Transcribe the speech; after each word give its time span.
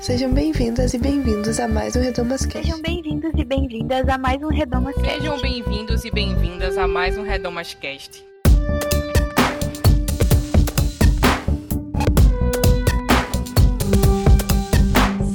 Sejam 0.00 0.32
bem-vindas 0.32 0.94
e 0.94 0.98
bem-vindos 0.98 1.60
a 1.60 1.68
mais 1.68 1.94
um 1.94 2.00
Redomas 2.00 2.46
Cast. 2.46 2.66
Sejam 2.66 2.80
bem-vindos 2.80 3.32
e 3.36 3.44
bem-vindas 3.44 4.08
a 4.08 4.16
mais 4.16 4.42
um 4.42 4.48
Redomas 4.48 4.94
Cast. 4.94 5.10
Sejam 5.10 5.38
bem-vindos 5.42 6.04
e 6.06 6.10
bem-vindas 6.10 6.78
a 6.78 6.88
mais 6.88 7.18
um 7.18 7.22
Redomas 7.22 7.74
Cast. 7.74 8.24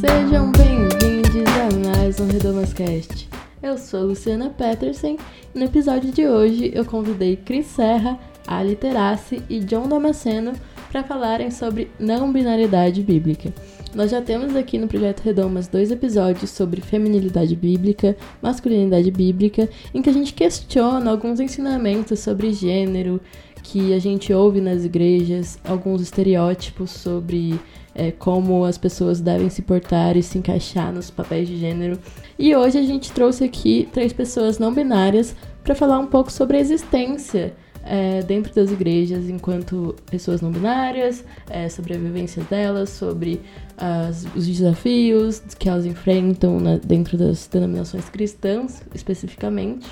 Sejam 0.01 0.51
bem-vindos 0.51 1.45
a 1.45 1.87
mais 1.87 2.19
um 2.19 2.25
Redomas 2.25 2.73
Cast. 2.73 3.29
Eu 3.61 3.77
sou 3.77 4.01
Luciana 4.01 4.49
Peterson 4.49 5.17
e 5.53 5.59
no 5.59 5.65
episódio 5.65 6.11
de 6.11 6.27
hoje 6.27 6.71
eu 6.73 6.83
convidei 6.85 7.35
Cris 7.35 7.67
Serra, 7.67 8.17
Ali 8.47 8.75
Terassi 8.75 9.43
e 9.47 9.59
John 9.59 9.87
Damasceno 9.87 10.53
para 10.95 11.03
falarem 11.03 11.51
sobre 11.51 11.91
não 11.99 12.31
binariedade 12.31 13.03
bíblica. 13.03 13.53
Nós 13.93 14.11
já 14.11 14.21
temos 14.21 14.55
aqui 14.55 14.77
no 14.77 14.87
Projeto 14.87 15.19
Redomas 15.19 15.67
dois 15.67 15.91
episódios 15.91 16.51
sobre 16.51 16.79
feminilidade 16.79 17.53
bíblica, 17.53 18.15
masculinidade 18.41 19.11
bíblica, 19.11 19.67
em 19.93 20.01
que 20.01 20.09
a 20.09 20.13
gente 20.13 20.33
questiona 20.33 21.11
alguns 21.11 21.41
ensinamentos 21.41 22.21
sobre 22.21 22.53
gênero 22.53 23.19
que 23.61 23.93
a 23.93 23.99
gente 23.99 24.31
ouve 24.31 24.61
nas 24.61 24.85
igrejas, 24.85 25.59
alguns 25.65 26.01
estereótipos 26.01 26.91
sobre 26.91 27.59
é, 27.93 28.11
como 28.11 28.63
as 28.63 28.77
pessoas 28.77 29.19
devem 29.19 29.49
se 29.49 29.63
portar 29.63 30.15
e 30.15 30.23
se 30.23 30.37
encaixar 30.37 30.93
nos 30.93 31.11
papéis 31.11 31.49
de 31.49 31.57
gênero. 31.57 31.99
E 32.39 32.55
hoje 32.55 32.77
a 32.77 32.83
gente 32.83 33.11
trouxe 33.11 33.43
aqui 33.43 33.89
três 33.91 34.13
pessoas 34.13 34.59
não 34.59 34.73
binárias 34.73 35.35
para 35.61 35.75
falar 35.75 35.99
um 35.99 36.07
pouco 36.07 36.31
sobre 36.31 36.55
a 36.55 36.61
existência 36.61 37.53
é, 37.85 38.23
dentro 38.23 38.53
das 38.53 38.71
igrejas 38.71 39.29
enquanto 39.29 39.95
pessoas 40.09 40.41
não 40.41 40.51
binárias, 40.51 41.23
é, 41.49 41.69
sobre 41.69 41.93
a 41.93 41.97
vivência 41.97 42.43
delas, 42.49 42.89
sobre 42.89 43.39
as, 43.77 44.25
os 44.35 44.47
desafios 44.47 45.39
que 45.59 45.69
elas 45.69 45.85
enfrentam 45.85 46.57
dentro 46.83 47.17
das 47.17 47.47
denominações 47.47 48.09
cristãs, 48.09 48.83
especificamente. 48.93 49.87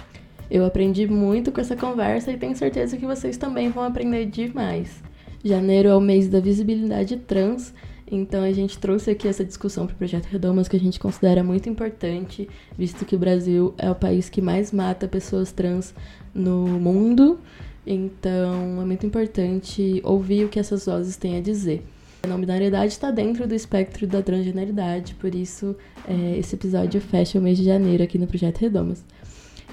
Eu 0.49 0.65
aprendi 0.65 1.07
muito 1.07 1.51
com 1.51 1.61
essa 1.61 1.75
conversa 1.75 2.31
e 2.31 2.37
tenho 2.37 2.55
certeza 2.55 2.97
que 2.97 3.05
vocês 3.05 3.37
também 3.37 3.69
vão 3.69 3.83
aprender 3.83 4.25
demais. 4.25 5.01
Janeiro 5.43 5.89
é 5.89 5.95
o 5.95 6.01
mês 6.01 6.27
da 6.27 6.39
visibilidade 6.39 7.17
trans, 7.17 7.73
então 8.09 8.43
a 8.43 8.51
gente 8.51 8.77
trouxe 8.77 9.11
aqui 9.11 9.27
essa 9.27 9.43
discussão 9.43 9.85
para 9.85 9.93
o 9.93 9.97
Projeto 9.97 10.25
Redomas 10.25 10.67
que 10.67 10.75
a 10.75 10.79
gente 10.79 10.99
considera 10.99 11.43
muito 11.43 11.67
importante, 11.67 12.47
visto 12.77 13.05
que 13.05 13.15
o 13.15 13.19
Brasil 13.19 13.73
é 13.77 13.89
o 13.89 13.95
país 13.95 14.29
que 14.29 14.41
mais 14.41 14.71
mata 14.71 15.07
pessoas 15.07 15.51
trans 15.51 15.93
no 16.33 16.67
mundo. 16.67 17.39
Então 17.85 18.81
é 18.81 18.85
muito 18.85 19.05
importante 19.05 20.01
ouvir 20.03 20.45
o 20.45 20.49
que 20.49 20.59
essas 20.59 20.85
vozes 20.85 21.17
têm 21.17 21.37
a 21.37 21.41
dizer. 21.41 21.83
A 22.23 22.27
não 22.27 22.39
binariedade 22.39 22.93
está 22.93 23.11
dentro 23.11 23.45
do 23.45 23.53
espectro 23.53 24.07
da 24.07 24.21
transgeneridade, 24.21 25.13
por 25.15 25.35
isso 25.35 25.75
é, 26.07 26.37
esse 26.37 26.55
episódio 26.55 27.01
fecha 27.01 27.37
o 27.37 27.41
mês 27.41 27.57
de 27.57 27.65
janeiro 27.65 28.01
aqui 28.01 28.17
no 28.17 28.27
Projeto 28.27 28.59
Redomas. 28.59 29.03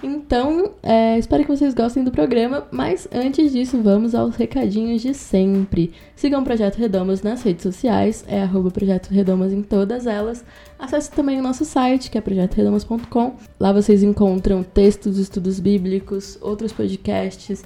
Então, 0.02 0.72
é, 0.82 1.18
espero 1.18 1.44
que 1.44 1.54
vocês 1.54 1.74
gostem 1.74 2.02
do 2.02 2.10
programa, 2.10 2.66
mas 2.70 3.06
antes 3.12 3.52
disso, 3.52 3.82
vamos 3.82 4.14
aos 4.14 4.34
recadinhos 4.34 5.02
de 5.02 5.12
sempre. 5.12 5.92
Sigam 6.16 6.40
o 6.40 6.44
Projeto 6.44 6.76
Redomas 6.76 7.22
nas 7.22 7.42
redes 7.42 7.62
sociais, 7.62 8.24
é 8.26 8.40
arroba 8.40 8.70
Projeto 8.70 9.10
Redomas 9.10 9.52
em 9.52 9.62
todas 9.62 10.06
elas. 10.06 10.42
Acesse 10.78 11.10
também 11.10 11.38
o 11.38 11.42
nosso 11.42 11.66
site, 11.66 12.10
que 12.10 12.16
é 12.16 12.20
projetoredomas.com. 12.20 13.36
Lá 13.58 13.72
vocês 13.72 14.02
encontram 14.02 14.62
textos, 14.62 15.18
estudos 15.18 15.60
bíblicos, 15.60 16.38
outros 16.40 16.72
podcasts. 16.72 17.62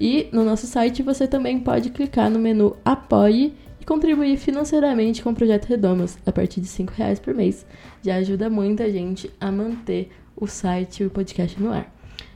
E 0.00 0.28
no 0.32 0.44
nosso 0.44 0.66
site 0.66 1.02
você 1.02 1.26
também 1.26 1.60
pode 1.60 1.90
clicar 1.90 2.30
no 2.30 2.38
menu 2.38 2.76
Apoie 2.84 3.54
e 3.80 3.84
contribuir 3.84 4.36
financeiramente 4.36 5.22
com 5.22 5.30
o 5.30 5.34
Projeto 5.34 5.66
Redomas 5.66 6.18
a 6.26 6.32
partir 6.32 6.60
de 6.60 6.68
R$ 6.68 6.88
reais 6.96 7.18
por 7.18 7.34
mês. 7.34 7.66
Já 8.02 8.16
ajuda 8.16 8.50
muita 8.50 8.90
gente 8.90 9.30
a 9.40 9.52
manter 9.52 10.10
o 10.36 10.46
site 10.46 11.02
e 11.02 11.06
o 11.06 11.10
podcast 11.10 11.60
no 11.60 11.72
ar. 11.72 11.92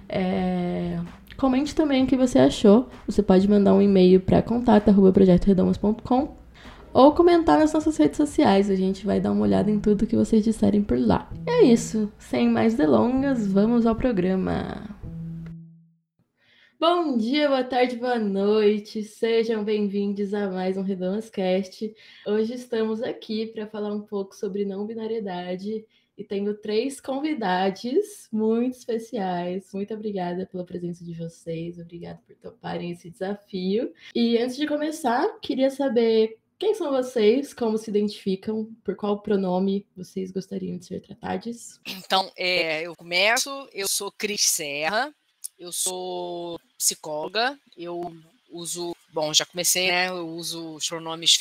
É... 0.09 0.99
Comente 1.37 1.75
também 1.75 2.05
o 2.05 2.07
que 2.07 2.17
você 2.17 2.39
achou. 2.39 2.89
Você 3.07 3.23
pode 3.23 3.49
mandar 3.49 3.75
um 3.75 3.83
e-mail 3.83 4.21
para 4.21 4.43
contato@projetoredomas.com 4.43 6.37
ou 6.93 7.13
comentar 7.13 7.59
nas 7.59 7.73
nossas 7.73 7.97
redes 7.97 8.17
sociais. 8.17 8.69
A 8.69 8.75
gente 8.75 9.07
vai 9.07 9.21
dar 9.21 9.31
uma 9.31 9.43
olhada 9.43 9.71
em 9.71 9.79
tudo 9.79 10.07
que 10.07 10.17
vocês 10.17 10.43
disserem 10.43 10.83
por 10.83 10.99
lá. 10.99 11.29
É 11.47 11.65
isso. 11.65 12.11
Sem 12.19 12.49
mais 12.49 12.75
delongas, 12.75 13.47
vamos 13.47 13.87
ao 13.87 13.95
programa. 13.95 14.98
Bom 16.81 17.17
dia, 17.17 17.49
boa 17.49 17.65
tarde, 17.65 17.97
boa 17.97 18.21
noite. 18.21 19.03
Sejam 19.03 19.65
bem-vindos 19.65 20.33
a 20.33 20.49
mais 20.49 20.77
um 20.77 20.83
Redomas 20.83 21.29
Cast. 21.29 21.93
Hoje 22.25 22.55
estamos 22.55 23.03
aqui 23.03 23.49
para 23.49 23.67
falar 23.67 23.93
um 23.93 24.03
pouco 24.03 24.33
sobre 24.37 24.65
não 24.65 24.87
binariedade 24.87 25.85
e 26.17 26.23
tenho 26.23 26.55
três 26.55 27.01
convidados 27.01 28.29
muito 28.31 28.77
especiais. 28.77 29.73
Muito 29.75 29.93
obrigada 29.93 30.47
pela 30.47 30.65
presença 30.65 31.05
de 31.05 31.15
vocês, 31.15 31.81
obrigada 31.81 32.23
por 32.25 32.37
toparem 32.37 32.93
esse 32.93 33.11
desafio. 33.11 33.93
E 34.15 34.39
antes 34.39 34.57
de 34.57 34.65
começar, 34.65 35.27
queria 35.41 35.71
saber 35.71 36.39
quem 36.59 36.75
são 36.75 36.91
vocês, 36.91 37.55
como 37.55 37.79
se 37.79 37.89
identificam, 37.89 38.69
por 38.83 38.97
qual 38.97 39.23
pronome 39.23 39.87
vocês 39.97 40.33
gostariam 40.33 40.77
de 40.77 40.87
ser 40.87 41.01
tratados? 41.01 41.81
Então, 41.87 42.31
é, 42.37 42.83
eu 42.83 42.97
começo, 42.97 43.69
eu 43.73 43.87
sou 43.87 44.11
Cris 44.11 44.43
Serra, 44.43 45.15
eu 45.59 45.73
sou 45.73 46.61
psicóloga, 46.77 47.59
eu 47.77 48.15
uso, 48.51 48.97
bom, 49.13 49.35
já 49.35 49.45
comecei, 49.45 49.89
né? 49.89 50.09
Eu 50.09 50.29
uso 50.29 50.75
os 50.75 50.89
pronomes 50.89 51.37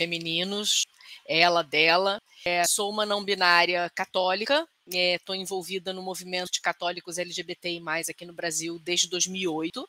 ela, 1.28 1.61
dela. 1.63 2.22
É, 2.45 2.66
sou 2.66 2.89
uma 2.89 3.05
não 3.05 3.23
binária 3.23 3.89
católica, 3.94 4.67
estou 4.88 5.35
é, 5.35 5.38
envolvida 5.38 5.91
no 5.94 6.01
movimento 6.01 6.51
de 6.51 6.61
católicos 6.61 7.17
LGBTI+, 7.17 7.81
aqui 8.09 8.25
no 8.25 8.33
Brasil 8.33 8.79
desde 8.79 9.07
2008. 9.07 9.88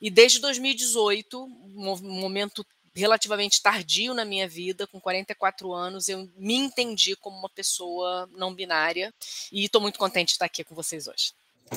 E 0.00 0.10
desde 0.10 0.38
2018, 0.40 1.42
um 1.42 2.20
momento 2.20 2.66
relativamente 2.94 3.60
tardio 3.60 4.14
na 4.14 4.24
minha 4.24 4.48
vida, 4.48 4.86
com 4.86 4.98
44 4.98 5.72
anos, 5.72 6.08
eu 6.08 6.30
me 6.36 6.54
entendi 6.54 7.14
como 7.16 7.38
uma 7.38 7.48
pessoa 7.50 8.28
não 8.32 8.54
binária 8.54 9.12
e 9.52 9.66
estou 9.66 9.80
muito 9.80 9.98
contente 9.98 10.28
de 10.28 10.32
estar 10.32 10.46
aqui 10.46 10.64
com 10.64 10.74
vocês 10.74 11.06
hoje. 11.06 11.32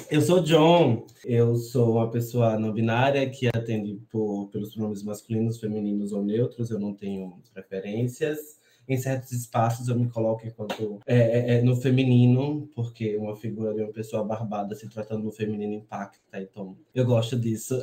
Eu 0.10 0.22
sou 0.22 0.42
John, 0.42 1.06
eu 1.26 1.56
sou 1.56 1.94
uma 1.94 2.10
pessoa 2.10 2.60
não 2.60 2.72
binária 2.72 3.28
que 3.30 3.48
atende 3.48 4.00
por, 4.10 4.48
pelos 4.50 4.74
pronomes 4.74 5.04
masculinos, 5.04 5.60
femininos 5.60 6.12
ou 6.12 6.24
neutros, 6.24 6.70
eu 6.70 6.80
não 6.80 6.94
tenho 6.94 7.42
preferências. 7.54 8.60
Em 8.88 8.98
certos 8.98 9.32
espaços 9.32 9.88
eu 9.88 9.96
me 9.96 10.10
coloco 10.10 10.48
enquanto 10.48 11.00
é, 11.06 11.16
é, 11.16 11.56
é, 11.58 11.62
no 11.62 11.76
feminino, 11.76 12.68
porque 12.74 13.16
uma 13.18 13.36
figura 13.36 13.72
de 13.72 13.82
uma 13.82 13.92
pessoa 13.94 14.24
barbada 14.24 14.74
se 14.74 14.90
tratando 14.90 15.26
no 15.26 15.32
feminino 15.32 15.74
impacta, 15.74 16.42
então 16.42 16.76
eu 16.94 17.06
gosto 17.06 17.38
disso. 17.38 17.80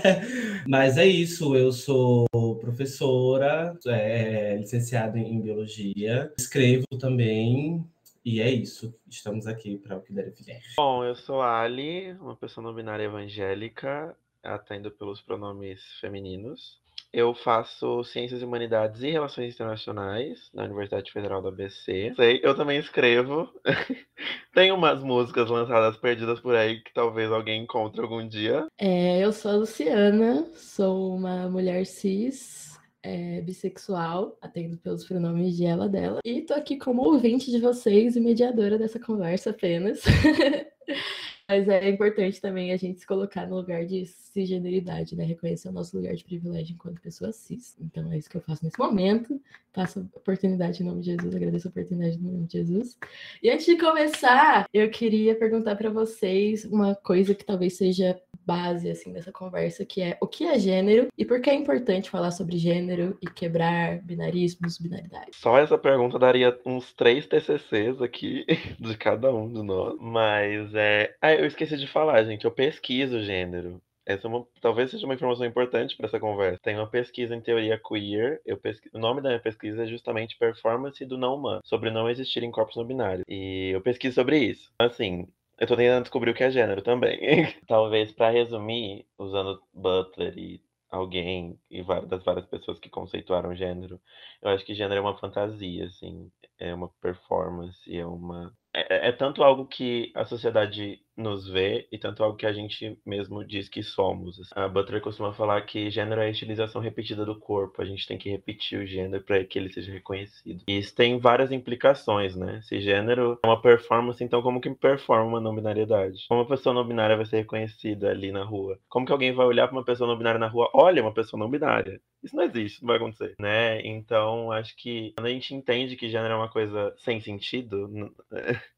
Mas 0.68 0.98
é 0.98 1.06
isso, 1.06 1.56
eu 1.56 1.72
sou 1.72 2.26
professora, 2.60 3.74
é, 3.86 4.56
licenciada 4.58 5.18
em 5.18 5.40
biologia, 5.40 6.30
escrevo 6.38 6.84
também, 6.98 7.82
e 8.24 8.40
é 8.40 8.50
isso, 8.50 8.94
estamos 9.08 9.46
aqui 9.46 9.76
para 9.76 9.96
o 9.96 10.00
que 10.00 10.12
der 10.12 10.32
vier. 10.32 10.62
Bom, 10.76 11.04
eu 11.04 11.14
sou 11.14 11.42
Ali, 11.42 12.12
uma 12.20 12.34
pessoa 12.34 12.64
não 12.64 12.74
binária 12.74 13.04
evangélica, 13.04 14.16
atendo 14.42 14.90
pelos 14.90 15.20
pronomes 15.20 15.82
femininos. 16.00 16.82
Eu 17.12 17.32
faço 17.32 18.02
Ciências 18.02 18.42
e 18.42 18.44
Humanidades 18.44 19.02
e 19.02 19.10
Relações 19.10 19.54
Internacionais 19.54 20.50
na 20.52 20.64
Universidade 20.64 21.12
Federal 21.12 21.40
do 21.40 21.48
ABC. 21.48 22.12
Sei, 22.16 22.40
eu 22.42 22.56
também 22.56 22.78
escrevo. 22.78 23.48
Tem 24.52 24.72
umas 24.72 25.00
músicas 25.02 25.48
lançadas 25.48 25.96
perdidas 25.96 26.40
por 26.40 26.56
aí 26.56 26.80
que 26.80 26.92
talvez 26.92 27.30
alguém 27.30 27.62
encontre 27.62 28.00
algum 28.00 28.26
dia. 28.26 28.66
É, 28.78 29.20
eu 29.20 29.32
sou 29.32 29.52
a 29.52 29.56
Luciana, 29.56 30.44
sou 30.54 31.14
uma 31.14 31.48
mulher 31.48 31.86
cis, 31.86 32.73
é, 33.04 33.42
bissexual, 33.42 34.36
atendo 34.40 34.78
pelos 34.78 35.04
pronomes 35.04 35.54
de 35.56 35.66
ela, 35.66 35.88
dela. 35.88 36.20
E 36.24 36.40
tô 36.40 36.54
aqui 36.54 36.78
como 36.78 37.02
ouvinte 37.02 37.50
de 37.50 37.60
vocês 37.60 38.16
e 38.16 38.20
mediadora 38.20 38.78
dessa 38.78 38.98
conversa 38.98 39.50
apenas. 39.50 40.02
Mas 41.46 41.68
é 41.68 41.90
importante 41.90 42.40
também 42.40 42.72
a 42.72 42.76
gente 42.78 43.00
se 43.00 43.06
colocar 43.06 43.46
no 43.46 43.56
lugar 43.56 43.84
de 43.84 44.06
cisgeneridade, 44.34 45.14
né? 45.14 45.24
Reconhecer 45.24 45.68
o 45.68 45.72
nosso 45.72 45.96
lugar 45.96 46.14
de 46.14 46.24
privilégio 46.24 46.74
enquanto 46.74 47.00
pessoa 47.00 47.32
cis. 47.32 47.76
Então 47.80 48.12
é 48.12 48.18
isso 48.18 48.28
que 48.28 48.36
eu 48.36 48.40
faço 48.40 48.64
nesse 48.64 48.78
momento. 48.78 49.40
Passo 49.72 50.00
a 50.00 50.18
oportunidade 50.18 50.82
em 50.82 50.86
nome 50.86 51.00
de 51.00 51.12
Jesus, 51.12 51.34
agradeço 51.34 51.68
a 51.68 51.70
oportunidade 51.70 52.16
em 52.16 52.20
nome 52.20 52.46
de 52.46 52.58
Jesus. 52.58 52.98
E 53.42 53.48
antes 53.48 53.64
de 53.64 53.78
começar, 53.78 54.68
eu 54.74 54.90
queria 54.90 55.34
perguntar 55.36 55.76
para 55.76 55.88
vocês 55.88 56.64
uma 56.64 56.94
coisa 56.96 57.34
que 57.34 57.44
talvez 57.44 57.76
seja 57.76 58.20
base 58.44 58.90
assim 58.90 59.12
dessa 59.12 59.32
conversa, 59.32 59.84
que 59.84 60.02
é 60.02 60.18
o 60.20 60.26
que 60.26 60.44
é 60.44 60.58
gênero 60.58 61.08
e 61.16 61.24
por 61.24 61.40
que 61.40 61.48
é 61.48 61.54
importante 61.54 62.10
falar 62.10 62.30
sobre 62.30 62.58
gênero 62.58 63.16
e 63.22 63.26
quebrar 63.26 64.02
binarismos, 64.02 64.78
binaridades. 64.78 65.38
Só 65.38 65.58
essa 65.58 65.78
pergunta 65.78 66.18
daria 66.18 66.58
uns 66.66 66.92
três 66.92 67.26
TCCs 67.26 68.02
aqui 68.02 68.44
de 68.78 68.96
cada 68.96 69.32
um 69.32 69.50
de 69.50 69.62
nós, 69.62 69.96
mas 70.00 70.74
é, 70.74 71.14
ah, 71.22 71.32
eu 71.32 71.46
esqueci 71.46 71.76
de 71.76 71.86
falar, 71.86 72.22
gente, 72.24 72.44
eu 72.44 72.50
pesquiso 72.50 73.22
gênero. 73.22 73.80
Essa 74.06 74.26
é 74.26 74.30
uma, 74.30 74.46
talvez 74.60 74.90
seja 74.90 75.06
uma 75.06 75.14
informação 75.14 75.46
importante 75.46 75.96
para 75.96 76.06
essa 76.06 76.20
conversa. 76.20 76.60
Tem 76.62 76.76
uma 76.76 76.86
pesquisa 76.86 77.34
em 77.34 77.40
teoria 77.40 77.78
queer. 77.78 78.40
Eu 78.44 78.56
pesqui... 78.58 78.90
O 78.92 78.98
nome 78.98 79.20
da 79.20 79.30
minha 79.30 79.40
pesquisa 79.40 79.84
é 79.84 79.86
justamente 79.86 80.38
Performance 80.38 81.04
do 81.04 81.16
Não 81.16 81.36
Humano, 81.36 81.60
sobre 81.64 81.90
não 81.90 82.08
existirem 82.08 82.50
corpos 82.50 82.76
não 82.76 82.84
binários. 82.84 83.24
E 83.28 83.70
eu 83.74 83.80
pesquiso 83.80 84.14
sobre 84.14 84.38
isso. 84.38 84.70
Assim, 84.78 85.26
eu 85.58 85.66
tô 85.66 85.76
tentando 85.76 86.02
descobrir 86.02 86.30
o 86.30 86.34
que 86.34 86.44
é 86.44 86.50
gênero 86.50 86.82
também. 86.82 87.18
Talvez 87.66 88.12
para 88.12 88.30
resumir, 88.30 89.06
usando 89.18 89.60
Butler 89.72 90.36
e 90.36 90.60
alguém 90.90 91.58
e 91.70 91.82
das 92.06 92.22
várias 92.22 92.46
pessoas 92.46 92.78
que 92.78 92.88
conceituaram 92.88 93.54
gênero, 93.54 94.00
eu 94.42 94.50
acho 94.50 94.64
que 94.64 94.74
gênero 94.74 94.98
é 94.98 95.00
uma 95.00 95.18
fantasia, 95.18 95.86
assim, 95.86 96.30
é 96.58 96.72
uma 96.72 96.88
performance, 97.00 97.96
é 97.96 98.06
uma 98.06 98.54
é, 98.74 99.08
é, 99.08 99.12
tanto 99.12 99.42
algo 99.42 99.66
que 99.66 100.10
a 100.16 100.24
sociedade 100.24 101.00
nos 101.16 101.48
vê 101.48 101.86
e 101.90 101.98
tanto 101.98 102.22
algo 102.22 102.36
que 102.36 102.46
a 102.46 102.52
gente 102.52 102.98
mesmo 103.04 103.44
diz 103.44 103.68
que 103.68 103.82
somos. 103.82 104.40
Assim. 104.40 104.50
A 104.54 104.68
Butler 104.68 105.00
costuma 105.00 105.32
falar 105.32 105.60
que 105.62 105.90
gênero 105.90 106.20
é 106.20 106.26
a 106.26 106.30
estilização 106.30 106.80
repetida 106.80 107.24
do 107.24 107.38
corpo. 107.38 107.80
A 107.80 107.84
gente 107.84 108.06
tem 108.06 108.18
que 108.18 108.30
repetir 108.30 108.80
o 108.80 108.86
gênero 108.86 109.22
para 109.22 109.44
que 109.44 109.58
ele 109.58 109.72
seja 109.72 109.92
reconhecido. 109.92 110.64
E 110.68 110.78
isso 110.78 110.94
tem 110.94 111.18
várias 111.18 111.52
implicações, 111.52 112.34
né? 112.36 112.60
Se 112.62 112.80
gênero 112.80 113.38
é 113.42 113.46
uma 113.46 113.60
performance, 113.60 114.22
então 114.22 114.42
como 114.42 114.60
que 114.60 114.70
performa 114.74 115.24
uma 115.24 115.40
não 115.40 115.54
binariedade? 115.54 116.26
Como 116.28 116.40
uma 116.40 116.48
pessoa 116.48 116.74
não 116.74 116.86
binária 116.86 117.16
vai 117.16 117.26
ser 117.26 117.38
reconhecida 117.38 118.10
ali 118.10 118.32
na 118.32 118.44
rua? 118.44 118.78
Como 118.88 119.06
que 119.06 119.12
alguém 119.12 119.32
vai 119.32 119.46
olhar 119.46 119.68
para 119.68 119.76
uma 119.76 119.84
pessoa 119.84 120.08
não 120.08 120.18
binária 120.18 120.38
na 120.38 120.48
rua? 120.48 120.70
Olha, 120.74 121.02
uma 121.02 121.14
pessoa 121.14 121.38
não 121.38 121.50
binária. 121.50 122.00
Isso 122.22 122.34
não 122.34 122.44
existe, 122.44 122.82
não 122.82 122.88
vai 122.88 122.96
acontecer, 122.96 123.34
né? 123.38 123.86
Então, 123.86 124.50
acho 124.50 124.74
que 124.76 125.12
quando 125.14 125.26
a 125.26 125.30
gente 125.30 125.54
entende 125.54 125.94
que 125.94 126.08
gênero 126.08 126.32
é 126.32 126.36
uma 126.36 126.48
coisa 126.48 126.94
sem 126.98 127.20
sentido, 127.20 127.90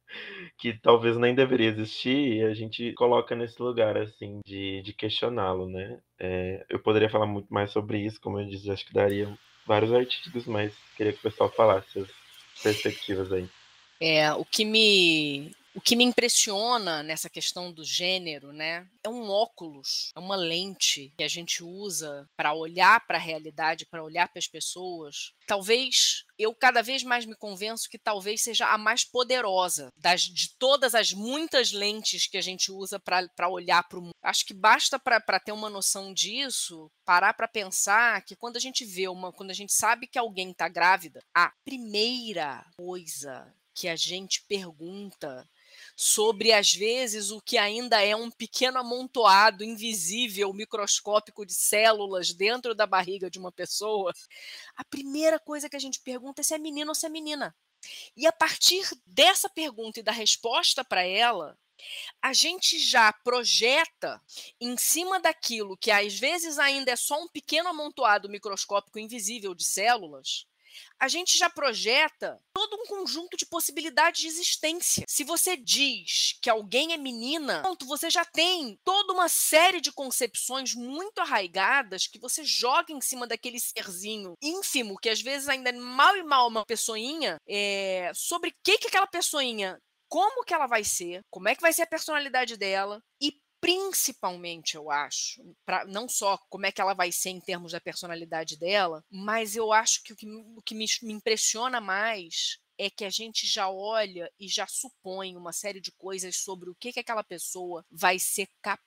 que 0.59 0.73
talvez 0.73 1.17
nem 1.17 1.35
deveria 1.35 1.69
existir, 1.69 2.45
a 2.45 2.55
gente 2.55 2.93
coloca 2.95 3.35
nesse 3.35 3.61
lugar, 3.61 3.97
assim, 3.97 4.41
de, 4.45 4.83
de 4.83 4.93
questioná-lo, 4.93 5.69
né? 5.69 5.99
É, 6.19 6.65
eu 6.69 6.79
poderia 6.79 7.11
falar 7.11 7.27
muito 7.27 7.53
mais 7.53 7.71
sobre 7.71 7.99
isso, 7.99 8.21
como 8.21 8.41
eu 8.41 8.47
disse, 8.47 8.71
acho 8.71 8.87
que 8.87 8.93
daria 8.93 9.37
vários 9.67 9.93
artigos, 9.93 10.47
mas 10.47 10.73
queria 10.97 11.13
que 11.13 11.19
o 11.19 11.23
pessoal 11.23 11.51
falasse 11.51 11.99
as 11.99 12.09
perspectivas 12.63 13.33
aí. 13.33 13.49
É, 14.01 14.33
o 14.33 14.45
que 14.45 14.65
me 14.65 15.53
o 15.77 15.81
que 15.81 15.95
me 15.95 16.05
impressiona 16.05 17.03
nessa 17.03 17.29
questão 17.29 17.71
do 17.71 17.85
gênero, 17.85 18.51
né, 18.51 18.89
é 19.05 19.11
um 19.11 19.29
óculos, 19.29 20.11
é 20.17 20.19
uma 20.19 20.35
lente 20.35 21.13
que 21.19 21.23
a 21.23 21.29
gente 21.29 21.63
usa 21.63 22.27
para 22.35 22.55
olhar 22.55 23.07
para 23.07 23.19
a 23.19 23.21
realidade, 23.21 23.85
para 23.85 24.03
olhar 24.03 24.27
para 24.27 24.39
as 24.39 24.47
pessoas. 24.47 25.35
Talvez 25.47 26.25
eu 26.39 26.55
cada 26.55 26.83
vez 26.83 27.03
mais 27.03 27.25
me 27.25 27.35
convenço 27.35 27.89
que 27.89 27.99
talvez 27.99 28.43
seja 28.43 28.67
a 28.67 28.79
mais 28.79 29.05
poderosa 29.05 29.91
das, 29.97 30.23
de 30.23 30.57
todas 30.59 30.95
as 30.95 31.13
muitas 31.13 31.73
lentes 31.73 32.27
que 32.27 32.37
a 32.37 32.41
gente 32.41 32.71
usa 32.71 32.99
para 32.99 33.49
olhar 33.49 33.87
para 33.89 33.99
o 33.99 34.03
mundo. 34.03 34.15
Acho 34.23 34.45
que 34.45 34.55
basta 34.55 34.99
para 34.99 35.41
ter 35.41 35.53
uma 35.53 35.71
noção 35.71 36.13
disso, 36.13 36.91
parar 37.05 37.35
para 37.35 37.49
pensar 37.49 38.23
que 38.23 38.37
quando 38.37 38.57
a 38.57 38.61
gente 38.61 38.85
vê 38.85 39.09
uma, 39.09 39.33
quando 39.33 39.51
a 39.51 39.55
gente 39.55 39.73
sabe 39.73 40.07
que 40.07 40.19
alguém 40.19 40.51
está 40.51 40.69
grávida, 40.69 41.21
a 41.35 41.53
primeira 41.65 42.65
coisa 42.77 43.55
que 43.75 43.89
a 43.89 43.97
gente 43.97 44.43
pergunta 44.49 45.47
sobre, 45.97 46.53
às 46.53 46.75
vezes, 46.75 47.31
o 47.31 47.41
que 47.41 47.57
ainda 47.57 48.03
é 48.03 48.15
um 48.15 48.31
pequeno 48.31 48.79
amontoado 48.79 49.65
invisível, 49.65 50.53
microscópico 50.53 51.47
de 51.47 51.55
células 51.55 52.35
dentro 52.35 52.75
da 52.75 52.87
barriga 52.87 53.31
de 53.31 53.39
uma 53.39 53.51
pessoa, 53.51 54.13
a 54.77 54.85
primeira 54.85 55.39
coisa 55.39 55.71
que 55.71 55.77
a 55.77 55.81
gente 55.81 55.99
pergunta 56.01 56.43
é 56.43 56.45
se 56.45 56.55
é 56.55 56.59
menino 56.59 56.91
ou 56.91 56.95
se 56.95 57.07
é 57.07 57.09
menina. 57.09 57.57
E 58.15 58.27
a 58.27 58.33
partir 58.33 58.87
dessa 59.07 59.49
pergunta 59.49 60.01
e 60.01 60.03
da 60.03 60.13
resposta 60.13 60.85
para 60.85 61.03
ela, 61.03 61.57
a 62.21 62.33
gente 62.33 62.79
já 62.79 63.13
projeta 63.13 64.21
em 64.61 64.77
cima 64.77 65.19
daquilo 65.21 65.77
que 65.77 65.91
às 65.91 66.19
vezes 66.19 66.59
ainda 66.59 66.91
é 66.91 66.97
só 66.97 67.23
um 67.23 67.29
pequeno 67.29 67.69
amontoado 67.69 68.29
microscópico 68.29 68.99
invisível 68.99 69.55
de 69.55 69.65
células, 69.65 70.47
a 70.99 71.09
gente 71.09 71.37
já 71.37 71.49
projeta 71.51 72.39
todo 72.55 72.77
um 72.77 72.87
conjunto 72.87 73.37
de 73.37 73.47
possibilidades 73.47 74.21
de 74.21 74.29
existência. 74.29 75.05
Se 75.09 75.25
você 75.25 75.57
diz 75.57 76.39
que 76.43 76.51
alguém 76.51 76.93
é 76.93 76.97
menina, 76.97 77.63
pronto, 77.63 77.87
você 77.87 78.09
já 78.11 78.25
tem 78.25 78.79
toda 78.85 79.13
uma 79.13 79.29
série 79.29 79.81
de 79.81 79.93
concepções 79.93 80.75
muito 80.75 81.21
arraigadas 81.21 82.07
que 82.07 82.19
você 82.19 82.45
joga 82.45 82.93
em 82.93 83.01
cima 83.01 83.27
daquele 83.27 83.61
serzinho 83.61 84.35
ínfimo, 84.43 84.99
que 84.99 85.09
às 85.09 85.21
vezes 85.21 85.49
ainda 85.49 85.71
é 85.71 85.73
mal 85.73 86.17
e 86.17 86.23
mal 86.23 86.49
uma 86.49 86.65
pessoinha, 86.65 87.37
é, 87.49 88.11
sobre 88.15 88.51
o 88.51 88.55
que, 88.65 88.79
que 88.79 88.89
aquela 88.89 89.07
pessoinha 89.07 89.79
como 90.09 90.45
que 90.45 90.55
ela 90.55 90.67
vai 90.67 90.85
ser, 90.85 91.21
como 91.31 91.49
é 91.49 91.55
que 91.55 91.61
vai 91.61 91.73
ser 91.73 91.83
a 91.83 91.87
personalidade 91.87 92.57
dela 92.57 93.01
e 93.21 93.33
principalmente, 93.61 94.77
eu 94.77 94.91
acho, 94.91 95.43
pra, 95.65 95.85
não 95.87 96.09
só 96.09 96.39
como 96.49 96.67
é 96.67 96.73
que 96.73 96.81
ela 96.81 96.95
vai 96.95 97.11
ser 97.11 97.31
em 97.31 97.41
termos 97.41 97.73
da 97.73 97.81
personalidade 97.81 98.59
dela, 98.59 99.03
mas 99.11 99.57
eu 99.57 99.73
acho 99.73 100.03
que 100.03 100.13
o 100.13 100.17
que, 100.17 100.27
o 100.27 100.63
que 100.63 100.75
me, 100.75 100.87
me 101.03 101.13
impressiona 101.13 101.81
mais 101.81 102.59
é 102.79 102.91
que 102.91 103.05
a 103.05 103.11
gente 103.11 103.47
já 103.47 103.71
olha 103.71 104.31
e 104.39 104.49
já 104.49 104.67
supõe 104.67 105.37
uma 105.37 105.53
série 105.53 105.81
de 105.81 105.91
coisas 105.93 106.37
sobre 106.37 106.69
o 106.71 106.75
que, 106.75 106.93
que 106.93 107.01
aquela 107.01 107.25
pessoa 107.25 107.85
vai 107.91 108.19
ser 108.19 108.49
capaz 108.61 108.86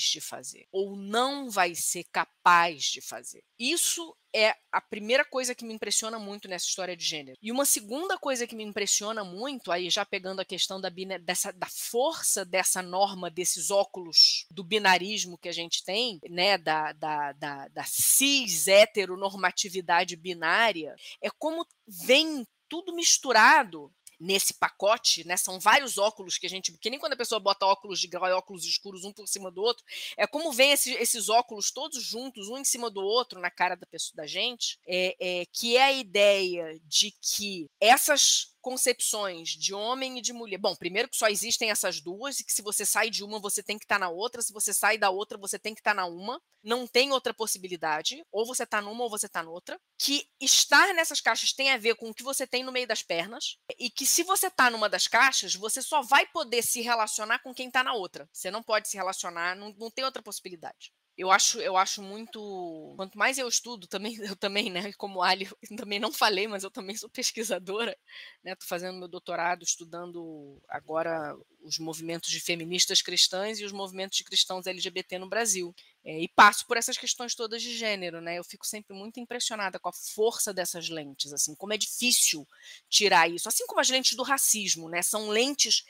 de 0.00 0.20
fazer 0.20 0.66
ou 0.72 0.96
não 0.96 1.50
vai 1.50 1.74
ser 1.74 2.04
capaz 2.04 2.84
de 2.84 3.00
fazer. 3.00 3.42
Isso 3.58 4.16
é 4.34 4.54
a 4.70 4.80
primeira 4.80 5.24
coisa 5.24 5.54
que 5.54 5.64
me 5.64 5.74
impressiona 5.74 6.18
muito 6.18 6.48
nessa 6.48 6.66
história 6.66 6.96
de 6.96 7.04
gênero. 7.04 7.36
E 7.40 7.50
uma 7.50 7.64
segunda 7.64 8.18
coisa 8.18 8.46
que 8.46 8.54
me 8.54 8.62
impressiona 8.62 9.24
muito, 9.24 9.72
aí 9.72 9.88
já 9.90 10.04
pegando 10.04 10.40
a 10.40 10.44
questão 10.44 10.80
da, 10.80 10.90
dessa, 11.22 11.52
da 11.52 11.66
força 11.66 12.44
dessa 12.44 12.82
norma, 12.82 13.30
desses 13.30 13.70
óculos 13.70 14.46
do 14.50 14.62
binarismo 14.62 15.38
que 15.38 15.48
a 15.48 15.52
gente 15.52 15.82
tem, 15.84 16.20
né, 16.28 16.58
da, 16.58 16.92
da, 16.92 17.32
da, 17.32 17.68
da 17.68 17.84
cis 17.84 18.68
heteronormatividade 18.68 20.14
binária, 20.16 20.94
é 21.22 21.30
como 21.38 21.66
vem 21.86 22.46
tudo 22.68 22.94
misturado 22.94 23.90
nesse 24.18 24.54
pacote, 24.54 25.26
né? 25.26 25.36
São 25.36 25.60
vários 25.60 25.98
óculos 25.98 26.38
que 26.38 26.46
a 26.46 26.50
gente. 26.50 26.72
Que 26.72 26.90
nem 26.90 26.98
quando 26.98 27.12
a 27.12 27.16
pessoa 27.16 27.38
bota 27.38 27.66
óculos 27.66 28.00
de 28.00 28.08
grau 28.08 28.26
e 28.26 28.32
óculos 28.32 28.64
escuros 28.64 29.04
um 29.04 29.12
por 29.12 29.28
cima 29.28 29.50
do 29.50 29.62
outro. 29.62 29.84
É 30.16 30.26
como 30.26 30.52
vem 30.52 30.72
esse, 30.72 30.92
esses 30.94 31.28
óculos 31.28 31.70
todos 31.70 32.02
juntos, 32.02 32.48
um 32.48 32.58
em 32.58 32.64
cima 32.64 32.90
do 32.90 33.00
outro, 33.00 33.40
na 33.40 33.50
cara 33.50 33.74
da 33.74 33.86
pessoa 33.86 34.16
da 34.16 34.26
gente. 34.26 34.78
É, 34.86 35.16
é, 35.20 35.46
que 35.52 35.76
é 35.76 35.84
a 35.84 35.92
ideia 35.92 36.80
de 36.84 37.12
que 37.20 37.66
essas 37.80 38.52
concepções 38.60 39.50
de 39.50 39.74
homem 39.74 40.18
e 40.18 40.22
de 40.22 40.32
mulher. 40.32 40.58
Bom, 40.58 40.74
primeiro 40.76 41.08
que 41.08 41.16
só 41.16 41.28
existem 41.28 41.70
essas 41.70 42.00
duas 42.00 42.40
e 42.40 42.44
que 42.44 42.52
se 42.52 42.62
você 42.62 42.84
sai 42.84 43.10
de 43.10 43.24
uma, 43.24 43.40
você 43.40 43.62
tem 43.62 43.78
que 43.78 43.84
estar 43.84 43.96
tá 43.96 44.00
na 44.00 44.08
outra, 44.08 44.42
se 44.42 44.52
você 44.52 44.72
sai 44.74 44.98
da 44.98 45.10
outra, 45.10 45.38
você 45.38 45.58
tem 45.58 45.74
que 45.74 45.80
estar 45.80 45.94
tá 45.94 46.02
na 46.02 46.06
uma. 46.06 46.40
Não 46.62 46.86
tem 46.86 47.12
outra 47.12 47.32
possibilidade, 47.32 48.24
ou 48.32 48.44
você 48.44 48.64
está 48.64 48.82
numa 48.82 49.04
ou 49.04 49.10
você 49.10 49.26
está 49.26 49.42
noutra. 49.42 49.80
Que 49.96 50.28
estar 50.40 50.92
nessas 50.92 51.20
caixas 51.20 51.52
tem 51.52 51.70
a 51.70 51.78
ver 51.78 51.94
com 51.94 52.10
o 52.10 52.14
que 52.14 52.22
você 52.22 52.46
tem 52.46 52.64
no 52.64 52.72
meio 52.72 52.86
das 52.86 53.02
pernas 53.02 53.56
e 53.78 53.88
que 53.88 54.04
se 54.04 54.22
você 54.24 54.48
está 54.48 54.68
numa 54.68 54.88
das 54.88 55.06
caixas, 55.06 55.54
você 55.54 55.80
só 55.80 56.02
vai 56.02 56.26
poder 56.26 56.62
se 56.62 56.80
relacionar 56.80 57.38
com 57.40 57.54
quem 57.54 57.68
está 57.68 57.84
na 57.84 57.94
outra. 57.94 58.28
Você 58.32 58.50
não 58.50 58.62
pode 58.62 58.88
se 58.88 58.96
relacionar, 58.96 59.56
não, 59.56 59.72
não 59.78 59.90
tem 59.90 60.04
outra 60.04 60.22
possibilidade 60.22 60.92
eu 61.18 61.32
acho, 61.32 61.58
eu 61.60 61.76
acho 61.76 62.00
muito. 62.00 62.94
Quanto 62.96 63.18
mais 63.18 63.38
eu 63.38 63.48
estudo, 63.48 63.88
também, 63.88 64.16
eu 64.22 64.36
também, 64.36 64.70
né? 64.70 64.92
Como 64.92 65.20
Ali, 65.20 65.48
também 65.76 65.98
não 65.98 66.12
falei, 66.12 66.46
mas 66.46 66.62
eu 66.62 66.70
também 66.70 66.96
sou 66.96 67.10
pesquisadora, 67.10 67.96
né? 68.44 68.52
Estou 68.52 68.68
fazendo 68.68 68.98
meu 68.98 69.08
doutorado, 69.08 69.64
estudando 69.64 70.62
agora 70.68 71.36
os 71.60 71.76
movimentos 71.78 72.30
de 72.30 72.38
feministas 72.40 73.02
cristãs 73.02 73.58
e 73.58 73.64
os 73.64 73.72
movimentos 73.72 74.16
de 74.16 74.24
cristãos 74.24 74.66
LGBT 74.66 75.18
no 75.18 75.28
Brasil. 75.28 75.74
É, 76.04 76.20
e 76.22 76.28
passo 76.28 76.64
por 76.66 76.76
essas 76.76 76.96
questões 76.96 77.34
todas 77.34 77.60
de 77.60 77.76
gênero, 77.76 78.20
né? 78.20 78.38
Eu 78.38 78.44
fico 78.44 78.64
sempre 78.64 78.94
muito 78.96 79.18
impressionada 79.18 79.80
com 79.80 79.88
a 79.88 79.92
força 79.92 80.54
dessas 80.54 80.88
lentes, 80.88 81.32
assim, 81.32 81.54
como 81.56 81.72
é 81.72 81.76
difícil 81.76 82.46
tirar 82.88 83.28
isso. 83.28 83.48
Assim 83.48 83.66
como 83.66 83.80
as 83.80 83.90
lentes 83.90 84.16
do 84.16 84.22
racismo, 84.22 84.88
né? 84.88 85.02
São 85.02 85.28
lentes 85.30 85.84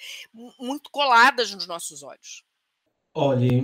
muito 0.58 0.90
coladas 0.90 1.52
nos 1.52 1.66
nossos 1.66 2.02
olhos. 2.02 2.47
Olha, 3.14 3.62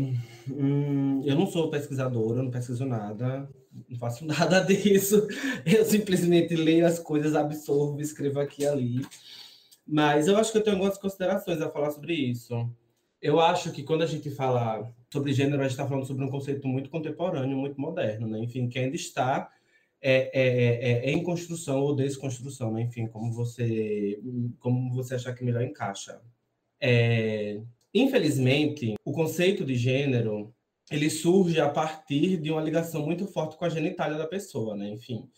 hum, 0.51 1.23
eu 1.25 1.37
não 1.37 1.47
sou 1.47 1.71
pesquisadora, 1.71 2.43
não 2.43 2.51
pesquiso 2.51 2.85
nada, 2.85 3.49
não 3.89 3.99
faço 3.99 4.25
nada 4.27 4.61
disso. 4.61 5.27
Eu 5.65 5.85
simplesmente 5.85 6.55
leio 6.55 6.87
as 6.87 6.99
coisas, 6.99 7.35
absorvo, 7.35 8.01
escrevo 8.01 8.41
aqui 8.41 8.63
e 8.63 8.67
ali. 8.67 9.07
Mas 9.87 10.27
eu 10.27 10.37
acho 10.37 10.51
que 10.51 10.59
eu 10.59 10.63
tenho 10.63 10.77
algumas 10.77 10.99
considerações 10.99 11.61
a 11.61 11.71
falar 11.71 11.91
sobre 11.91 12.15
isso. 12.15 12.69
Eu 13.21 13.41
acho 13.41 13.73
que 13.73 13.83
quando 13.83 14.03
a 14.03 14.07
gente 14.07 14.31
fala 14.31 14.93
sobre 15.13 15.33
gênero, 15.33 15.61
a 15.61 15.65
gente 15.65 15.73
está 15.73 15.87
falando 15.87 16.07
sobre 16.07 16.25
um 16.25 16.31
conceito 16.31 16.67
muito 16.67 16.91
contemporâneo, 16.91 17.57
muito 17.57 17.81
moderno, 17.81 18.27
né? 18.27 18.39
Enfim, 18.39 18.69
que 18.69 18.79
ainda 18.79 18.97
está 18.97 19.51
é, 20.01 20.31
é, 20.39 20.91
é, 20.91 21.11
é 21.11 21.13
em 21.13 21.23
construção 21.23 21.81
ou 21.81 21.95
desconstrução, 21.95 22.73
né? 22.73 22.83
Enfim, 22.83 23.07
como 23.07 23.33
você, 23.33 24.21
como 24.59 24.93
você 24.93 25.15
achar 25.15 25.35
que 25.35 25.45
melhor 25.45 25.63
encaixa. 25.63 26.21
É, 26.81 27.63
Infelizmente, 27.95 28.95
o 29.05 29.13
conceito 29.13 29.65
de 29.65 29.77
gênero 29.77 30.53
ele 30.91 31.09
surge 31.09 31.61
a 31.61 31.69
partir 31.69 32.37
de 32.37 32.51
uma 32.51 32.61
ligação 32.61 33.05
muito 33.05 33.27
forte 33.27 33.57
com 33.57 33.65
a 33.65 33.69
genitália 33.69 34.19
da 34.19 34.27
pessoa, 34.27 34.77
né? 34.77 34.89
Enfim. 34.91 35.29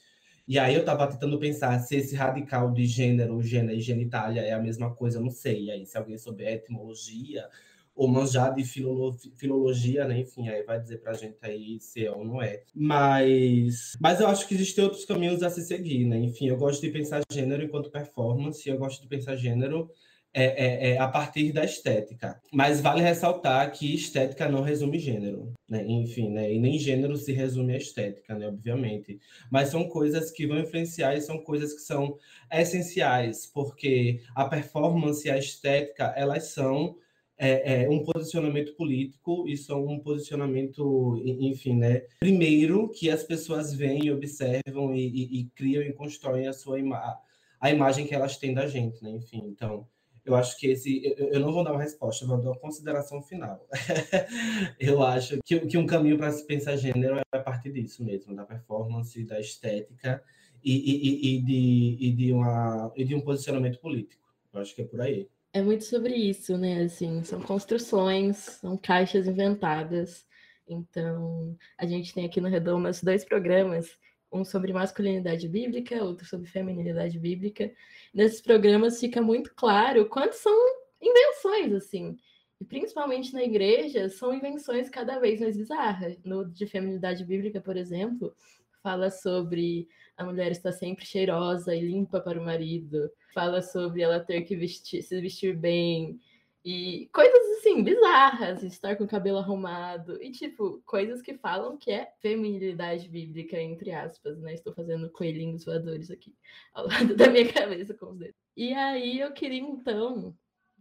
E 0.49 0.59
aí 0.59 0.75
eu 0.75 0.81
estava 0.81 1.09
tentando 1.09 1.39
pensar 1.39 1.79
se 1.81 1.97
esse 1.97 2.15
radical 2.15 2.73
de 2.73 2.87
gênero, 2.87 3.43
gênero 3.43 3.77
e 3.77 3.81
genitália 3.81 4.41
é 4.41 4.53
a 4.53 4.61
mesma 4.61 4.95
coisa, 4.95 5.21
não 5.21 5.31
sei. 5.31 5.65
E 5.65 5.71
aí, 5.71 5.87
se 5.87 5.99
alguém 5.99 6.17
souber 6.17 6.53
etimologia 6.53 7.49
ou 7.95 8.07
manjar 8.07 8.55
de 8.55 8.63
filolo, 8.63 9.17
filologia, 9.37 10.07
né? 10.07 10.21
Enfim, 10.21 10.49
aí 10.49 10.63
vai 10.63 10.81
dizer 10.81 10.99
para 10.99 11.13
a 11.13 11.15
gente 11.15 11.39
aí 11.43 11.81
se 11.81 12.05
é 12.05 12.13
ou 12.13 12.25
não 12.25 12.41
é. 12.43 12.63
Mas, 12.75 13.97
mas 14.01 14.21
eu 14.21 14.29
acho 14.29 14.47
que 14.47 14.55
existem 14.55 14.85
outros 14.85 15.05
caminhos 15.05 15.43
a 15.43 15.51
se 15.51 15.63
seguir, 15.63 16.05
né? 16.05 16.19
Enfim, 16.19 16.49
eu 16.49 16.57
gosto 16.57 16.81
de 16.81 16.91
pensar 16.91 17.23
gênero 17.33 17.65
enquanto 17.65 17.91
performance, 17.91 18.69
eu 18.69 18.79
gosto 18.79 19.03
de 19.03 19.09
pensar 19.09 19.35
gênero 19.35 19.91
é, 20.38 20.45
é, 20.45 20.90
é, 20.90 20.99
a 20.99 21.09
partir 21.09 21.50
da 21.50 21.64
estética. 21.64 22.38
Mas 22.52 22.78
vale 22.83 23.00
ressaltar 23.00 23.73
que 23.73 23.95
estética 23.95 24.47
não 24.47 24.61
resume 24.61 24.99
gênero, 24.99 25.55
né? 25.66 25.83
Enfim, 25.87 26.28
né? 26.28 26.52
E 26.52 26.59
nem 26.59 26.78
gênero 26.78 27.16
se 27.16 27.33
resume 27.33 27.73
a 27.73 27.78
estética, 27.78 28.35
né? 28.35 28.47
Obviamente. 28.47 29.19
Mas 29.50 29.71
são 29.71 29.88
coisas 29.88 30.31
que 30.31 30.47
vão 30.47 30.59
influenciar 30.59 31.16
e 31.16 31.23
são 31.23 31.38
coisas 31.38 31.73
que 31.73 31.81
são 31.81 32.19
essenciais, 32.52 33.47
porque 33.47 34.21
a 34.35 34.45
performance 34.45 35.26
e 35.26 35.31
a 35.31 35.38
estética, 35.38 36.12
elas 36.14 36.49
são 36.49 36.99
é, 37.38 37.85
é, 37.85 37.88
um 37.88 38.05
posicionamento 38.05 38.76
político 38.76 39.49
e 39.49 39.57
são 39.57 39.87
um 39.87 39.99
posicionamento, 39.99 41.19
enfim, 41.25 41.76
né? 41.76 42.02
Primeiro, 42.21 42.90
que 42.90 43.09
as 43.09 43.25
pessoas 43.25 43.73
veem, 43.73 44.11
observam 44.11 44.95
e, 44.95 45.00
e, 45.00 45.40
e 45.40 45.45
criam 45.55 45.83
e 45.83 45.95
constroem 45.95 46.47
a 46.47 46.52
sua 46.52 46.78
ima 46.78 47.19
a 47.59 47.71
imagem 47.71 48.07
que 48.07 48.14
elas 48.14 48.37
têm 48.37 48.52
da 48.52 48.66
gente, 48.66 49.02
né? 49.02 49.11
Enfim, 49.12 49.43
então 49.47 49.87
eu 50.26 50.35
acho 50.35 50.59
que 50.59 50.66
esse. 50.66 51.14
Eu, 51.16 51.28
eu, 51.28 51.40
não 51.40 51.52
vou 51.52 51.62
dar 51.62 51.73
uma 51.73 51.80
resposta, 51.80 52.25
eu 52.25 52.28
vou 52.28 52.38
dar 52.38 52.50
uma 52.50 52.59
consideração 52.59 53.23
final. 53.23 53.64
eu 54.80 55.02
acho 55.02 55.38
que, 55.45 55.61
que 55.61 55.78
um 55.78 55.87
caminho 55.87 56.18
para 56.18 56.33
se 56.33 56.45
pensar 56.45 56.76
gênero 56.76 57.18
é 57.18 57.23
a 57.33 57.40
partir 57.40 57.73
disso 57.73 58.04
mesmo, 58.04 58.35
da 58.35 58.45
performance, 58.45 59.25
da 59.25 59.38
estética 59.38 60.23
e, 60.62 60.73
e, 60.75 61.37
e, 61.37 61.42
de, 61.42 61.97
e, 62.00 62.12
de, 62.12 62.33
uma, 62.33 62.92
e 62.97 63.04
de 63.04 63.14
um 63.14 63.21
posicionamento 63.21 63.78
político. 63.78 64.26
Eu 64.52 64.61
acho 64.61 64.75
que 64.75 64.83
é 64.83 64.85
por 64.85 65.00
aí. 65.00 65.28
É 65.52 65.62
muito 65.62 65.85
sobre 65.85 66.14
isso, 66.14 66.59
né? 66.59 66.83
Assim, 66.83 67.23
são 67.23 67.40
construções, 67.40 68.37
são 68.37 68.76
caixas 68.76 69.28
inventadas. 69.28 70.26
Então, 70.68 71.56
a 71.78 71.87
gente 71.87 72.12
tem 72.12 72.26
aqui 72.26 72.40
no 72.40 72.49
Redomas 72.49 73.00
dois 73.00 73.25
programas 73.25 73.97
um 74.37 74.45
sobre 74.45 74.73
masculinidade 74.73 75.49
bíblica, 75.49 76.05
outro 76.05 76.26
sobre 76.26 76.49
feminilidade 76.49 77.19
bíblica. 77.19 77.73
Nesses 78.14 78.40
programas 78.40 79.00
fica 79.00 79.21
muito 79.21 79.55
claro 79.55 80.09
quantas 80.09 80.37
são 80.37 80.55
invenções, 81.00 81.73
assim. 81.73 82.16
E 82.61 82.64
principalmente 82.64 83.33
na 83.33 83.43
igreja, 83.43 84.09
são 84.09 84.33
invenções 84.33 84.88
cada 84.88 85.19
vez 85.19 85.40
mais 85.40 85.57
bizarras. 85.57 86.16
No 86.25 86.45
de 86.45 86.66
feminilidade 86.66 87.25
bíblica, 87.25 87.61
por 87.61 87.76
exemplo, 87.76 88.35
fala 88.83 89.11
sobre 89.11 89.88
a 90.16 90.25
mulher 90.25 90.52
estar 90.52 90.73
sempre 90.73 91.05
cheirosa 91.05 91.75
e 91.75 91.81
limpa 91.81 92.21
para 92.21 92.40
o 92.40 92.45
marido. 92.45 93.11
Fala 93.35 93.61
sobre 93.61 94.02
ela 94.02 94.21
ter 94.21 94.43
que 94.43 94.57
vestir, 94.57 95.02
se 95.02 95.21
vestir 95.21 95.57
bem, 95.57 96.19
e 96.64 97.09
coisas 97.12 97.46
assim, 97.59 97.83
bizarras, 97.83 98.63
estar 98.63 98.97
com 98.97 99.05
o 99.05 99.09
cabelo 99.09 99.39
arrumado. 99.39 100.23
E, 100.23 100.31
tipo, 100.31 100.83
coisas 100.85 101.23
que 101.23 101.35
falam 101.35 101.77
que 101.77 101.91
é 101.91 102.13
feminilidade 102.21 103.09
bíblica, 103.09 103.61
entre 103.61 103.91
aspas, 103.91 104.39
né? 104.41 104.55
Estou 104.55 104.73
fazendo 104.73 105.11
coelhinhos 105.11 105.65
voadores 105.65 106.11
aqui 106.11 106.35
ao 106.73 106.87
lado 106.87 107.15
da 107.17 107.29
minha 107.29 107.53
cabeça 107.53 107.95
com 107.95 108.11
os 108.11 108.19
dedos. 108.19 108.37
E 108.57 108.73
aí 108.73 109.21
eu 109.21 109.33
queria, 109.33 109.61
então, 109.61 110.37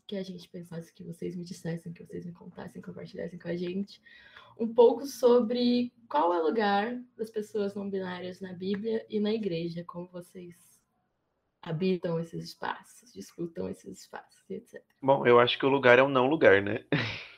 que 0.08 0.15
a 0.15 0.24
gente 0.24 0.48
pensasse, 0.50 0.94
que 0.94 1.03
vocês 1.03 1.36
me 1.36 1.44
dissessem, 1.44 1.94
que 1.94 2.03
vocês 2.03 2.25
me 2.25 2.32
contassem, 2.32 2.82
compartilhassem 2.82 3.39
com 3.39 3.48
a 3.48 3.55
gente 3.55 4.01
um 4.58 4.74
pouco 4.74 5.05
sobre 5.05 5.91
qual 6.08 6.34
é 6.34 6.39
o 6.39 6.46
lugar 6.46 6.98
das 7.17 7.29
pessoas 7.29 7.75
não 7.75 7.89
binárias 7.89 8.39
na 8.39 8.53
Bíblia 8.53 9.05
e 9.10 9.20
na 9.20 9.34
igreja, 9.34 9.84
como 9.84 10.08
vocês 10.08 10.55
habitam 11.65 12.19
esses 12.19 12.43
espaços, 12.43 13.12
disputam 13.13 13.67
esses 13.69 14.01
espaços, 14.01 14.50
etc. 14.50 14.81
Bom, 15.01 15.25
eu 15.25 15.39
acho 15.39 15.57
que 15.57 15.65
o 15.65 15.69
lugar 15.69 16.00
é 16.00 16.03
um 16.03 16.10
não 16.10 16.27
lugar, 16.27 16.62
né? 16.62 16.86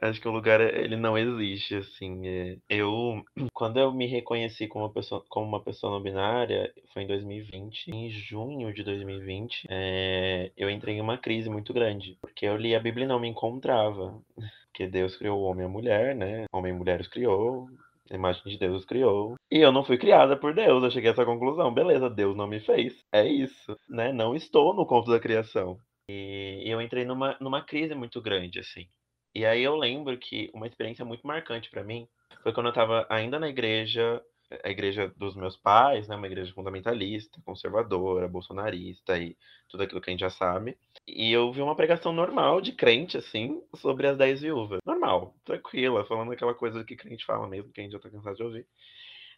acho 0.00 0.20
que 0.20 0.28
o 0.28 0.32
lugar 0.32 0.60
ele 0.60 0.96
não 0.96 1.18
existe 1.18 1.74
assim. 1.74 2.26
É... 2.26 2.58
Eu 2.68 3.22
quando 3.52 3.78
eu 3.78 3.92
me 3.92 4.06
reconheci 4.06 4.66
como 4.68 4.84
uma 4.84 4.92
pessoa 4.92 5.24
como 5.28 5.46
uma 5.46 5.62
pessoa 5.62 5.92
não 5.92 6.02
binária 6.02 6.72
foi 6.92 7.02
em 7.02 7.06
2020, 7.06 7.88
em 7.88 8.10
junho 8.10 8.72
de 8.72 8.82
2020, 8.84 9.66
é... 9.68 10.52
eu 10.56 10.70
entrei 10.70 10.96
em 10.96 11.00
uma 11.00 11.18
crise 11.18 11.50
muito 11.50 11.72
grande 11.72 12.16
porque 12.20 12.46
eu 12.46 12.56
li 12.56 12.74
a 12.74 12.80
Bíblia 12.80 13.04
e 13.04 13.08
não 13.08 13.20
me 13.20 13.28
encontrava. 13.28 14.20
Porque 14.78 14.86
Deus 14.86 15.16
criou 15.16 15.40
o 15.40 15.42
homem 15.42 15.64
e 15.64 15.66
a 15.66 15.68
mulher, 15.68 16.14
né? 16.14 16.44
Homem 16.52 16.72
e 16.72 16.76
mulher 16.76 17.00
os 17.00 17.08
criou, 17.08 17.68
a 18.10 18.14
imagem 18.14 18.42
de 18.44 18.58
Deus 18.58 18.84
criou. 18.84 19.34
E 19.50 19.58
eu 19.58 19.72
não 19.72 19.84
fui 19.84 19.98
criada 19.98 20.36
por 20.36 20.54
Deus. 20.54 20.82
Eu 20.82 20.90
cheguei 20.90 21.10
a 21.10 21.12
essa 21.12 21.24
conclusão. 21.24 21.72
Beleza, 21.72 22.10
Deus 22.10 22.36
não 22.36 22.46
me 22.46 22.60
fez. 22.60 23.04
É 23.12 23.26
isso, 23.26 23.76
né? 23.88 24.12
Não 24.12 24.34
estou 24.34 24.74
no 24.74 24.86
conto 24.86 25.10
da 25.10 25.20
criação. 25.20 25.78
E 26.08 26.64
eu 26.66 26.80
entrei 26.80 27.04
numa, 27.04 27.36
numa 27.40 27.62
crise 27.62 27.94
muito 27.94 28.20
grande, 28.20 28.60
assim. 28.60 28.86
E 29.34 29.44
aí 29.44 29.62
eu 29.62 29.76
lembro 29.76 30.16
que 30.18 30.50
uma 30.54 30.66
experiência 30.66 31.04
muito 31.04 31.26
marcante 31.26 31.70
para 31.70 31.84
mim 31.84 32.08
foi 32.42 32.52
quando 32.52 32.66
eu 32.66 32.70
estava 32.70 33.06
ainda 33.10 33.38
na 33.38 33.48
igreja, 33.48 34.22
a 34.64 34.70
igreja 34.70 35.12
dos 35.16 35.36
meus 35.36 35.56
pais, 35.56 36.08
né, 36.08 36.16
uma 36.16 36.26
igreja 36.26 36.52
fundamentalista, 36.54 37.40
conservadora, 37.44 38.28
bolsonarista 38.28 39.18
e 39.18 39.36
tudo 39.68 39.82
aquilo 39.82 40.00
que 40.00 40.10
a 40.10 40.12
gente 40.12 40.20
já 40.20 40.30
sabe. 40.30 40.76
E 41.06 41.32
eu 41.32 41.52
vi 41.52 41.60
uma 41.60 41.76
pregação 41.76 42.12
normal 42.12 42.60
de 42.60 42.72
crente, 42.72 43.16
assim, 43.16 43.62
sobre 43.76 44.06
as 44.06 44.16
dez 44.16 44.40
viúvas. 44.40 44.80
Normal, 44.84 45.34
tranquila, 45.44 46.04
falando 46.04 46.32
aquela 46.32 46.54
coisa 46.54 46.84
que 46.84 46.96
crente 46.96 47.24
fala 47.24 47.46
mesmo, 47.46 47.72
que 47.72 47.80
a 47.80 47.84
gente 47.84 47.92
já 47.92 47.98
tá 47.98 48.10
cansado 48.10 48.36
de 48.36 48.42
ouvir. 48.42 48.66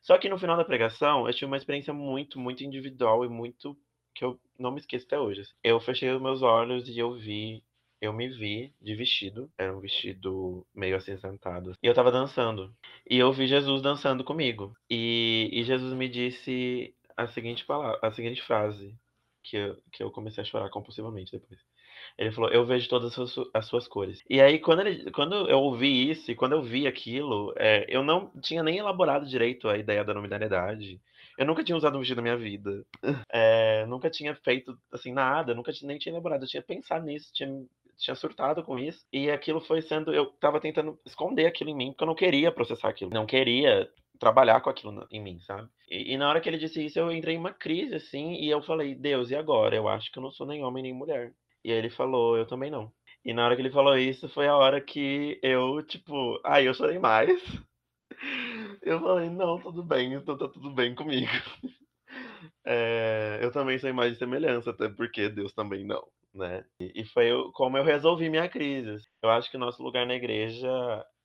Só 0.02 0.16
que 0.16 0.28
no 0.28 0.38
final 0.38 0.56
da 0.56 0.64
pregação, 0.64 1.26
eu 1.26 1.34
tive 1.34 1.46
uma 1.46 1.56
experiência 1.56 1.92
muito, 1.92 2.38
muito 2.38 2.64
individual 2.64 3.24
e 3.24 3.28
muito 3.28 3.76
que 4.14 4.24
eu 4.24 4.38
não 4.58 4.72
me 4.72 4.80
esqueço 4.80 5.06
até 5.06 5.18
hoje. 5.18 5.42
Assim. 5.42 5.52
Eu 5.62 5.80
fechei 5.80 6.10
os 6.10 6.20
meus 6.20 6.42
olhos 6.42 6.88
e 6.88 6.98
eu 6.98 7.14
vi 7.14 7.62
eu 8.00 8.12
me 8.12 8.28
vi 8.28 8.72
de 8.80 8.94
vestido, 8.94 9.50
era 9.58 9.76
um 9.76 9.80
vestido 9.80 10.66
meio 10.74 10.96
acinzentado, 10.96 11.74
e 11.82 11.86
eu 11.86 11.94
tava 11.94 12.10
dançando. 12.10 12.74
E 13.08 13.18
eu 13.18 13.32
vi 13.32 13.46
Jesus 13.46 13.82
dançando 13.82 14.24
comigo. 14.24 14.74
E, 14.88 15.50
e 15.52 15.62
Jesus 15.64 15.92
me 15.94 16.08
disse 16.08 16.94
a 17.16 17.26
seguinte 17.28 17.64
palavra, 17.64 17.98
a 18.02 18.10
seguinte 18.10 18.42
frase, 18.42 18.94
que 19.42 19.56
eu, 19.56 19.76
que 19.92 20.02
eu 20.02 20.10
comecei 20.10 20.42
a 20.42 20.44
chorar 20.44 20.70
compulsivamente 20.70 21.32
depois. 21.32 21.60
Ele 22.16 22.32
falou: 22.32 22.50
Eu 22.50 22.64
vejo 22.64 22.88
todas 22.88 23.08
as 23.08 23.14
suas, 23.14 23.48
as 23.54 23.66
suas 23.66 23.88
cores. 23.88 24.22
E 24.28 24.40
aí, 24.40 24.58
quando, 24.58 24.80
ele, 24.80 25.10
quando 25.10 25.48
eu 25.48 25.58
ouvi 25.58 26.10
isso 26.10 26.30
e 26.30 26.34
quando 26.34 26.52
eu 26.52 26.62
vi 26.62 26.86
aquilo, 26.86 27.52
é, 27.56 27.86
eu 27.88 28.02
não 28.02 28.30
tinha 28.40 28.62
nem 28.62 28.78
elaborado 28.78 29.26
direito 29.26 29.68
a 29.68 29.76
ideia 29.78 30.04
da 30.04 30.14
nominalidade. 30.14 31.00
Eu 31.38 31.46
nunca 31.46 31.64
tinha 31.64 31.76
usado 31.76 31.96
um 31.96 32.00
vestido 32.00 32.16
na 32.16 32.22
minha 32.22 32.36
vida. 32.36 32.84
É, 33.32 33.86
nunca 33.86 34.10
tinha 34.10 34.34
feito 34.34 34.76
assim 34.92 35.12
nada, 35.12 35.54
nunca 35.54 35.72
nem 35.82 35.98
tinha 35.98 36.12
elaborado. 36.12 36.44
Eu 36.44 36.48
tinha 36.48 36.62
pensado 36.62 37.04
nisso, 37.06 37.32
tinha 37.32 37.48
tinha 38.00 38.14
surtado 38.14 38.62
com 38.64 38.78
isso. 38.78 39.06
E 39.12 39.30
aquilo 39.30 39.60
foi 39.60 39.82
sendo. 39.82 40.12
Eu 40.12 40.26
tava 40.40 40.60
tentando 40.60 40.98
esconder 41.04 41.46
aquilo 41.46 41.70
em 41.70 41.76
mim, 41.76 41.90
porque 41.90 42.04
eu 42.04 42.08
não 42.08 42.14
queria 42.14 42.50
processar 42.50 42.88
aquilo. 42.88 43.10
Não 43.12 43.26
queria 43.26 43.88
trabalhar 44.18 44.60
com 44.60 44.70
aquilo 44.70 45.06
em 45.10 45.22
mim, 45.22 45.40
sabe? 45.40 45.68
E, 45.88 46.14
e, 46.14 46.18
na 46.18 46.28
hora 46.28 46.40
que 46.40 46.48
ele 46.48 46.58
disse 46.58 46.84
isso, 46.84 46.98
eu 46.98 47.10
entrei 47.10 47.34
em 47.36 47.38
uma 47.38 47.52
crise, 47.52 47.94
assim, 47.94 48.34
e 48.34 48.50
eu 48.50 48.62
falei, 48.62 48.94
Deus, 48.94 49.30
e 49.30 49.36
agora? 49.36 49.74
Eu 49.74 49.88
acho 49.88 50.12
que 50.12 50.18
eu 50.18 50.22
não 50.22 50.30
sou 50.30 50.46
nem 50.46 50.62
homem 50.62 50.82
nem 50.82 50.92
mulher. 50.92 51.32
E 51.64 51.72
aí 51.72 51.78
ele 51.78 51.90
falou, 51.90 52.36
eu 52.36 52.46
também 52.46 52.70
não. 52.70 52.92
E 53.24 53.32
na 53.32 53.44
hora 53.44 53.56
que 53.56 53.62
ele 53.62 53.70
falou 53.70 53.96
isso, 53.96 54.28
foi 54.28 54.46
a 54.46 54.56
hora 54.56 54.80
que 54.80 55.38
eu, 55.42 55.82
tipo, 55.82 56.40
aí 56.44 56.66
eu 56.66 56.74
chorei 56.74 56.98
mais. 56.98 57.40
Eu 58.82 58.98
falei, 59.00 59.28
não, 59.30 59.58
tudo 59.60 59.82
bem, 59.82 60.14
então 60.14 60.36
tá 60.36 60.48
tudo 60.48 60.70
bem 60.70 60.94
comigo. 60.94 61.30
É, 62.64 63.38
eu 63.42 63.50
também 63.50 63.78
sou 63.78 63.88
imagem 63.88 64.12
e 64.12 64.16
semelhança, 64.16 64.70
até 64.70 64.88
porque 64.88 65.28
Deus 65.28 65.52
também 65.52 65.84
não 65.84 66.06
né? 66.34 66.64
E, 66.78 67.04
foi 67.04 67.30
como 67.52 67.76
eu 67.76 67.84
resolvi 67.84 68.28
minha 68.28 68.48
crise. 68.48 69.04
Eu 69.22 69.30
acho 69.30 69.50
que 69.50 69.56
o 69.56 69.60
nosso 69.60 69.82
lugar 69.82 70.06
na 70.06 70.14
igreja 70.14 70.68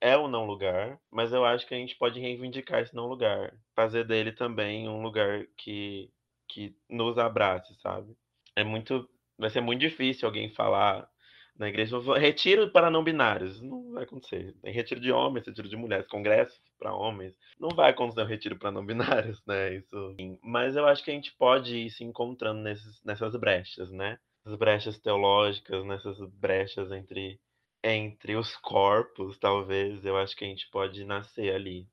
é 0.02 0.18
o 0.18 0.28
não 0.28 0.46
lugar, 0.46 1.00
mas 1.12 1.32
eu 1.34 1.46
acho 1.46 1.68
que 1.68 1.74
a 1.74 1.78
gente 1.78 1.96
pode 1.96 2.20
reivindicar 2.20 2.82
esse 2.82 2.96
não 2.96 3.08
lugar, 3.08 3.54
fazer 3.76 4.06
dele 4.06 4.32
também 4.32 4.88
um 4.90 5.02
lugar 5.02 5.46
que 5.58 6.12
que 6.48 6.76
nos 6.90 7.18
abrace, 7.18 7.76
sabe? 7.82 8.16
É 8.56 8.64
muito, 8.64 9.10
vai 9.38 9.50
ser 9.50 9.62
muito 9.62 9.82
difícil 9.82 10.28
alguém 10.28 10.50
falar 10.50 11.10
na 11.58 11.70
igreja, 11.70 11.98
retiro 12.18 12.70
para 12.70 12.90
não 12.90 13.04
binários. 13.04 13.62
Não 13.62 13.92
vai 13.92 14.04
acontecer. 14.04 14.56
Tem 14.62 14.74
retiro 14.74 15.00
de 15.00 15.12
homens, 15.12 15.48
retiro 15.48 15.68
de 15.70 15.76
mulheres, 15.76 16.08
congresso 16.08 16.62
para 16.78 16.94
homens. 16.94 17.34
Não 17.60 17.70
vai 17.70 17.92
acontecer 17.92 18.22
um 18.22 18.28
retiro 18.28 18.58
para 18.58 18.72
não 18.72 18.86
binários, 18.86 19.42
né? 19.48 19.76
Isso. 19.76 20.16
Mas 20.44 20.76
eu 20.76 20.86
acho 20.86 21.04
que 21.04 21.12
a 21.12 21.14
gente 21.14 21.34
pode 21.36 21.76
ir 21.78 21.90
se 21.90 22.04
encontrando 22.04 22.62
nesses, 22.62 23.02
nessas 23.04 23.36
brechas, 23.36 23.90
né? 23.92 24.18
Nessas 24.46 24.60
brechas 24.60 25.00
teológicas, 25.00 25.86
nessas 25.86 26.18
brechas 26.30 26.92
entre, 26.92 27.40
entre 27.84 28.36
os 28.36 28.56
corpos, 28.58 29.38
talvez, 29.40 30.06
eu 30.06 30.18
acho 30.18 30.36
que 30.36 30.46
a 30.46 30.48
gente 30.48 30.70
pode 30.70 31.04
nascer 31.04 31.54
ali. 31.54 31.88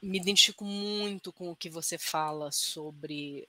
Me 0.00 0.18
identifico 0.18 0.64
muito 0.64 1.32
com 1.32 1.50
o 1.50 1.56
que 1.56 1.68
você 1.68 1.98
fala 1.98 2.52
sobre 2.52 3.48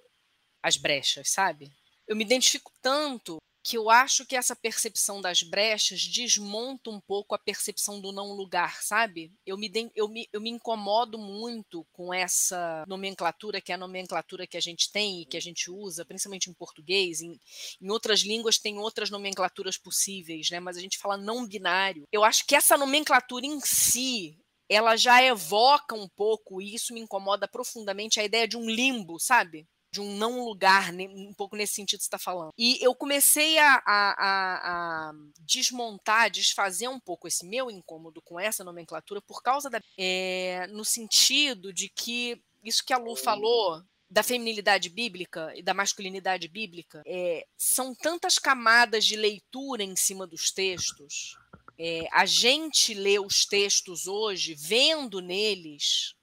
as 0.64 0.78
brechas, 0.78 1.30
sabe? 1.30 1.72
Eu 2.08 2.16
me 2.16 2.24
identifico 2.24 2.72
tanto 2.82 3.38
que 3.64 3.78
eu 3.78 3.90
acho 3.90 4.26
que 4.26 4.36
essa 4.36 4.56
percepção 4.56 5.22
das 5.22 5.42
brechas 5.42 6.06
desmonta 6.06 6.90
um 6.90 7.00
pouco 7.00 7.34
a 7.34 7.40
percepção 7.40 8.02
do 8.02 8.12
não 8.12 8.34
lugar, 8.34 8.84
sabe? 8.84 9.32
Eu 9.46 9.58
me, 9.58 9.72
eu 9.96 10.10
me, 10.10 10.28
eu 10.34 10.42
me 10.42 10.50
incomodo 10.50 11.18
muito 11.18 11.86
com 11.94 12.14
essa 12.14 12.84
nomenclatura, 12.88 13.62
que 13.62 13.72
é 13.72 13.76
a 13.76 13.78
nomenclatura 13.78 14.46
que 14.46 14.58
a 14.58 14.62
gente 14.62 14.92
tem 14.92 15.22
e 15.22 15.26
que 15.26 15.38
a 15.38 15.42
gente 15.42 15.72
usa, 15.72 16.04
principalmente 16.04 16.50
em 16.50 16.54
português. 16.54 17.22
Em, 17.22 17.40
em 17.82 17.90
outras 17.90 18.20
línguas 18.20 18.58
tem 18.58 18.78
outras 18.78 19.10
nomenclaturas 19.10 19.78
possíveis, 19.78 20.50
né? 20.50 20.60
Mas 20.60 20.76
a 20.76 20.82
gente 20.82 20.98
fala 20.98 21.16
não 21.16 21.48
binário. 21.48 22.04
Eu 22.12 22.26
acho 22.26 22.46
que 22.46 22.56
essa 22.56 22.78
nomenclatura 22.78 23.46
em 23.46 23.62
si 23.62 24.38
ela 24.70 24.96
já 24.96 25.22
evoca 25.22 25.96
um 25.96 26.08
pouco, 26.08 26.62
e 26.62 26.74
isso 26.74 26.94
me 26.94 27.00
incomoda 27.00 27.48
profundamente, 27.48 28.20
a 28.20 28.24
ideia 28.24 28.48
de 28.48 28.58
um 28.58 28.70
limbo, 28.70 29.20
sabe? 29.20 29.68
De 29.94 30.02
um 30.02 30.18
não 30.18 30.44
lugar, 30.44 30.92
um 30.92 31.34
pouco 31.36 31.56
nesse 31.56 31.76
sentido 31.76 32.00
que 32.00 32.06
você 32.06 32.08
está 32.08 32.18
falando. 32.18 32.52
E 32.58 32.80
eu 32.82 32.96
comecei 32.96 33.60
a, 33.60 33.76
a, 33.86 34.16
a, 34.18 35.14
desmontar, 35.42 36.32
desfazer 36.32 36.88
um 36.88 37.00
pouco 37.00 37.28
esse 37.28 37.46
meu 37.46 37.70
incômodo 37.70 38.20
com 38.24 38.40
essa 38.40 38.64
nomenclatura 38.64 39.22
por 39.22 39.44
causa 39.44 39.70
da. 39.70 39.80
É, 39.96 40.66
no 40.72 40.84
sentido 40.84 41.72
de 41.72 41.90
que 41.90 42.42
isso 42.64 42.84
que 42.84 42.92
a 42.92 42.98
Lu 42.98 43.16
falou 43.16 43.84
da 44.10 44.24
feminilidade 44.24 44.90
bíblica 44.90 45.54
e 45.56 45.62
da 45.62 45.76
masculinidade 45.76 46.48
bíblica 46.48 47.04
é, 47.06 47.46
são 47.56 47.94
tantas 47.94 48.40
camadas 48.40 49.06
de 49.06 49.16
leitura 49.16 49.84
em 49.84 49.96
cima 49.96 50.26
dos 50.26 50.50
textos. 50.50 51.38
É, 51.78 52.08
a 52.12 52.26
gente 52.26 52.96
lê 52.96 53.20
os 53.20 53.46
textos 53.46 54.08
hoje 54.08 54.56
vendo 54.56 55.20
neles 55.20 56.16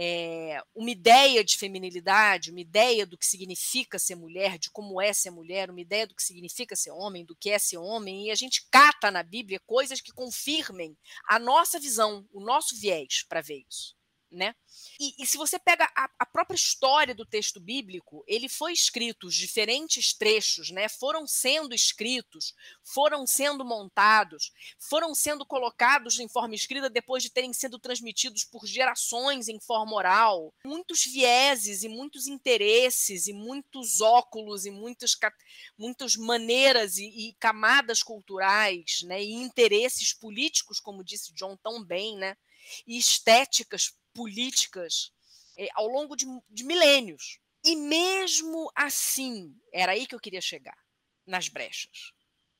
é, 0.00 0.62
uma 0.76 0.90
ideia 0.90 1.42
de 1.42 1.58
feminilidade, 1.58 2.52
uma 2.52 2.60
ideia 2.60 3.04
do 3.04 3.18
que 3.18 3.26
significa 3.26 3.98
ser 3.98 4.14
mulher, 4.14 4.56
de 4.56 4.70
como 4.70 5.02
é 5.02 5.12
ser 5.12 5.32
mulher, 5.32 5.70
uma 5.70 5.80
ideia 5.80 6.06
do 6.06 6.14
que 6.14 6.22
significa 6.22 6.76
ser 6.76 6.92
homem, 6.92 7.24
do 7.24 7.34
que 7.34 7.50
é 7.50 7.58
ser 7.58 7.78
homem, 7.78 8.26
e 8.26 8.30
a 8.30 8.36
gente 8.36 8.68
cata 8.70 9.10
na 9.10 9.24
Bíblia 9.24 9.58
coisas 9.66 10.00
que 10.00 10.12
confirmem 10.12 10.96
a 11.28 11.40
nossa 11.40 11.80
visão, 11.80 12.24
o 12.32 12.40
nosso 12.40 12.78
viés 12.80 13.24
para 13.28 13.40
ver 13.40 13.64
isso 13.68 13.97
né? 14.30 14.54
E, 15.00 15.22
e, 15.22 15.26
se 15.26 15.36
você 15.36 15.58
pega 15.58 15.90
a, 15.96 16.10
a, 16.18 16.26
própria 16.26 16.56
história 16.56 17.14
do 17.14 17.24
texto 17.24 17.60
bíblico, 17.60 18.22
ele 18.26 18.48
foi 18.48 18.72
escrito, 18.72 19.26
os 19.26 19.34
diferentes 19.34 20.12
trechos, 20.12 20.70
né? 20.70 20.88
Foram 20.88 21.26
sendo 21.26 21.74
escritos, 21.74 22.54
foram 22.84 23.26
sendo 23.26 23.64
montados, 23.64 24.52
foram 24.78 25.14
sendo 25.14 25.46
colocados 25.46 26.18
em 26.18 26.28
forma 26.28 26.54
escrita 26.54 26.90
depois 26.90 27.22
de 27.22 27.30
terem 27.30 27.52
sido 27.52 27.78
transmitidos 27.78 28.44
por 28.44 28.66
gerações 28.66 29.48
em 29.48 29.58
forma 29.58 29.94
oral. 29.94 30.54
Muitos 30.64 31.04
vieses 31.04 31.82
e 31.82 31.88
muitos 31.88 32.26
interesses 32.26 33.26
e 33.26 33.32
muitos 33.32 34.00
óculos 34.00 34.66
e 34.66 34.70
muitas, 34.70 35.16
muitas 35.76 36.16
maneiras 36.16 36.98
e, 36.98 37.06
e 37.06 37.32
camadas 37.34 38.02
culturais, 38.02 39.00
né? 39.04 39.22
E 39.22 39.32
interesses 39.32 40.12
políticos, 40.12 40.80
como 40.80 41.04
disse 41.04 41.32
John 41.34 41.56
tão 41.56 41.82
bem, 41.82 42.16
né? 42.16 42.36
E 42.86 42.98
estéticas 42.98 43.94
políticas 44.14 45.12
é, 45.56 45.68
ao 45.74 45.86
longo 45.88 46.16
de, 46.16 46.26
de 46.48 46.64
milênios. 46.64 47.38
E 47.64 47.74
mesmo 47.76 48.70
assim, 48.74 49.54
era 49.72 49.92
aí 49.92 50.06
que 50.06 50.14
eu 50.14 50.20
queria 50.20 50.40
chegar, 50.40 50.78
nas 51.26 51.48
brechas. 51.48 52.12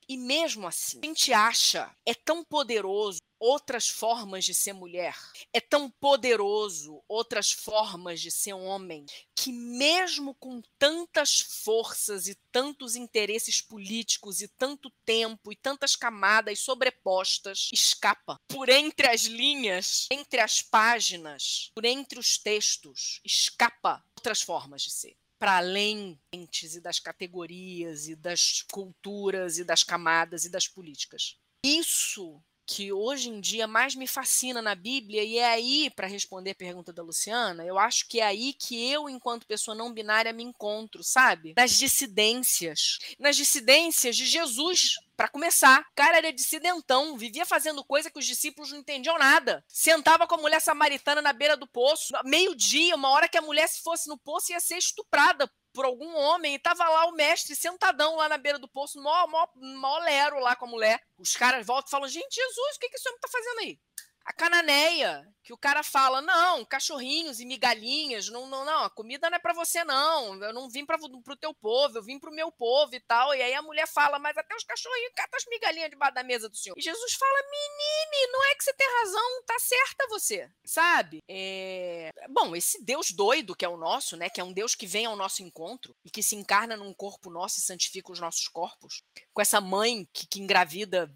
E 0.09 0.17
mesmo 0.17 0.67
assim, 0.67 1.01
a 1.03 1.07
gente 1.07 1.33
acha 1.33 1.95
é 2.05 2.15
tão 2.15 2.45
poderoso 2.45 3.19
outras 3.39 3.89
formas 3.89 4.45
de 4.45 4.55
ser 4.55 4.73
mulher, 4.73 5.17
é 5.53 5.61
tão 5.61 5.91
poderoso 5.91 7.03
outras 7.09 7.51
formas 7.53 8.21
de 8.21 8.31
ser 8.31 8.53
homem, 8.53 9.07
que 9.35 9.53
mesmo 9.53 10.35
com 10.35 10.61
tantas 10.79 11.41
forças 11.41 12.27
e 12.27 12.35
tantos 12.51 12.97
interesses 12.97 13.61
políticos 13.61 14.41
e 14.41 14.49
tanto 14.49 14.91
tempo 15.05 15.53
e 15.53 15.57
tantas 15.57 15.95
camadas 15.95 16.61
sobrepostas, 16.61 17.69
escapa. 17.73 18.39
Por 18.49 18.69
entre 18.69 19.07
as 19.07 19.23
linhas, 19.23 20.07
entre 20.11 20.41
as 20.41 20.61
páginas, 20.61 21.71
por 21.75 21.85
entre 21.85 22.19
os 22.19 22.39
textos, 22.39 23.21
escapa 23.25 24.05
outras 24.17 24.43
formas 24.43 24.83
de 24.83 24.91
ser. 24.91 25.17
Para 25.39 25.59
além 25.59 26.19
e 26.33 26.81
das 26.81 26.99
categorias 26.99 28.09
e 28.09 28.17
das 28.17 28.65
culturas 28.73 29.59
e 29.59 29.65
das 29.65 29.85
camadas 29.85 30.45
e 30.45 30.51
das 30.51 30.67
políticas. 30.67 31.37
Isso 31.65 32.43
que 32.69 32.93
hoje 32.93 33.31
em 33.31 33.41
dia 33.41 33.67
mais 33.67 33.95
me 33.95 34.07
fascina 34.07 34.61
na 34.61 34.75
Bíblia, 34.75 35.25
e 35.25 35.39
é 35.39 35.47
aí, 35.47 35.91
para 35.97 36.07
responder 36.07 36.51
a 36.51 36.55
pergunta 36.55 36.93
da 36.93 37.03
Luciana, 37.03 37.65
eu 37.65 37.79
acho 37.79 38.07
que 38.07 38.21
é 38.21 38.27
aí 38.27 38.53
que 38.53 38.93
eu, 38.93 39.09
enquanto 39.09 39.47
pessoa 39.47 39.75
não 39.75 39.91
binária, 39.91 40.35
me 40.35 40.45
encontro, 40.45 41.03
sabe? 41.03 41.55
Nas 41.57 41.71
dissidências. 41.71 42.99
Nas 43.19 43.37
dissidências 43.37 44.15
de 44.15 44.27
Jesus, 44.27 44.97
para 45.17 45.29
começar. 45.29 45.81
O 45.81 45.95
cara 45.97 46.19
era 46.19 46.33
dissidentão, 46.33 47.17
vivia 47.17 47.47
fazendo 47.47 47.83
coisa 47.83 48.11
que 48.11 48.19
os 48.19 48.27
discípulos 48.27 48.71
não 48.71 48.81
entendiam 48.81 49.19
nada. 49.19 49.65
Sentava 49.67 50.27
com 50.27 50.35
a 50.35 50.39
mulher 50.39 50.61
samaritana 50.61 51.23
na 51.23 51.33
beira 51.33 51.57
do 51.57 51.67
poço, 51.67 52.13
meio-dia, 52.23 52.95
uma 52.95 53.09
hora 53.09 53.29
que 53.29 53.39
a 53.39 53.43
mulher 53.43 53.67
se 53.67 53.83
fosse 53.83 54.09
no 54.09 54.19
poço 54.19 54.53
ia 54.53 54.61
ser 54.61 54.77
estuprada 54.77 55.51
por 55.79 55.85
algum 55.85 56.13
homem 56.17 56.57
e 56.57 56.59
tava 56.59 56.83
lá 56.89 57.07
o 57.07 57.13
mestre 57.13 57.55
sentadão 57.55 58.17
lá 58.17 58.29
na 58.29 58.37
beira 58.37 58.59
do 58.59 58.67
poço, 58.67 59.01
mó, 59.01 59.29
mó, 59.29 59.47
mó 59.55 59.99
lero 60.01 60.41
lá 60.41 60.57
com 60.57 60.65
a 60.65 60.69
mulher. 60.69 61.01
Os 61.17 61.37
caras 61.37 61.65
voltam 61.65 61.87
e 61.87 61.91
falam: 61.93 62.09
gente, 62.09 62.35
Jesus, 62.35 62.75
o 62.75 62.81
que, 62.81 62.89
que 62.89 62.97
esse 62.97 63.09
homem 63.09 63.21
tá 63.21 63.29
fazendo 63.29 63.59
aí? 63.61 63.79
A 64.25 64.33
cananeia, 64.33 65.27
que 65.43 65.55
o 65.55 65.57
cara 65.57 65.83
fala, 65.83 66.21
não, 66.21 66.63
cachorrinhos 66.63 67.41
e 67.41 67.47
migalhinhas, 67.47 68.29
não, 68.29 68.47
não, 68.47 68.67
não, 68.67 68.85
a 68.85 68.91
comida 68.91 69.31
não 69.31 69.37
é 69.37 69.39
para 69.39 69.55
você 69.55 69.83
não, 69.83 70.35
eu 70.45 70.53
não 70.53 70.69
vim 70.69 70.85
para 70.85 70.99
o 71.03 71.37
teu 71.37 71.55
povo, 71.55 71.97
eu 71.97 72.03
vim 72.03 72.19
para 72.19 72.29
o 72.29 72.35
meu 72.35 72.53
povo 72.53 72.95
e 72.95 73.01
tal. 73.01 73.35
E 73.35 73.41
aí 73.41 73.55
a 73.55 73.63
mulher 73.63 73.89
fala, 73.89 74.19
mas 74.19 74.37
até 74.37 74.55
os 74.55 74.65
cachorrinhos 74.65 75.13
catam 75.17 75.39
as 75.39 75.47
migalhinhas 75.47 75.89
debaixo 75.89 76.15
da 76.15 76.23
mesa 76.23 76.49
do 76.51 76.57
senhor. 76.57 76.77
E 76.77 76.83
Jesus 76.83 77.15
fala, 77.15 77.39
menine, 77.51 78.33
não 78.33 78.45
é 78.45 78.55
que 78.55 78.65
você 78.65 78.75
tem 78.75 78.87
razão, 79.01 79.43
tá 79.47 79.59
certa 79.59 80.09
você, 80.09 80.51
sabe? 80.63 81.23
É... 81.27 82.11
Bom, 82.29 82.55
esse 82.55 82.85
Deus 82.85 83.11
doido 83.11 83.57
que 83.57 83.65
é 83.65 83.69
o 83.69 83.79
nosso, 83.79 84.17
né, 84.17 84.29
que 84.29 84.43
é 84.43 84.45
um 84.45 84.53
Deus 84.53 84.75
que 84.75 84.87
vem 84.87 85.07
ao 85.07 85.17
nosso 85.17 85.43
encontro 85.43 85.97
e 86.05 86.11
que 86.11 86.23
se 86.23 86.37
encarna 86.37 86.77
num 86.77 86.93
corpo 86.93 87.31
nosso 87.31 87.59
e 87.61 87.63
santifica 87.63 88.13
os 88.13 88.21
nossos 88.21 88.49
corpos, 88.49 89.03
com 89.33 89.41
essa 89.41 89.61
mãe 89.61 90.07
que, 90.13 90.27
que 90.27 90.41
engravida 90.41 91.11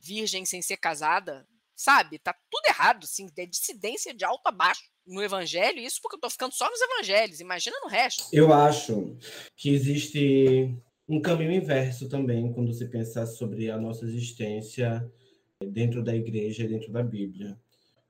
virgem 0.00 0.44
sem 0.44 0.62
ser 0.62 0.76
casada, 0.76 1.46
sabe? 1.76 2.18
Tá 2.18 2.34
tudo 2.50 2.66
errado, 2.66 3.04
assim, 3.04 3.28
é 3.36 3.46
dissidência 3.46 4.14
de 4.14 4.24
alto 4.24 4.46
a 4.46 4.50
baixo 4.50 4.82
no 5.06 5.22
evangelho, 5.22 5.78
isso 5.78 6.00
porque 6.02 6.16
eu 6.16 6.20
tô 6.20 6.30
ficando 6.30 6.52
só 6.52 6.68
nos 6.68 6.80
evangelhos, 6.80 7.38
imagina 7.38 7.76
no 7.82 7.88
resto. 7.88 8.24
Eu 8.32 8.52
acho 8.52 9.16
que 9.54 9.68
existe 9.68 10.74
um 11.08 11.20
caminho 11.20 11.52
inverso 11.52 12.08
também 12.08 12.52
quando 12.52 12.72
se 12.72 12.86
pensa 12.88 13.24
sobre 13.26 13.70
a 13.70 13.78
nossa 13.78 14.04
existência 14.04 15.08
dentro 15.64 16.02
da 16.02 16.16
igreja 16.16 16.64
e 16.64 16.68
dentro 16.68 16.90
da 16.90 17.02
Bíblia. 17.02 17.56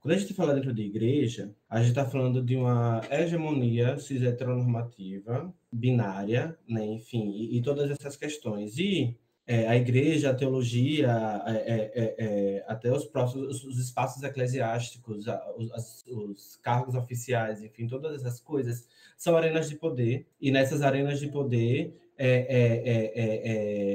Quando 0.01 0.15
a 0.15 0.19
gente 0.19 0.35
fala 0.35 0.55
dentro 0.55 0.73
da 0.73 0.81
igreja, 0.81 1.55
a 1.69 1.79
gente 1.79 1.89
está 1.89 2.07
falando 2.09 2.43
de 2.43 2.57
uma 2.57 3.01
hegemonia 3.11 3.99
cis 3.99 4.23
heteronormativa, 4.23 5.53
binária, 5.71 6.57
né, 6.67 6.85
enfim, 6.87 7.33
e, 7.33 7.59
e 7.59 7.63
todas 7.63 7.91
essas 7.91 8.17
questões. 8.17 8.79
E 8.79 9.19
é, 9.47 9.67
a 9.69 9.77
igreja, 9.77 10.31
a 10.31 10.35
teologia, 10.35 11.43
é, 11.47 11.53
é, 11.53 11.93
é, 11.95 12.15
é 12.19 12.65
até 12.67 12.93
os 12.93 13.05
próximos 13.05 13.65
os 13.65 13.79
espaços 13.79 14.23
eclesiásticos, 14.23 15.27
os, 15.57 16.05
os, 16.07 16.57
cargos 16.57 16.95
oficiais, 16.95 17.63
enfim, 17.63 17.87
todas 17.87 18.25
essas 18.25 18.41
coisas 18.41 18.89
são 19.17 19.37
arenas 19.37 19.69
de 19.69 19.77
poder. 19.77 20.27
E 20.41 20.51
nessas 20.51 20.83
arenas 20.83 21.21
de 21.21 21.29
poder, 21.29 21.95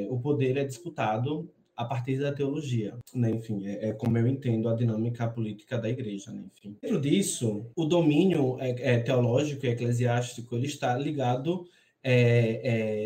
o 0.10 0.20
poder 0.20 0.56
é 0.58 0.64
disputado 0.64 1.50
a 1.82 1.86
partir 1.86 2.20
da 2.20 2.32
teologia, 2.32 2.96
né? 3.14 3.32
Enfim, 3.32 3.66
é, 3.68 3.90
é, 3.90 3.94
como 3.94 4.18
eu 4.18 4.28
entendo 4.28 4.70
a 4.70 4.76
dinâmica 4.76 5.28
política 5.28 5.78
da 5.78 5.90
igreja, 5.90 6.32
né? 6.32 6.44
Enfim, 6.56 6.78
dentro 6.82 7.02
disso, 7.02 7.66
o 7.76 7.86
domínio 7.86 8.58
é, 8.60 8.96
é, 8.96 9.00
teológico 9.00 9.66
e 9.66 9.70
eclesiástico 9.70 10.56
ele 10.56 10.68
está 10.68 10.96
ligado 10.98 11.66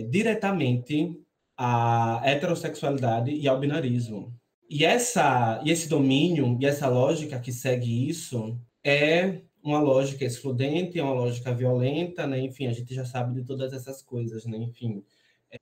diretamente 0.09 1.19
à 1.57 2.21
heterossexualidade 2.23 3.31
e 3.31 3.47
ao 3.47 3.59
binarismo. 3.59 4.33
E, 4.69 4.83
essa, 4.83 5.61
e 5.63 5.71
esse 5.71 5.87
domínio 5.87 6.57
e 6.59 6.65
essa 6.65 6.87
lógica 6.87 7.39
que 7.39 7.51
segue 7.51 8.09
isso 8.09 8.59
é 8.83 9.41
uma 9.63 9.79
lógica 9.79 10.25
excludente, 10.25 10.99
é 10.99 11.03
uma 11.03 11.13
lógica 11.13 11.53
violenta, 11.53 12.27
né? 12.27 12.39
Enfim, 12.39 12.67
a 12.67 12.73
gente 12.73 12.93
já 12.93 13.05
sabe 13.05 13.33
de 13.33 13.45
todas 13.45 13.73
essas 13.73 14.01
coisas, 14.01 14.45
né? 14.45 14.57
Enfim, 14.57 15.03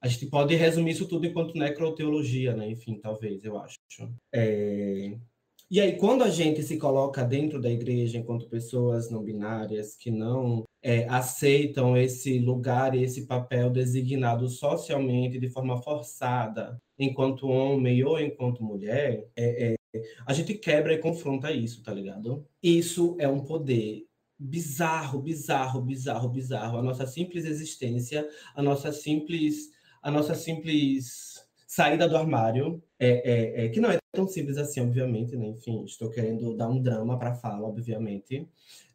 a 0.01 0.08
gente 0.08 0.25
pode 0.27 0.56
resumir 0.56 0.91
isso 0.91 1.08
tudo 1.08 1.25
enquanto 1.25 1.58
necroteologia, 1.58 2.56
né? 2.56 2.69
Enfim, 2.69 2.99
talvez, 2.99 3.43
eu 3.43 3.58
acho. 3.58 3.79
É... 4.34 5.17
E 5.73 5.81
aí, 5.81 5.97
quando 5.97 6.23
a 6.23 6.29
gente 6.29 6.62
se 6.62 6.77
coloca 6.77 7.23
dentro 7.23 7.59
da 7.59 7.67
igreja 7.67 8.19
enquanto 8.19 8.47
pessoas 8.47 9.09
não 9.09 9.23
binárias 9.23 9.95
que 9.95 10.12
não 10.12 10.65
é, 10.83 11.07
aceitam 11.09 11.97
esse 11.97 12.38
lugar 12.38 12.93
e 12.93 13.01
esse 13.01 13.25
papel 13.25 13.71
designado 13.71 14.47
socialmente 14.47 15.39
de 15.39 15.49
forma 15.49 15.81
forçada, 15.81 16.79
enquanto 16.99 17.47
homem 17.47 18.03
ou 18.03 18.19
enquanto 18.19 18.63
mulher, 18.63 19.27
é, 19.36 19.73
é, 19.95 20.01
a 20.27 20.31
gente 20.31 20.53
quebra 20.53 20.93
e 20.93 20.99
confronta 20.99 21.51
isso, 21.51 21.81
tá 21.81 21.91
ligado? 21.91 22.45
Isso 22.62 23.17
é 23.19 23.27
um 23.27 23.39
poder 23.39 24.05
bizarro, 24.38 25.19
bizarro, 25.23 25.81
bizarro, 25.81 26.29
bizarro. 26.29 26.77
A 26.77 26.83
nossa 26.83 27.07
simples 27.07 27.45
existência, 27.45 28.29
a 28.55 28.62
nossa 28.62 28.91
simples, 28.91 29.71
a 30.03 30.12
nossa 30.12 30.36
simples 30.36 31.43
saída 31.65 32.07
do 32.07 32.15
armário, 32.15 32.79
é, 32.99 33.09
é, 33.09 33.65
é, 33.65 33.69
que 33.69 33.79
não 33.79 33.89
é 33.89 34.03
tão 34.13 34.28
simples 34.28 34.58
assim, 34.58 34.80
obviamente, 34.80 35.36
né? 35.36 35.47
Enfim, 35.47 35.84
estou 35.84 36.10
querendo 36.10 36.56
dar 36.56 36.69
um 36.69 36.82
drama 36.82 37.17
para 37.17 37.36
fala, 37.36 37.67
obviamente. 37.67 38.47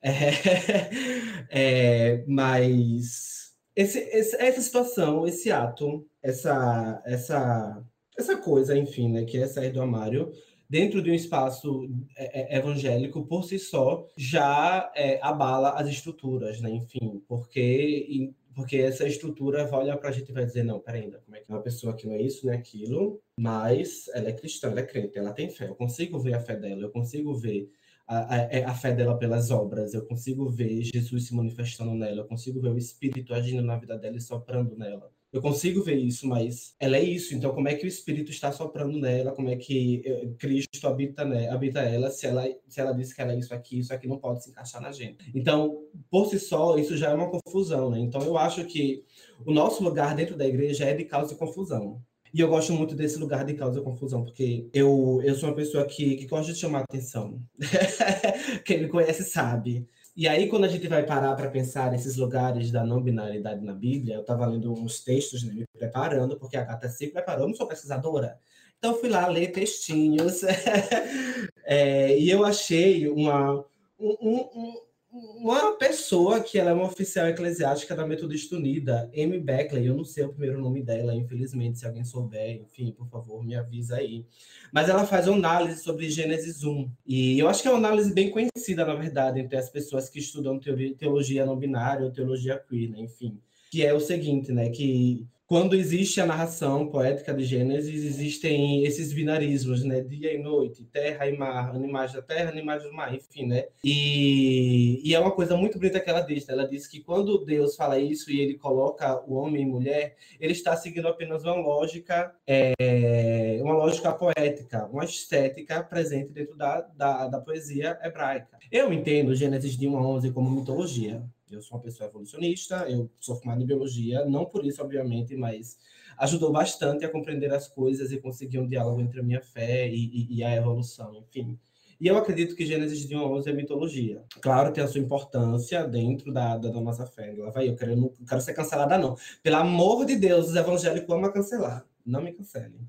É, 1.51 2.25
mas 2.27 3.55
esse, 3.75 3.99
esse, 3.99 4.37
essa 4.37 4.61
situação, 4.61 5.27
esse 5.27 5.51
ato, 5.51 6.07
essa, 6.23 7.03
essa, 7.07 7.83
essa 8.19 8.37
coisa, 8.37 8.77
enfim, 8.77 9.09
né, 9.11 9.25
que 9.25 9.39
é 9.39 9.47
sair 9.47 9.73
do 9.73 9.81
armário, 9.81 10.31
dentro 10.69 11.03
de 11.03 11.11
um 11.11 11.15
espaço 11.15 11.89
é, 12.15 12.55
é, 12.55 12.59
evangélico, 12.59 13.25
por 13.25 13.45
si 13.45 13.59
só, 13.59 14.07
já 14.17 14.93
é, 14.95 15.19
abala 15.23 15.71
as 15.71 15.89
estruturas, 15.89 16.61
né? 16.61 16.71
Enfim, 16.71 17.23
porque, 17.27 18.35
porque 18.59 18.77
essa 18.79 19.07
estrutura 19.07 19.65
vai 19.69 19.83
olhar 19.83 19.97
para 19.99 20.09
a 20.09 20.13
gente 20.13 20.31
e 20.31 20.33
vai 20.33 20.45
dizer, 20.45 20.65
não, 20.65 20.81
peraí, 20.81 21.03
ainda, 21.03 21.21
como 21.21 21.37
é 21.37 21.41
que 21.41 21.49
é 21.49 21.55
uma 21.55 21.63
pessoa 21.63 21.95
que 21.95 22.09
não 22.09 22.15
é 22.15 22.21
isso, 22.21 22.45
não 22.45 22.53
é 22.53 22.57
aquilo, 22.57 23.23
mas 23.39 24.09
ela 24.09 24.31
é 24.31 24.33
cristã, 24.33 24.69
ela 24.69 24.81
é 24.81 24.83
crente, 24.83 25.17
ela 25.17 25.33
tem 25.33 25.49
fé, 25.49 25.69
eu 25.69 25.77
consigo 25.77 26.19
ver 26.19 26.35
a 26.35 26.41
fé 26.41 26.57
dela, 26.57 26.83
eu 26.83 26.91
consigo 26.91 27.33
ver 27.37 27.71
a, 28.05 28.35
a, 28.35 28.39
é, 28.51 28.65
a, 28.65 28.75
fé 28.75 28.93
dela 28.93 29.17
pelas 29.17 29.53
obras, 29.53 29.95
eu 29.95 30.05
consigo 30.05 30.51
ver 30.51 30.83
Jesus 30.83 31.29
se 31.29 31.35
manifestando 31.37 31.95
nela, 31.95 32.23
eu 32.23 32.27
consigo 32.27 32.61
ver 32.61 32.71
o 32.71 32.77
Espírito 32.77 33.33
agindo 33.33 33.63
na 33.63 33.79
vida 33.79 33.97
dela 33.97 34.17
e 34.17 34.21
soprando 34.21 34.77
nela. 34.77 35.09
Eu 35.31 35.43
consigo 35.43 35.83
ver 35.83 35.97
isso, 35.97 36.27
mas 36.27 36.75
ela 36.81 36.97
é 36.97 37.03
isso. 37.03 37.35
Então, 37.35 37.55
como 37.55 37.69
é 37.69 37.75
que 37.75 37.85
o 37.85 37.89
Espírito 37.89 38.31
está 38.31 38.51
soprando 38.51 38.99
nela? 38.99 39.33
Como 39.33 39.51
é 39.51 39.57
que 39.57 40.03
eh, 40.05 40.29
Cristo 40.39 40.89
habita, 40.89 41.25
né, 41.25 41.51
habita 41.51 41.81
ela? 41.81 42.11
Se 42.11 42.27
ela 42.27 42.47
se 42.67 42.81
ela 42.81 42.93
diz 42.93 43.13
que 43.13 43.21
ela 43.21 43.33
é 43.33 43.39
isso 43.39 43.53
aqui, 43.55 43.79
isso 43.79 43.93
aqui 43.93 44.09
não 44.09 44.19
pode 44.19 44.43
se 44.43 44.51
encaixar 44.51 44.81
na 44.81 44.91
gente. 44.91 45.31
Então, 45.35 45.85
por 46.11 46.27
si 46.27 46.39
só, 46.39 46.79
isso 46.79 46.97
já 46.97 47.11
é 47.11 47.15
uma 47.15 47.31
confusão, 47.31 47.91
né? 47.91 47.99
Então, 48.01 48.23
eu 48.23 48.39
acho 48.39 48.65
que 48.65 49.05
o 49.45 49.53
nosso 49.53 49.85
lugar 49.85 50.15
dentro 50.15 50.37
da 50.37 50.47
igreja 50.47 50.85
é 50.85 50.95
de 50.95 51.05
causa 51.05 51.35
e 51.35 51.37
confusão. 51.37 52.03
E 52.33 52.41
eu 52.41 52.49
gosto 52.49 52.73
muito 52.73 52.95
desse 52.95 53.19
lugar 53.19 53.45
de 53.45 53.55
causa 53.55 53.81
e 53.81 53.83
confusão, 53.83 54.23
porque 54.23 54.69
eu, 54.73 55.21
eu 55.25 55.35
sou 55.35 55.49
uma 55.49 55.55
pessoa 55.55 55.85
que, 55.87 56.17
que 56.17 56.27
gosta 56.27 56.53
de 56.53 56.59
chamar 56.59 56.81
atenção. 56.81 57.43
Quem 58.65 58.83
me 58.83 58.89
conhece 58.89 59.25
sabe. 59.25 59.89
E 60.19 60.27
aí, 60.27 60.49
quando 60.49 60.65
a 60.65 60.69
gente 60.69 60.89
vai 60.89 61.07
parar 61.07 61.37
para 61.37 61.49
pensar 61.49 61.93
nesses 61.93 62.17
lugares 62.17 62.73
da 62.73 62.85
não 62.85 63.01
binariedade 63.01 63.65
na 63.65 63.73
Bíblia, 63.73 64.17
eu 64.17 64.23
estava 64.23 64.45
lendo 64.47 64.73
uns 64.73 64.99
textos, 64.99 65.45
né, 65.45 65.55
me 65.55 65.65
preparando, 65.79 66.37
porque 66.37 66.57
a 66.57 66.65
Gata 66.65 66.89
se 66.89 67.07
preparou, 67.07 67.45
eu 67.45 67.49
não 67.51 67.55
sou 67.55 67.69
pesquisadora. 67.69 68.37
Então, 68.77 68.97
fui 68.97 69.09
lá 69.09 69.29
ler 69.29 69.53
textinhos. 69.53 70.43
é, 71.63 72.19
e 72.19 72.29
eu 72.29 72.45
achei 72.45 73.09
uma, 73.09 73.65
um, 73.97 74.17
um, 74.21 74.81
uma 75.19 75.77
pessoa 75.77 76.41
que 76.41 76.59
ela 76.59 76.71
é 76.71 76.73
uma 76.73 76.87
oficial 76.87 77.29
eclesiástica 77.29 77.95
da 77.95 78.07
Metodista 78.07 78.57
Unida, 78.57 79.11
Amy 79.15 79.39
Beckley, 79.39 79.87
eu 79.87 79.97
não 79.97 80.05
sei 80.05 80.25
o 80.25 80.31
primeiro 80.31 80.61
nome 80.61 80.83
dela, 80.83 81.15
infelizmente, 81.15 81.79
se 81.79 81.87
alguém 81.87 82.05
souber, 82.05 82.61
enfim, 82.63 82.93
por 82.93 83.09
favor, 83.09 83.45
me 83.45 83.57
avisa 83.57 83.97
aí. 83.97 84.25
Mas 84.73 84.89
ela 84.89 85.07
faz 85.07 85.27
uma 85.27 85.37
análise 85.37 85.83
sobre 85.83 86.09
Gênesis 86.11 86.63
1, 86.65 86.91
e 87.07 87.39
eu 87.39 87.49
acho 87.49 87.63
que 87.63 87.69
é 87.69 87.71
uma 87.71 87.79
análise 87.79 88.13
bem 88.13 88.31
conhecida, 88.31 88.85
na 88.85 88.95
verdade, 88.95 89.41
entre 89.41 89.57
as 89.57 89.69
pessoas 89.69 90.09
que 90.09 90.19
estudam 90.19 90.59
teologia 90.59 91.45
não 91.45 91.57
binária 91.57 92.05
ou 92.05 92.13
teologia 92.13 92.59
queer, 92.59 92.91
né? 92.91 93.01
enfim, 93.01 93.41
que 93.71 93.85
é 93.85 93.93
o 93.93 94.01
seguinte, 94.01 94.53
né, 94.53 94.71
que 94.71 95.27
quando 95.49 95.75
existe 95.75 96.21
a 96.21 96.27
narração 96.27 96.89
poética 96.89 97.33
de 97.33 97.43
Gênesis, 97.43 98.05
existem 98.05 98.85
esses 98.85 99.15
binarismos, 99.15 99.83
né? 99.83 100.03
Dia 100.03 100.35
e 100.35 100.39
noite, 100.39 100.85
terra 100.85 101.27
e 101.27 101.35
mar, 101.39 101.75
animais 101.75 102.13
da 102.13 102.21
terra, 102.21 102.51
animais 102.51 102.83
do 102.83 102.93
mar, 102.93 103.15
enfim, 103.15 103.47
né? 103.47 103.65
E, 103.83 105.01
e 105.03 105.15
é 105.15 105.19
uma 105.19 105.31
coisa 105.31 105.57
muito 105.57 105.79
bonita 105.79 106.01
que 106.01 106.11
ela 106.11 106.21
diz, 106.21 106.47
né? 106.47 106.53
Ela 106.53 106.69
diz 106.69 106.87
que 106.87 107.01
quando 107.01 107.47
Deus 107.47 107.75
fala 107.77 107.99
isso 107.99 108.31
e 108.31 108.39
ele 108.39 108.59
coloca 108.59 109.25
o 109.27 109.37
homem 109.37 109.63
e 109.63 109.67
mulher, 109.67 110.17
ele 110.39 110.53
está 110.53 110.77
seguindo 110.77 111.09
apenas 111.09 111.43
uma 111.45 111.55
lógica, 111.55 112.35
é, 112.47 113.59
uma 113.63 113.73
lógica 113.73 114.13
poética, 114.13 114.85
uma 114.93 115.07
estética 115.07 115.83
presente 115.83 116.31
dentro 116.31 116.59
da, 116.59 116.83
da, 116.83 117.27
da 117.27 117.41
poesia 117.41 117.99
hebraica. 118.05 118.59
Eu 118.71 118.93
entendo 118.93 119.35
Gênesis 119.35 119.79
de 119.79 119.89
1 119.89 119.97
a 119.97 120.07
11 120.07 120.31
como 120.31 120.51
mitologia, 120.51 121.23
eu 121.51 121.63
sou 121.63 121.77
uma 121.77 121.83
pessoa 121.83 122.09
evolucionista, 122.09 122.87
eu 122.89 123.11
sou 123.21 123.37
formado 123.37 123.63
em 123.63 123.67
biologia, 123.67 124.25
não 124.25 124.45
por 124.45 124.65
isso, 124.65 124.83
obviamente, 124.83 125.37
mas 125.37 125.79
ajudou 126.19 126.53
bastante 126.53 127.05
a 127.05 127.09
compreender 127.09 127.53
as 127.53 127.69
coisas 127.69 128.13
e 128.13 128.19
conseguir 128.19 128.59
um 128.59 128.67
diálogo 128.67 129.01
entre 129.01 129.21
a 129.21 129.23
minha 129.23 129.41
fé 129.41 129.89
e, 129.89 129.95
e, 129.95 130.37
e 130.37 130.45
a 130.45 130.55
evolução, 130.55 131.15
enfim. 131.17 131.59
E 132.01 132.07
eu 132.07 132.17
acredito 132.17 132.55
que 132.55 132.65
Gênesis 132.65 133.09
de 133.09 133.17
1 133.17 133.19
a 133.19 133.27
11 133.27 133.51
é 133.51 133.53
mitologia. 133.53 134.23
Claro, 134.41 134.73
tem 134.73 134.85
a 134.85 134.87
sua 134.87 135.01
importância 135.01 135.85
dentro 135.85 136.33
da, 136.33 136.57
da, 136.57 136.71
da 136.71 136.81
nossa 136.81 137.05
fé. 137.05 137.35
Ela 137.37 137.51
vai, 137.51 137.69
eu 137.69 137.75
quero, 137.75 137.97
não 137.97 138.13
quero 138.27 138.41
ser 138.41 138.55
cancelada, 138.55 138.97
não. 138.97 139.17
Pelo 139.43 139.57
amor 139.57 140.05
de 140.05 140.15
Deus, 140.15 140.49
os 140.49 140.55
evangélicos 140.55 141.13
amam 141.13 141.33
cancelar. 141.33 141.85
Não 142.07 142.23
me 142.23 142.33
cancelem. 142.33 142.89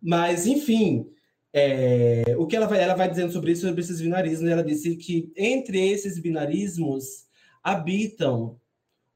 Mas, 0.00 0.46
enfim, 0.46 1.10
é, 1.52 2.36
o 2.38 2.46
que 2.46 2.54
ela 2.54 2.66
vai, 2.66 2.80
ela 2.80 2.94
vai 2.94 3.08
dizendo 3.08 3.32
sobre 3.32 3.52
isso, 3.52 3.66
sobre 3.66 3.80
esses 3.80 4.00
binarismos, 4.00 4.48
ela 4.48 4.62
disse 4.62 4.94
que 4.96 5.32
entre 5.36 5.80
esses 5.88 6.18
binarismos 6.18 7.26
habitam 7.64 8.60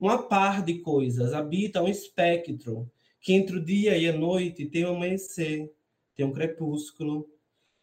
uma 0.01 0.23
par 0.27 0.65
de 0.65 0.79
coisas, 0.79 1.35
habitam 1.35 1.85
um 1.85 1.89
espectro, 1.89 2.91
que 3.21 3.35
entre 3.35 3.59
o 3.59 3.65
dia 3.65 3.99
e 3.99 4.09
a 4.09 4.13
noite 4.13 4.65
tem 4.65 4.87
um 4.87 4.97
amanhecer, 4.97 5.71
tem 6.17 6.25
um 6.25 6.33
crepúsculo, 6.33 7.29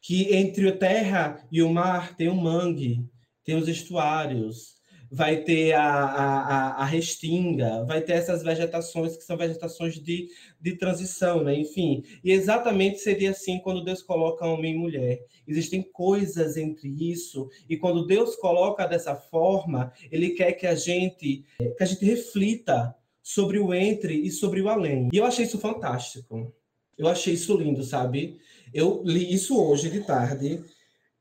que 0.02 0.34
entre 0.36 0.68
a 0.70 0.78
terra 0.78 1.48
e 1.52 1.62
o 1.62 1.70
mar 1.72 2.16
tem 2.16 2.30
um 2.30 2.36
mangue, 2.36 3.08
tem 3.44 3.56
os 3.56 3.68
estuários, 3.68 4.75
vai 5.12 5.44
ter 5.44 5.74
a, 5.74 5.84
a, 5.84 6.70
a, 6.82 6.86
restinga, 6.86 7.84
vai 7.86 8.02
ter 8.02 8.14
essas 8.14 8.44
vegetações 8.44 9.16
que 9.16 9.24
são 9.24 9.38
vegetações 9.38 9.96
de, 9.96 10.30
de 10.60 10.76
transição, 10.78 11.44
né? 11.44 11.56
Enfim, 11.56 12.04
e 12.24 12.32
exatamente 12.32 13.00
seria 13.00 13.32
assim 13.32 13.60
quando 13.60 13.84
Deus 13.84 14.02
coloca 14.02 14.46
homem 14.46 14.74
e 14.74 14.78
mulher. 14.78 15.26
Existem 15.48 15.82
coisas 15.82 16.58
entre 16.58 16.90
isso, 17.12 17.50
e 17.70 17.78
quando 17.78 18.06
Deus 18.06 18.36
coloca 18.36 18.86
dessa 18.86 19.16
forma, 19.16 19.92
Ele 20.12 20.32
quer 20.32 20.54
que 20.54 20.68
a 20.68 20.76
gente, 20.76 21.46
que 21.58 21.84
a 21.84 21.86
gente 21.86 22.04
reflita 22.06 22.96
sobre 23.22 23.60
o 23.60 23.74
entre 23.74 24.14
e 24.14 24.32
sobre 24.32 24.62
o 24.62 24.70
além. 24.70 25.10
E 25.12 25.18
eu 25.18 25.26
achei 25.26 25.46
isso 25.46 25.60
fantástico. 25.60 26.54
Eu 26.98 27.08
achei 27.08 27.34
isso 27.34 27.58
lindo, 27.58 27.84
sabe? 27.84 28.40
Eu 28.74 29.02
li 29.04 29.34
isso 29.34 29.60
hoje 29.62 29.90
de 29.90 30.02
tarde 30.02 30.64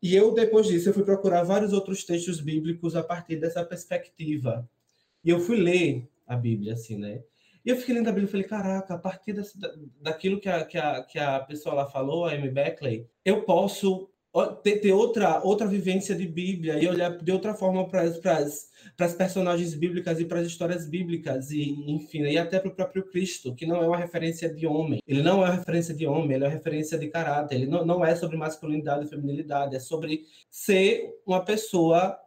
e 0.05 0.15
eu, 0.15 0.35
depois 0.35 0.67
disso, 0.67 0.91
eu 0.91 0.93
fui 0.93 1.03
procurar 1.03 1.45
vários 1.45 1.73
outros 1.73 2.05
textos 2.05 2.39
bíblicos 2.39 2.95
a 2.95 3.03
partir 3.03 3.37
dessa 3.37 3.65
perspectiva. 3.65 4.69
E 5.25 5.31
eu 5.31 5.41
fui 5.41 5.57
ler 5.57 6.11
a 6.27 6.37
Bíblia, 6.37 6.75
assim, 6.75 6.99
né? 6.99 7.23
E 7.65 7.71
eu 7.71 7.77
fiquei 7.79 7.95
lendo 7.95 8.09
a 8.09 8.13
Bíblia 8.13 8.29
e 8.29 8.31
falei, 8.31 8.47
caraca, 8.47 8.93
a 8.93 8.99
partir 8.99 9.33
desse, 9.33 9.59
daquilo 10.03 10.39
que 10.39 10.47
a, 10.47 10.63
que, 10.63 10.77
a, 10.77 11.03
que 11.03 11.19
a 11.19 11.41
pessoa 11.41 11.75
lá 11.75 11.87
falou, 11.87 12.27
a 12.27 12.33
Amy 12.33 12.51
Beckley, 12.51 13.09
eu 13.25 13.45
posso 13.45 14.11
ter, 14.63 14.81
ter, 14.81 14.93
outra, 14.93 15.41
outra 15.45 15.67
vivência 15.67 16.15
de 16.15 16.27
Bíblia 16.27 16.79
e 16.83 16.89
olhar 16.89 17.17
de 17.17 17.31
outra 17.31 17.55
forma 17.55 17.89
para 17.89 18.03
as 18.03 19.15
personagens 19.17 19.75
bíblicas 19.75 20.19
e 20.19 20.25
para 20.25 20.41
as 20.41 20.47
histórias 20.49 20.89
bíblicas, 20.89 21.53
e 21.53 21.71
enfim, 21.89 22.23
e 22.23 22.37
até 22.37 22.59
para 22.59 22.69
o 22.69 22.75
próprio 22.75 23.09
Cristo, 23.09 23.55
que 23.55 23.65
não 23.65 23.83
é 23.83 23.87
uma 23.87 23.97
referência 23.97 24.53
de 24.53 24.67
homem. 24.67 25.01
Ele 25.07 25.23
não 25.23 25.43
é 25.43 25.47
uma 25.47 25.55
referência 25.55 25.95
de 25.95 26.05
homem, 26.07 26.35
ele 26.35 26.45
é 26.45 26.49
uma 26.49 26.53
referência 26.53 26.99
de 26.99 27.09
caráter. 27.09 27.55
Ele 27.55 27.67
não, 27.67 27.87
não 27.87 28.05
é 28.05 28.17
sobre 28.17 28.37
masculinidade 28.37 29.07
e 29.07 29.09
feminilidade, 29.09 29.77
é 29.77 29.81
sobre 29.81 30.25
ser 30.51 31.15
uma 31.25 31.45
pessoa 31.45 32.19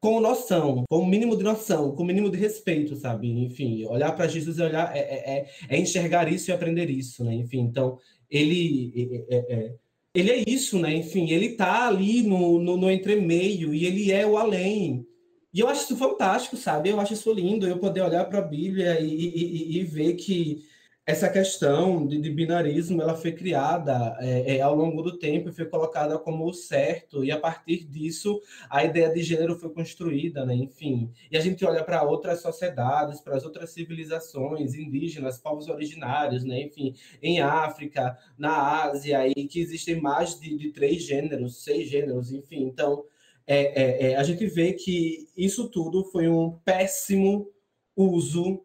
com 0.00 0.18
noção, 0.18 0.84
com 0.88 1.00
o 1.00 1.06
mínimo 1.06 1.36
de 1.36 1.44
noção, 1.44 1.94
com 1.94 2.02
o 2.02 2.06
mínimo 2.06 2.30
de 2.30 2.38
respeito, 2.38 2.96
sabe? 2.96 3.28
Enfim, 3.28 3.84
olhar 3.84 4.12
para 4.12 4.26
Jesus 4.26 4.58
e 4.58 4.62
olhar 4.62 4.96
é, 4.96 5.00
é, 5.00 5.38
é, 5.38 5.50
é, 5.68 5.78
enxergar 5.78 6.26
isso 6.32 6.50
e 6.50 6.54
aprender 6.54 6.88
isso, 6.88 7.22
né? 7.22 7.34
Enfim, 7.34 7.60
então 7.60 7.98
ele 8.30 9.26
é, 9.28 9.36
é, 9.36 9.54
é 9.54 9.74
ele 10.14 10.30
é 10.30 10.44
isso, 10.46 10.78
né? 10.78 10.94
Enfim, 10.94 11.30
ele 11.30 11.50
tá 11.56 11.86
ali 11.86 12.22
no, 12.22 12.58
no, 12.58 12.76
no 12.76 12.90
entremeio 12.90 13.74
e 13.74 13.84
ele 13.86 14.10
é 14.12 14.26
o 14.26 14.36
além. 14.36 15.06
E 15.52 15.60
eu 15.60 15.68
acho 15.68 15.84
isso 15.84 15.96
fantástico, 15.96 16.56
sabe? 16.56 16.90
Eu 16.90 17.00
acho 17.00 17.12
isso 17.12 17.32
lindo, 17.32 17.66
eu 17.66 17.78
poder 17.78 18.02
olhar 18.02 18.24
para 18.24 18.38
a 18.38 18.42
Bíblia 18.42 19.00
e, 19.00 19.08
e, 19.08 19.78
e, 19.78 19.84
ver 19.84 20.14
que 20.14 20.62
essa 21.06 21.28
questão 21.28 22.06
de, 22.06 22.20
de 22.20 22.30
binarismo 22.30 23.00
ela 23.02 23.16
foi 23.16 23.32
criada 23.32 24.16
é, 24.20 24.56
é, 24.56 24.60
ao 24.60 24.74
longo 24.74 25.02
do 25.02 25.18
tempo 25.18 25.48
e 25.48 25.52
foi 25.52 25.64
colocada 25.64 26.18
como 26.18 26.46
o 26.46 26.52
certo, 26.52 27.24
e 27.24 27.32
a 27.32 27.40
partir 27.40 27.84
disso 27.84 28.40
a 28.68 28.84
ideia 28.84 29.12
de 29.12 29.22
gênero 29.22 29.58
foi 29.58 29.70
construída, 29.70 30.44
né? 30.44 30.54
enfim. 30.54 31.10
E 31.30 31.36
a 31.36 31.40
gente 31.40 31.64
olha 31.64 31.82
para 31.82 32.02
outras 32.02 32.40
sociedades, 32.40 33.20
para 33.20 33.36
as 33.36 33.44
outras 33.44 33.70
civilizações 33.70 34.74
indígenas, 34.74 35.38
povos 35.38 35.68
originários, 35.68 36.44
né? 36.44 36.62
enfim, 36.62 36.94
em 37.22 37.40
África, 37.40 38.16
na 38.38 38.84
Ásia, 38.84 39.26
e 39.26 39.46
que 39.46 39.60
existem 39.60 40.00
mais 40.00 40.38
de, 40.38 40.56
de 40.56 40.70
três 40.70 41.02
gêneros, 41.02 41.64
seis 41.64 41.88
gêneros, 41.88 42.30
enfim. 42.30 42.62
Então, 42.64 43.04
é, 43.46 43.82
é, 43.82 44.12
é 44.12 44.16
a 44.16 44.22
gente 44.22 44.46
vê 44.46 44.74
que 44.74 45.28
isso 45.36 45.68
tudo 45.68 46.04
foi 46.04 46.28
um 46.28 46.52
péssimo 46.64 47.48
uso 47.96 48.62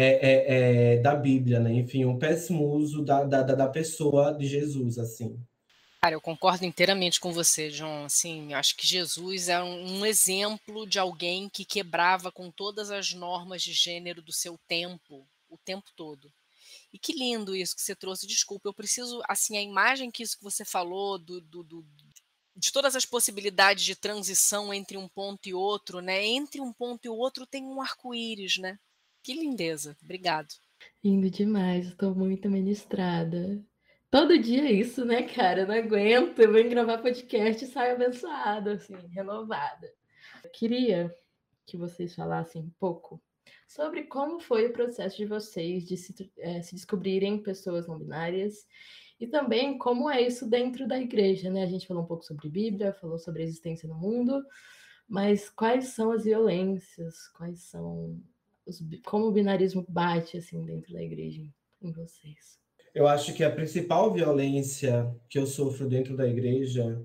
é, 0.00 0.04
é, 0.04 0.94
é, 0.94 0.96
da 0.98 1.12
Bíblia, 1.16 1.58
né? 1.58 1.72
Enfim, 1.72 2.04
um 2.04 2.16
péssimo 2.16 2.64
uso 2.72 3.04
da, 3.04 3.24
da, 3.24 3.42
da 3.42 3.68
pessoa 3.68 4.32
de 4.32 4.46
Jesus, 4.46 4.96
assim. 4.96 5.36
Cara, 6.00 6.14
eu 6.14 6.20
concordo 6.20 6.64
inteiramente 6.64 7.18
com 7.18 7.32
você, 7.32 7.68
João. 7.68 8.04
Assim, 8.04 8.54
acho 8.54 8.76
que 8.76 8.86
Jesus 8.86 9.48
é 9.48 9.60
um, 9.60 10.06
exemplo 10.06 10.86
de 10.86 11.00
alguém 11.00 11.48
que 11.48 11.64
quebrava 11.64 12.30
com 12.30 12.48
todas 12.48 12.92
as 12.92 13.12
normas 13.12 13.60
de 13.60 13.72
gênero 13.72 14.22
do 14.22 14.32
seu 14.32 14.56
tempo, 14.68 15.26
o 15.50 15.58
tempo 15.58 15.90
todo. 15.96 16.32
E 16.92 16.98
que 16.98 17.12
lindo 17.12 17.56
isso 17.56 17.74
que 17.74 17.82
você 17.82 17.96
trouxe. 17.96 18.24
Desculpa, 18.24 18.68
eu 18.68 18.74
preciso, 18.74 19.20
assim, 19.28 19.56
a 19.56 19.62
imagem 19.62 20.12
que 20.12 20.22
isso 20.22 20.38
que 20.38 20.44
você 20.44 20.64
falou 20.64 21.18
do, 21.18 21.40
do, 21.40 21.64
do 21.64 21.84
de 22.54 22.72
todas 22.72 22.94
as 22.94 23.04
possibilidades 23.04 23.84
de 23.84 23.96
transição 23.96 24.72
entre 24.72 24.96
um 24.96 25.08
ponto 25.08 25.48
e 25.48 25.54
outro, 25.54 26.00
né? 26.00 26.24
Entre 26.24 26.60
um 26.60 26.72
ponto 26.72 27.04
e 27.04 27.08
outro 27.08 27.44
tem 27.44 27.64
um 27.64 27.82
arco-íris, 27.82 28.58
né? 28.58 28.78
Que 29.22 29.34
lindeza. 29.34 29.96
Obrigado. 30.02 30.48
Lindo 31.02 31.30
demais, 31.30 31.86
estou 31.88 32.14
muito 32.14 32.48
ministrada. 32.50 33.62
Todo 34.10 34.38
dia 34.38 34.62
é 34.62 34.72
isso, 34.72 35.04
né, 35.04 35.22
cara? 35.22 35.60
Eu 35.60 35.66
não 35.66 35.74
aguento. 35.74 36.38
Eu 36.38 36.52
venho 36.52 36.70
gravar 36.70 36.98
podcast 36.98 37.64
e 37.64 37.68
saio 37.68 37.94
abençoada, 37.94 38.72
assim, 38.72 38.94
renovada. 39.08 39.92
Eu 40.42 40.50
queria 40.50 41.14
que 41.66 41.76
vocês 41.76 42.14
falassem 42.14 42.62
um 42.62 42.70
pouco 42.78 43.22
sobre 43.68 44.04
como 44.04 44.40
foi 44.40 44.66
o 44.66 44.72
processo 44.72 45.16
de 45.18 45.26
vocês 45.26 45.84
de 45.84 45.96
se, 45.96 46.32
é, 46.38 46.62
se 46.62 46.74
descobrirem 46.74 47.42
pessoas 47.42 47.86
não 47.86 47.98
binárias 47.98 48.66
e 49.20 49.26
também 49.26 49.76
como 49.76 50.08
é 50.08 50.22
isso 50.22 50.48
dentro 50.48 50.88
da 50.88 50.98
igreja, 50.98 51.50
né? 51.50 51.64
A 51.64 51.66
gente 51.66 51.86
falou 51.86 52.02
um 52.02 52.06
pouco 52.06 52.24
sobre 52.24 52.48
Bíblia, 52.48 52.94
falou 52.94 53.18
sobre 53.18 53.42
a 53.42 53.44
existência 53.44 53.88
no 53.88 53.94
mundo, 53.94 54.42
mas 55.06 55.50
quais 55.50 55.88
são 55.88 56.12
as 56.12 56.24
violências, 56.24 57.28
quais 57.36 57.62
são 57.64 58.18
os, 58.68 58.80
como 59.04 59.26
o 59.26 59.32
binarismo 59.32 59.84
bate 59.88 60.36
assim 60.36 60.64
dentro 60.64 60.92
da 60.92 61.02
igreja 61.02 61.42
em 61.80 61.92
vocês? 61.92 62.58
Eu 62.94 63.06
acho 63.06 63.34
que 63.34 63.44
a 63.44 63.50
principal 63.50 64.12
violência 64.12 65.14
que 65.28 65.38
eu 65.38 65.46
sofro 65.46 65.88
dentro 65.88 66.16
da 66.16 66.26
igreja, 66.26 67.02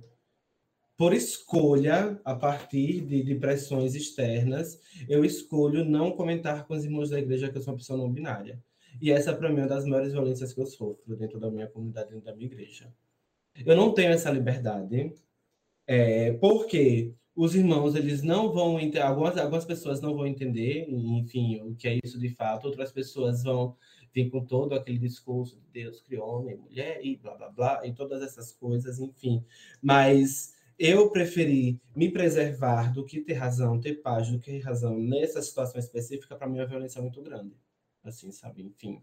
por 0.98 1.14
escolha, 1.14 2.20
a 2.24 2.36
partir 2.36 3.02
de, 3.02 3.24
de 3.24 3.36
pressões 3.36 3.96
externas, 3.96 4.80
eu 5.08 5.24
escolho 5.24 5.86
não 5.86 6.12
comentar 6.12 6.66
com 6.66 6.74
os 6.74 6.84
irmãos 6.84 7.10
da 7.10 7.20
igreja 7.20 7.50
que 7.50 7.58
eu 7.58 7.62
sou 7.62 7.74
uma 7.74 7.78
pessoa 7.78 7.98
não 7.98 8.12
binária. 8.12 8.62
E 9.02 9.12
essa, 9.12 9.36
para 9.36 9.50
mim, 9.50 9.60
é 9.60 9.62
uma 9.62 9.68
das 9.68 9.86
maiores 9.86 10.14
violências 10.14 10.54
que 10.54 10.62
eu 10.62 10.66
sofro 10.66 11.16
dentro 11.16 11.40
da 11.40 11.50
minha 11.50 11.68
comunidade, 11.68 12.10
dentro 12.10 12.26
da 12.26 12.36
minha 12.36 12.46
igreja. 12.46 12.94
Eu 13.66 13.76
não 13.76 13.94
tenho 13.94 14.12
essa 14.12 14.32
liberdade, 14.32 15.14
é, 15.86 16.34
porque 16.34 17.14
os 17.36 17.56
irmãos, 17.56 17.96
eles 17.96 18.22
não 18.22 18.52
vão 18.52 18.80
entender, 18.80 19.02
algumas, 19.02 19.38
algumas 19.38 19.66
pessoas 19.66 20.02
não 20.02 20.16
vão 20.16 20.28
entender, 20.28 20.88
enfim, 20.90 21.62
o 21.62 21.76
que 21.76 21.88
é 21.88 22.00
isso 22.04 22.20
de 22.20 22.30
fato, 22.30 22.66
outras 22.66 22.92
pessoas 22.92 23.44
vão 23.44 23.76
vir 24.14 24.30
com 24.30 24.46
todo 24.46 24.74
aquele 24.74 25.00
discurso 25.00 25.60
de 25.60 25.68
Deus 25.72 26.02
criou 26.02 26.28
homem, 26.28 26.58
mulher 26.58 27.00
e 27.04 27.18
blá, 27.18 27.36
blá, 27.36 27.50
blá, 27.50 27.88
e 27.88 27.94
todas 27.94 28.22
essas 28.22 28.52
coisas, 28.52 29.00
enfim. 29.00 29.44
Mas 29.82 30.54
eu 30.78 31.10
preferi 31.10 31.82
me 31.96 32.12
preservar 32.12 32.94
do 32.94 33.04
que 33.06 33.22
ter 33.22 33.34
razão, 33.34 33.80
ter 33.80 33.96
paz, 33.96 34.30
do 34.30 34.40
que 34.40 34.52
ter 34.52 34.60
razão 34.60 35.00
nessa 35.00 35.42
situação 35.42 35.80
específica, 35.80 36.36
para 36.36 36.48
mim 36.48 36.60
a 36.60 36.66
violência 36.66 37.00
é 37.00 37.02
muito 37.02 37.22
grande 37.22 37.56
assim, 38.04 38.32
sabe? 38.32 38.64
Enfim. 38.64 39.02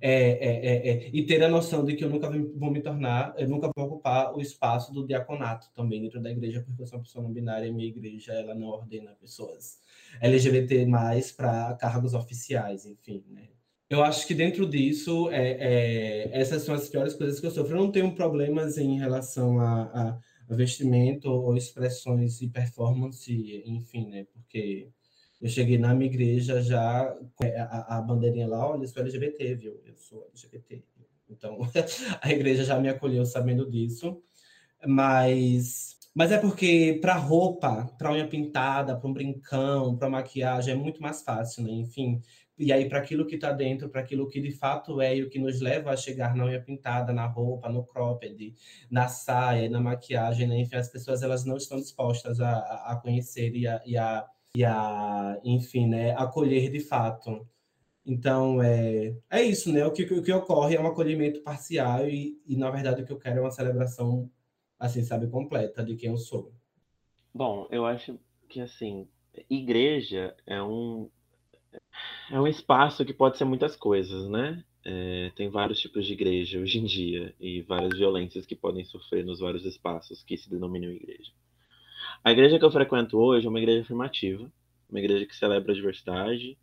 É, 0.00 0.12
é, 0.12 0.66
é, 0.66 0.88
é, 0.88 1.10
e 1.12 1.26
ter 1.26 1.42
a 1.42 1.48
noção 1.48 1.84
de 1.84 1.94
que 1.94 2.02
eu 2.02 2.08
nunca 2.08 2.30
vou 2.30 2.70
me 2.70 2.80
tornar, 2.80 3.34
eu 3.36 3.46
nunca 3.48 3.70
vou 3.76 3.86
ocupar 3.86 4.34
o 4.34 4.40
espaço 4.40 4.94
do 4.94 5.06
diaconato 5.06 5.70
também 5.74 6.00
dentro 6.00 6.22
da 6.22 6.30
igreja, 6.30 6.62
porque 6.62 6.80
eu 6.80 6.86
sou 6.86 6.98
uma 6.98 7.04
pessoa 7.04 7.22
não 7.22 7.32
binária 7.32 7.66
e 7.66 7.72
minha 7.72 7.88
igreja 7.88 8.32
ela 8.32 8.54
não 8.54 8.68
ordena 8.68 9.12
pessoas 9.12 9.78
LGBT 10.20 10.86
mais 10.86 11.32
para 11.32 11.74
cargos 11.74 12.14
oficiais, 12.14 12.86
enfim, 12.86 13.24
né? 13.28 13.48
Eu 13.90 14.04
acho 14.04 14.24
que 14.24 14.34
dentro 14.34 14.68
disso, 14.68 15.28
é, 15.30 15.50
é, 15.58 16.40
essas 16.40 16.62
são 16.62 16.74
as 16.76 16.88
piores 16.88 17.14
coisas 17.14 17.40
que 17.40 17.46
eu 17.46 17.50
sofro. 17.50 17.76
Eu 17.76 17.82
não 17.82 17.90
tenho 17.90 18.14
problemas 18.14 18.78
em 18.78 18.96
relação 18.96 19.58
a, 19.58 19.82
a, 19.82 20.18
a 20.48 20.54
vestimento 20.54 21.28
ou 21.28 21.56
expressões 21.56 22.40
e 22.40 22.48
performance, 22.48 23.62
enfim, 23.66 24.08
né? 24.08 24.26
Porque 24.32 24.88
eu 25.40 25.48
cheguei 25.48 25.78
na 25.78 25.94
minha 25.94 26.10
igreja 26.10 26.60
já 26.62 27.16
a, 27.68 27.98
a 27.98 28.02
bandeirinha 28.02 28.46
lá, 28.46 28.68
olha, 28.68 28.86
sou 28.86 29.02
LGBT, 29.02 29.54
viu? 29.54 29.80
Eu 29.86 29.96
sou 29.96 30.26
LGBT. 30.28 30.82
Então, 31.30 31.58
a 32.20 32.30
igreja 32.30 32.64
já 32.64 32.78
me 32.78 32.88
acolheu 32.88 33.24
sabendo 33.24 33.68
disso. 33.70 34.22
Mas, 34.86 35.96
mas 36.14 36.32
é 36.32 36.38
porque 36.38 36.98
para 37.00 37.14
roupa, 37.14 37.86
para 37.98 38.12
unha 38.12 38.26
pintada, 38.26 38.96
para 38.96 39.08
um 39.08 39.12
brincão, 39.12 39.96
para 39.96 40.10
maquiagem 40.10 40.74
é 40.74 40.76
muito 40.76 41.00
mais 41.02 41.22
fácil, 41.22 41.62
né? 41.64 41.70
Enfim, 41.70 42.20
e 42.58 42.72
aí 42.72 42.88
para 42.88 42.98
aquilo 42.98 43.26
que 43.26 43.36
está 43.36 43.52
dentro, 43.52 43.88
para 43.88 44.02
aquilo 44.02 44.28
que 44.28 44.40
de 44.40 44.52
fato 44.52 45.00
é 45.00 45.16
e 45.16 45.22
o 45.22 45.30
que 45.30 45.38
nos 45.38 45.60
leva 45.60 45.90
a 45.90 45.96
chegar 45.96 46.34
na 46.34 46.44
unha 46.44 46.60
pintada, 46.60 47.12
na 47.12 47.26
roupa, 47.26 47.68
no 47.70 47.84
cropped, 47.84 48.54
na 48.90 49.08
saia, 49.08 49.68
na 49.70 49.80
maquiagem, 49.80 50.46
né? 50.46 50.60
Enfim, 50.60 50.76
as 50.76 50.88
pessoas 50.90 51.22
elas 51.22 51.44
não 51.44 51.56
estão 51.56 51.78
dispostas 51.78 52.40
a, 52.40 52.58
a 52.92 52.96
conhecer 52.96 53.54
e 53.56 53.66
a, 53.66 53.80
e 53.86 53.96
a 53.96 54.26
e 54.56 54.64
a, 54.64 55.40
enfim, 55.44 55.86
né, 55.88 56.12
acolher 56.12 56.70
de 56.70 56.80
fato. 56.80 57.46
Então, 58.04 58.62
é, 58.62 59.14
é 59.30 59.42
isso, 59.42 59.72
né? 59.72 59.84
O 59.86 59.92
que, 59.92 60.02
o 60.02 60.22
que 60.22 60.32
ocorre 60.32 60.74
é 60.74 60.80
um 60.80 60.86
acolhimento 60.86 61.42
parcial 61.42 62.08
e, 62.08 62.40
e, 62.46 62.56
na 62.56 62.70
verdade, 62.70 63.02
o 63.02 63.06
que 63.06 63.12
eu 63.12 63.18
quero 63.18 63.38
é 63.38 63.42
uma 63.42 63.50
celebração, 63.50 64.30
assim, 64.78 65.02
sabe, 65.04 65.28
completa 65.28 65.84
de 65.84 65.96
quem 65.96 66.10
eu 66.10 66.16
sou. 66.16 66.52
Bom, 67.32 67.68
eu 67.70 67.84
acho 67.86 68.18
que, 68.48 68.60
assim, 68.60 69.06
igreja 69.48 70.34
é 70.46 70.60
um, 70.62 71.08
é 72.30 72.40
um 72.40 72.48
espaço 72.48 73.04
que 73.04 73.14
pode 73.14 73.38
ser 73.38 73.44
muitas 73.44 73.76
coisas, 73.76 74.28
né? 74.28 74.64
É, 74.82 75.30
tem 75.36 75.50
vários 75.50 75.78
tipos 75.78 76.06
de 76.06 76.14
igreja 76.14 76.58
hoje 76.58 76.78
em 76.78 76.84
dia 76.84 77.34
e 77.38 77.60
várias 77.60 77.98
violências 77.98 78.46
que 78.46 78.56
podem 78.56 78.82
sofrer 78.82 79.24
nos 79.24 79.38
vários 79.38 79.66
espaços 79.66 80.24
que 80.24 80.36
se 80.38 80.48
denominam 80.48 80.90
igreja. 80.90 81.32
A 82.22 82.32
igreja 82.32 82.58
que 82.58 82.64
eu 82.64 82.70
frequento 82.70 83.18
hoje 83.18 83.46
é 83.46 83.48
uma 83.48 83.58
igreja 83.58 83.80
afirmativa, 83.80 84.50
uma 84.90 84.98
igreja 84.98 85.24
que 85.24 85.34
celebra 85.34 85.72
a 85.72 85.74
diversidade, 85.74 86.58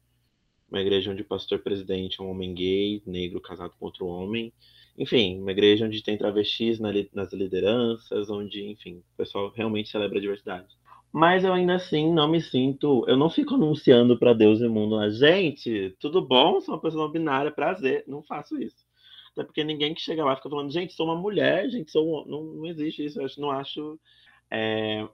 uma 0.69 0.79
igreja 0.79 1.11
onde 1.11 1.23
o 1.23 1.25
pastor 1.25 1.59
presidente 1.59 2.21
é 2.21 2.23
um 2.23 2.29
homem 2.29 2.53
gay, 2.53 3.01
negro, 3.07 3.41
casado 3.41 3.73
com 3.79 3.85
outro 3.85 4.05
homem. 4.05 4.53
Enfim, 4.95 5.41
uma 5.41 5.51
igreja 5.51 5.85
onde 5.85 6.03
tem 6.03 6.15
travestis 6.15 6.79
nas 6.79 7.33
lideranças, 7.33 8.29
onde, 8.29 8.69
enfim, 8.69 8.97
o 8.97 9.17
pessoal 9.17 9.51
realmente 9.55 9.89
celebra 9.89 10.19
a 10.19 10.21
diversidade. 10.21 10.67
Mas 11.11 11.43
eu 11.43 11.53
ainda 11.53 11.75
assim 11.75 12.13
não 12.13 12.27
me 12.27 12.39
sinto, 12.39 13.03
eu 13.07 13.17
não 13.17 13.29
fico 13.29 13.55
anunciando 13.55 14.15
para 14.19 14.33
Deus 14.33 14.61
e 14.61 14.67
mundo, 14.67 14.95
lá, 14.95 15.09
gente, 15.09 15.95
tudo 15.99 16.21
bom, 16.21 16.61
sou 16.61 16.75
uma 16.75 16.81
pessoa 16.81 17.11
binária, 17.11 17.49
prazer. 17.49 18.03
Não 18.07 18.21
faço 18.21 18.61
isso. 18.61 18.85
Até 19.31 19.43
porque 19.43 19.63
ninguém 19.63 19.95
que 19.95 20.01
chega 20.01 20.23
lá 20.23 20.35
fica 20.35 20.49
falando, 20.49 20.71
gente, 20.71 20.93
sou 20.93 21.07
uma 21.07 21.15
mulher, 21.15 21.67
gente, 21.69 21.91
sou 21.91 22.05
um... 22.05 22.27
não, 22.27 22.43
não 22.43 22.65
existe 22.67 23.03
isso. 23.05 23.19
Eu 23.19 23.27
não 23.39 23.49
acho 23.49 23.99
é, 24.51 25.07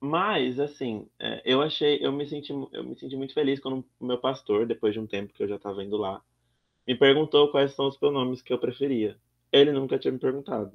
mas, 0.00 0.58
assim, 0.58 1.08
é, 1.18 1.42
eu 1.44 1.60
achei, 1.62 1.98
eu 2.00 2.12
me 2.12 2.26
senti, 2.26 2.52
eu 2.52 2.84
me 2.84 2.96
senti 2.96 3.16
muito 3.16 3.34
feliz 3.34 3.60
quando 3.60 3.84
o 3.98 4.06
meu 4.06 4.18
pastor, 4.18 4.66
depois 4.66 4.94
de 4.94 5.00
um 5.00 5.06
tempo 5.06 5.32
que 5.32 5.42
eu 5.42 5.48
já 5.48 5.56
estava 5.56 5.82
indo 5.82 5.96
lá, 5.96 6.22
me 6.86 6.94
perguntou 6.94 7.50
quais 7.50 7.72
são 7.74 7.86
os 7.88 7.96
pronomes 7.96 8.40
que 8.40 8.52
eu 8.52 8.58
preferia. 8.58 9.16
Ele 9.52 9.72
nunca 9.72 9.98
tinha 9.98 10.12
me 10.12 10.18
perguntado. 10.18 10.72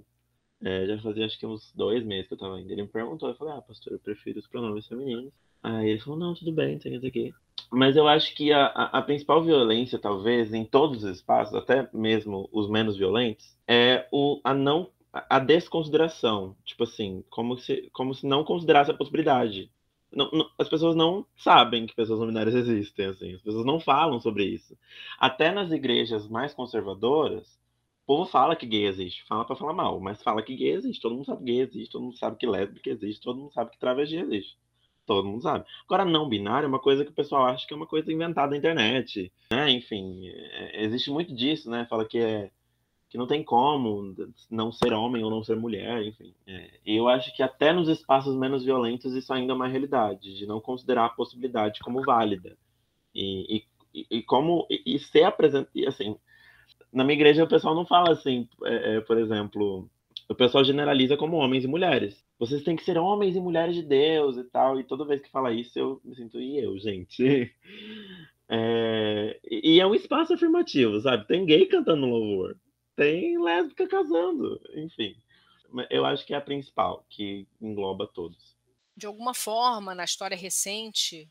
É, 0.63 0.85
já 0.87 0.97
fazia 0.99 1.25
acho 1.25 1.37
que 1.37 1.45
uns 1.45 1.73
dois 1.73 2.03
meses 2.05 2.27
que 2.27 2.33
eu 2.33 2.37
estava 2.37 2.59
indo. 2.59 2.71
Ele 2.71 2.83
me 2.83 2.87
perguntou, 2.87 3.29
eu 3.29 3.35
falei, 3.35 3.55
ah, 3.55 3.61
pastor, 3.61 3.93
eu 3.93 3.99
prefiro 3.99 4.39
os 4.39 4.47
pronomes 4.47 4.87
femininos. 4.87 5.33
Aí 5.61 5.89
ele 5.89 5.99
falou, 5.99 6.19
não, 6.19 6.33
tudo 6.33 6.51
bem, 6.51 6.77
tem 6.77 6.95
isso 6.95 7.05
aqui. 7.05 7.33
Mas 7.71 7.95
eu 7.95 8.07
acho 8.07 8.35
que 8.35 8.51
a, 8.51 8.65
a, 8.67 8.99
a, 8.99 9.01
principal 9.01 9.43
violência, 9.43 9.97
talvez, 9.97 10.53
em 10.53 10.63
todos 10.63 11.03
os 11.03 11.17
espaços, 11.17 11.55
até 11.55 11.89
mesmo 11.93 12.47
os 12.51 12.69
menos 12.69 12.97
violentos, 12.97 13.57
é 13.67 14.07
o, 14.11 14.39
a 14.43 14.53
não 14.53 14.89
a 15.13 15.39
desconsideração, 15.39 16.55
tipo 16.65 16.83
assim, 16.83 17.23
como 17.29 17.55
se, 17.57 17.89
como 17.93 18.15
se 18.15 18.25
não 18.25 18.43
considerasse 18.43 18.89
a 18.89 18.95
possibilidade. 18.95 19.71
Não, 20.11 20.29
não, 20.31 20.49
as 20.57 20.67
pessoas 20.67 20.95
não 20.95 21.25
sabem 21.35 21.85
que 21.85 21.95
pessoas 21.95 22.19
não 22.19 22.27
binárias 22.27 22.55
existem, 22.55 23.05
assim, 23.07 23.35
as 23.35 23.41
pessoas 23.41 23.65
não 23.65 23.79
falam 23.79 24.19
sobre 24.19 24.45
isso. 24.45 24.77
Até 25.19 25.51
nas 25.51 25.71
igrejas 25.71 26.27
mais 26.27 26.53
conservadoras, 26.53 27.59
o 28.03 28.05
povo 28.07 28.25
fala 28.25 28.55
que 28.55 28.65
gay 28.65 28.85
existe, 28.85 29.23
fala 29.27 29.45
para 29.45 29.55
falar 29.55 29.73
mal, 29.73 29.99
mas 29.99 30.21
fala 30.21 30.41
que 30.41 30.55
gay 30.55 30.71
existe, 30.71 31.01
todo 31.01 31.15
mundo 31.15 31.25
sabe 31.25 31.39
que 31.39 31.51
gay 31.51 31.61
existe, 31.61 31.91
todo 31.91 32.03
mundo 32.03 32.17
sabe 32.17 32.37
que 32.37 32.47
lésbica 32.47 32.89
existe, 32.89 33.21
todo 33.21 33.39
mundo 33.39 33.53
sabe 33.53 33.71
que 33.71 33.79
travesti 33.79 34.17
existe. 34.17 34.57
Todo 35.05 35.27
mundo 35.27 35.41
sabe. 35.41 35.65
Agora, 35.85 36.05
não 36.05 36.29
binário 36.29 36.65
é 36.65 36.69
uma 36.69 36.79
coisa 36.79 37.03
que 37.03 37.11
o 37.11 37.13
pessoal 37.13 37.45
acha 37.45 37.67
que 37.67 37.73
é 37.73 37.77
uma 37.77 37.85
coisa 37.85 38.11
inventada 38.11 38.51
na 38.51 38.57
internet, 38.57 39.31
né? 39.51 39.69
Enfim, 39.69 40.29
é, 40.29 40.83
existe 40.85 41.11
muito 41.11 41.35
disso, 41.35 41.69
né? 41.69 41.85
Fala 41.89 42.05
que 42.05 42.17
é 42.17 42.51
que 43.13 43.17
não 43.19 43.27
tem 43.27 43.43
como 43.43 44.15
não 44.49 44.71
ser 44.71 44.91
homem 44.91 45.23
ou 45.23 45.29
não 45.29 45.43
ser 45.43 45.55
mulher, 45.55 46.03
enfim. 46.03 46.33
É, 46.47 46.71
eu 46.83 47.07
acho 47.07 47.31
que 47.35 47.43
até 47.43 47.71
nos 47.71 47.87
espaços 47.87 48.35
menos 48.35 48.63
violentos 48.65 49.13
isso 49.13 49.31
ainda 49.31 49.53
é 49.53 49.55
uma 49.55 49.67
realidade, 49.67 50.35
de 50.35 50.47
não 50.47 50.59
considerar 50.59 51.05
a 51.05 51.09
possibilidade 51.09 51.79
como 51.81 52.01
válida. 52.01 52.57
E, 53.13 53.63
e, 53.93 54.07
e 54.09 54.23
como 54.23 54.65
e, 54.67 54.95
e 54.95 54.97
ser 54.97 55.25
apresentado, 55.25 55.69
assim, 55.87 56.15
na 56.91 57.03
minha 57.03 57.13
igreja 57.13 57.43
o 57.43 57.47
pessoal 57.47 57.75
não 57.75 57.85
fala 57.85 58.13
assim, 58.13 58.49
é, 58.63 58.95
é, 58.95 59.01
por 59.01 59.19
exemplo, 59.19 59.87
o 60.27 60.33
pessoal 60.33 60.63
generaliza 60.63 61.15
como 61.15 61.37
homens 61.37 61.65
e 61.65 61.67
mulheres. 61.67 62.25
Vocês 62.39 62.63
têm 62.63 62.75
que 62.75 62.83
ser 62.83 62.97
homens 62.97 63.35
e 63.35 63.39
mulheres 63.39 63.75
de 63.75 63.83
Deus 63.83 64.37
e 64.37 64.43
tal. 64.45 64.79
E 64.79 64.83
toda 64.83 65.05
vez 65.05 65.21
que 65.21 65.29
fala 65.29 65.53
isso, 65.53 65.77
eu 65.77 66.01
me 66.03 66.15
sinto, 66.15 66.41
e 66.41 66.57
eu, 66.57 66.75
gente? 66.79 67.53
É, 68.55 69.39
e 69.49 69.79
é 69.79 69.87
um 69.87 69.95
espaço 69.95 70.33
afirmativo, 70.33 70.99
sabe? 70.99 71.25
Tem 71.25 71.45
gay 71.45 71.65
cantando 71.65 72.05
louvor 72.05 72.55
tem 72.95 73.41
lésbica 73.41 73.87
casando, 73.87 74.61
enfim. 74.75 75.15
Eu 75.89 76.05
acho 76.05 76.25
que 76.25 76.33
é 76.33 76.37
a 76.37 76.41
principal, 76.41 77.05
que 77.09 77.47
engloba 77.59 78.07
todos. 78.07 78.55
De 78.95 79.07
alguma 79.07 79.33
forma, 79.33 79.95
na 79.95 80.03
história 80.03 80.37
recente, 80.37 81.27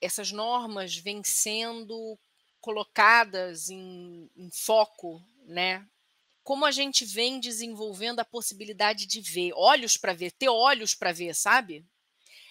essas 0.00 0.32
normas 0.32 0.96
vêm 0.96 1.22
sendo 1.22 2.18
colocadas 2.60 3.70
em, 3.70 4.28
em 4.36 4.50
foco, 4.50 5.22
né? 5.46 5.86
Como 6.42 6.64
a 6.64 6.70
gente 6.70 7.04
vem 7.04 7.38
desenvolvendo 7.38 8.20
a 8.20 8.24
possibilidade 8.24 9.06
de 9.06 9.20
ver, 9.20 9.52
olhos 9.54 9.96
para 9.96 10.12
ver, 10.12 10.32
ter 10.32 10.48
olhos 10.48 10.94
para 10.94 11.12
ver, 11.12 11.34
sabe? 11.34 11.84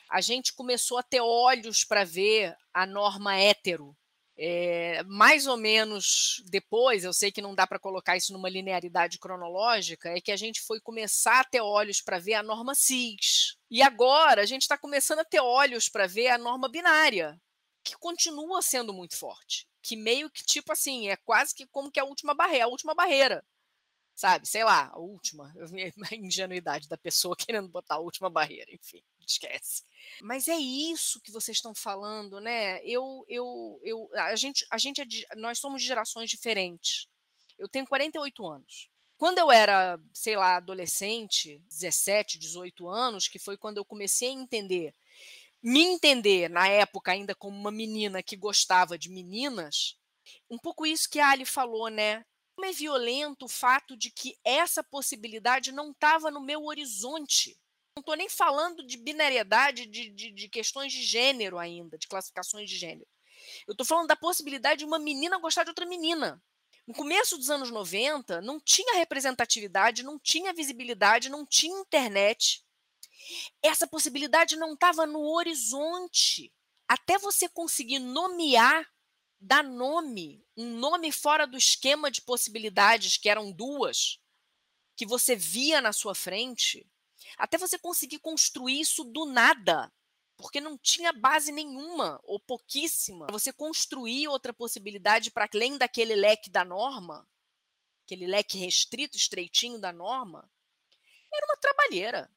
A 0.10 0.22
gente 0.22 0.54
começou 0.54 0.98
a 0.98 1.04
ter 1.04 1.20
olhos 1.20 1.84
para 1.84 2.06
ver 2.06 2.56
a 2.74 2.86
norma 2.86 3.36
hétero, 3.36 3.96
é, 4.40 5.02
mais 5.04 5.48
ou 5.48 5.58
menos 5.58 6.44
depois, 6.46 7.04
eu 7.04 7.12
sei 7.12 7.32
que 7.32 7.42
não 7.42 7.56
dá 7.56 7.66
para 7.66 7.80
colocar 7.80 8.16
isso 8.16 8.32
numa 8.32 8.50
linearidade 8.50 9.18
cronológica, 9.18 10.10
é 10.10 10.22
que 10.22 10.32
a 10.32 10.38
gente 10.38 10.62
foi 10.62 10.80
começar 10.80 11.40
a 11.40 11.44
ter 11.44 11.60
olhos 11.62 12.02
para 12.02 12.20
ver 12.20 12.36
a 12.36 12.44
norma 12.44 12.76
cis. 12.76 13.58
E 13.70 13.82
agora 13.82 14.44
a 14.44 14.46
gente 14.46 14.62
está 14.62 14.78
começando 14.78 15.20
a 15.20 15.26
ter 15.26 15.40
olhos 15.40 15.90
para 15.90 16.06
ver 16.06 16.28
a 16.28 16.38
norma 16.38 16.70
binária, 16.70 17.40
que 17.84 17.98
continua 17.98 18.62
sendo 18.62 18.94
muito 18.94 19.18
forte. 19.18 19.68
Que 19.82 19.96
meio 19.96 20.30
que, 20.30 20.44
tipo 20.46 20.72
assim, 20.72 21.10
é 21.10 21.18
quase 21.18 21.56
que 21.56 21.66
como 21.68 21.92
que 21.92 22.00
a 22.00 22.06
última 22.06 22.36
barreira, 22.36 22.66
a 22.66 22.70
última 22.70 22.94
barreira. 22.94 23.44
Sabe, 24.16 24.48
sei 24.48 24.64
lá, 24.64 24.90
a 24.94 25.00
última. 25.00 25.54
A 26.12 26.16
ingenuidade 26.16 26.88
da 26.88 26.98
pessoa 26.98 27.36
querendo 27.38 27.70
botar 27.70 27.96
a 27.96 28.00
última 28.00 28.30
barreira, 28.30 28.72
enfim 28.72 29.04
esquece. 29.32 29.84
Mas 30.22 30.48
é 30.48 30.56
isso 30.56 31.22
que 31.22 31.32
vocês 31.32 31.58
estão 31.58 31.74
falando, 31.76 32.40
né? 32.40 32.82
Eu, 32.84 33.26
eu, 33.28 33.80
eu, 33.84 34.10
a 34.14 34.36
gente, 34.36 34.66
a 34.72 34.78
gente 34.78 35.02
é 35.02 35.36
nós 35.36 35.60
somos 35.60 35.82
de 35.82 35.88
gerações 35.88 36.30
diferentes. 36.30 37.08
Eu 37.58 37.68
tenho 37.68 37.88
48 37.88 38.46
anos. 38.48 38.90
Quando 39.18 39.40
eu 39.40 39.52
era, 39.52 40.00
sei 40.14 40.36
lá, 40.36 40.58
adolescente, 40.58 41.60
17, 41.68 42.38
18 42.38 42.88
anos, 42.88 43.28
que 43.28 43.40
foi 43.40 43.58
quando 43.58 43.78
eu 43.78 43.86
comecei 43.86 44.30
a 44.30 44.34
entender, 44.34 44.94
me 45.62 45.82
entender 45.82 46.50
na 46.50 46.68
época 46.68 47.12
ainda 47.12 47.34
como 47.34 47.58
uma 47.58 47.72
menina 47.72 48.22
que 48.22 48.36
gostava 48.36 48.98
de 48.98 49.10
meninas, 49.10 49.98
um 50.50 50.58
pouco 50.58 50.86
isso 50.86 51.10
que 51.10 51.20
a 51.20 51.30
Ali 51.30 51.46
falou, 51.46 51.90
né? 51.90 52.24
Como 52.56 52.68
é 52.68 52.72
violento 52.72 53.46
o 53.46 53.50
fato 53.50 53.98
de 53.98 54.12
que 54.12 54.38
essa 54.44 54.84
possibilidade 54.84 55.72
não 55.72 55.92
estava 55.92 56.30
no 56.30 56.42
meu 56.42 56.66
horizonte 56.66 57.58
não 57.98 58.02
estou 58.02 58.16
nem 58.16 58.30
falando 58.30 58.86
de 58.86 58.96
binariedade, 58.96 59.88
de, 59.88 60.10
de, 60.10 60.32
de, 60.32 60.50
questões 60.50 60.94
de 60.94 61.02
gênero 61.02 61.58
ainda, 61.58 61.98
de 61.98 62.08
classificações 62.08 62.70
de 62.70 62.78
gênero. 62.78 63.10
Eu 63.68 63.72
estou 63.72 63.86
falando 63.86 64.08
da 64.08 64.16
possibilidade 64.16 64.80
de 64.80 64.86
uma 64.86 65.00
menina 65.00 65.40
gostar 65.40 65.64
de 65.64 65.72
outra 65.72 65.86
menina. 65.86 66.42
No 66.86 66.94
começo 66.94 67.38
dos 67.38 67.50
anos 67.50 67.72
90, 67.72 68.40
não 68.42 68.60
tinha 68.60 68.98
representatividade, 68.98 70.04
não 70.04 70.20
tinha 70.20 70.54
visibilidade, 70.54 71.28
não 71.28 71.44
tinha 71.44 71.80
internet. 71.80 72.64
Essa 73.64 73.88
possibilidade 73.88 74.56
não 74.56 74.74
estava 74.74 75.08
no 75.08 75.22
horizonte. 75.32 76.54
Até 76.88 77.18
você 77.18 77.50
conseguir 77.50 77.98
nomear, 77.98 78.88
dar 79.40 79.64
nome, 79.64 80.46
um 80.56 80.78
nome 80.78 81.12
fora 81.12 81.48
do 81.48 81.58
esquema 81.58 82.12
de 82.12 82.22
possibilidades, 82.22 83.18
que 83.18 83.28
eram 83.28 83.52
duas, 83.52 84.20
que 84.96 85.06
você 85.06 85.36
via 85.36 85.82
na 85.82 85.92
sua 85.92 86.14
frente, 86.14 86.88
até 87.38 87.58
você 87.58 87.78
conseguir 87.78 88.20
construir 88.20 88.80
isso 88.80 89.04
do 89.04 89.26
nada, 89.26 89.92
porque 90.38 90.62
não 90.62 90.78
tinha 90.78 91.12
base 91.12 91.52
nenhuma 91.52 92.20
ou 92.24 92.40
pouquíssima. 92.40 93.28
Você 93.32 93.52
construir 93.52 94.28
outra 94.28 94.54
possibilidade 94.54 95.32
para 95.32 95.50
além 95.54 95.78
daquele 95.78 96.16
leque 96.16 96.50
da 96.50 96.64
norma, 96.64 97.28
aquele 98.06 98.28
leque 98.28 98.58
restrito, 98.58 99.18
estreitinho 99.18 99.80
da 99.80 99.92
norma, 99.92 100.50
era 101.34 101.46
uma 101.46 101.58
trabalheira. 101.58 102.32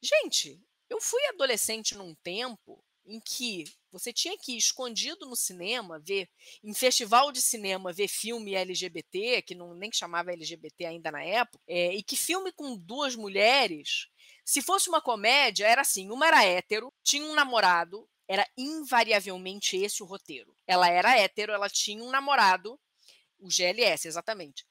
Gente, 0.00 0.62
eu 0.88 1.00
fui 1.00 1.24
adolescente 1.26 1.96
num 1.96 2.14
tempo 2.14 2.84
em 3.04 3.20
que 3.20 3.64
você 3.98 4.12
tinha 4.12 4.36
que 4.36 4.52
ir 4.52 4.58
escondido 4.58 5.26
no 5.26 5.36
cinema, 5.36 5.98
ver 5.98 6.28
em 6.62 6.74
festival 6.74 7.32
de 7.32 7.40
cinema, 7.40 7.92
ver 7.92 8.08
filme 8.08 8.54
LGBT, 8.54 9.42
que 9.42 9.54
não 9.54 9.74
nem 9.74 9.90
chamava 9.92 10.32
LGBT 10.32 10.86
ainda 10.86 11.10
na 11.10 11.22
época, 11.22 11.62
é, 11.66 11.94
e 11.94 12.02
que 12.02 12.16
filme 12.16 12.52
com 12.52 12.76
duas 12.76 13.14
mulheres 13.16 14.08
se 14.44 14.60
fosse 14.60 14.88
uma 14.88 15.00
comédia, 15.00 15.66
era 15.66 15.80
assim: 15.80 16.10
uma 16.10 16.26
era 16.26 16.44
hétero, 16.44 16.92
tinha 17.02 17.24
um 17.24 17.34
namorado, 17.34 18.06
era 18.28 18.46
invariavelmente 18.56 19.76
esse 19.76 20.02
o 20.02 20.06
roteiro. 20.06 20.54
Ela 20.66 20.88
era 20.88 21.18
hétero, 21.18 21.52
ela 21.52 21.68
tinha 21.68 22.02
um 22.02 22.10
namorado, 22.10 22.78
o 23.38 23.48
GLS, 23.48 24.06
exatamente. 24.06 24.66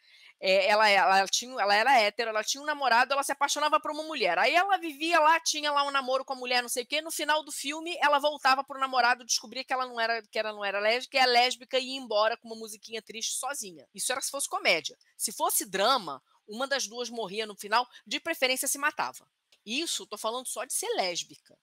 É, 0.46 0.68
ela, 0.68 0.90
ela, 0.90 1.26
tinha, 1.26 1.54
ela 1.54 1.74
era 1.74 1.98
hétero, 1.98 2.30
ela 2.30 2.44
tinha 2.44 2.62
um 2.62 2.66
namorado, 2.66 3.14
ela 3.14 3.24
se 3.24 3.32
apaixonava 3.32 3.80
por 3.80 3.92
uma 3.92 4.04
mulher. 4.04 4.38
Aí 4.38 4.54
ela 4.54 4.76
vivia 4.76 5.18
lá, 5.18 5.40
tinha 5.40 5.72
lá 5.72 5.88
um 5.88 5.92
namoro 5.92 6.26
com 6.26 6.34
a 6.34 6.36
mulher, 6.36 6.62
não 6.62 6.68
sei 6.68 6.84
o 6.84 6.86
quê. 6.86 7.02
No 7.02 7.12
final 7.12 7.46
do 7.46 7.52
filme, 7.52 7.96
ela 8.02 8.20
voltava 8.20 8.62
pro 8.62 8.78
namorado, 8.78 9.24
descobria 9.24 9.64
que 9.64 9.72
ela 9.72 9.86
não 9.86 9.98
era, 9.98 10.22
que 10.22 10.38
ela 10.38 10.52
não 10.52 10.66
era 10.66 10.82
lésbica, 10.82 11.18
e 11.18 11.22
é 11.22 11.26
lésbica 11.26 11.80
e 11.80 11.94
ia 11.94 11.98
embora 11.98 12.36
com 12.36 12.50
uma 12.50 12.58
musiquinha 12.58 13.02
triste 13.02 13.36
sozinha. 13.36 13.88
Isso 13.96 14.12
era 14.12 14.20
se 14.20 14.30
fosse 14.30 14.50
comédia. 14.50 14.98
Se 15.16 15.32
fosse 15.32 15.66
drama, 15.66 16.22
uma 16.46 16.68
das 16.68 16.88
duas 16.88 17.10
morria 17.10 17.46
no 17.46 17.56
final, 17.56 17.88
de 18.06 18.20
preferência 18.20 18.68
se 18.68 18.78
matava. 18.78 19.26
Isso, 19.66 20.04
estou 20.04 20.20
falando 20.20 20.46
só 20.46 20.66
de 20.66 20.74
ser 20.74 20.90
lésbica. 20.98 21.58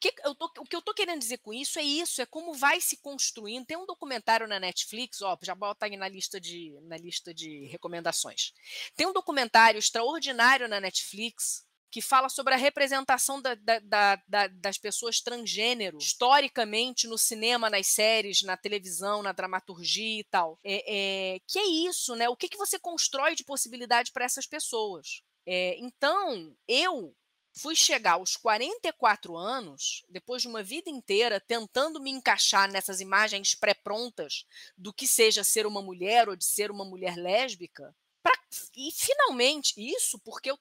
Que 0.00 0.12
tô, 0.12 0.46
o 0.58 0.64
que 0.64 0.74
eu 0.74 0.80
estou 0.80 0.94
querendo 0.94 1.18
dizer 1.18 1.38
com 1.38 1.52
isso 1.52 1.78
é 1.78 1.82
isso, 1.82 2.22
é 2.22 2.26
como 2.26 2.54
vai 2.54 2.80
se 2.80 2.96
construindo. 2.96 3.66
Tem 3.66 3.76
um 3.76 3.86
documentário 3.86 4.48
na 4.48 4.58
Netflix, 4.58 5.20
ó, 5.20 5.36
já 5.42 5.54
bota 5.54 5.86
aí 5.86 5.96
na 5.96 6.08
lista 6.08 6.40
de, 6.40 6.72
na 6.82 6.96
lista 6.96 7.34
de 7.34 7.66
recomendações. 7.66 8.52
Tem 8.96 9.06
um 9.06 9.12
documentário 9.12 9.78
extraordinário 9.78 10.68
na 10.68 10.80
Netflix 10.80 11.68
que 11.90 12.00
fala 12.00 12.28
sobre 12.28 12.54
a 12.54 12.56
representação 12.56 13.42
da, 13.42 13.54
da, 13.54 14.16
da, 14.26 14.46
das 14.46 14.78
pessoas 14.78 15.20
transgênero 15.20 15.98
historicamente 15.98 17.08
no 17.08 17.18
cinema, 17.18 17.68
nas 17.68 17.88
séries, 17.88 18.42
na 18.42 18.56
televisão, 18.56 19.22
na 19.22 19.32
dramaturgia 19.32 20.20
e 20.20 20.24
tal. 20.24 20.58
É, 20.64 21.34
é, 21.34 21.40
que 21.46 21.58
é 21.58 21.66
isso, 21.66 22.14
né? 22.14 22.28
O 22.28 22.36
que, 22.36 22.48
que 22.48 22.56
você 22.56 22.78
constrói 22.78 23.34
de 23.34 23.44
possibilidade 23.44 24.12
para 24.12 24.24
essas 24.24 24.46
pessoas? 24.46 25.22
É, 25.44 25.76
então, 25.78 26.54
eu 26.68 27.14
fui 27.52 27.74
chegar 27.74 28.12
aos 28.12 28.36
44 28.36 29.36
anos, 29.36 30.04
depois 30.08 30.42
de 30.42 30.48
uma 30.48 30.62
vida 30.62 30.88
inteira 30.88 31.40
tentando 31.40 32.00
me 32.00 32.10
encaixar 32.10 32.70
nessas 32.70 33.00
imagens 33.00 33.54
pré-prontas 33.54 34.44
do 34.76 34.92
que 34.92 35.06
seja 35.06 35.44
ser 35.44 35.66
uma 35.66 35.82
mulher 35.82 36.28
ou 36.28 36.36
de 36.36 36.44
ser 36.44 36.70
uma 36.70 36.84
mulher 36.84 37.16
lésbica, 37.16 37.94
pra, 38.22 38.32
e 38.76 38.90
finalmente, 38.92 39.74
isso 39.76 40.18
porque 40.20 40.50
eu 40.50 40.58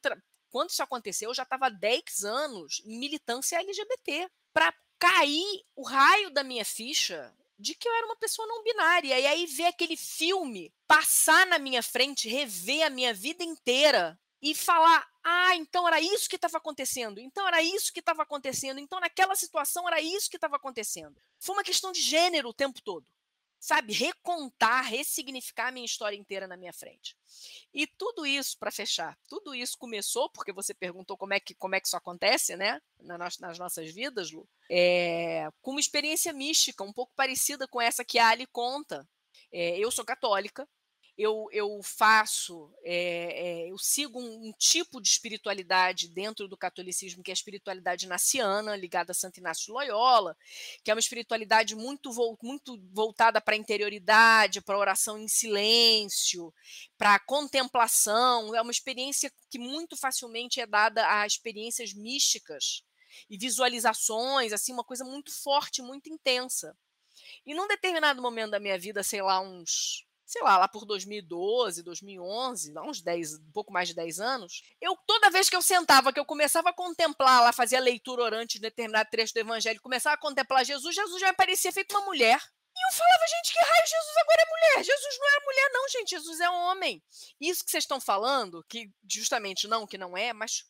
quando 0.49 0.71
isso 0.71 0.81
aconteceu, 0.81 1.29
eu 1.29 1.33
já 1.33 1.43
estava 1.43 1.69
10 1.69 2.23
anos 2.25 2.81
em 2.85 2.97
militância 2.97 3.59
LGBT, 3.59 4.29
para 4.51 4.73
cair 4.97 5.63
o 5.75 5.83
raio 5.83 6.31
da 6.31 6.43
minha 6.43 6.65
ficha 6.65 7.33
de 7.57 7.75
que 7.75 7.87
eu 7.87 7.93
era 7.93 8.05
uma 8.05 8.15
pessoa 8.15 8.47
não 8.47 8.63
binária. 8.63 9.19
E 9.19 9.25
aí 9.25 9.45
ver 9.45 9.65
aquele 9.65 9.95
filme 9.95 10.73
passar 10.87 11.45
na 11.45 11.59
minha 11.59 11.83
frente, 11.83 12.27
rever 12.27 12.85
a 12.85 12.89
minha 12.89 13.13
vida 13.13 13.43
inteira 13.43 14.19
e 14.41 14.55
falar: 14.55 15.07
ah, 15.23 15.55
então 15.55 15.87
era 15.87 15.99
isso 15.99 16.29
que 16.29 16.35
estava 16.35 16.57
acontecendo, 16.57 17.19
então 17.19 17.47
era 17.47 17.61
isso 17.61 17.91
que 17.93 17.99
estava 17.99 18.23
acontecendo, 18.23 18.79
então 18.79 18.99
naquela 18.99 19.35
situação 19.35 19.87
era 19.87 20.01
isso 20.01 20.29
que 20.29 20.37
estava 20.37 20.55
acontecendo. 20.55 21.15
Foi 21.39 21.55
uma 21.55 21.63
questão 21.63 21.91
de 21.91 22.01
gênero 22.01 22.49
o 22.49 22.53
tempo 22.53 22.81
todo. 22.81 23.05
Sabe, 23.61 23.91
recontar, 23.91 24.85
ressignificar 24.85 25.67
a 25.67 25.71
minha 25.71 25.85
história 25.85 26.15
inteira 26.15 26.47
na 26.47 26.55
minha 26.55 26.71
frente. 26.71 27.13
E 27.73 27.85
tudo 27.85 28.25
isso, 28.25 28.57
para 28.57 28.71
fechar, 28.71 29.19
tudo 29.27 29.53
isso 29.53 29.77
começou, 29.77 30.29
porque 30.29 30.53
você 30.53 30.73
perguntou 30.73 31.17
como 31.17 31.33
é 31.33 31.41
que, 31.41 31.53
como 31.53 31.75
é 31.75 31.81
que 31.81 31.87
isso 31.87 31.97
acontece, 31.97 32.55
né, 32.55 32.81
nas, 33.01 33.37
nossas 33.59 33.91
vidas, 33.91 34.31
Lu, 34.31 34.47
é, 34.71 35.49
com 35.61 35.71
uma 35.71 35.79
experiência 35.81 36.31
mística, 36.31 36.85
um 36.85 36.93
pouco 36.93 37.11
parecida 37.17 37.67
com 37.67 37.81
essa 37.81 38.05
que 38.05 38.17
a 38.17 38.29
Ali 38.29 38.47
conta. 38.47 39.05
É, 39.51 39.77
eu 39.77 39.91
sou 39.91 40.05
católica, 40.05 40.65
eu, 41.19 41.49
eu 41.51 41.81
faço, 41.83 42.73
é, 42.81 43.65
é, 43.65 43.71
eu 43.71 43.77
sigo 43.77 44.17
um, 44.17 44.47
um, 44.47 44.53
tipo 44.57 45.01
de 45.01 45.09
espiritualidade 45.09 46.07
dentro 46.07 46.47
do 46.47 46.55
catolicismo, 46.55 47.21
que 47.21 47.29
é 47.29 47.33
a 47.33 47.35
espiritualidade 47.35 48.07
naciana, 48.07 48.73
ligada 48.77 49.11
a 49.11 49.13
Santo 49.13 49.37
Inácio 49.37 49.65
de 49.65 49.71
Loyola, 49.73 50.37
que 50.81 50.89
é 50.89 50.93
uma 50.93 50.99
espiritualidade 50.99 51.75
muito, 51.75 52.09
muito 52.41 52.79
voltada 52.93 53.41
para 53.41 53.53
a 53.53 53.57
interioridade, 53.57 54.61
para 54.61 54.75
a 54.75 54.79
oração 54.79 55.19
em 55.19 55.27
silêncio, 55.27 56.53
para 56.97 57.15
a 57.15 57.19
contemplação. 57.19 58.55
É 58.55 58.61
uma 58.61 58.71
experiência 58.71 59.29
que 59.49 59.59
muito 59.59 59.97
facilmente 59.97 60.61
é 60.61 60.65
dada 60.65 61.05
a 61.19 61.27
experiências 61.27 61.93
místicas 61.93 62.81
e 63.29 63.37
visualizações, 63.37 64.53
assim, 64.53 64.71
uma 64.71 64.85
coisa 64.85 65.03
muito 65.03 65.33
forte, 65.33 65.81
muito 65.81 66.09
intensa. 66.09 66.73
E 67.45 67.53
num 67.53 67.67
determinado 67.67 68.21
momento 68.21 68.51
da 68.51 68.59
minha 68.59 68.79
vida, 68.79 69.03
sei 69.03 69.21
lá, 69.21 69.41
uns 69.41 70.07
sei 70.29 70.43
lá, 70.43 70.59
lá 70.59 70.67
por 70.67 70.85
2012, 70.85 71.81
2011, 71.81 72.77
há 72.77 72.83
uns 72.83 73.01
10, 73.01 73.39
um 73.39 73.51
pouco 73.51 73.73
mais 73.73 73.87
de 73.87 73.95
10 73.95 74.19
anos, 74.19 74.61
eu 74.79 74.95
toda 75.07 75.31
vez 75.31 75.49
que 75.49 75.55
eu 75.55 75.61
sentava, 75.61 76.13
que 76.13 76.19
eu 76.19 76.25
começava 76.25 76.69
a 76.69 76.73
contemplar, 76.73 77.41
lá 77.41 77.51
fazia 77.51 77.79
leitura 77.79 78.21
orante 78.21 78.59
de 78.59 78.61
determinado 78.61 79.09
trecho 79.09 79.33
do 79.33 79.39
evangelho, 79.39 79.81
começava 79.81 80.13
a 80.13 80.19
contemplar 80.19 80.63
Jesus, 80.63 80.93
Jesus 80.93 81.19
já 81.19 81.29
me 81.29 81.35
parecia 81.35 81.71
feito 81.71 81.97
uma 81.97 82.05
mulher. 82.05 82.39
E 82.75 82.79
eu 82.79 82.95
falava, 82.95 83.25
gente, 83.27 83.51
que 83.51 83.59
raio 83.59 83.87
Jesus 83.87 84.17
agora 84.17 84.41
é 84.41 84.45
mulher? 84.45 84.85
Jesus 84.85 85.17
não 85.19 85.27
é 85.27 85.45
mulher, 85.45 85.69
não, 85.73 85.89
gente, 85.89 86.09
Jesus 86.11 86.39
é 86.39 86.49
homem. 86.51 87.03
Isso 87.41 87.65
que 87.65 87.71
vocês 87.71 87.83
estão 87.83 87.99
falando, 87.99 88.63
que 88.69 88.91
justamente 89.09 89.67
não, 89.67 89.87
que 89.87 89.97
não 89.97 90.15
é, 90.15 90.31
mas 90.31 90.63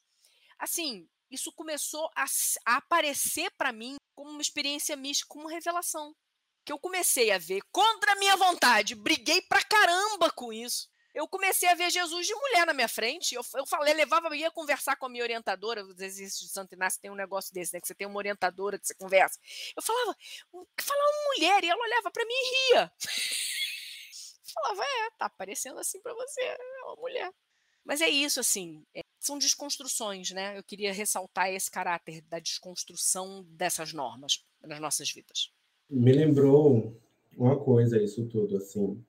assim, 0.58 1.06
isso 1.30 1.52
começou 1.52 2.10
a, 2.16 2.24
a 2.66 2.78
aparecer 2.78 3.52
para 3.58 3.74
mim 3.74 3.98
como 4.16 4.32
uma 4.32 4.42
experiência 4.42 4.96
mística, 4.96 5.28
como 5.28 5.46
uma 5.46 5.52
revelação 5.52 6.16
que 6.70 6.74
eu 6.74 6.78
comecei 6.78 7.32
a 7.32 7.40
ver 7.40 7.62
contra 7.72 8.12
a 8.12 8.16
minha 8.18 8.38
vontade, 8.38 8.94
briguei 8.94 9.42
pra 9.42 9.64
caramba 9.64 10.30
com 10.30 10.54
isso. 10.54 10.88
Eu 11.16 11.28
comecei 11.28 11.68
a 11.68 11.74
ver 11.74 11.90
Jesus 11.90 12.28
de 12.28 12.36
mulher 12.36 12.68
na 12.68 12.76
minha 12.76 12.88
frente. 12.88 13.34
Eu, 13.34 13.42
eu 13.56 13.66
falei, 13.66 13.92
levava, 13.96 14.36
ia 14.38 14.52
conversar 14.52 14.96
com 14.96 15.08
a 15.08 15.10
minha 15.10 15.24
orientadora. 15.24 15.84
Os 15.84 16.00
exercícios 16.00 16.48
de 16.48 16.54
Santo 16.54 16.76
Inácio 16.76 17.02
tem 17.02 17.10
um 17.10 17.16
negócio 17.16 17.52
desse, 17.52 17.74
né? 17.74 17.82
Que 17.82 17.88
você 17.88 17.96
tem 17.96 18.06
uma 18.06 18.20
orientadora 18.20 18.78
que 18.78 18.86
você 18.86 18.94
conversa. 18.94 19.40
Eu 19.76 19.82
falava, 19.82 20.16
falava 20.80 21.12
mulher, 21.34 21.64
e 21.64 21.70
ela 21.70 21.82
olhava 21.82 22.12
para 22.12 22.24
mim 22.24 22.36
e 22.36 22.74
ria. 22.74 22.94
falava, 24.54 24.84
é, 24.84 25.10
tá 25.18 25.28
parecendo 25.28 25.80
assim 25.80 26.00
para 26.00 26.14
você, 26.14 26.40
é 26.40 26.84
uma 26.84 26.98
mulher. 26.98 27.34
Mas 27.84 28.00
é 28.00 28.10
isso, 28.10 28.40
assim, 28.40 28.86
é, 28.94 29.02
são 29.20 29.40
desconstruções, 29.40 30.30
né? 30.30 30.56
Eu 30.56 30.64
queria 30.64 30.94
ressaltar 30.94 31.50
esse 31.50 31.72
caráter 31.72 32.22
da 32.22 32.38
desconstrução 32.38 33.44
dessas 33.46 33.92
normas 33.92 34.46
nas 34.62 34.80
nossas 34.80 35.12
vidas. 35.12 35.52
Me 35.90 36.12
lembrou 36.12 36.96
uma 37.38 37.58
coisa 37.58 38.02
isso 38.02 38.26
tudo, 38.26 38.58
assim, 38.58 39.02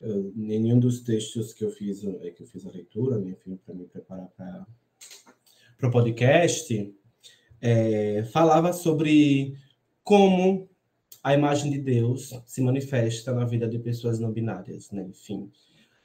eu, 0.00 0.32
nenhum 0.34 0.78
dos 0.78 1.00
textos 1.00 1.52
que 1.52 1.64
eu 1.64 1.70
fiz, 1.70 2.04
é 2.04 2.30
que 2.30 2.42
eu 2.42 2.46
fiz 2.46 2.64
a 2.66 2.70
leitura, 2.70 3.18
né, 3.18 3.30
enfim, 3.30 3.58
para 3.64 3.74
me 3.74 3.84
preparar 3.84 4.28
para 5.76 5.88
o 5.88 5.90
podcast, 5.90 6.94
é, 7.60 8.24
falava 8.32 8.72
sobre 8.72 9.56
como 10.02 10.68
a 11.22 11.34
imagem 11.34 11.70
de 11.72 11.78
Deus 11.78 12.32
se 12.46 12.62
manifesta 12.62 13.32
na 13.32 13.44
vida 13.44 13.68
de 13.68 13.78
pessoas 13.78 14.18
não 14.18 14.32
binárias, 14.32 14.90
né? 14.90 15.02
Enfim, 15.02 15.50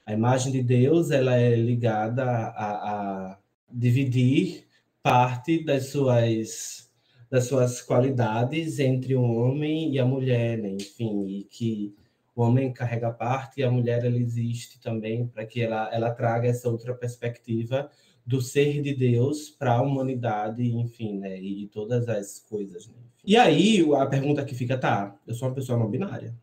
a 0.06 0.14
imagem 0.14 0.52
de 0.52 0.64
Deus 0.64 1.12
ela 1.12 1.38
é 1.38 1.56
ligada 1.56 2.24
a, 2.24 3.32
a 3.32 3.38
dividir 3.72 4.66
parte 5.04 5.64
das 5.64 5.88
suas 5.88 6.91
das 7.32 7.46
suas 7.46 7.82
qualidades 7.82 8.78
entre 8.78 9.16
o 9.16 9.24
homem 9.24 9.94
e 9.94 10.00
a 10.00 10.06
mulher, 10.06 10.58
né? 10.58 10.72
Enfim, 10.72 11.26
e 11.30 11.44
que 11.46 11.96
o 12.36 12.42
homem 12.42 12.74
carrega 12.74 13.10
parte 13.10 13.62
e 13.62 13.64
a 13.64 13.72
mulher 13.72 14.04
ela 14.04 14.18
existe 14.18 14.82
também 14.82 15.26
para 15.28 15.46
que 15.46 15.62
ela 15.62 15.90
ela 15.94 16.12
traga 16.12 16.50
essa 16.50 16.70
outra 16.70 16.94
perspectiva 16.94 17.90
do 18.26 18.42
ser 18.42 18.82
de 18.82 18.94
Deus 18.94 19.50
para 19.50 19.76
a 19.76 19.82
humanidade, 19.82 20.62
enfim, 20.62 21.20
né? 21.20 21.40
E 21.42 21.68
todas 21.68 22.10
as 22.10 22.40
coisas. 22.40 22.90
Né? 22.90 22.96
E 23.26 23.38
aí 23.38 23.82
a 23.96 24.06
pergunta 24.06 24.44
que 24.44 24.54
fica, 24.54 24.78
tá? 24.78 25.18
Eu 25.26 25.34
sou 25.34 25.48
uma 25.48 25.56
pessoa 25.56 25.80
não 25.80 25.90
binária. 25.90 26.36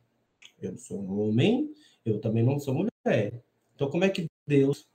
Eu 0.61 0.77
sou 0.79 0.99
um 1.03 1.21
homem, 1.21 1.71
eu 2.05 2.19
também 2.19 2.43
não 2.43 2.59
sou 2.59 2.75
mulher. 2.75 3.43
Então 3.75 3.91
como 3.91 4.05
é 4.05 4.09
que 4.09 4.27
Deus 4.47 4.87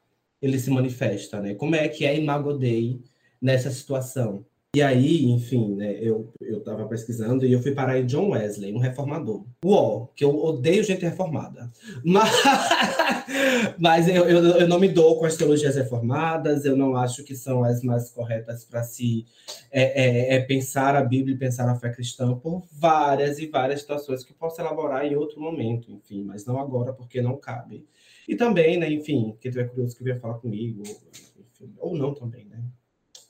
ele 0.42 0.58
se 0.58 0.72
manifesta, 0.72 1.40
né? 1.40 1.54
Como 1.54 1.76
é 1.76 1.88
que 1.88 2.04
é 2.04 2.18
Imago 2.18 2.54
Dei 2.54 3.00
nessa 3.40 3.70
situação? 3.70 4.44
E 4.76 4.82
aí, 4.82 5.26
enfim, 5.26 5.76
né, 5.76 5.96
eu 6.02 6.34
estava 6.42 6.88
pesquisando 6.88 7.46
e 7.46 7.54
eu 7.54 7.62
fui 7.62 7.76
parar 7.76 8.00
em 8.00 8.08
John 8.08 8.30
Wesley, 8.30 8.74
um 8.74 8.80
reformador. 8.80 9.46
Uó, 9.64 10.08
que 10.16 10.24
eu 10.24 10.36
odeio 10.36 10.84
gente 10.84 11.06
reformada. 11.06 11.72
Mas, 12.04 12.32
mas 13.78 14.08
eu, 14.08 14.28
eu, 14.28 14.44
eu, 14.44 14.68
não 14.68 14.80
me 14.80 14.88
dou 14.88 15.18
com 15.18 15.26
as 15.26 15.38
teologias 15.38 15.76
reformadas, 15.76 16.66
eu 16.66 16.76
não 16.76 16.96
acho 16.96 17.24
que 17.24 17.36
são 17.36 17.64
as 17.64 17.82
mais 17.84 18.10
corretas 18.10 18.66
para 18.66 18.84
se 18.84 19.26
é, 19.72 20.34
é, 20.34 20.36
é 20.36 20.40
pensar 20.42 20.96
a 20.96 21.04
Bíblia 21.04 21.36
e 21.36 21.40
pensar 21.40 21.70
a 21.70 21.76
fé 21.76 21.90
cristã 21.90 22.36
por 22.36 22.64
várias 22.72 23.40
e 23.40 23.48
várias 23.48 23.82
situações 23.82 24.24
que 24.24 24.34
posso 24.34 24.60
elaborar 24.60 25.06
em 25.06 25.16
outro 25.16 25.40
momento, 25.40 25.92
enfim, 25.92 26.24
mas 26.24 26.46
não 26.46 26.60
agora, 26.60 26.94
porque 26.94 27.22
não 27.22 27.38
cabe. 27.38 27.86
E 28.28 28.36
também, 28.36 28.78
né, 28.78 28.92
enfim, 28.92 29.38
quem 29.40 29.52
tiver 29.52 29.70
curioso 29.70 29.96
que 29.96 30.04
venha 30.04 30.20
falar 30.20 30.36
comigo, 30.36 30.82
enfim, 30.84 31.74
ou 31.78 31.96
não 31.96 32.14
também, 32.14 32.46
né? 32.46 32.64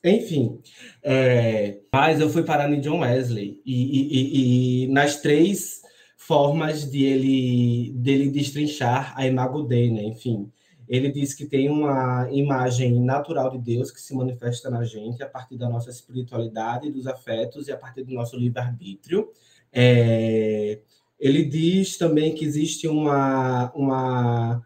Enfim, 0.04 0.60
é, 1.02 1.80
mas 1.92 2.20
eu 2.20 2.30
fui 2.30 2.44
parar 2.44 2.70
em 2.72 2.82
John 2.82 3.00
Wesley 3.00 3.62
e, 3.66 3.74
e, 3.74 4.84
e, 4.84 4.88
nas 4.88 5.22
três 5.22 5.82
formas 6.18 6.90
de 6.92 7.04
ele 7.04 7.94
dele 7.96 8.30
destrinchar 8.30 9.14
a 9.18 9.26
imago 9.26 9.64
Dei, 9.64 9.90
né? 9.90 10.04
Enfim, 10.04 10.52
ele 10.90 11.10
diz 11.10 11.34
que 11.34 11.46
tem 11.46 11.70
uma 11.70 12.28
imagem 12.32 13.00
natural 13.00 13.50
de 13.52 13.58
Deus 13.60 13.92
que 13.92 14.02
se 14.02 14.14
manifesta 14.14 14.70
na 14.70 14.84
gente 14.84 15.24
a 15.24 15.30
partir 15.30 15.58
da 15.58 15.70
nossa 15.70 15.90
espiritualidade, 15.90 16.92
dos 16.92 17.08
afetos 17.08 17.70
e 17.70 17.72
a 17.72 17.78
partir 17.78 18.04
do 18.04 18.14
nosso 18.14 18.36
livre-arbítrio. 18.36 19.30
É, 19.72 20.80
ele 21.18 21.46
diz 21.46 21.98
também 21.98 22.36
que 22.36 22.44
existe 22.44 22.90
uma, 22.90 23.72
uma 23.74 24.62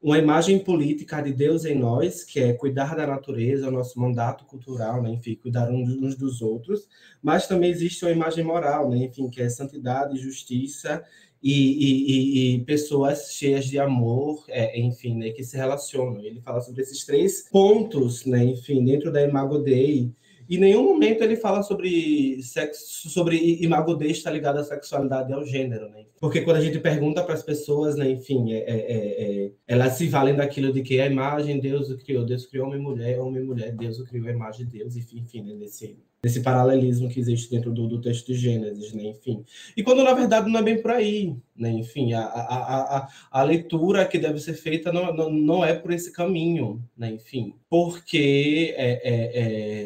uma 0.00 0.16
imagem 0.16 0.60
política 0.60 1.20
de 1.20 1.32
Deus 1.32 1.64
em 1.64 1.76
nós, 1.76 2.22
que 2.22 2.38
é 2.38 2.52
cuidar 2.52 2.94
da 2.94 3.06
natureza, 3.06 3.68
o 3.68 3.72
nosso 3.72 3.98
mandato 3.98 4.44
cultural, 4.44 5.02
né? 5.02 5.10
enfim, 5.10 5.34
cuidar 5.34 5.68
uns 5.70 6.14
dos 6.16 6.40
outros, 6.40 6.88
mas 7.20 7.48
também 7.48 7.70
existe 7.70 8.04
uma 8.04 8.12
imagem 8.12 8.44
moral, 8.44 8.88
né? 8.88 8.98
enfim, 8.98 9.28
que 9.28 9.42
é 9.42 9.48
santidade, 9.48 10.16
justiça 10.18 11.04
e, 11.42 11.52
e, 11.52 12.54
e 12.54 12.64
pessoas 12.64 13.32
cheias 13.32 13.64
de 13.64 13.78
amor, 13.78 14.44
é, 14.48 14.80
enfim, 14.80 15.16
né? 15.16 15.30
que 15.30 15.42
se 15.42 15.56
relacionam. 15.56 16.20
Ele 16.24 16.40
fala 16.40 16.60
sobre 16.60 16.82
esses 16.82 17.04
três 17.04 17.48
pontos, 17.50 18.24
né? 18.24 18.44
enfim, 18.44 18.84
dentro 18.84 19.10
da 19.10 19.20
Imago 19.20 19.58
Dei, 19.58 20.12
em 20.56 20.60
nenhum 20.60 20.82
momento 20.82 21.22
ele 21.22 21.36
fala 21.36 21.62
sobre 21.62 22.42
sexo, 22.42 23.10
sobre 23.10 23.58
imago 23.62 24.02
está 24.04 24.30
ligado 24.30 24.58
à 24.58 24.64
sexualidade 24.64 25.30
e 25.30 25.34
ao 25.34 25.44
gênero, 25.44 25.88
né? 25.90 26.04
Porque 26.20 26.40
quando 26.40 26.56
a 26.56 26.60
gente 26.60 26.78
pergunta 26.78 27.22
para 27.22 27.34
as 27.34 27.42
pessoas, 27.42 27.96
né, 27.96 28.10
enfim, 28.10 28.52
é, 28.52 28.58
é, 28.58 28.76
é, 28.76 29.44
é, 29.44 29.50
elas 29.66 29.94
se 29.94 30.08
valem 30.08 30.34
daquilo 30.34 30.72
de 30.72 30.82
que 30.82 31.00
a 31.00 31.06
imagem 31.06 31.60
Deus 31.60 31.90
o 31.90 31.98
criou, 31.98 32.24
Deus 32.24 32.46
criou 32.46 32.66
homem 32.66 32.80
e 32.80 32.82
mulher, 32.82 33.20
homem 33.20 33.42
e 33.42 33.46
mulher, 33.46 33.72
Deus 33.72 33.98
o 33.98 34.04
criou 34.04 34.26
a 34.26 34.32
imagem 34.32 34.66
de 34.66 34.78
Deus, 34.78 34.96
enfim, 34.96 35.20
enfim 35.20 35.42
né, 35.42 35.54
nesse, 35.54 35.96
nesse 36.22 36.42
paralelismo 36.42 37.08
que 37.08 37.20
existe 37.20 37.50
dentro 37.50 37.72
do, 37.72 37.86
do, 37.86 38.00
texto 38.00 38.26
de 38.26 38.34
Gênesis, 38.34 38.92
né? 38.92 39.04
enfim. 39.04 39.44
E 39.76 39.82
quando 39.82 40.02
na 40.02 40.12
verdade 40.12 40.50
não 40.50 40.60
é 40.60 40.62
bem 40.62 40.82
por 40.82 40.90
aí, 40.90 41.36
né? 41.56 41.70
enfim, 41.70 42.12
a, 42.12 42.24
a, 42.24 42.96
a, 42.98 43.08
a 43.30 43.42
leitura 43.42 44.06
que 44.06 44.18
deve 44.18 44.40
ser 44.40 44.54
feita 44.54 44.92
não, 44.92 45.12
não, 45.14 45.30
não 45.30 45.64
é 45.64 45.74
por 45.74 45.92
esse 45.92 46.12
caminho, 46.12 46.82
né? 46.96 47.12
enfim, 47.12 47.54
porque 47.68 48.74
é, 48.76 48.90
é, 49.02 49.40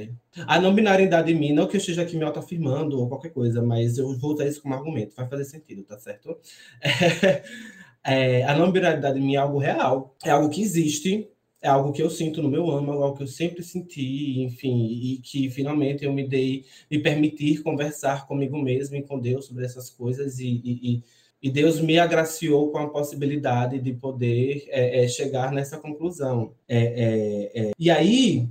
é... 0.04 0.08
a 0.46 0.60
não 0.60 0.74
binariedade 0.74 1.32
em 1.32 1.38
mim, 1.38 1.52
não 1.52 1.66
que 1.66 1.76
eu 1.76 1.80
esteja 1.80 2.02
aqui 2.02 2.16
me 2.16 2.24
autoafirmando 2.24 2.98
ou 2.98 3.08
qualquer 3.08 3.30
coisa, 3.30 3.62
mas 3.62 3.98
eu 3.98 4.16
vou 4.18 4.32
usar 4.32 4.46
isso 4.46 4.62
como 4.62 4.74
argumento, 4.74 5.14
vai 5.16 5.28
fazer 5.28 5.44
sentido, 5.44 5.84
tá 5.84 5.98
certo? 5.98 6.36
É, 8.04 8.42
a 8.42 8.56
não 8.56 8.72
binariedade 8.72 9.20
em 9.20 9.22
mim 9.22 9.34
é 9.36 9.38
algo 9.38 9.58
real, 9.58 10.16
é 10.24 10.30
algo 10.30 10.50
que 10.50 10.60
existe, 10.60 11.30
é 11.60 11.68
algo 11.68 11.92
que 11.92 12.02
eu 12.02 12.10
sinto 12.10 12.42
no 12.42 12.50
meu 12.50 12.68
âmago, 12.68 13.00
algo 13.00 13.16
que 13.16 13.22
eu 13.22 13.28
sempre 13.28 13.62
senti, 13.62 14.40
enfim, 14.42 14.88
e 14.90 15.18
que 15.18 15.48
finalmente 15.48 16.04
eu 16.04 16.12
me 16.12 16.26
dei, 16.26 16.64
me 16.90 16.98
permitir 16.98 17.62
conversar 17.62 18.26
comigo 18.26 18.60
mesmo 18.60 18.96
e 18.96 19.02
com 19.02 19.20
Deus 19.20 19.46
sobre 19.46 19.64
essas 19.64 19.88
coisas, 19.88 20.40
e, 20.40 20.60
e, 20.64 21.02
e 21.40 21.50
Deus 21.50 21.80
me 21.80 21.98
agraciou 21.98 22.72
com 22.72 22.78
a 22.78 22.90
possibilidade 22.90 23.78
de 23.80 23.92
poder 23.92 24.64
é, 24.68 25.04
é, 25.04 25.08
chegar 25.08 25.52
nessa 25.52 25.78
conclusão. 25.78 26.54
É, 26.68 26.78
é, 26.78 27.68
é. 27.68 27.70
e 27.78 27.90
aí, 27.90 28.48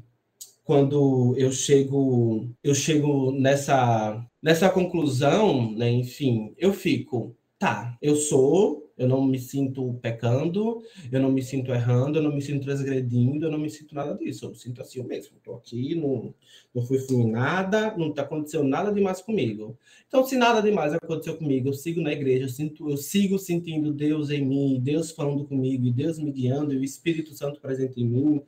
quando 0.71 1.35
eu 1.37 1.51
chego, 1.51 2.47
eu 2.63 2.73
chego 2.73 3.33
nessa, 3.33 4.25
nessa 4.41 4.69
conclusão, 4.69 5.69
né, 5.73 5.91
enfim, 5.91 6.53
eu 6.57 6.71
fico, 6.71 7.35
tá, 7.59 7.97
eu 8.01 8.15
sou 8.15 8.89
eu 9.01 9.07
não 9.07 9.25
me 9.25 9.39
sinto 9.39 9.95
pecando, 9.95 10.83
eu 11.11 11.19
não 11.19 11.31
me 11.31 11.41
sinto 11.41 11.71
errando, 11.71 12.19
eu 12.19 12.21
não 12.21 12.31
me 12.31 12.41
sinto 12.41 12.61
transgredindo, 12.65 13.47
eu 13.47 13.51
não 13.51 13.57
me 13.57 13.67
sinto 13.67 13.95
nada 13.95 14.13
disso. 14.13 14.45
Eu 14.45 14.51
me 14.51 14.55
sinto 14.55 14.79
assim 14.79 15.01
mesmo. 15.01 15.37
Estou 15.37 15.55
aqui, 15.55 15.95
não, 15.95 16.35
não 16.71 16.85
fui 16.85 16.99
fulminada, 16.99 17.97
não 17.97 18.09
está 18.09 18.21
acontecendo 18.21 18.63
nada 18.65 18.93
demais 18.93 19.19
comigo. 19.19 19.75
Então, 20.07 20.23
se 20.23 20.37
nada 20.37 20.61
demais 20.61 20.93
aconteceu 20.93 21.35
comigo, 21.35 21.69
eu 21.69 21.73
sigo 21.73 21.99
na 21.99 22.13
igreja, 22.13 22.45
eu, 22.45 22.49
sinto, 22.49 22.87
eu 22.91 22.95
sigo 22.95 23.39
sentindo 23.39 23.91
Deus 23.91 24.29
em 24.29 24.45
mim, 24.45 24.79
Deus 24.79 25.09
falando 25.09 25.45
comigo, 25.45 25.89
Deus 25.91 26.19
me 26.19 26.31
guiando, 26.31 26.71
e 26.71 26.77
o 26.77 26.83
Espírito 26.83 27.33
Santo 27.33 27.59
presente 27.59 27.99
em 27.99 28.05
mim. 28.05 28.43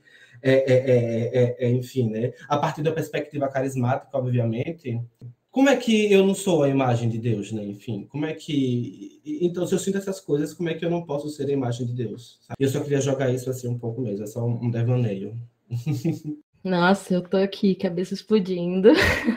É, 0.45 0.51
é, 0.51 0.75
é, 1.33 1.55
é, 1.65 1.71
enfim, 1.71 2.09
né? 2.09 2.33
A 2.49 2.57
partir 2.57 2.81
da 2.81 2.91
perspectiva 2.91 3.47
carismática, 3.47 4.17
obviamente, 4.17 5.01
como 5.49 5.69
é 5.69 5.77
que 5.77 6.11
eu 6.11 6.25
não 6.25 6.35
sou 6.35 6.63
a 6.63 6.67
imagem 6.67 7.07
de 7.07 7.17
Deus, 7.17 7.51
né? 7.51 7.63
Enfim, 7.63 8.07
como 8.11 8.25
é 8.25 8.33
que. 8.33 9.21
Então, 9.23 9.65
se 9.65 9.73
eu 9.73 9.79
sinto 9.79 9.99
essas 9.99 10.19
coisas, 10.19 10.53
como 10.53 10.67
é 10.67 10.73
que 10.73 10.83
eu 10.83 10.89
não 10.89 11.05
posso 11.05 11.29
ser 11.29 11.47
a 11.47 11.53
imagem 11.53 11.85
de 11.85 11.93
Deus? 11.93 12.39
Sabe? 12.41 12.57
Eu 12.59 12.67
só 12.67 12.81
queria 12.81 12.99
jogar 12.99 13.29
isso 13.29 13.49
assim 13.49 13.69
um 13.69 13.77
pouco 13.77 14.01
mesmo, 14.01 14.23
é 14.23 14.27
só 14.27 14.43
um 14.43 14.69
devaneio. 14.69 15.39
Nossa, 16.63 17.13
eu 17.13 17.21
tô 17.21 17.37
aqui, 17.37 17.75
cabeça 17.75 18.13
explodindo 18.13 18.89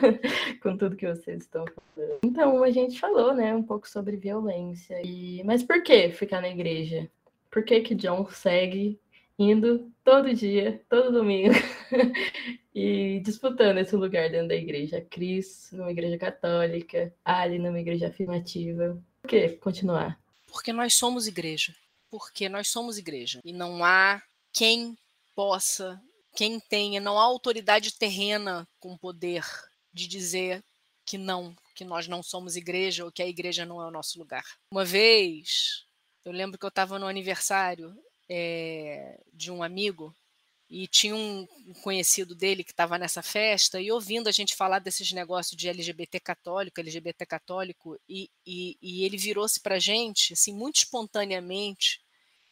com 0.63 0.77
tudo 0.77 0.95
que 0.95 1.07
vocês 1.07 1.43
estão 1.43 1.65
falando. 1.65 2.19
Então, 2.23 2.63
a 2.63 2.71
gente 2.71 2.99
falou, 2.99 3.33
né, 3.35 3.53
um 3.53 3.61
pouco 3.61 3.87
sobre 3.87 4.15
violência. 4.15 4.99
E... 5.05 5.43
Mas 5.43 5.61
por 5.61 5.83
que 5.83 6.09
ficar 6.09 6.41
na 6.41 6.49
igreja? 6.49 7.09
Por 7.51 7.63
que 7.63 7.81
que 7.81 7.93
John 7.93 8.25
segue 8.31 8.97
indo 9.37 9.91
todo 10.03 10.33
dia, 10.33 10.81
todo 10.89 11.11
domingo, 11.11 11.53
e 12.73 13.19
disputando 13.23 13.77
esse 13.77 13.95
lugar 13.95 14.29
dentro 14.29 14.49
da 14.49 14.55
igreja. 14.55 15.05
Cris 15.09 15.69
numa 15.71 15.91
igreja 15.91 16.17
católica, 16.17 17.13
Ali 17.23 17.59
numa 17.59 17.79
igreja 17.79 18.07
afirmativa. 18.07 19.01
Por 19.21 19.29
que 19.29 19.49
continuar? 19.49 20.19
Porque 20.47 20.73
nós 20.73 20.95
somos 20.95 21.27
igreja. 21.27 21.75
Porque 22.09 22.49
nós 22.49 22.69
somos 22.69 22.97
igreja. 22.97 23.41
E 23.43 23.53
não 23.53 23.83
há 23.83 24.21
quem 24.53 24.97
possa, 25.35 26.01
quem 26.35 26.59
tenha, 26.59 26.99
não 26.99 27.19
há 27.19 27.23
autoridade 27.23 27.93
terrena 27.93 28.67
com 28.79 28.97
poder 28.97 29.45
de 29.93 30.07
dizer 30.07 30.63
que 31.05 31.17
não, 31.17 31.55
que 31.75 31.85
nós 31.85 32.07
não 32.07 32.23
somos 32.23 32.55
igreja 32.55 33.05
ou 33.05 33.11
que 33.11 33.21
a 33.21 33.27
igreja 33.27 33.65
não 33.65 33.81
é 33.81 33.85
o 33.85 33.91
nosso 33.91 34.17
lugar. 34.17 34.43
Uma 34.71 34.83
vez, 34.83 35.85
eu 36.25 36.31
lembro 36.31 36.57
que 36.57 36.65
eu 36.65 36.69
estava 36.69 36.97
no 36.97 37.07
aniversário 37.07 37.95
é, 38.29 39.19
de 39.33 39.51
um 39.51 39.63
amigo 39.63 40.15
e 40.69 40.85
tinha 40.85 41.15
um 41.15 41.47
conhecido 41.81 42.35
dele 42.35 42.63
que 42.63 42.71
estava 42.71 42.97
nessa 42.97 43.21
festa 43.21 43.79
e 43.79 43.91
ouvindo 43.91 44.27
a 44.27 44.31
gente 44.31 44.55
falar 44.55 44.79
desses 44.79 45.11
negócios 45.13 45.55
de 45.55 45.69
LGBT 45.69 46.19
católico, 46.19 46.79
LGBT 46.79 47.25
católico, 47.25 47.97
e, 48.07 48.29
e, 48.45 48.77
e 48.81 49.05
ele 49.05 49.17
virou-se 49.17 49.61
para 49.61 49.75
a 49.75 49.79
gente, 49.79 50.33
assim, 50.33 50.53
muito 50.53 50.77
espontaneamente, 50.77 52.01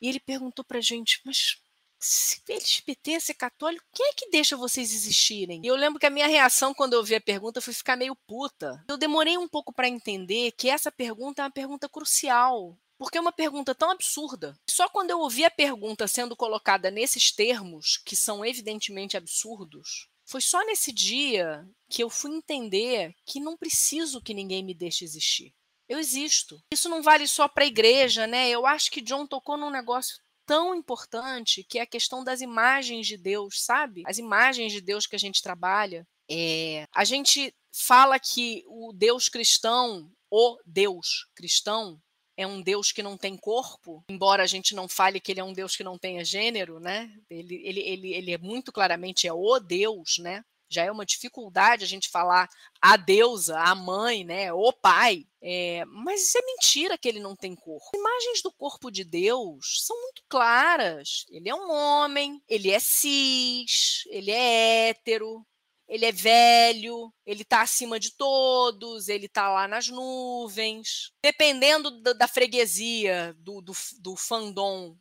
e 0.01 0.07
ele 0.07 0.19
perguntou 0.19 0.63
para 0.63 0.77
a 0.77 0.81
gente, 0.81 1.19
mas 1.25 1.57
se 1.99 2.41
LGBT 2.47 3.19
ser 3.19 3.33
católico, 3.33 3.83
quem 3.93 4.07
é 4.07 4.13
que 4.13 4.29
deixa 4.29 4.55
vocês 4.55 4.93
existirem? 4.93 5.61
E 5.63 5.67
eu 5.67 5.75
lembro 5.75 5.99
que 5.99 6.05
a 6.05 6.09
minha 6.09 6.27
reação 6.27 6.73
quando 6.73 6.93
eu 6.93 6.99
ouvi 6.99 7.15
a 7.15 7.21
pergunta 7.21 7.61
foi 7.61 7.73
ficar 7.73 7.95
meio 7.95 8.15
puta. 8.27 8.83
Eu 8.87 8.97
demorei 8.97 9.37
um 9.37 9.47
pouco 9.47 9.73
para 9.73 9.87
entender 9.89 10.51
que 10.51 10.69
essa 10.69 10.91
pergunta 10.91 11.41
é 11.41 11.45
uma 11.45 11.51
pergunta 11.51 11.89
crucial. 11.89 12.77
Porque 12.97 13.17
é 13.17 13.21
uma 13.21 13.31
pergunta 13.31 13.75
tão 13.75 13.91
absurda. 13.91 14.57
Só 14.69 14.87
quando 14.89 15.09
eu 15.09 15.19
ouvi 15.19 15.43
a 15.43 15.51
pergunta 15.51 16.07
sendo 16.07 16.35
colocada 16.35 16.89
nesses 16.89 17.31
termos, 17.31 17.97
que 17.97 18.15
são 18.15 18.45
evidentemente 18.45 19.17
absurdos, 19.17 20.07
foi 20.25 20.41
só 20.41 20.65
nesse 20.65 20.91
dia 20.91 21.67
que 21.89 22.01
eu 22.01 22.09
fui 22.09 22.31
entender 22.31 23.13
que 23.25 23.39
não 23.39 23.57
preciso 23.57 24.21
que 24.21 24.33
ninguém 24.33 24.63
me 24.63 24.73
deixe 24.73 25.05
existir. 25.05 25.53
Eu 25.87 25.99
existo. 25.99 26.59
Isso 26.71 26.89
não 26.89 27.03
vale 27.03 27.27
só 27.27 27.47
para 27.47 27.63
a 27.63 27.67
igreja, 27.67 28.25
né? 28.25 28.49
Eu 28.49 28.65
acho 28.65 28.89
que 28.89 29.01
John 29.01 29.27
tocou 29.27 29.55
num 29.55 29.69
negócio 29.69 30.17
tão 30.45 30.73
importante 30.73 31.63
que 31.63 31.79
é 31.79 31.83
a 31.83 31.87
questão 31.87 32.23
das 32.23 32.41
imagens 32.41 33.05
de 33.07 33.17
Deus, 33.17 33.63
sabe? 33.63 34.03
As 34.05 34.17
imagens 34.17 34.71
de 34.71 34.81
Deus 34.81 35.05
que 35.05 35.15
a 35.15 35.19
gente 35.19 35.41
trabalha. 35.41 36.07
É, 36.29 36.87
a 36.91 37.03
gente 37.03 37.53
fala 37.71 38.19
que 38.19 38.63
o 38.67 38.91
Deus 38.93 39.29
cristão, 39.29 40.11
o 40.29 40.57
Deus 40.65 41.27
cristão, 41.35 42.01
é 42.37 42.45
um 42.45 42.61
Deus 42.61 42.91
que 42.91 43.03
não 43.03 43.17
tem 43.17 43.37
corpo, 43.37 44.03
embora 44.09 44.43
a 44.43 44.47
gente 44.47 44.75
não 44.75 44.87
fale 44.87 45.19
que 45.19 45.31
ele 45.31 45.39
é 45.39 45.43
um 45.43 45.53
Deus 45.53 45.75
que 45.75 45.83
não 45.83 45.97
tenha 45.97 46.23
gênero, 46.23 46.79
né? 46.79 47.11
Ele, 47.29 47.55
ele, 47.63 47.79
ele, 47.81 48.13
ele 48.13 48.31
é 48.33 48.37
muito 48.37 48.71
claramente 48.71 49.27
é 49.27 49.33
o 49.33 49.59
Deus, 49.59 50.17
né? 50.19 50.43
Já 50.67 50.83
é 50.83 50.91
uma 50.91 51.05
dificuldade 51.05 51.83
a 51.83 51.87
gente 51.87 52.09
falar 52.09 52.49
a 52.81 52.97
deusa, 52.97 53.57
a 53.59 53.73
mãe, 53.75 54.23
né? 54.23 54.51
O 54.51 54.73
pai. 54.73 55.25
É, 55.41 55.85
mas 55.85 56.23
isso 56.23 56.37
é 56.37 56.41
mentira 56.41 56.97
que 56.97 57.07
ele 57.07 57.19
não 57.19 57.35
tem 57.35 57.55
corpo. 57.55 57.85
As 57.93 57.99
imagens 57.99 58.41
do 58.41 58.51
corpo 58.51 58.89
de 58.89 59.03
Deus 59.03 59.83
são 59.85 59.95
muito 60.01 60.23
claras. 60.27 61.25
Ele 61.29 61.47
é 61.47 61.55
um 61.55 61.71
homem, 61.71 62.41
ele 62.49 62.71
é 62.71 62.79
cis, 62.79 64.03
ele 64.07 64.31
é 64.31 64.89
hétero, 64.89 65.45
ele 65.87 66.05
é 66.05 66.11
velho, 66.11 67.13
ele 67.25 67.43
está 67.43 67.61
acima 67.61 67.99
de 67.99 68.15
todos, 68.15 69.07
ele 69.07 69.27
está 69.27 69.49
lá 69.49 69.67
nas 69.67 69.87
nuvens. 69.87 71.11
Dependendo 71.23 71.91
da, 72.01 72.13
da 72.13 72.27
freguesia, 72.27 73.35
do, 73.39 73.61
do, 73.61 73.73
do 73.99 74.15
fandom, 74.15 74.97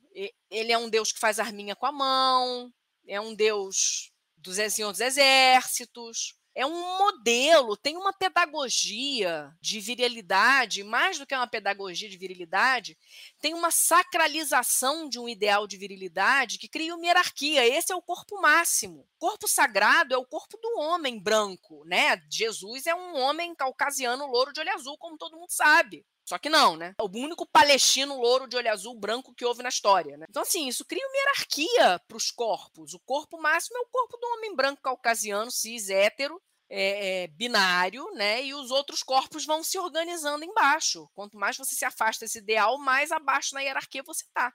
ele 0.50 0.72
é 0.72 0.78
um 0.78 0.90
deus 0.90 1.12
que 1.12 1.18
faz 1.18 1.38
arminha 1.38 1.74
com 1.74 1.86
a 1.86 1.92
mão, 1.92 2.72
é 3.06 3.20
um 3.20 3.34
deus 3.34 4.10
dos 4.36 4.56
Senhor 4.72 4.92
dos 4.92 5.00
Exércitos 5.00 6.34
é 6.54 6.64
um 6.64 6.98
modelo, 6.98 7.76
tem 7.76 7.96
uma 7.96 8.12
pedagogia 8.12 9.52
de 9.60 9.80
virilidade, 9.80 10.84
mais 10.84 11.18
do 11.18 11.26
que 11.26 11.34
uma 11.34 11.48
pedagogia 11.48 12.08
de 12.08 12.16
virilidade, 12.16 12.96
tem 13.40 13.52
uma 13.54 13.72
sacralização 13.72 15.08
de 15.08 15.18
um 15.18 15.28
ideal 15.28 15.66
de 15.66 15.76
virilidade 15.76 16.58
que 16.58 16.68
cria 16.68 16.94
uma 16.94 17.04
hierarquia. 17.04 17.66
Esse 17.66 17.92
é 17.92 17.96
o 17.96 18.02
corpo 18.02 18.40
máximo. 18.40 19.06
Corpo 19.18 19.48
sagrado 19.48 20.14
é 20.14 20.16
o 20.16 20.24
corpo 20.24 20.56
do 20.58 20.78
homem 20.78 21.18
branco, 21.18 21.84
né? 21.86 22.22
Jesus 22.30 22.86
é 22.86 22.94
um 22.94 23.16
homem 23.16 23.54
caucasiano 23.54 24.26
louro 24.26 24.52
de 24.52 24.60
olho 24.60 24.72
azul, 24.74 24.96
como 24.96 25.18
todo 25.18 25.36
mundo 25.36 25.50
sabe. 25.50 26.06
Só 26.24 26.38
que 26.38 26.48
não, 26.48 26.76
né? 26.76 26.94
O 27.00 27.06
único 27.18 27.46
palestino 27.46 28.18
louro 28.18 28.48
de 28.48 28.56
olho 28.56 28.70
azul 28.70 28.98
branco 28.98 29.34
que 29.34 29.44
houve 29.44 29.62
na 29.62 29.68
história, 29.68 30.16
né? 30.16 30.26
Então, 30.28 30.42
assim, 30.42 30.66
isso 30.66 30.84
cria 30.84 31.06
uma 31.06 31.16
hierarquia 31.16 32.00
para 32.08 32.16
os 32.16 32.30
corpos. 32.30 32.94
O 32.94 33.00
corpo 33.00 33.40
máximo 33.40 33.76
é 33.76 33.80
o 33.80 33.88
corpo 33.90 34.16
do 34.16 34.26
homem 34.28 34.56
branco 34.56 34.80
caucasiano, 34.80 35.50
cis, 35.50 35.90
hétero, 35.90 36.40
é, 36.68 37.24
é, 37.24 37.26
binário, 37.28 38.10
né? 38.14 38.42
E 38.42 38.54
os 38.54 38.70
outros 38.70 39.02
corpos 39.02 39.44
vão 39.44 39.62
se 39.62 39.78
organizando 39.78 40.44
embaixo. 40.44 41.08
Quanto 41.14 41.36
mais 41.36 41.56
você 41.58 41.74
se 41.74 41.84
afasta 41.84 42.24
desse 42.24 42.38
ideal, 42.38 42.78
mais 42.78 43.12
abaixo 43.12 43.54
na 43.54 43.60
hierarquia 43.60 44.02
você 44.02 44.24
está. 44.24 44.52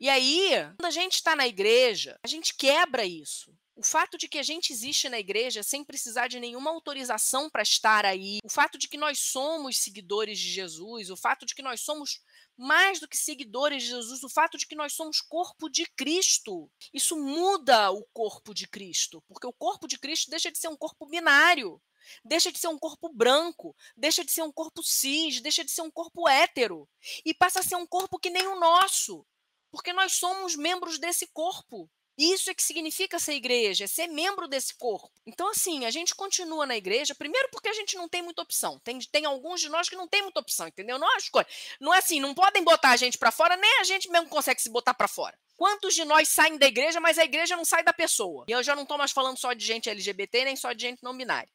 E 0.00 0.08
aí, 0.08 0.50
quando 0.76 0.86
a 0.86 0.90
gente 0.90 1.14
está 1.14 1.36
na 1.36 1.46
igreja, 1.46 2.18
a 2.24 2.26
gente 2.28 2.56
quebra 2.56 3.04
isso. 3.04 3.54
O 3.74 3.82
fato 3.82 4.18
de 4.18 4.28
que 4.28 4.38
a 4.38 4.42
gente 4.42 4.70
existe 4.70 5.08
na 5.08 5.18
igreja 5.18 5.62
sem 5.62 5.82
precisar 5.82 6.28
de 6.28 6.38
nenhuma 6.38 6.70
autorização 6.70 7.48
para 7.48 7.62
estar 7.62 8.04
aí, 8.04 8.38
o 8.44 8.48
fato 8.50 8.76
de 8.76 8.86
que 8.86 8.98
nós 8.98 9.18
somos 9.18 9.78
seguidores 9.78 10.38
de 10.38 10.50
Jesus, 10.50 11.08
o 11.08 11.16
fato 11.16 11.46
de 11.46 11.54
que 11.54 11.62
nós 11.62 11.80
somos 11.80 12.20
mais 12.54 13.00
do 13.00 13.08
que 13.08 13.16
seguidores 13.16 13.82
de 13.82 13.88
Jesus, 13.88 14.22
o 14.22 14.28
fato 14.28 14.58
de 14.58 14.66
que 14.66 14.74
nós 14.74 14.92
somos 14.92 15.22
corpo 15.22 15.70
de 15.70 15.86
Cristo. 15.96 16.70
Isso 16.92 17.16
muda 17.16 17.90
o 17.90 18.04
corpo 18.12 18.52
de 18.52 18.68
Cristo, 18.68 19.22
porque 19.26 19.46
o 19.46 19.52
corpo 19.54 19.88
de 19.88 19.98
Cristo 19.98 20.30
deixa 20.30 20.52
de 20.52 20.58
ser 20.58 20.68
um 20.68 20.76
corpo 20.76 21.06
binário, 21.06 21.80
deixa 22.22 22.52
de 22.52 22.58
ser 22.58 22.68
um 22.68 22.78
corpo 22.78 23.08
branco, 23.08 23.74
deixa 23.96 24.22
de 24.22 24.32
ser 24.32 24.42
um 24.42 24.52
corpo 24.52 24.82
cis, 24.82 25.40
deixa 25.40 25.64
de 25.64 25.70
ser 25.70 25.80
um 25.80 25.90
corpo 25.90 26.28
hétero 26.28 26.86
e 27.24 27.32
passa 27.32 27.60
a 27.60 27.62
ser 27.62 27.76
um 27.76 27.86
corpo 27.86 28.18
que 28.18 28.28
nem 28.28 28.46
o 28.46 28.60
nosso, 28.60 29.26
porque 29.70 29.94
nós 29.94 30.12
somos 30.12 30.56
membros 30.56 30.98
desse 30.98 31.26
corpo. 31.28 31.90
Isso 32.16 32.50
é 32.50 32.54
que 32.54 32.62
significa 32.62 33.18
ser 33.18 33.32
igreja, 33.32 33.84
é 33.84 33.86
ser 33.86 34.06
membro 34.06 34.46
desse 34.46 34.74
corpo. 34.74 35.10
Então, 35.26 35.48
assim, 35.48 35.86
a 35.86 35.90
gente 35.90 36.14
continua 36.14 36.66
na 36.66 36.76
igreja, 36.76 37.14
primeiro 37.14 37.48
porque 37.50 37.68
a 37.68 37.72
gente 37.72 37.96
não 37.96 38.08
tem 38.08 38.20
muita 38.20 38.42
opção. 38.42 38.78
Tem, 38.80 38.98
tem 38.98 39.24
alguns 39.24 39.60
de 39.60 39.70
nós 39.70 39.88
que 39.88 39.96
não 39.96 40.06
tem 40.06 40.22
muita 40.22 40.40
opção, 40.40 40.68
entendeu? 40.68 40.98
Não 40.98 41.10
é 41.14 41.16
escolha. 41.16 41.46
Não 41.80 41.94
é 41.94 41.98
assim, 41.98 42.20
não 42.20 42.34
podem 42.34 42.62
botar 42.62 42.90
a 42.90 42.96
gente 42.96 43.16
para 43.16 43.32
fora, 43.32 43.56
nem 43.56 43.80
a 43.80 43.84
gente 43.84 44.10
mesmo 44.10 44.28
consegue 44.28 44.60
se 44.60 44.68
botar 44.68 44.92
para 44.92 45.08
fora. 45.08 45.38
Quantos 45.56 45.94
de 45.94 46.04
nós 46.04 46.28
saem 46.28 46.58
da 46.58 46.66
igreja, 46.66 47.00
mas 47.00 47.18
a 47.18 47.24
igreja 47.24 47.56
não 47.56 47.64
sai 47.64 47.82
da 47.82 47.92
pessoa? 47.92 48.44
E 48.46 48.52
eu 48.52 48.62
já 48.62 48.74
não 48.74 48.82
estou 48.82 48.98
mais 48.98 49.12
falando 49.12 49.38
só 49.38 49.52
de 49.52 49.64
gente 49.64 49.88
LGBT, 49.88 50.44
nem 50.44 50.56
só 50.56 50.72
de 50.72 50.82
gente 50.82 51.02
não 51.02 51.16
binária. 51.16 51.48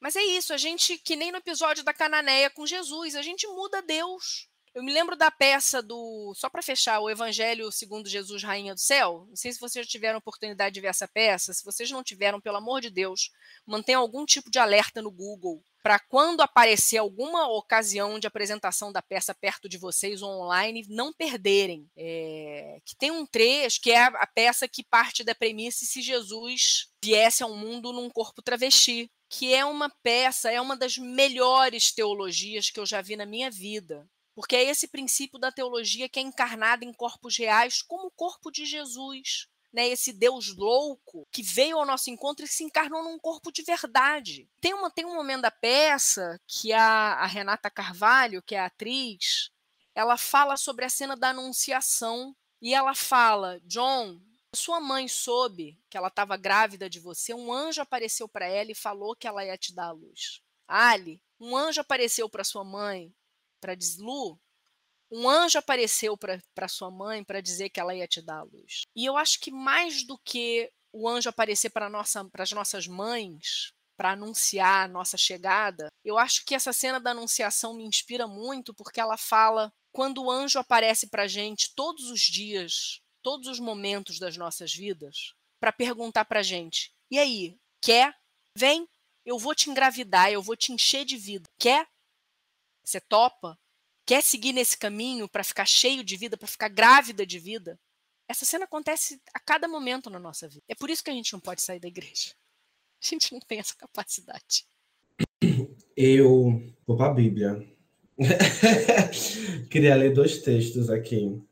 Mas 0.00 0.16
é 0.16 0.22
isso, 0.22 0.54
a 0.54 0.56
gente, 0.56 0.96
que 0.98 1.16
nem 1.16 1.32
no 1.32 1.38
episódio 1.38 1.82
da 1.82 1.92
Cananeia 1.92 2.48
com 2.50 2.64
Jesus, 2.64 3.14
a 3.14 3.22
gente 3.22 3.46
muda 3.48 3.82
Deus. 3.82 4.48
Eu 4.78 4.84
me 4.84 4.92
lembro 4.92 5.16
da 5.16 5.28
peça 5.28 5.82
do. 5.82 6.32
Só 6.36 6.48
para 6.48 6.62
fechar, 6.62 7.00
o 7.00 7.10
Evangelho 7.10 7.72
segundo 7.72 8.08
Jesus, 8.08 8.44
Rainha 8.44 8.76
do 8.76 8.80
Céu. 8.80 9.26
Não 9.28 9.34
sei 9.34 9.52
se 9.52 9.58
vocês 9.58 9.84
já 9.84 9.90
tiveram 9.90 10.20
oportunidade 10.20 10.72
de 10.72 10.80
ver 10.80 10.86
essa 10.86 11.08
peça. 11.08 11.52
Se 11.52 11.64
vocês 11.64 11.90
não 11.90 12.00
tiveram, 12.00 12.40
pelo 12.40 12.58
amor 12.58 12.80
de 12.80 12.88
Deus, 12.88 13.32
mantenham 13.66 14.00
algum 14.00 14.24
tipo 14.24 14.48
de 14.48 14.60
alerta 14.60 15.02
no 15.02 15.10
Google 15.10 15.60
para 15.82 15.98
quando 15.98 16.42
aparecer 16.42 16.98
alguma 16.98 17.48
ocasião 17.48 18.20
de 18.20 18.28
apresentação 18.28 18.92
da 18.92 19.02
peça 19.02 19.34
perto 19.34 19.68
de 19.68 19.78
vocês 19.78 20.22
online, 20.22 20.86
não 20.88 21.12
perderem. 21.12 21.90
É, 21.96 22.78
que 22.84 22.94
tem 22.94 23.10
um 23.10 23.26
trecho 23.26 23.80
que 23.82 23.90
é 23.90 24.04
a 24.04 24.28
peça 24.28 24.68
que 24.68 24.84
parte 24.84 25.24
da 25.24 25.34
premissa 25.34 25.86
se 25.86 26.00
Jesus 26.00 26.88
viesse 27.02 27.42
ao 27.42 27.52
mundo 27.52 27.92
num 27.92 28.08
corpo 28.08 28.40
travesti, 28.40 29.10
que 29.28 29.52
é 29.52 29.64
uma 29.64 29.90
peça, 30.04 30.52
é 30.52 30.60
uma 30.60 30.76
das 30.76 30.96
melhores 30.96 31.90
teologias 31.90 32.70
que 32.70 32.78
eu 32.78 32.86
já 32.86 33.02
vi 33.02 33.16
na 33.16 33.26
minha 33.26 33.50
vida 33.50 34.08
porque 34.38 34.54
é 34.54 34.62
esse 34.62 34.86
princípio 34.86 35.36
da 35.36 35.50
teologia 35.50 36.08
que 36.08 36.20
é 36.20 36.22
encarnado 36.22 36.84
em 36.84 36.92
corpos 36.92 37.36
reais, 37.36 37.82
como 37.82 38.06
o 38.06 38.10
corpo 38.12 38.52
de 38.52 38.64
Jesus. 38.64 39.48
Né, 39.72 39.88
esse 39.88 40.12
Deus 40.12 40.54
louco 40.56 41.26
que 41.32 41.42
veio 41.42 41.76
ao 41.76 41.84
nosso 41.84 42.08
encontro 42.08 42.44
e 42.44 42.48
se 42.48 42.62
encarnou 42.62 43.02
num 43.02 43.18
corpo 43.18 43.50
de 43.50 43.62
verdade. 43.62 44.48
Tem, 44.60 44.72
uma, 44.72 44.92
tem 44.92 45.04
um 45.04 45.14
momento 45.16 45.42
da 45.42 45.50
peça 45.50 46.40
que 46.46 46.72
a, 46.72 47.14
a 47.14 47.26
Renata 47.26 47.68
Carvalho, 47.68 48.40
que 48.40 48.54
é 48.54 48.60
a 48.60 48.66
atriz, 48.66 49.50
ela 49.92 50.16
fala 50.16 50.56
sobre 50.56 50.84
a 50.84 50.88
cena 50.88 51.16
da 51.16 51.30
anunciação 51.30 52.32
e 52.62 52.72
ela 52.72 52.94
fala: 52.94 53.60
John, 53.64 54.20
sua 54.54 54.78
mãe 54.78 55.08
soube 55.08 55.76
que 55.90 55.96
ela 55.96 56.08
estava 56.08 56.36
grávida 56.36 56.88
de 56.88 57.00
você, 57.00 57.34
um 57.34 57.52
anjo 57.52 57.82
apareceu 57.82 58.28
para 58.28 58.46
ela 58.46 58.70
e 58.70 58.76
falou 58.76 59.16
que 59.16 59.26
ela 59.26 59.44
ia 59.44 59.58
te 59.58 59.74
dar 59.74 59.88
a 59.88 59.92
luz. 59.92 60.40
Ali, 60.68 61.20
um 61.40 61.56
anjo 61.56 61.80
apareceu 61.80 62.28
para 62.28 62.44
sua 62.44 62.62
mãe 62.62 63.12
para 63.60 63.74
dizer, 63.74 64.02
Lu, 64.02 64.38
um 65.10 65.28
anjo 65.28 65.58
apareceu 65.58 66.16
para 66.16 66.68
sua 66.68 66.90
mãe 66.90 67.24
para 67.24 67.40
dizer 67.40 67.70
que 67.70 67.80
ela 67.80 67.94
ia 67.94 68.06
te 68.06 68.20
dar 68.20 68.40
a 68.40 68.42
luz. 68.42 68.82
E 68.94 69.04
eu 69.04 69.16
acho 69.16 69.40
que 69.40 69.50
mais 69.50 70.04
do 70.06 70.18
que 70.18 70.70
o 70.92 71.08
anjo 71.08 71.28
aparecer 71.28 71.70
para 71.70 71.88
nossa, 71.88 72.28
as 72.34 72.52
nossas 72.52 72.86
mães, 72.86 73.72
para 73.96 74.12
anunciar 74.12 74.84
a 74.84 74.88
nossa 74.88 75.16
chegada, 75.16 75.88
eu 76.04 76.16
acho 76.16 76.44
que 76.44 76.54
essa 76.54 76.72
cena 76.72 77.00
da 77.00 77.10
anunciação 77.10 77.74
me 77.74 77.84
inspira 77.84 78.26
muito 78.26 78.72
porque 78.74 79.00
ela 79.00 79.16
fala 79.16 79.72
quando 79.92 80.22
o 80.22 80.30
anjo 80.30 80.58
aparece 80.58 81.08
para 81.08 81.26
gente 81.26 81.74
todos 81.74 82.10
os 82.10 82.20
dias, 82.20 83.00
todos 83.22 83.48
os 83.48 83.58
momentos 83.58 84.18
das 84.18 84.36
nossas 84.36 84.72
vidas, 84.72 85.34
para 85.60 85.72
perguntar 85.72 86.24
para 86.26 86.42
gente: 86.42 86.92
e 87.10 87.18
aí, 87.18 87.58
quer? 87.82 88.14
Vem, 88.56 88.88
eu 89.24 89.38
vou 89.38 89.54
te 89.54 89.70
engravidar, 89.70 90.30
eu 90.30 90.42
vou 90.42 90.56
te 90.56 90.72
encher 90.72 91.04
de 91.04 91.16
vida. 91.16 91.48
Quer? 91.58 91.86
Você 92.88 93.02
topa? 93.02 93.58
Quer 94.06 94.22
seguir 94.22 94.54
nesse 94.54 94.78
caminho 94.78 95.28
para 95.28 95.44
ficar 95.44 95.66
cheio 95.66 96.02
de 96.02 96.16
vida, 96.16 96.38
para 96.38 96.48
ficar 96.48 96.68
grávida 96.68 97.26
de 97.26 97.38
vida? 97.38 97.78
Essa 98.26 98.46
cena 98.46 98.64
acontece 98.64 99.20
a 99.34 99.38
cada 99.38 99.68
momento 99.68 100.08
na 100.08 100.18
nossa 100.18 100.48
vida. 100.48 100.62
É 100.66 100.74
por 100.74 100.88
isso 100.88 101.04
que 101.04 101.10
a 101.10 101.12
gente 101.12 101.34
não 101.34 101.40
pode 101.40 101.60
sair 101.60 101.78
da 101.78 101.86
igreja. 101.86 102.32
A 103.02 103.06
gente 103.06 103.30
não 103.34 103.40
tem 103.40 103.58
essa 103.58 103.76
capacidade. 103.76 104.64
Eu 105.94 106.62
vou 106.86 106.96
para 106.96 107.10
a 107.10 107.14
Bíblia. 107.14 107.62
Queria 109.70 109.94
ler 109.94 110.14
dois 110.14 110.38
textos 110.38 110.88
aqui. 110.88 111.42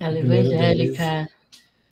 Ela 0.00 0.18
é 0.18 0.20
evangélica. 0.22 1.30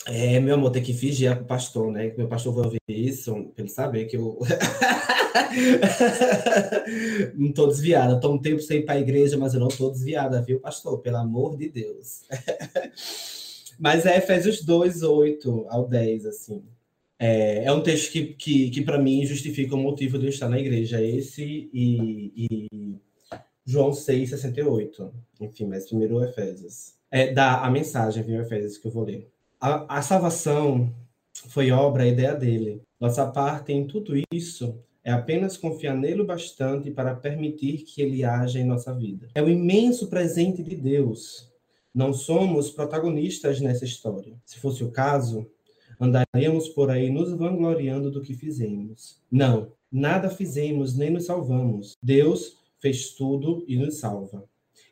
É, 0.06 0.40
meu 0.40 0.54
amor, 0.54 0.70
tem 0.70 0.82
que 0.82 0.94
fingir 0.94 1.36
pro 1.36 1.44
pastor, 1.44 1.92
né? 1.92 2.10
Que 2.10 2.16
meu 2.16 2.28
pastor 2.28 2.54
vai 2.54 2.64
ouvir 2.64 2.80
isso, 2.88 3.32
pra 3.32 3.62
ele 3.62 3.68
saber 3.68 4.06
que 4.06 4.16
eu. 4.16 4.38
não 7.34 7.52
tô 7.52 7.66
desviada. 7.66 8.18
Tô 8.18 8.32
um 8.32 8.38
tempo 8.38 8.62
sem 8.62 8.78
ir 8.78 8.84
pra 8.84 8.98
igreja, 8.98 9.36
mas 9.36 9.54
eu 9.54 9.60
não 9.60 9.68
tô 9.68 9.90
desviada, 9.90 10.40
viu, 10.40 10.60
pastor? 10.60 10.98
Pelo 11.00 11.18
amor 11.18 11.56
de 11.56 11.68
Deus. 11.68 12.22
mas 13.78 14.06
é 14.06 14.16
Efésios 14.16 14.64
2, 14.64 15.02
8 15.02 15.66
ao 15.68 15.86
10, 15.86 16.26
assim. 16.26 16.62
É, 17.18 17.64
é 17.64 17.72
um 17.72 17.82
texto 17.82 18.12
que, 18.12 18.34
que, 18.34 18.70
que 18.70 18.82
para 18.82 18.98
mim, 18.98 19.26
justifica 19.26 19.74
o 19.74 19.78
motivo 19.78 20.18
de 20.18 20.26
eu 20.26 20.30
estar 20.30 20.48
na 20.48 20.58
igreja. 20.58 21.02
Esse 21.02 21.68
e, 21.72 22.32
e 22.34 22.68
João 23.66 23.92
6, 23.92 24.30
68. 24.30 25.12
Enfim, 25.40 25.66
mas 25.66 25.86
primeiro 25.86 26.24
Efésios. 26.24 26.94
É, 27.10 27.32
dá 27.32 27.62
a 27.62 27.70
mensagem, 27.70 28.22
viu, 28.22 28.40
Efésios, 28.40 28.78
que 28.78 28.86
eu 28.86 28.92
vou 28.92 29.04
ler. 29.04 29.28
A, 29.60 29.98
a 29.98 30.02
salvação 30.02 30.94
foi 31.48 31.70
obra, 31.70 32.04
a 32.04 32.06
ideia 32.06 32.34
dele. 32.34 32.82
Nossa 33.00 33.26
parte 33.26 33.72
em 33.72 33.86
tudo 33.86 34.14
isso 34.32 34.78
é 35.02 35.10
apenas 35.10 35.56
confiar 35.56 35.96
nele 35.96 36.22
o 36.22 36.26
bastante 36.26 36.90
para 36.90 37.14
permitir 37.14 37.78
que 37.78 38.00
ele 38.00 38.24
haja 38.24 38.60
em 38.60 38.64
nossa 38.64 38.94
vida. 38.94 39.28
É 39.34 39.42
o 39.42 39.48
imenso 39.48 40.08
presente 40.08 40.62
de 40.62 40.76
Deus. 40.76 41.50
Não 41.94 42.12
somos 42.12 42.70
protagonistas 42.70 43.60
nessa 43.60 43.84
história. 43.84 44.36
Se 44.44 44.58
fosse 44.58 44.84
o 44.84 44.90
caso, 44.90 45.50
andaríamos 46.00 46.68
por 46.68 46.90
aí 46.90 47.10
nos 47.10 47.32
vangloriando 47.32 48.10
do 48.10 48.20
que 48.20 48.34
fizemos. 48.34 49.20
Não, 49.30 49.72
nada 49.90 50.30
fizemos 50.30 50.96
nem 50.96 51.10
nos 51.10 51.26
salvamos. 51.26 51.96
Deus 52.02 52.58
fez 52.78 53.10
tudo 53.14 53.64
e 53.66 53.76
nos 53.76 53.98
salva. 53.98 54.44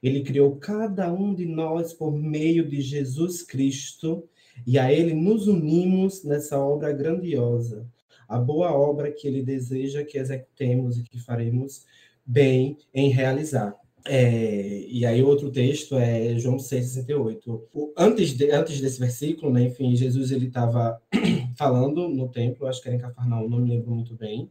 Ele 0.02 0.22
criou 0.22 0.56
cada 0.56 1.12
um 1.12 1.34
de 1.34 1.46
nós 1.46 1.92
por 1.92 2.10
meio 2.10 2.68
de 2.68 2.80
Jesus 2.80 3.42
Cristo 3.42 4.28
e 4.66 4.78
a 4.78 4.92
Ele 4.92 5.14
nos 5.14 5.48
unimos 5.48 6.22
nessa 6.22 6.58
obra 6.58 6.92
grandiosa, 6.92 7.86
a 8.28 8.38
boa 8.38 8.72
obra 8.72 9.10
que 9.10 9.26
Ele 9.26 9.42
deseja 9.42 10.04
que 10.04 10.18
executemos 10.18 10.98
e 10.98 11.02
que 11.02 11.18
faremos 11.18 11.84
bem 12.24 12.76
em 12.94 13.08
realizar. 13.10 13.76
É, 14.08 14.84
e 14.88 15.04
aí 15.04 15.22
outro 15.22 15.50
texto 15.50 15.96
é 15.96 16.38
João 16.38 16.56
6,68. 16.56 17.92
Antes, 17.96 18.36
de, 18.36 18.50
antes 18.52 18.80
desse 18.80 19.00
versículo, 19.00 19.52
né, 19.52 19.64
enfim, 19.64 19.96
Jesus 19.96 20.30
ele 20.30 20.46
estava 20.46 21.00
falando 21.58 22.08
no 22.08 22.28
templo, 22.28 22.66
acho 22.66 22.80
que 22.80 22.88
era 22.88 22.96
em 22.96 23.00
Cafarnaum, 23.00 23.48
não 23.48 23.58
me 23.58 23.70
lembro 23.70 23.90
muito 23.90 24.14
bem, 24.14 24.50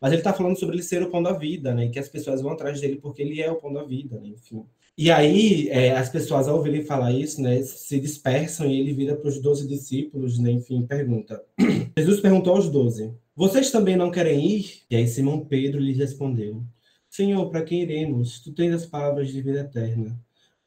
mas 0.00 0.12
ele 0.12 0.20
está 0.20 0.32
falando 0.32 0.58
sobre 0.58 0.76
ele 0.76 0.82
ser 0.82 1.02
o 1.02 1.10
pão 1.10 1.22
da 1.22 1.32
vida, 1.32 1.74
né, 1.74 1.86
e 1.86 1.90
que 1.90 1.98
as 1.98 2.08
pessoas 2.08 2.40
vão 2.40 2.52
atrás 2.52 2.80
dele 2.80 2.96
porque 2.96 3.22
ele 3.22 3.40
é 3.40 3.50
o 3.50 3.56
pão 3.56 3.72
da 3.72 3.82
vida, 3.82 4.20
né, 4.20 4.28
enfim. 4.28 4.64
E 4.96 5.10
aí, 5.10 5.68
é, 5.70 5.92
as 5.92 6.10
pessoas, 6.10 6.46
ao 6.46 6.56
ouvirem 6.56 6.84
falar 6.84 7.12
isso, 7.12 7.40
né, 7.40 7.62
se 7.62 7.98
dispersam 7.98 8.70
e 8.70 8.78
ele 8.78 8.92
vira 8.92 9.16
para 9.16 9.28
os 9.28 9.40
doze 9.40 9.66
discípulos, 9.66 10.38
né, 10.38 10.50
enfim, 10.50 10.86
pergunta. 10.86 11.42
Jesus 11.96 12.20
perguntou 12.20 12.54
aos 12.54 12.68
doze: 12.68 13.12
Vocês 13.34 13.70
também 13.70 13.96
não 13.96 14.10
querem 14.10 14.46
ir? 14.46 14.82
E 14.90 14.96
aí 14.96 15.08
Simão 15.08 15.44
Pedro 15.46 15.80
lhes 15.80 15.96
respondeu: 15.96 16.62
Senhor, 17.08 17.48
para 17.50 17.62
quem 17.62 17.82
iremos? 17.82 18.40
Tu 18.40 18.52
tens 18.52 18.74
as 18.74 18.86
palavras 18.86 19.30
de 19.30 19.40
vida 19.40 19.60
eterna. 19.60 20.18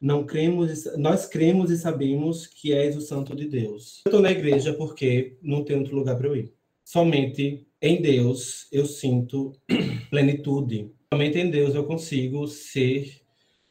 Não 0.02 0.26
cremos, 0.26 0.86
nós 0.98 1.26
cremos 1.26 1.72
e 1.72 1.78
sabemos 1.78 2.46
que 2.46 2.74
és 2.74 2.96
o 2.96 3.02
Santo 3.02 3.36
de 3.36 3.48
Deus. 3.48 4.02
Eu 4.06 4.10
estou 4.10 4.22
na 4.22 4.32
igreja 4.32 4.74
porque 4.74 5.38
não 5.42 5.64
tem 5.64 5.78
outro 5.78 5.96
lugar 5.96 6.18
para 6.18 6.28
eu 6.28 6.36
ir. 6.36 6.54
Somente 6.84 7.66
em 7.82 8.02
Deus 8.02 8.68
eu 8.72 8.86
sinto 8.86 9.54
plenitude. 10.10 10.92
Somente 11.14 11.40
em 11.40 11.50
Deus 11.50 11.74
eu 11.74 11.84
consigo 11.86 12.48
ser 12.48 13.25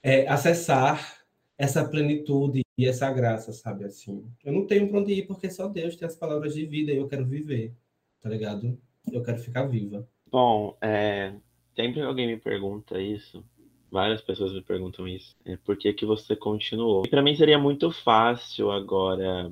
é, 0.04 0.28
acessar 0.28 1.24
essa 1.56 1.82
plenitude 1.88 2.62
e 2.76 2.86
essa 2.86 3.10
graça, 3.10 3.52
sabe 3.52 3.84
assim. 3.84 4.22
Eu 4.44 4.52
não 4.52 4.66
tenho 4.66 4.86
para 4.90 5.00
onde 5.00 5.14
ir 5.14 5.26
porque 5.26 5.50
só 5.50 5.66
Deus 5.66 5.96
tem 5.96 6.06
as 6.06 6.14
palavras 6.14 6.52
de 6.52 6.66
vida 6.66 6.92
e 6.92 6.98
eu 6.98 7.08
quero 7.08 7.24
viver, 7.24 7.72
tá 8.20 8.28
ligado? 8.28 8.78
Eu 9.10 9.22
quero 9.22 9.38
ficar 9.38 9.64
viva. 9.64 10.06
Bom, 10.30 10.76
é, 10.82 11.32
sempre 11.74 12.02
alguém 12.02 12.26
me 12.26 12.36
pergunta 12.36 13.00
isso, 13.00 13.42
várias 13.90 14.20
pessoas 14.20 14.52
me 14.52 14.60
perguntam 14.60 15.08
isso, 15.08 15.34
é, 15.46 15.56
por 15.56 15.76
que 15.78 15.90
que 15.94 16.04
você 16.04 16.36
continuou? 16.36 17.08
Para 17.08 17.22
mim 17.22 17.34
seria 17.34 17.58
muito 17.58 17.90
fácil 17.90 18.70
agora. 18.70 19.50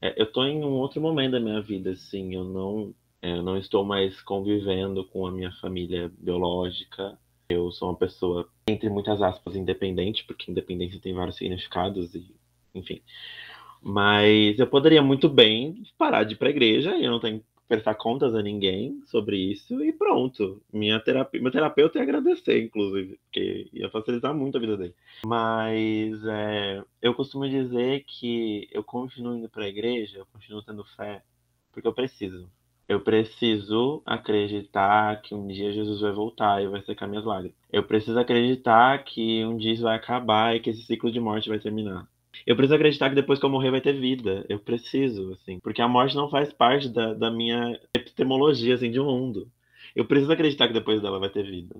É, 0.00 0.14
eu 0.20 0.32
tô 0.32 0.44
em 0.44 0.64
um 0.64 0.72
outro 0.78 1.00
momento 1.00 1.32
da 1.32 1.40
minha 1.40 1.60
vida, 1.60 1.90
assim, 1.90 2.34
eu 2.34 2.44
não, 2.44 2.94
é, 3.20 3.32
eu 3.32 3.42
não 3.42 3.58
estou 3.58 3.84
mais 3.84 4.22
convivendo 4.22 5.04
com 5.08 5.26
a 5.26 5.32
minha 5.32 5.52
família 5.60 6.10
biológica 6.18 7.18
eu 7.50 7.70
sou 7.70 7.88
uma 7.88 7.96
pessoa, 7.96 8.48
entre 8.68 8.88
muitas 8.88 9.20
aspas, 9.20 9.56
independente, 9.56 10.24
porque 10.24 10.50
independência 10.50 11.00
tem 11.00 11.14
vários 11.14 11.36
significados, 11.36 12.14
e 12.14 12.34
enfim. 12.74 13.02
Mas 13.82 14.58
eu 14.58 14.66
poderia 14.66 15.02
muito 15.02 15.28
bem 15.28 15.82
parar 15.96 16.24
de 16.24 16.34
ir 16.34 16.36
para 16.36 16.48
a 16.48 16.50
igreja, 16.50 16.96
eu 16.98 17.10
não 17.10 17.20
tenho 17.20 17.40
que 17.40 17.46
prestar 17.66 17.94
contas 17.94 18.34
a 18.34 18.42
ninguém 18.42 19.00
sobre 19.06 19.36
isso, 19.38 19.82
e 19.82 19.92
pronto. 19.92 20.60
Minha 20.72 20.98
terapia, 20.98 21.40
meu 21.40 21.52
terapeuta 21.52 21.98
ia 21.98 22.02
agradecer, 22.02 22.64
inclusive, 22.64 23.18
porque 23.24 23.68
ia 23.72 23.88
facilitar 23.88 24.34
muito 24.34 24.56
a 24.56 24.60
vida 24.60 24.76
dele. 24.76 24.94
Mas 25.24 26.24
é, 26.26 26.82
eu 27.00 27.14
costumo 27.14 27.48
dizer 27.48 28.04
que 28.06 28.68
eu 28.72 28.82
continuo 28.82 29.36
indo 29.36 29.48
para 29.48 29.64
a 29.64 29.68
igreja, 29.68 30.18
eu 30.18 30.26
continuo 30.32 30.62
tendo 30.62 30.84
fé, 30.84 31.22
porque 31.72 31.86
eu 31.86 31.94
preciso. 31.94 32.50
Eu 32.90 32.98
preciso 32.98 34.02
acreditar 34.04 35.22
que 35.22 35.32
um 35.32 35.46
dia 35.46 35.72
Jesus 35.72 36.00
vai 36.00 36.10
voltar 36.10 36.60
e 36.60 36.66
vai 36.66 36.82
secar 36.82 37.06
minhas 37.06 37.24
lágrimas. 37.24 37.56
Eu 37.72 37.84
preciso 37.84 38.18
acreditar 38.18 39.04
que 39.04 39.44
um 39.44 39.56
dia 39.56 39.74
isso 39.74 39.84
vai 39.84 39.94
acabar 39.94 40.56
e 40.56 40.60
que 40.60 40.70
esse 40.70 40.82
ciclo 40.82 41.08
de 41.08 41.20
morte 41.20 41.48
vai 41.48 41.60
terminar. 41.60 42.08
Eu 42.44 42.56
preciso 42.56 42.74
acreditar 42.74 43.08
que 43.08 43.14
depois 43.14 43.38
que 43.38 43.46
eu 43.46 43.48
morrer 43.48 43.70
vai 43.70 43.80
ter 43.80 43.92
vida. 43.92 44.44
Eu 44.48 44.58
preciso, 44.58 45.34
assim. 45.34 45.60
Porque 45.60 45.80
a 45.80 45.86
morte 45.86 46.16
não 46.16 46.28
faz 46.28 46.52
parte 46.52 46.88
da, 46.88 47.14
da 47.14 47.30
minha 47.30 47.78
epistemologia, 47.94 48.74
assim, 48.74 48.90
de 48.90 48.98
mundo. 48.98 49.48
Eu 49.94 50.04
preciso 50.04 50.32
acreditar 50.32 50.66
que 50.66 50.74
depois 50.74 51.00
dela 51.00 51.20
vai 51.20 51.30
ter 51.30 51.44
vida. 51.44 51.76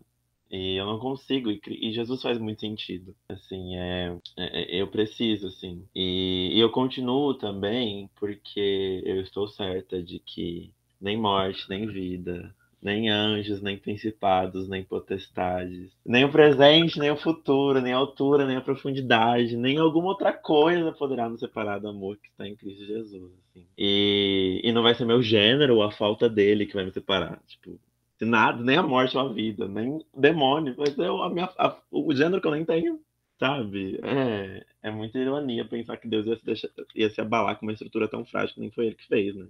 E 0.48 0.76
eu 0.76 0.86
não 0.86 1.00
consigo. 1.00 1.50
E, 1.50 1.60
e 1.66 1.92
Jesus 1.92 2.22
faz 2.22 2.38
muito 2.38 2.60
sentido. 2.60 3.16
Assim, 3.28 3.76
é, 3.76 4.16
é, 4.38 4.76
é 4.76 4.80
eu 4.80 4.86
preciso, 4.86 5.48
assim. 5.48 5.84
E, 5.92 6.50
e 6.52 6.60
eu 6.60 6.70
continuo 6.70 7.34
também 7.34 8.08
porque 8.14 9.02
eu 9.04 9.20
estou 9.20 9.48
certa 9.48 10.00
de 10.00 10.20
que 10.20 10.72
nem 11.00 11.16
morte, 11.16 11.68
nem 11.68 11.86
vida, 11.86 12.54
nem 12.82 13.10
anjos, 13.10 13.60
nem 13.60 13.76
principados, 13.76 14.68
nem 14.68 14.82
potestades, 14.82 15.92
nem 16.04 16.24
o 16.24 16.32
presente, 16.32 16.98
nem 16.98 17.10
o 17.10 17.16
futuro, 17.16 17.80
nem 17.80 17.92
a 17.92 17.96
altura, 17.96 18.46
nem 18.46 18.56
a 18.56 18.60
profundidade, 18.60 19.56
nem 19.56 19.76
alguma 19.76 20.08
outra 20.08 20.32
coisa 20.32 20.92
poderá 20.92 21.28
nos 21.28 21.40
separar 21.40 21.78
do 21.78 21.88
amor 21.88 22.16
que 22.16 22.28
está 22.28 22.48
em 22.48 22.56
Cristo 22.56 22.84
Jesus. 22.84 23.32
Assim. 23.50 23.66
E, 23.76 24.60
e 24.64 24.72
não 24.72 24.82
vai 24.82 24.94
ser 24.94 25.04
meu 25.04 25.22
gênero 25.22 25.76
ou 25.76 25.82
a 25.82 25.92
falta 25.92 26.28
dele 26.28 26.66
que 26.66 26.74
vai 26.74 26.84
me 26.84 26.92
separar. 26.92 27.40
Tipo, 27.46 27.78
nada, 28.20 28.62
nem 28.62 28.76
a 28.76 28.82
morte 28.82 29.16
ou 29.16 29.28
a 29.28 29.32
vida, 29.32 29.68
nem 29.68 30.04
demônio, 30.16 30.74
vai 30.74 30.90
ser 30.90 31.06
a 31.06 31.28
minha, 31.28 31.50
a, 31.58 31.76
o 31.90 32.14
gênero 32.14 32.40
que 32.40 32.46
eu 32.46 32.52
nem 32.52 32.64
tenho. 32.64 33.00
Sabe? 33.38 33.98
É, 34.02 34.66
é 34.82 34.90
muita 34.90 35.18
ironia 35.18 35.64
pensar 35.64 35.96
que 35.96 36.06
Deus 36.06 36.26
ia 36.26 36.36
se, 36.36 36.44
deixar, 36.44 36.68
ia 36.94 37.08
se 37.08 37.22
abalar 37.22 37.58
com 37.58 37.64
uma 37.64 37.72
estrutura 37.72 38.06
tão 38.06 38.22
frágil 38.22 38.54
que 38.54 38.60
nem 38.60 38.70
foi 38.70 38.88
ele 38.88 38.96
que 38.96 39.06
fez, 39.06 39.34
né? 39.34 39.46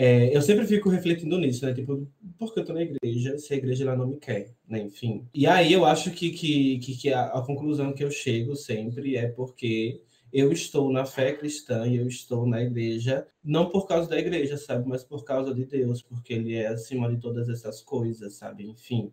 É, 0.00 0.34
eu 0.34 0.40
sempre 0.40 0.64
fico 0.64 0.88
refletindo 0.88 1.36
nisso, 1.40 1.66
né? 1.66 1.74
Tipo, 1.74 2.08
por 2.38 2.54
que 2.54 2.60
eu 2.60 2.64
tô 2.64 2.72
na 2.72 2.82
igreja 2.82 3.36
se 3.36 3.52
a 3.52 3.56
igreja 3.56 3.84
lá 3.84 3.96
não 3.96 4.06
me 4.06 4.16
quer, 4.16 4.54
né? 4.68 4.80
Enfim. 4.80 5.26
E 5.34 5.44
aí 5.44 5.72
eu 5.72 5.84
acho 5.84 6.12
que, 6.12 6.30
que, 6.30 6.78
que, 6.78 6.96
que 6.96 7.12
a, 7.12 7.24
a, 7.26 7.42
conclusão 7.44 7.92
que 7.92 8.04
eu 8.04 8.10
chego 8.12 8.54
sempre 8.54 9.16
é 9.16 9.26
porque 9.26 10.00
eu 10.32 10.52
estou 10.52 10.92
na 10.92 11.04
fé 11.04 11.32
cristã 11.32 11.84
e 11.84 11.96
eu 11.96 12.06
estou 12.06 12.46
na 12.46 12.62
igreja, 12.62 13.26
não 13.42 13.68
por 13.70 13.88
causa 13.88 14.08
da 14.08 14.16
igreja, 14.16 14.56
sabe? 14.56 14.88
Mas 14.88 15.02
por 15.02 15.24
causa 15.24 15.52
de 15.52 15.64
Deus, 15.64 16.00
porque 16.00 16.32
Ele 16.34 16.54
é 16.54 16.68
acima 16.68 17.12
de 17.12 17.20
todas 17.20 17.48
essas 17.48 17.82
coisas, 17.82 18.34
sabe? 18.34 18.68
Enfim. 18.68 19.10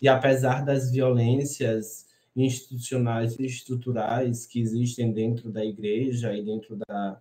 E 0.00 0.06
apesar 0.06 0.64
das 0.64 0.92
violências 0.92 2.06
institucionais 2.36 3.36
e 3.40 3.44
estruturais 3.44 4.46
que 4.46 4.60
existem 4.60 5.10
dentro 5.10 5.50
da 5.50 5.64
igreja 5.64 6.32
e 6.32 6.44
dentro 6.44 6.76
da 6.76 7.20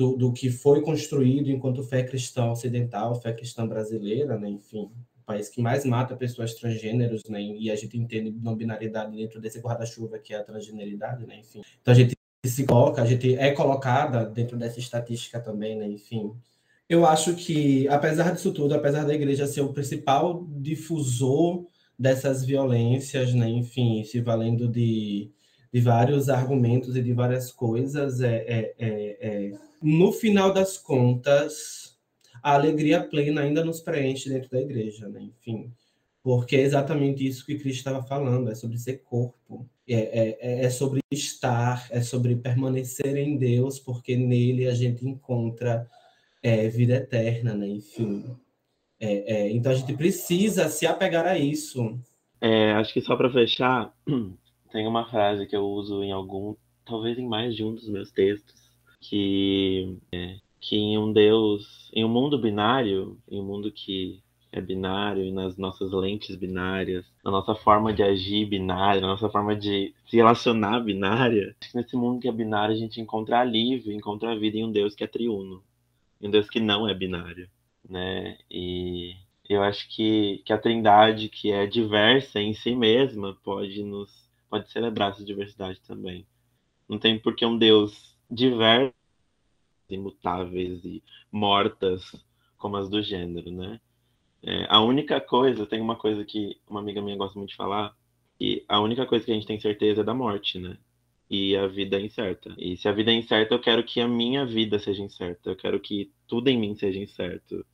do, 0.00 0.16
do 0.16 0.32
que 0.32 0.48
foi 0.50 0.80
construído 0.80 1.50
enquanto 1.50 1.82
fé 1.82 2.02
cristã 2.02 2.50
ocidental, 2.50 3.20
fé 3.20 3.34
cristã 3.34 3.66
brasileira, 3.66 4.38
né? 4.38 4.48
enfim, 4.48 4.90
o 5.20 5.24
país 5.26 5.50
que 5.50 5.60
mais 5.60 5.84
mata 5.84 6.16
pessoas 6.16 6.54
transgêneros, 6.54 7.22
né? 7.28 7.42
e 7.42 7.70
a 7.70 7.76
gente 7.76 7.98
entende 7.98 8.34
não 8.40 8.56
binaridade 8.56 9.14
dentro 9.14 9.38
desse 9.38 9.60
guarda-chuva 9.60 10.18
que 10.18 10.32
é 10.32 10.38
a 10.38 10.42
transgeneridade, 10.42 11.26
né? 11.26 11.40
enfim. 11.40 11.60
Então 11.82 11.92
a 11.92 11.94
gente 11.94 12.16
se 12.46 12.64
coloca, 12.64 13.02
a 13.02 13.04
gente 13.04 13.36
é 13.36 13.52
colocada 13.52 14.24
dentro 14.24 14.56
dessa 14.56 14.78
estatística 14.78 15.38
também, 15.38 15.76
né? 15.76 15.86
enfim. 15.86 16.32
Eu 16.88 17.04
acho 17.04 17.34
que, 17.34 17.86
apesar 17.88 18.32
disso 18.32 18.52
tudo, 18.52 18.74
apesar 18.74 19.04
da 19.04 19.14
igreja 19.14 19.46
ser 19.46 19.60
o 19.60 19.74
principal 19.74 20.46
difusor 20.48 21.66
dessas 21.98 22.42
violências, 22.42 23.34
né? 23.34 23.50
enfim, 23.50 24.02
se 24.02 24.18
valendo 24.18 24.66
de, 24.66 25.30
de 25.70 25.80
vários 25.82 26.30
argumentos 26.30 26.96
e 26.96 27.02
de 27.02 27.12
várias 27.12 27.52
coisas, 27.52 28.22
é, 28.22 28.36
é, 28.48 28.74
é, 28.78 29.18
é 29.20 29.69
no 29.82 30.12
final 30.12 30.52
das 30.52 30.76
contas, 30.76 31.98
a 32.42 32.54
alegria 32.54 33.02
plena 33.02 33.42
ainda 33.42 33.64
nos 33.64 33.80
preenche 33.80 34.28
dentro 34.28 34.50
da 34.50 34.60
igreja, 34.60 35.08
né? 35.08 35.22
Enfim, 35.22 35.72
porque 36.22 36.56
é 36.56 36.60
exatamente 36.60 37.26
isso 37.26 37.46
que 37.46 37.58
Cristo 37.58 37.78
estava 37.78 38.02
falando, 38.02 38.50
é 38.50 38.54
sobre 38.54 38.78
ser 38.78 39.02
corpo, 39.02 39.68
é, 39.88 39.94
é, 39.94 40.38
é, 40.40 40.64
é 40.64 40.70
sobre 40.70 41.00
estar, 41.10 41.86
é 41.90 42.00
sobre 42.00 42.36
permanecer 42.36 43.16
em 43.16 43.36
Deus, 43.36 43.78
porque 43.78 44.16
nele 44.16 44.66
a 44.66 44.74
gente 44.74 45.06
encontra 45.06 45.88
é, 46.42 46.68
vida 46.68 46.94
eterna, 46.94 47.54
né? 47.54 47.66
Enfim. 47.66 48.24
É, 48.98 49.34
é, 49.34 49.50
então 49.50 49.72
a 49.72 49.74
gente 49.74 49.94
precisa 49.94 50.68
se 50.68 50.86
apegar 50.86 51.26
a 51.26 51.38
isso. 51.38 51.98
Acho 52.76 52.92
que 52.92 53.00
só 53.00 53.16
para 53.16 53.32
fechar, 53.32 53.94
tem 54.72 54.86
uma 54.86 55.08
frase 55.10 55.46
que 55.46 55.56
eu 55.56 55.64
uso 55.64 56.02
em 56.02 56.12
algum, 56.12 56.54
talvez 56.84 57.18
em 57.18 57.26
mais 57.26 57.54
de 57.54 57.64
um 57.64 57.74
dos 57.74 57.88
meus 57.88 58.10
textos, 58.12 58.59
que 59.00 59.98
é, 60.12 60.36
que 60.60 60.76
em 60.76 60.98
um 60.98 61.12
Deus, 61.12 61.90
em 61.92 62.04
um 62.04 62.08
mundo 62.08 62.38
binário, 62.38 63.18
em 63.28 63.40
um 63.40 63.44
mundo 63.44 63.72
que 63.72 64.22
é 64.52 64.60
binário 64.60 65.24
e 65.24 65.32
nas 65.32 65.56
nossas 65.56 65.92
lentes 65.92 66.36
binárias, 66.36 67.06
na 67.24 67.30
nossa 67.30 67.54
forma 67.54 67.92
de 67.92 68.02
agir 68.02 68.46
binária, 68.46 69.00
na 69.00 69.06
nossa 69.08 69.28
forma 69.30 69.56
de 69.56 69.94
se 70.06 70.16
relacionar 70.16 70.80
binária, 70.80 71.56
nesse 71.74 71.96
mundo 71.96 72.20
que 72.20 72.28
é 72.28 72.32
binário 72.32 72.74
a 72.74 72.78
gente 72.78 73.00
encontra 73.00 73.40
alívio, 73.40 73.92
encontra 73.92 74.32
a 74.32 74.38
vida 74.38 74.58
em 74.58 74.64
um 74.64 74.72
Deus 74.72 74.94
que 74.94 75.04
é 75.04 75.06
triuno, 75.06 75.62
em 76.20 76.28
um 76.28 76.30
Deus 76.30 76.48
que 76.48 76.60
não 76.60 76.88
é 76.88 76.94
binário, 76.94 77.48
né? 77.88 78.38
E 78.50 79.16
eu 79.48 79.62
acho 79.62 79.88
que, 79.88 80.42
que 80.44 80.52
a 80.52 80.58
Trindade, 80.58 81.28
que 81.28 81.50
é 81.52 81.66
diversa 81.66 82.40
em 82.40 82.54
si 82.54 82.74
mesma, 82.74 83.36
pode 83.42 83.82
nos 83.82 84.28
pode 84.48 84.70
celebrar 84.70 85.12
essa 85.12 85.24
diversidade 85.24 85.80
também. 85.86 86.26
Não 86.88 86.98
tem 86.98 87.18
por 87.18 87.36
que 87.36 87.46
um 87.46 87.56
Deus 87.56 88.09
diverso, 88.30 88.94
imutáveis 89.88 90.84
e 90.84 91.02
mortas 91.32 92.14
como 92.56 92.76
as 92.76 92.88
do 92.88 93.02
gênero, 93.02 93.50
né? 93.50 93.80
É, 94.42 94.66
a 94.68 94.80
única 94.80 95.20
coisa, 95.20 95.66
tem 95.66 95.80
uma 95.80 95.96
coisa 95.96 96.24
que 96.24 96.58
uma 96.68 96.80
amiga 96.80 97.02
minha 97.02 97.16
gosta 97.16 97.38
muito 97.38 97.50
de 97.50 97.56
falar, 97.56 97.94
e 98.40 98.64
a 98.68 98.80
única 98.80 99.04
coisa 99.06 99.24
que 99.24 99.30
a 99.32 99.34
gente 99.34 99.46
tem 99.46 99.60
certeza 99.60 100.00
é 100.00 100.04
da 100.04 100.14
morte, 100.14 100.58
né? 100.58 100.78
E 101.28 101.56
a 101.56 101.66
vida 101.66 101.96
é 101.96 102.00
incerta. 102.00 102.54
E 102.58 102.76
se 102.76 102.88
a 102.88 102.92
vida 102.92 103.10
é 103.10 103.14
incerta, 103.14 103.54
eu 103.54 103.60
quero 103.60 103.84
que 103.84 104.00
a 104.00 104.08
minha 104.08 104.44
vida 104.46 104.78
seja 104.78 105.02
incerta. 105.02 105.50
Eu 105.50 105.56
quero 105.56 105.78
que 105.78 106.10
tudo 106.26 106.48
em 106.48 106.58
mim 106.58 106.74
seja 106.74 106.98
incerto. 106.98 107.64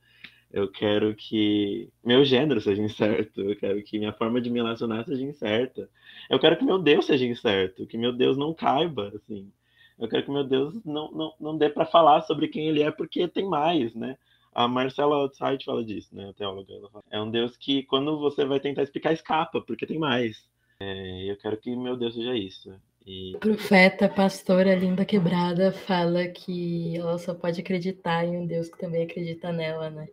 Eu 0.51 0.69
quero 0.69 1.15
que 1.15 1.89
meu 2.03 2.23
gênero 2.23 2.61
seja 2.61 2.81
incerto. 2.81 3.41
Eu 3.41 3.55
quero 3.55 3.81
que 3.83 3.97
minha 3.97 4.13
forma 4.13 4.39
de 4.39 4.49
me 4.49 4.59
relacionar 4.59 5.05
seja 5.05 5.23
incerta. 5.23 5.89
Eu 6.29 6.39
quero 6.39 6.57
que 6.57 6.65
meu 6.65 6.77
Deus 6.77 7.05
seja 7.05 7.25
incerto. 7.25 7.87
Que 7.87 7.97
meu 7.97 8.13
Deus 8.13 8.37
não 8.37 8.53
caiba, 8.53 9.11
assim. 9.15 9.51
Eu 9.99 10.07
quero 10.07 10.23
que 10.23 10.31
meu 10.31 10.43
Deus 10.43 10.83
não, 10.85 11.11
não, 11.11 11.33
não 11.39 11.57
dê 11.57 11.69
para 11.69 11.85
falar 11.85 12.21
sobre 12.21 12.47
quem 12.47 12.67
ele 12.67 12.83
é, 12.83 12.91
porque 12.91 13.27
tem 13.27 13.45
mais, 13.45 13.93
né? 13.95 14.17
A 14.53 14.67
Marcela 14.67 15.15
Outside 15.15 15.63
fala 15.63 15.83
disso, 15.83 16.15
né? 16.15 16.29
A 16.29 16.33
teóloga. 16.33 16.73
É 17.11 17.19
um 17.21 17.29
Deus 17.29 17.55
que, 17.57 17.83
quando 17.83 18.19
você 18.19 18.45
vai 18.45 18.59
tentar 18.59 18.83
explicar, 18.83 19.13
escapa, 19.13 19.61
porque 19.61 19.85
tem 19.85 19.99
mais. 19.99 20.45
É, 20.79 21.31
eu 21.31 21.37
quero 21.37 21.57
que 21.57 21.75
meu 21.75 21.95
Deus 21.95 22.15
seja 22.15 22.35
isso. 22.35 22.73
E... 23.05 23.35
A 23.35 23.39
profeta, 23.39 24.09
pastora 24.09 24.75
Linda 24.75 25.05
Quebrada, 25.05 25.71
fala 25.71 26.27
que 26.27 26.97
ela 26.97 27.17
só 27.17 27.33
pode 27.33 27.61
acreditar 27.61 28.25
em 28.25 28.37
um 28.37 28.45
Deus 28.45 28.69
que 28.69 28.77
também 28.77 29.03
acredita 29.03 29.51
nela, 29.51 29.89
né? 29.89 30.07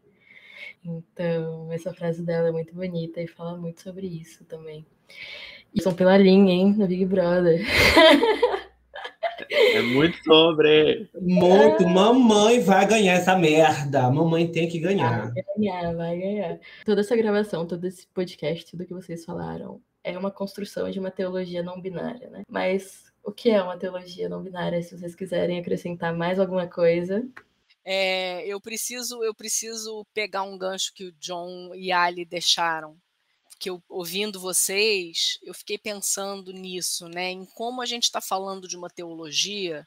Então, 0.84 1.72
essa 1.72 1.92
frase 1.92 2.22
dela 2.22 2.48
é 2.48 2.52
muito 2.52 2.74
bonita 2.74 3.20
e 3.20 3.26
fala 3.26 3.56
muito 3.56 3.82
sobre 3.82 4.06
isso 4.06 4.44
também. 4.44 4.86
E 5.74 5.82
são 5.82 5.92
pela 5.92 6.16
linha, 6.16 6.52
hein, 6.52 6.74
no 6.74 6.86
Big 6.86 7.04
Brother. 7.04 7.60
É 9.74 9.82
muito 9.82 10.22
sobre. 10.24 11.08
Muito. 11.20 11.86
Mamãe 11.88 12.60
vai 12.60 12.86
ganhar 12.86 13.14
essa 13.14 13.36
merda. 13.36 14.10
Mamãe 14.10 14.50
tem 14.50 14.68
que 14.68 14.78
ganhar. 14.78 15.32
Vai 15.32 15.44
ganhar, 15.56 15.94
vai 15.94 16.18
ganhar. 16.18 16.60
Toda 16.84 17.00
essa 17.00 17.16
gravação, 17.16 17.66
todo 17.66 17.84
esse 17.84 18.06
podcast, 18.08 18.70
tudo 18.70 18.86
que 18.86 18.94
vocês 18.94 19.24
falaram, 19.24 19.80
é 20.02 20.16
uma 20.16 20.30
construção 20.30 20.90
de 20.90 20.98
uma 20.98 21.10
teologia 21.10 21.62
não 21.62 21.80
binária, 21.80 22.28
né? 22.30 22.42
Mas 22.48 23.04
o 23.22 23.32
que 23.32 23.50
é 23.50 23.62
uma 23.62 23.76
teologia 23.76 24.28
não 24.28 24.42
binária? 24.42 24.82
Se 24.82 24.96
vocês 24.96 25.14
quiserem 25.14 25.58
acrescentar 25.58 26.14
mais 26.14 26.38
alguma 26.38 26.66
coisa. 26.66 27.26
É, 27.84 28.46
eu 28.46 28.60
preciso 28.60 29.22
eu 29.22 29.34
preciso 29.34 30.06
pegar 30.14 30.42
um 30.42 30.56
gancho 30.56 30.92
que 30.94 31.04
o 31.04 31.12
John 31.12 31.74
e 31.74 31.92
Ali 31.92 32.24
deixaram 32.24 32.96
que 33.58 33.70
eu 33.70 33.82
ouvindo 33.88 34.40
vocês, 34.40 35.38
eu 35.42 35.54
fiquei 35.54 35.78
pensando 35.78 36.52
nisso, 36.52 37.08
né, 37.08 37.30
em 37.30 37.44
como 37.44 37.82
a 37.82 37.86
gente 37.86 38.04
está 38.04 38.20
falando 38.20 38.68
de 38.68 38.76
uma 38.76 38.90
teologia 38.90 39.86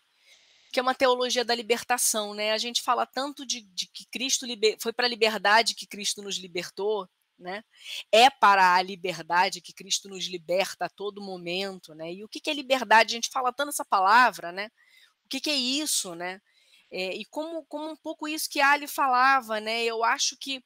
que 0.71 0.79
é 0.79 0.83
uma 0.83 0.95
teologia 0.95 1.45
da 1.45 1.55
libertação, 1.55 2.33
né? 2.33 2.51
A 2.51 2.57
gente 2.57 2.81
fala 2.81 3.05
tanto 3.05 3.45
de, 3.45 3.61
de 3.61 3.87
que 3.87 4.05
Cristo 4.11 4.45
liber... 4.45 4.77
foi 4.81 4.91
para 4.91 5.05
a 5.05 5.09
liberdade 5.09 5.73
que 5.73 5.87
Cristo 5.87 6.21
nos 6.21 6.37
libertou, 6.37 7.09
né? 7.39 7.63
É 8.11 8.29
para 8.29 8.75
a 8.75 8.81
liberdade 8.81 9.61
que 9.61 9.73
Cristo 9.73 10.09
nos 10.09 10.25
liberta 10.25 10.85
a 10.85 10.89
todo 10.89 11.21
momento, 11.21 11.93
né? 11.95 12.13
E 12.13 12.23
o 12.23 12.27
que, 12.27 12.39
que 12.39 12.49
é 12.49 12.53
liberdade? 12.53 13.13
A 13.13 13.17
gente 13.17 13.29
fala 13.29 13.53
tanto 13.53 13.69
essa 13.69 13.85
palavra, 13.85 14.51
né? 14.51 14.69
O 15.25 15.29
que, 15.29 15.39
que 15.39 15.49
é 15.49 15.55
isso, 15.55 16.15
né? 16.15 16.41
É, 16.91 17.15
e 17.15 17.25
como, 17.25 17.65
como 17.65 17.89
um 17.89 17.97
pouco 17.97 18.27
isso 18.27 18.49
que 18.49 18.61
Ali 18.61 18.87
falava, 18.87 19.59
né? 19.59 19.83
Eu 19.83 20.03
acho 20.03 20.37
que 20.37 20.63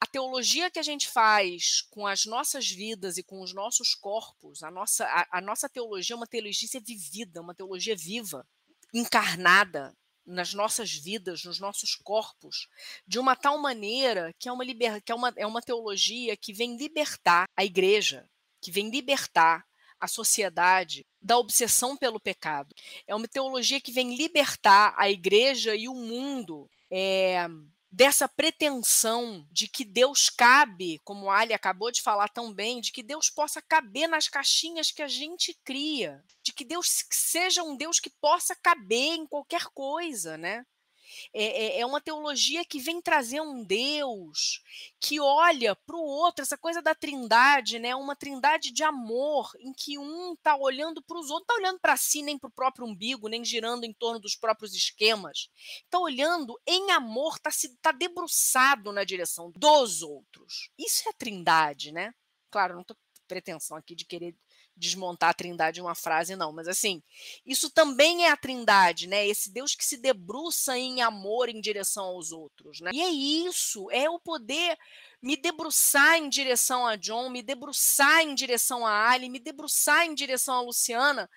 a 0.00 0.06
teologia 0.06 0.70
que 0.70 0.78
a 0.78 0.82
gente 0.82 1.08
faz 1.08 1.82
com 1.90 2.06
as 2.06 2.24
nossas 2.26 2.70
vidas 2.70 3.16
e 3.16 3.22
com 3.22 3.40
os 3.40 3.54
nossos 3.54 3.94
corpos, 3.94 4.62
a 4.62 4.70
nossa, 4.70 5.04
a, 5.06 5.38
a 5.38 5.40
nossa 5.40 5.68
teologia 5.68 6.14
é 6.14 6.16
uma 6.16 6.26
teologia 6.26 6.80
vivida, 6.80 7.40
uma 7.40 7.54
teologia 7.54 7.96
viva, 7.96 8.46
encarnada 8.92 9.96
nas 10.26 10.54
nossas 10.54 10.92
vidas, 10.92 11.44
nos 11.44 11.58
nossos 11.58 11.94
corpos, 11.94 12.68
de 13.06 13.18
uma 13.18 13.36
tal 13.36 13.58
maneira 13.58 14.32
que 14.38 14.48
é 14.48 14.52
uma, 14.52 14.64
liber, 14.64 15.02
que 15.02 15.12
é 15.12 15.14
uma, 15.14 15.32
é 15.36 15.46
uma 15.46 15.60
teologia 15.60 16.36
que 16.36 16.52
vem 16.52 16.76
libertar 16.76 17.46
a 17.56 17.64
igreja, 17.64 18.28
que 18.60 18.70
vem 18.70 18.90
libertar 18.90 19.66
a 20.00 20.08
sociedade 20.08 21.06
da 21.20 21.38
obsessão 21.38 21.96
pelo 21.96 22.20
pecado. 22.20 22.74
É 23.06 23.14
uma 23.14 23.28
teologia 23.28 23.80
que 23.80 23.92
vem 23.92 24.16
libertar 24.16 24.94
a 24.96 25.10
igreja 25.10 25.74
e 25.74 25.88
o 25.88 25.94
mundo 25.94 26.70
é, 26.90 27.46
dessa 27.94 28.28
pretensão 28.28 29.46
de 29.52 29.68
que 29.68 29.84
Deus 29.84 30.28
cabe, 30.28 31.00
como 31.04 31.30
Ali 31.30 31.52
acabou 31.54 31.92
de 31.92 32.02
falar 32.02 32.28
tão 32.28 32.52
bem, 32.52 32.80
de 32.80 32.90
que 32.90 33.04
Deus 33.04 33.30
possa 33.30 33.62
caber 33.62 34.08
nas 34.08 34.28
caixinhas 34.28 34.90
que 34.90 35.00
a 35.00 35.06
gente 35.06 35.56
cria, 35.64 36.24
de 36.42 36.52
que 36.52 36.64
Deus 36.64 37.04
seja 37.08 37.62
um 37.62 37.76
Deus 37.76 38.00
que 38.00 38.10
possa 38.10 38.56
caber 38.56 39.14
em 39.14 39.24
qualquer 39.24 39.66
coisa, 39.66 40.36
né? 40.36 40.66
É, 41.32 41.44
é, 41.44 41.80
é 41.80 41.86
uma 41.86 42.00
teologia 42.00 42.64
que 42.64 42.80
vem 42.80 43.00
trazer 43.00 43.40
um 43.40 43.64
Deus 43.64 44.62
que 45.00 45.20
olha 45.20 45.76
para 45.76 45.96
o 45.96 46.02
outro, 46.02 46.42
essa 46.42 46.56
coisa 46.56 46.80
da 46.80 46.94
trindade, 46.94 47.78
né? 47.78 47.94
Uma 47.94 48.16
trindade 48.16 48.72
de 48.72 48.82
amor, 48.82 49.50
em 49.60 49.72
que 49.72 49.98
um 49.98 50.34
está 50.34 50.56
olhando 50.56 51.02
para 51.02 51.18
os 51.18 51.30
outros, 51.30 51.34
não 51.34 51.40
está 51.40 51.54
olhando 51.54 51.80
para 51.80 51.96
si, 51.96 52.22
nem 52.22 52.38
para 52.38 52.48
o 52.48 52.52
próprio 52.52 52.86
umbigo, 52.86 53.28
nem 53.28 53.44
girando 53.44 53.84
em 53.84 53.92
torno 53.92 54.20
dos 54.20 54.34
próprios 54.34 54.74
esquemas. 54.74 55.48
Está 55.84 55.98
olhando 55.98 56.58
em 56.66 56.90
amor, 56.90 57.36
está 57.36 57.50
tá 57.82 57.92
debruçado 57.92 58.92
na 58.92 59.04
direção 59.04 59.50
dos 59.54 60.02
outros. 60.02 60.70
Isso 60.78 61.08
é 61.08 61.12
trindade, 61.12 61.92
né? 61.92 62.14
Claro, 62.50 62.74
não 62.74 62.82
estou 62.82 62.96
pretensão 63.26 63.76
aqui 63.76 63.94
de 63.94 64.04
querer 64.04 64.36
desmontar 64.76 65.30
a 65.30 65.34
trindade 65.34 65.80
em 65.80 65.82
uma 65.82 65.94
frase, 65.94 66.36
não. 66.36 66.52
Mas 66.52 66.68
assim, 66.68 67.02
isso 67.46 67.70
também 67.70 68.26
é 68.26 68.30
a 68.30 68.36
trindade, 68.36 69.06
né? 69.06 69.26
Esse 69.26 69.50
Deus 69.50 69.74
que 69.74 69.84
se 69.84 69.96
debruça 69.96 70.76
em 70.76 71.02
amor 71.02 71.48
em 71.48 71.60
direção 71.60 72.04
aos 72.04 72.32
outros, 72.32 72.80
né? 72.80 72.90
E 72.92 73.00
é 73.00 73.08
isso, 73.10 73.90
é 73.90 74.08
o 74.08 74.18
poder 74.18 74.76
me 75.22 75.36
debruçar 75.36 76.16
em 76.18 76.28
direção 76.28 76.86
a 76.86 76.96
John, 76.96 77.30
me 77.30 77.42
debruçar 77.42 78.20
em 78.20 78.34
direção 78.34 78.86
a 78.86 79.10
Ali, 79.10 79.30
me 79.30 79.38
debruçar 79.38 80.04
em 80.04 80.14
direção 80.14 80.54
a 80.54 80.60
Luciana, 80.60 81.30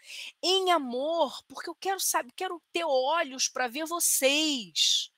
em 0.43 0.71
amor, 0.71 1.41
porque 1.47 1.69
eu 1.69 1.75
quero 1.75 1.99
saber, 1.99 2.31
quero 2.35 2.61
ter 2.73 2.83
olhos 2.83 3.47
para 3.47 3.67
ver 3.67 3.85
vocês. 3.85 5.09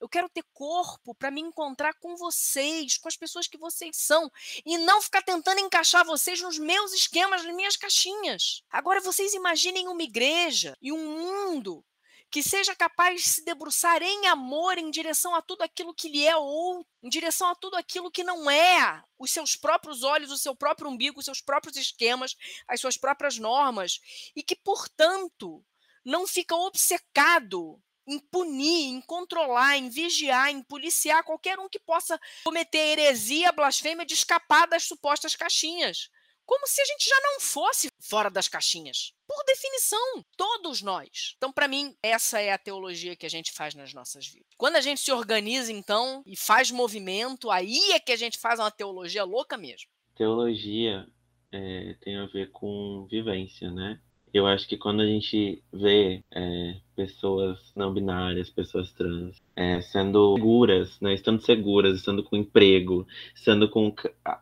Eu 0.00 0.08
quero 0.08 0.28
ter 0.28 0.44
corpo 0.52 1.14
para 1.14 1.30
me 1.30 1.40
encontrar 1.40 1.94
com 1.94 2.16
vocês, 2.16 2.96
com 2.98 3.08
as 3.08 3.16
pessoas 3.16 3.46
que 3.46 3.58
vocês 3.58 3.96
são, 3.96 4.30
e 4.64 4.78
não 4.78 5.02
ficar 5.02 5.22
tentando 5.22 5.60
encaixar 5.60 6.04
vocês 6.04 6.40
nos 6.40 6.58
meus 6.58 6.92
esquemas, 6.92 7.44
nas 7.44 7.54
minhas 7.54 7.76
caixinhas. 7.76 8.62
Agora 8.70 9.00
vocês 9.00 9.34
imaginem 9.34 9.88
uma 9.88 10.02
igreja 10.02 10.76
e 10.80 10.92
um 10.92 11.18
mundo 11.18 11.84
que 12.30 12.42
seja 12.42 12.74
capaz 12.74 13.22
de 13.22 13.28
se 13.28 13.44
debruçar 13.44 14.02
em 14.02 14.26
amor 14.26 14.76
em 14.76 14.90
direção 14.90 15.34
a 15.34 15.40
tudo 15.40 15.62
aquilo 15.62 15.94
que 15.94 16.08
lhe 16.08 16.26
é 16.26 16.36
ou 16.36 16.86
em 17.02 17.08
direção 17.08 17.48
a 17.48 17.54
tudo 17.54 17.76
aquilo 17.76 18.10
que 18.10 18.22
não 18.22 18.50
é, 18.50 19.02
os 19.18 19.30
seus 19.30 19.56
próprios 19.56 20.02
olhos, 20.02 20.30
o 20.30 20.36
seu 20.36 20.54
próprio 20.54 20.90
umbigo, 20.90 21.18
os 21.18 21.24
seus 21.24 21.40
próprios 21.40 21.76
esquemas, 21.76 22.36
as 22.66 22.80
suas 22.80 22.96
próprias 22.96 23.38
normas, 23.38 24.00
e 24.36 24.42
que, 24.42 24.54
portanto, 24.56 25.64
não 26.04 26.26
fica 26.26 26.54
obcecado 26.54 27.80
em 28.08 28.18
punir, 28.18 28.86
em 28.86 29.00
controlar, 29.02 29.76
em 29.76 29.90
vigiar, 29.90 30.50
em 30.50 30.62
policiar 30.62 31.22
qualquer 31.22 31.58
um 31.58 31.68
que 31.68 31.78
possa 31.78 32.18
cometer 32.44 32.78
heresia, 32.78 33.52
blasfêmia 33.52 34.06
de 34.06 34.14
escapar 34.14 34.66
das 34.66 34.84
supostas 34.84 35.36
caixinhas. 35.36 36.08
como 36.48 36.66
se 36.66 36.80
a 36.80 36.84
gente 36.86 37.06
já 37.06 37.20
não 37.20 37.40
fosse 37.40 37.90
fora 38.00 38.30
das 38.30 38.48
caixinhas. 38.48 39.12
Por 39.26 39.44
definição, 39.44 40.24
todos 40.34 40.80
nós. 40.80 41.34
Então, 41.36 41.52
para 41.52 41.68
mim, 41.68 41.94
essa 42.02 42.40
é 42.40 42.50
a 42.50 42.56
teologia 42.56 43.14
que 43.14 43.26
a 43.26 43.28
gente 43.28 43.52
faz 43.52 43.74
nas 43.74 43.92
nossas 43.92 44.26
vidas. 44.26 44.48
Quando 44.56 44.76
a 44.76 44.80
gente 44.80 45.02
se 45.02 45.12
organiza, 45.12 45.70
então, 45.70 46.22
e 46.24 46.34
faz 46.34 46.70
movimento, 46.70 47.50
aí 47.50 47.92
é 47.92 48.00
que 48.00 48.12
a 48.12 48.16
gente 48.16 48.38
faz 48.38 48.58
uma 48.58 48.70
teologia 48.70 49.24
louca 49.24 49.58
mesmo. 49.58 49.90
Teologia 50.16 51.06
é, 51.52 51.94
tem 52.00 52.16
a 52.16 52.24
ver 52.24 52.50
com 52.50 53.06
vivência, 53.10 53.70
né? 53.70 54.00
Eu 54.32 54.46
acho 54.46 54.68
que 54.68 54.76
quando 54.76 55.00
a 55.00 55.06
gente 55.06 55.62
vê 55.72 56.22
é, 56.32 56.76
pessoas 56.94 57.58
não 57.74 57.92
binárias, 57.92 58.50
pessoas 58.50 58.92
trans, 58.92 59.36
é, 59.56 59.80
sendo 59.80 60.34
seguras, 60.36 61.00
né, 61.00 61.14
estando 61.14 61.40
seguras, 61.40 61.96
estando 61.96 62.22
com 62.22 62.36
emprego, 62.36 63.06
estando 63.34 63.68
com 63.68 63.94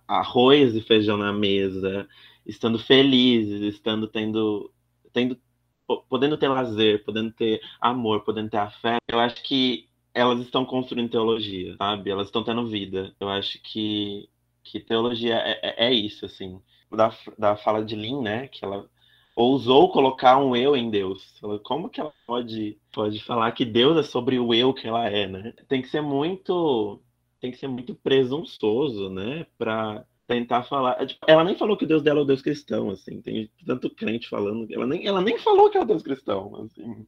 arroz 0.08 0.74
e 0.74 0.80
feijão 0.80 1.16
na 1.16 1.32
mesa, 1.32 2.08
estando 2.44 2.78
felizes, 2.78 3.62
estando 3.62 4.08
tendo, 4.08 4.72
tendo 5.12 5.38
podendo 6.08 6.36
ter 6.36 6.48
lazer, 6.48 7.04
podendo 7.04 7.30
ter 7.32 7.60
amor, 7.80 8.24
podendo 8.24 8.50
ter 8.50 8.58
afeto, 8.58 9.02
eu 9.08 9.20
acho 9.20 9.42
que 9.42 9.88
elas 10.12 10.40
estão 10.40 10.64
construindo 10.64 11.10
teologia, 11.10 11.76
sabe? 11.76 12.10
Elas 12.10 12.28
estão 12.28 12.42
tendo 12.42 12.66
vida. 12.66 13.14
Eu 13.20 13.28
acho 13.28 13.60
que, 13.62 14.28
que 14.64 14.80
teologia 14.80 15.36
é, 15.36 15.60
é, 15.62 15.88
é 15.88 15.92
isso, 15.92 16.24
assim. 16.24 16.60
Da, 16.90 17.14
da 17.38 17.56
fala 17.56 17.84
de 17.84 17.94
Lin, 17.94 18.22
né? 18.22 18.48
Que 18.48 18.64
ela 18.64 18.88
ousou 19.36 19.92
colocar 19.92 20.38
um 20.38 20.56
eu 20.56 20.74
em 20.74 20.90
Deus. 20.90 21.38
Como 21.62 21.90
que 21.90 22.00
ela 22.00 22.12
pode, 22.26 22.78
pode 22.90 23.22
falar 23.22 23.52
que 23.52 23.66
Deus 23.66 23.98
é 23.98 24.02
sobre 24.02 24.38
o 24.38 24.54
eu 24.54 24.72
que 24.72 24.88
ela 24.88 25.08
é, 25.08 25.26
né? 25.28 25.52
Tem 25.68 25.82
que 25.82 25.88
ser 25.88 26.00
muito 26.00 27.00
tem 27.38 27.50
que 27.50 27.58
ser 27.58 27.68
muito 27.68 27.94
presunçoso, 27.94 29.10
né, 29.10 29.46
para 29.58 30.06
tentar 30.26 30.64
falar. 30.64 31.00
É, 31.00 31.06
tipo, 31.06 31.24
ela 31.28 31.44
nem 31.44 31.54
falou 31.54 31.76
que 31.76 31.86
Deus 31.86 32.02
dela 32.02 32.20
é 32.20 32.22
o 32.22 32.26
Deus 32.26 32.42
cristão, 32.42 32.90
assim. 32.90 33.20
Tem 33.20 33.48
tanto 33.64 33.88
crente 33.90 34.28
falando. 34.28 34.66
Ela 34.72 34.86
nem, 34.86 35.06
ela 35.06 35.20
nem 35.20 35.38
falou 35.38 35.70
que 35.70 35.78
é 35.78 35.80
o 35.80 35.84
Deus 35.84 36.02
cristão, 36.02 36.64
assim. 36.64 37.06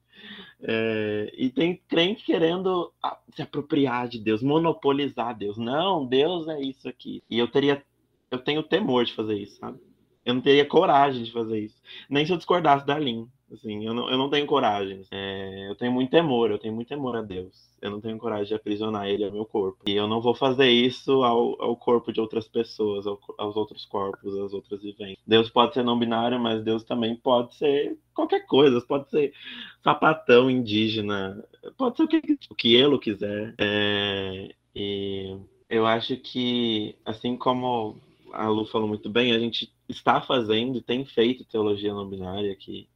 É, 0.62 1.32
e 1.36 1.50
tem 1.50 1.80
crente 1.88 2.24
querendo 2.24 2.92
se 3.34 3.42
apropriar 3.42 4.06
de 4.06 4.18
Deus, 4.18 4.42
monopolizar 4.42 5.36
Deus. 5.36 5.56
Não, 5.56 6.06
Deus 6.06 6.46
é 6.46 6.60
isso 6.60 6.88
aqui. 6.88 7.22
E 7.28 7.38
eu 7.38 7.48
teria. 7.48 7.82
Eu 8.30 8.38
tenho 8.38 8.62
temor 8.62 9.04
de 9.04 9.14
fazer 9.14 9.34
isso, 9.34 9.56
sabe? 9.58 9.80
Eu 10.28 10.34
não 10.34 10.42
teria 10.42 10.66
coragem 10.66 11.22
de 11.22 11.32
fazer 11.32 11.58
isso. 11.58 11.76
Nem 12.06 12.26
se 12.26 12.30
eu 12.30 12.36
discordasse 12.36 12.86
da 12.86 12.98
Lin. 12.98 13.26
Assim, 13.50 13.86
eu 13.86 13.94
não, 13.94 14.10
eu 14.10 14.18
não 14.18 14.28
tenho 14.28 14.46
coragem. 14.46 15.00
É, 15.10 15.70
eu 15.70 15.74
tenho 15.74 15.90
muito 15.90 16.10
temor, 16.10 16.50
eu 16.50 16.58
tenho 16.58 16.74
muito 16.74 16.88
temor 16.88 17.16
a 17.16 17.22
Deus. 17.22 17.66
Eu 17.80 17.90
não 17.90 17.98
tenho 17.98 18.18
coragem 18.18 18.48
de 18.48 18.54
aprisionar 18.54 19.08
ele 19.08 19.24
ao 19.24 19.32
meu 19.32 19.46
corpo. 19.46 19.84
E 19.86 19.96
eu 19.96 20.06
não 20.06 20.20
vou 20.20 20.34
fazer 20.34 20.68
isso 20.68 21.22
ao, 21.22 21.58
ao 21.62 21.74
corpo 21.74 22.12
de 22.12 22.20
outras 22.20 22.46
pessoas, 22.46 23.06
ao, 23.06 23.18
aos 23.38 23.56
outros 23.56 23.86
corpos, 23.86 24.36
às 24.36 24.52
outras 24.52 24.82
vivências. 24.82 25.18
Deus 25.26 25.48
pode 25.48 25.72
ser 25.72 25.82
não 25.82 25.98
binário, 25.98 26.38
mas 26.38 26.62
Deus 26.62 26.84
também 26.84 27.16
pode 27.16 27.54
ser 27.54 27.96
qualquer 28.12 28.44
coisa. 28.44 28.82
Pode 28.82 29.08
ser 29.08 29.32
sapatão 29.82 30.50
indígena, 30.50 31.42
pode 31.78 31.96
ser 31.96 32.02
o 32.02 32.08
que, 32.08 32.38
o 32.50 32.54
que 32.54 32.74
ele 32.74 32.98
quiser. 32.98 33.54
É, 33.56 34.54
e 34.76 35.38
eu 35.70 35.86
acho 35.86 36.18
que, 36.18 36.96
assim 37.02 37.34
como 37.34 37.96
a 38.30 38.46
Lu 38.46 38.66
falou 38.66 38.86
muito 38.86 39.08
bem, 39.08 39.32
a 39.32 39.38
gente 39.38 39.72
está 39.88 40.20
fazendo, 40.20 40.82
tem 40.82 41.04
feito 41.04 41.44
teologia 41.44 41.92
não 41.92 42.08
binária 42.08 42.52
aqui. 42.52 42.88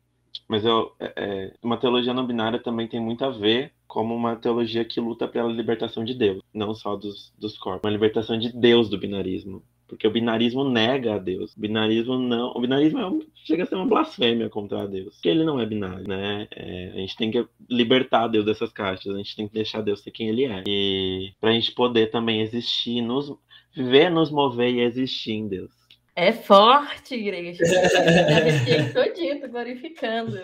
Mas 0.49 0.65
eu, 0.65 0.93
é, 0.99 1.13
é, 1.17 1.55
uma 1.63 1.77
teologia 1.77 2.15
não 2.15 2.27
binária 2.27 2.59
também 2.59 2.89
tem 2.89 3.01
muito 3.01 3.25
a 3.25 3.31
ver 3.31 3.73
como 3.87 4.15
uma 4.15 4.37
teologia 4.37 4.85
que 4.85 5.01
luta 5.01 5.29
pela 5.29 5.53
libertação 5.53 6.05
de 6.05 6.15
Deus, 6.15 6.43
não 6.53 6.75
só 6.75 6.97
dos, 6.97 7.33
dos 7.39 7.59
corpos, 7.59 7.85
uma 7.85 7.93
libertação 7.93 8.39
de 8.39 8.53
Deus 8.53 8.89
do 8.89 8.99
binarismo. 8.99 9.63
Porque 9.93 10.07
o 10.07 10.11
binarismo 10.11 10.65
nega 10.65 11.17
a 11.17 11.19
Deus. 11.19 11.55
O 11.55 11.61
binarismo 11.61 12.19
não. 12.19 12.51
O 12.57 12.61
binarismo 12.63 12.99
é 12.99 13.07
um, 13.07 13.21
chega 13.45 13.65
a 13.65 13.67
ser 13.67 13.75
uma 13.75 13.85
blasfêmia 13.85 14.49
contra 14.49 14.89
Deus. 14.89 15.17
Porque 15.17 15.29
ele 15.29 15.45
não 15.45 15.61
é 15.61 15.67
binário, 15.67 16.09
né? 16.09 16.49
É, 16.51 16.93
a 16.95 16.97
gente 16.97 17.15
tem 17.15 17.31
que 17.31 17.47
libertar 17.69 18.27
Deus 18.29 18.47
dessas 18.47 18.73
caixas. 18.73 19.15
A 19.15 19.19
gente 19.19 19.37
tem 19.37 19.47
que 19.47 19.53
deixar 19.53 19.83
Deus 19.83 20.01
ser 20.01 20.11
quem 20.11 20.31
ele 20.31 20.47
é. 20.47 20.65
E 20.67 21.35
pra 21.39 21.53
gente 21.53 21.73
poder 21.73 22.11
também 22.11 22.41
existir, 22.41 23.03
nos, 23.03 23.37
viver, 23.77 24.09
nos 24.09 24.31
mover 24.31 24.73
e 24.73 24.81
existir 24.81 25.33
em 25.33 25.47
Deus. 25.47 25.71
É 26.15 26.31
forte, 26.31 27.15
igreja. 27.15 27.65
Todinho, 28.93 29.41
tô 29.41 29.49
glorificando. 29.49 30.39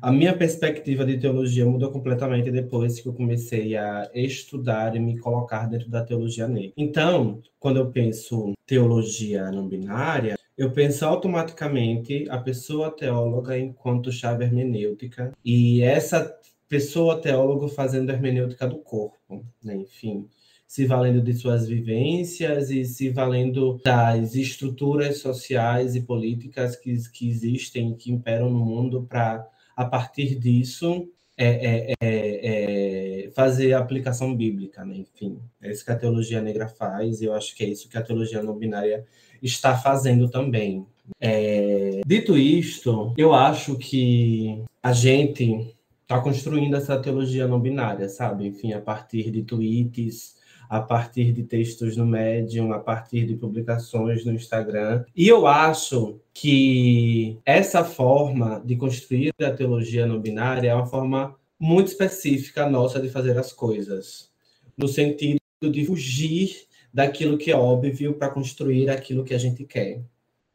A 0.00 0.12
minha 0.12 0.36
perspectiva 0.36 1.04
de 1.04 1.18
teologia 1.18 1.66
mudou 1.66 1.90
completamente 1.90 2.48
depois 2.50 3.00
que 3.00 3.08
eu 3.08 3.12
comecei 3.12 3.76
a 3.76 4.08
estudar 4.14 4.94
e 4.94 5.00
me 5.00 5.18
colocar 5.18 5.66
dentro 5.66 5.90
da 5.90 6.04
teologia 6.04 6.46
negra. 6.46 6.72
Então, 6.76 7.42
quando 7.58 7.78
eu 7.78 7.90
penso 7.90 8.52
teologia 8.64 9.50
não 9.50 9.66
binária, 9.66 10.38
eu 10.56 10.70
penso 10.70 11.04
automaticamente 11.04 12.26
a 12.30 12.38
pessoa 12.38 12.94
teóloga 12.94 13.58
enquanto 13.58 14.12
chave 14.12 14.44
hermenêutica 14.44 15.32
e 15.44 15.82
essa 15.82 16.32
pessoa 16.68 17.20
teóloga 17.20 17.66
fazendo 17.68 18.10
hermenêutica 18.10 18.64
do 18.64 18.78
corpo, 18.78 19.44
né? 19.60 19.74
enfim 19.74 20.28
se 20.70 20.86
valendo 20.86 21.20
de 21.20 21.34
suas 21.34 21.66
vivências 21.66 22.70
e 22.70 22.84
se 22.84 23.08
valendo 23.08 23.80
das 23.84 24.36
estruturas 24.36 25.18
sociais 25.18 25.96
e 25.96 26.00
políticas 26.00 26.76
que, 26.76 26.96
que 27.10 27.28
existem, 27.28 27.92
que 27.96 28.12
imperam 28.12 28.48
no 28.48 28.64
mundo, 28.64 29.02
para, 29.02 29.44
a 29.74 29.84
partir 29.84 30.36
disso, 30.36 31.08
é, 31.36 31.48
é, 31.48 31.94
é, 32.00 33.24
é, 33.24 33.30
fazer 33.32 33.72
a 33.72 33.80
aplicação 33.80 34.32
bíblica, 34.32 34.84
né? 34.84 34.98
Enfim, 34.98 35.40
é 35.60 35.72
isso 35.72 35.84
que 35.84 35.90
a 35.90 35.98
teologia 35.98 36.40
negra 36.40 36.68
faz, 36.68 37.20
e 37.20 37.24
eu 37.24 37.34
acho 37.34 37.56
que 37.56 37.64
é 37.64 37.68
isso 37.68 37.88
que 37.88 37.98
a 37.98 38.02
teologia 38.02 38.40
não 38.40 38.56
binária 38.56 39.04
está 39.42 39.76
fazendo 39.76 40.30
também. 40.30 40.86
É, 41.20 42.00
dito 42.06 42.38
isto, 42.38 43.12
eu 43.18 43.34
acho 43.34 43.76
que 43.76 44.62
a 44.80 44.92
gente 44.92 45.74
está 46.02 46.20
construindo 46.20 46.76
essa 46.76 46.96
teologia 46.96 47.48
não 47.48 47.58
binária, 47.58 48.08
sabe? 48.08 48.46
Enfim, 48.46 48.72
a 48.72 48.80
partir 48.80 49.32
de 49.32 49.42
tweets, 49.42 50.38
a 50.70 50.80
partir 50.80 51.32
de 51.32 51.42
textos 51.42 51.96
no 51.96 52.06
Medium, 52.06 52.72
a 52.72 52.78
partir 52.78 53.26
de 53.26 53.34
publicações 53.34 54.24
no 54.24 54.32
Instagram. 54.32 55.04
E 55.16 55.26
eu 55.26 55.44
acho 55.44 56.20
que 56.32 57.40
essa 57.44 57.84
forma 57.84 58.62
de 58.64 58.76
construir 58.76 59.34
a 59.42 59.50
teologia 59.50 60.06
não 60.06 60.20
binária 60.20 60.70
é 60.70 60.74
uma 60.74 60.86
forma 60.86 61.34
muito 61.58 61.88
específica 61.88 62.70
nossa 62.70 63.00
de 63.00 63.08
fazer 63.08 63.36
as 63.36 63.52
coisas, 63.52 64.30
no 64.78 64.86
sentido 64.86 65.40
de 65.60 65.84
fugir 65.84 66.68
daquilo 66.94 67.36
que 67.36 67.50
é 67.50 67.56
óbvio 67.56 68.14
para 68.14 68.30
construir 68.30 68.88
aquilo 68.90 69.24
que 69.24 69.34
a 69.34 69.38
gente 69.38 69.64
quer. 69.64 70.00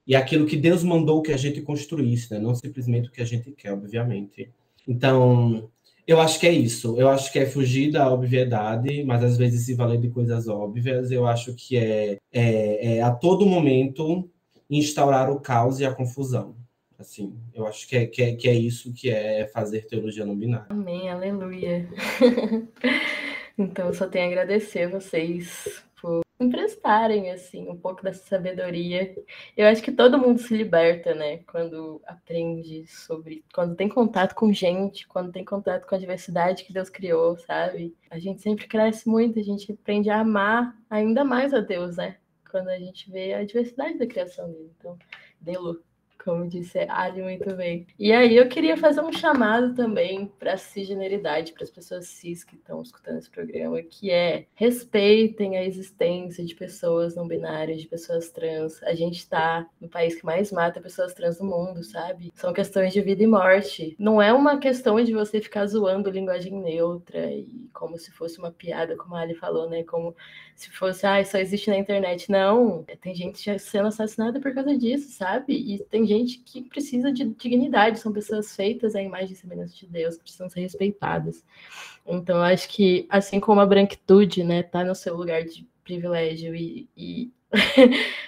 E 0.07 0.15
aquilo 0.15 0.45
que 0.45 0.55
Deus 0.55 0.81
mandou 0.81 1.21
que 1.21 1.33
a 1.33 1.37
gente 1.37 1.61
construísse, 1.61 2.31
né? 2.31 2.39
não 2.39 2.55
simplesmente 2.55 3.09
o 3.09 3.11
que 3.11 3.21
a 3.21 3.25
gente 3.25 3.51
quer, 3.51 3.73
obviamente. 3.73 4.49
Então, 4.87 5.69
eu 6.07 6.19
acho 6.19 6.39
que 6.39 6.47
é 6.47 6.51
isso. 6.51 6.95
Eu 6.97 7.09
acho 7.09 7.31
que 7.31 7.39
é 7.39 7.45
fugir 7.45 7.91
da 7.91 8.11
obviedade, 8.11 9.03
mas 9.03 9.23
às 9.23 9.37
vezes 9.37 9.65
se 9.65 9.73
valer 9.73 9.99
de 9.99 10.09
coisas 10.09 10.47
óbvias. 10.47 11.11
Eu 11.11 11.25
acho 11.25 11.53
que 11.55 11.77
é, 11.77 12.17
é, 12.31 12.97
é 12.97 13.01
a 13.01 13.11
todo 13.11 13.45
momento 13.45 14.29
instaurar 14.69 15.31
o 15.31 15.39
caos 15.39 15.79
e 15.79 15.85
a 15.85 15.93
confusão. 15.93 16.55
Assim, 16.97 17.35
eu 17.53 17.67
acho 17.67 17.87
que 17.87 17.95
é, 17.97 18.05
que 18.05 18.23
é, 18.23 18.35
que 18.35 18.47
é 18.47 18.53
isso 18.53 18.93
que 18.93 19.09
é 19.09 19.47
fazer 19.47 19.85
teologia 19.87 20.25
não 20.25 20.35
binária. 20.35 20.67
Amém, 20.69 21.09
aleluia. 21.09 21.89
então, 23.57 23.87
eu 23.87 23.93
só 23.93 24.07
tenho 24.07 24.25
a 24.25 24.27
agradecer 24.27 24.83
a 24.83 24.89
vocês 24.89 25.83
emprestarem 26.39 27.31
assim 27.31 27.69
um 27.69 27.77
pouco 27.77 28.03
dessa 28.03 28.25
sabedoria. 28.25 29.15
Eu 29.55 29.67
acho 29.67 29.81
que 29.81 29.91
todo 29.91 30.17
mundo 30.17 30.39
se 30.39 30.55
liberta, 30.55 31.13
né, 31.15 31.37
quando 31.47 32.01
aprende 32.05 32.85
sobre, 32.87 33.43
quando 33.53 33.75
tem 33.75 33.87
contato 33.87 34.35
com 34.35 34.51
gente, 34.51 35.07
quando 35.07 35.31
tem 35.31 35.45
contato 35.45 35.87
com 35.87 35.95
a 35.95 35.99
diversidade 35.99 36.63
que 36.63 36.73
Deus 36.73 36.89
criou, 36.89 37.37
sabe? 37.37 37.95
A 38.09 38.19
gente 38.19 38.41
sempre 38.41 38.67
cresce 38.67 39.07
muito, 39.07 39.39
a 39.39 39.43
gente 39.43 39.71
aprende 39.71 40.09
a 40.09 40.19
amar 40.19 40.75
ainda 40.89 41.23
mais 41.23 41.53
a 41.53 41.59
Deus, 41.59 41.97
né? 41.97 42.17
Quando 42.51 42.69
a 42.69 42.77
gente 42.79 43.09
vê 43.11 43.33
a 43.33 43.45
diversidade 43.45 43.97
da 43.97 44.07
criação 44.07 44.51
dele. 44.51 44.71
Então, 44.77 44.97
Delo 45.39 45.83
como 46.25 46.47
disse 46.47 46.79
Ali 46.89 47.21
muito 47.21 47.55
bem. 47.55 47.85
E 47.99 48.11
aí 48.11 48.35
eu 48.35 48.49
queria 48.49 48.75
fazer 48.75 49.01
um 49.01 49.13
chamado 49.13 49.75
também 49.75 50.25
para 50.39 50.53
a 50.53 50.57
cisgeneridade, 50.57 51.53
para 51.53 51.63
as 51.63 51.69
pessoas 51.69 52.07
cis 52.07 52.43
que 52.43 52.55
estão 52.55 52.81
escutando 52.81 53.19
esse 53.19 53.29
programa, 53.29 53.79
que 53.83 54.09
é 54.09 54.47
respeitem 54.55 55.55
a 55.55 55.63
existência 55.63 56.43
de 56.43 56.55
pessoas 56.55 57.15
não 57.15 57.27
binárias, 57.27 57.79
de 57.79 57.87
pessoas 57.87 58.31
trans. 58.31 58.81
A 58.83 58.95
gente 58.95 59.17
está 59.17 59.67
no 59.79 59.87
país 59.87 60.15
que 60.15 60.25
mais 60.25 60.51
mata 60.51 60.81
pessoas 60.81 61.13
trans 61.13 61.39
no 61.39 61.45
mundo, 61.45 61.83
sabe? 61.83 62.31
São 62.33 62.51
questões 62.51 62.91
de 62.91 63.01
vida 63.01 63.21
e 63.21 63.27
morte. 63.27 63.95
Não 63.99 64.19
é 64.19 64.33
uma 64.33 64.57
questão 64.57 65.01
de 65.03 65.13
você 65.13 65.39
ficar 65.39 65.67
zoando 65.67 66.09
linguagem 66.09 66.53
neutra 66.59 67.31
e 67.31 67.69
como 67.71 67.99
se 67.99 68.11
fosse 68.11 68.39
uma 68.39 68.51
piada, 68.51 68.95
como 68.95 69.15
a 69.15 69.21
Ali 69.21 69.35
falou, 69.35 69.69
né? 69.69 69.83
Como 69.83 70.15
se 70.55 70.71
fosse, 70.71 71.05
ah, 71.05 71.23
só 71.23 71.37
existe 71.37 71.69
na 71.69 71.77
internet. 71.77 72.31
Não, 72.31 72.83
tem 73.01 73.13
gente 73.13 73.59
sendo 73.59 73.89
assassinada 73.89 74.39
por 74.39 74.53
causa 74.53 74.75
disso, 74.77 75.11
sabe? 75.11 75.53
E 75.53 75.83
tem 75.85 76.05
gente 76.05 76.14
gente 76.17 76.39
que 76.39 76.61
precisa 76.63 77.11
de 77.11 77.25
dignidade, 77.25 77.99
são 77.99 78.11
pessoas 78.11 78.55
feitas 78.55 78.95
à 78.95 79.01
imagem 79.01 79.33
e 79.33 79.35
semelhança 79.35 79.75
de 79.75 79.87
Deus, 79.87 80.15
que 80.15 80.23
precisam 80.23 80.49
ser 80.49 80.61
respeitadas. 80.61 81.43
Então, 82.05 82.41
acho 82.41 82.69
que, 82.69 83.05
assim 83.09 83.39
como 83.39 83.61
a 83.61 83.65
branquitude, 83.65 84.43
né, 84.43 84.63
tá 84.63 84.83
no 84.83 84.95
seu 84.95 85.15
lugar 85.15 85.43
de 85.43 85.67
privilégio 85.83 86.55
e, 86.55 86.89
e 86.95 87.31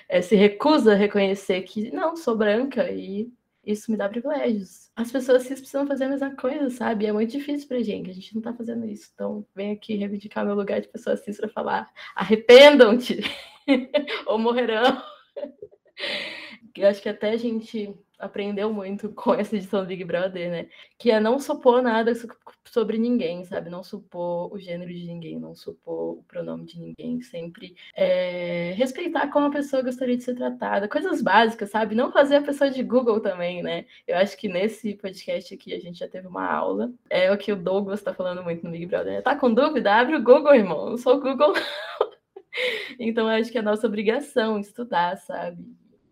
é, 0.07 0.21
se 0.21 0.35
recusa 0.35 0.93
a 0.93 0.95
reconhecer 0.95 1.61
que 1.63 1.91
não, 1.91 2.15
sou 2.15 2.35
branca 2.35 2.89
e 2.91 3.29
isso 3.65 3.91
me 3.91 3.97
dá 3.97 4.07
privilégios. 4.07 4.89
As 4.95 5.11
pessoas 5.11 5.43
cis 5.43 5.59
precisam 5.59 5.85
fazer 5.85 6.05
a 6.05 6.09
mesma 6.09 6.33
coisa, 6.35 6.69
sabe? 6.69 7.05
É 7.05 7.11
muito 7.11 7.31
difícil 7.31 7.67
pra 7.67 7.81
gente, 7.81 8.09
a 8.09 8.13
gente 8.13 8.33
não 8.33 8.41
tá 8.41 8.53
fazendo 8.53 8.85
isso. 8.85 9.11
Então, 9.13 9.45
vem 9.53 9.71
aqui 9.71 9.95
reivindicar 9.95 10.45
meu 10.45 10.55
lugar 10.55 10.79
de 10.79 10.87
pessoa 10.87 11.17
cis 11.17 11.37
pra 11.37 11.49
falar: 11.49 11.91
arrependam-te 12.15 13.19
ou 14.25 14.39
morrerão. 14.39 15.01
Eu 16.77 16.87
acho 16.89 17.01
que 17.01 17.09
até 17.09 17.31
a 17.31 17.37
gente 17.37 17.93
aprendeu 18.19 18.73
muito 18.73 19.09
com 19.13 19.33
essa 19.33 19.55
edição 19.55 19.81
do 19.81 19.87
Big 19.87 20.03
Brother, 20.03 20.49
né? 20.49 20.69
Que 20.97 21.11
é 21.11 21.19
não 21.19 21.39
supor 21.39 21.81
nada 21.81 22.11
sobre 22.65 22.97
ninguém, 22.97 23.43
sabe? 23.45 23.69
Não 23.69 23.83
supor 23.83 24.51
o 24.53 24.59
gênero 24.59 24.93
de 24.93 25.05
ninguém, 25.05 25.39
não 25.39 25.55
supor 25.55 26.17
o 26.19 26.23
pronome 26.27 26.65
de 26.65 26.79
ninguém. 26.79 27.21
Sempre 27.21 27.75
é, 27.95 28.73
respeitar 28.75 29.29
como 29.29 29.47
a 29.47 29.51
pessoa 29.51 29.81
gostaria 29.81 30.17
de 30.17 30.23
ser 30.23 30.35
tratada. 30.35 30.87
Coisas 30.87 31.21
básicas, 31.21 31.69
sabe? 31.69 31.95
Não 31.95 32.11
fazer 32.11 32.37
a 32.37 32.41
pessoa 32.41 32.69
de 32.69 32.83
Google 32.83 33.19
também, 33.19 33.61
né? 33.61 33.85
Eu 34.07 34.17
acho 34.17 34.37
que 34.37 34.47
nesse 34.47 34.95
podcast 34.95 35.53
aqui 35.53 35.73
a 35.73 35.79
gente 35.79 35.99
já 35.99 36.07
teve 36.07 36.27
uma 36.27 36.45
aula. 36.45 36.91
É 37.09 37.31
o 37.31 37.37
que 37.37 37.51
o 37.51 37.55
Douglas 37.55 38.01
tá 38.01 38.13
falando 38.13 38.43
muito 38.43 38.63
no 38.63 38.71
Big 38.71 38.85
Brother. 38.85 39.21
Tá 39.21 39.35
com 39.35 39.53
dúvida? 39.53 39.93
Abre 39.93 40.15
o 40.15 40.23
Google, 40.23 40.55
irmão. 40.55 40.89
Não 40.89 40.97
sou 40.97 41.17
o 41.17 41.21
Google, 41.21 41.53
Então, 42.99 43.29
eu 43.29 43.39
acho 43.39 43.51
que 43.51 43.57
é 43.57 43.61
nossa 43.61 43.87
obrigação 43.87 44.59
estudar, 44.59 45.17
sabe? 45.17 45.63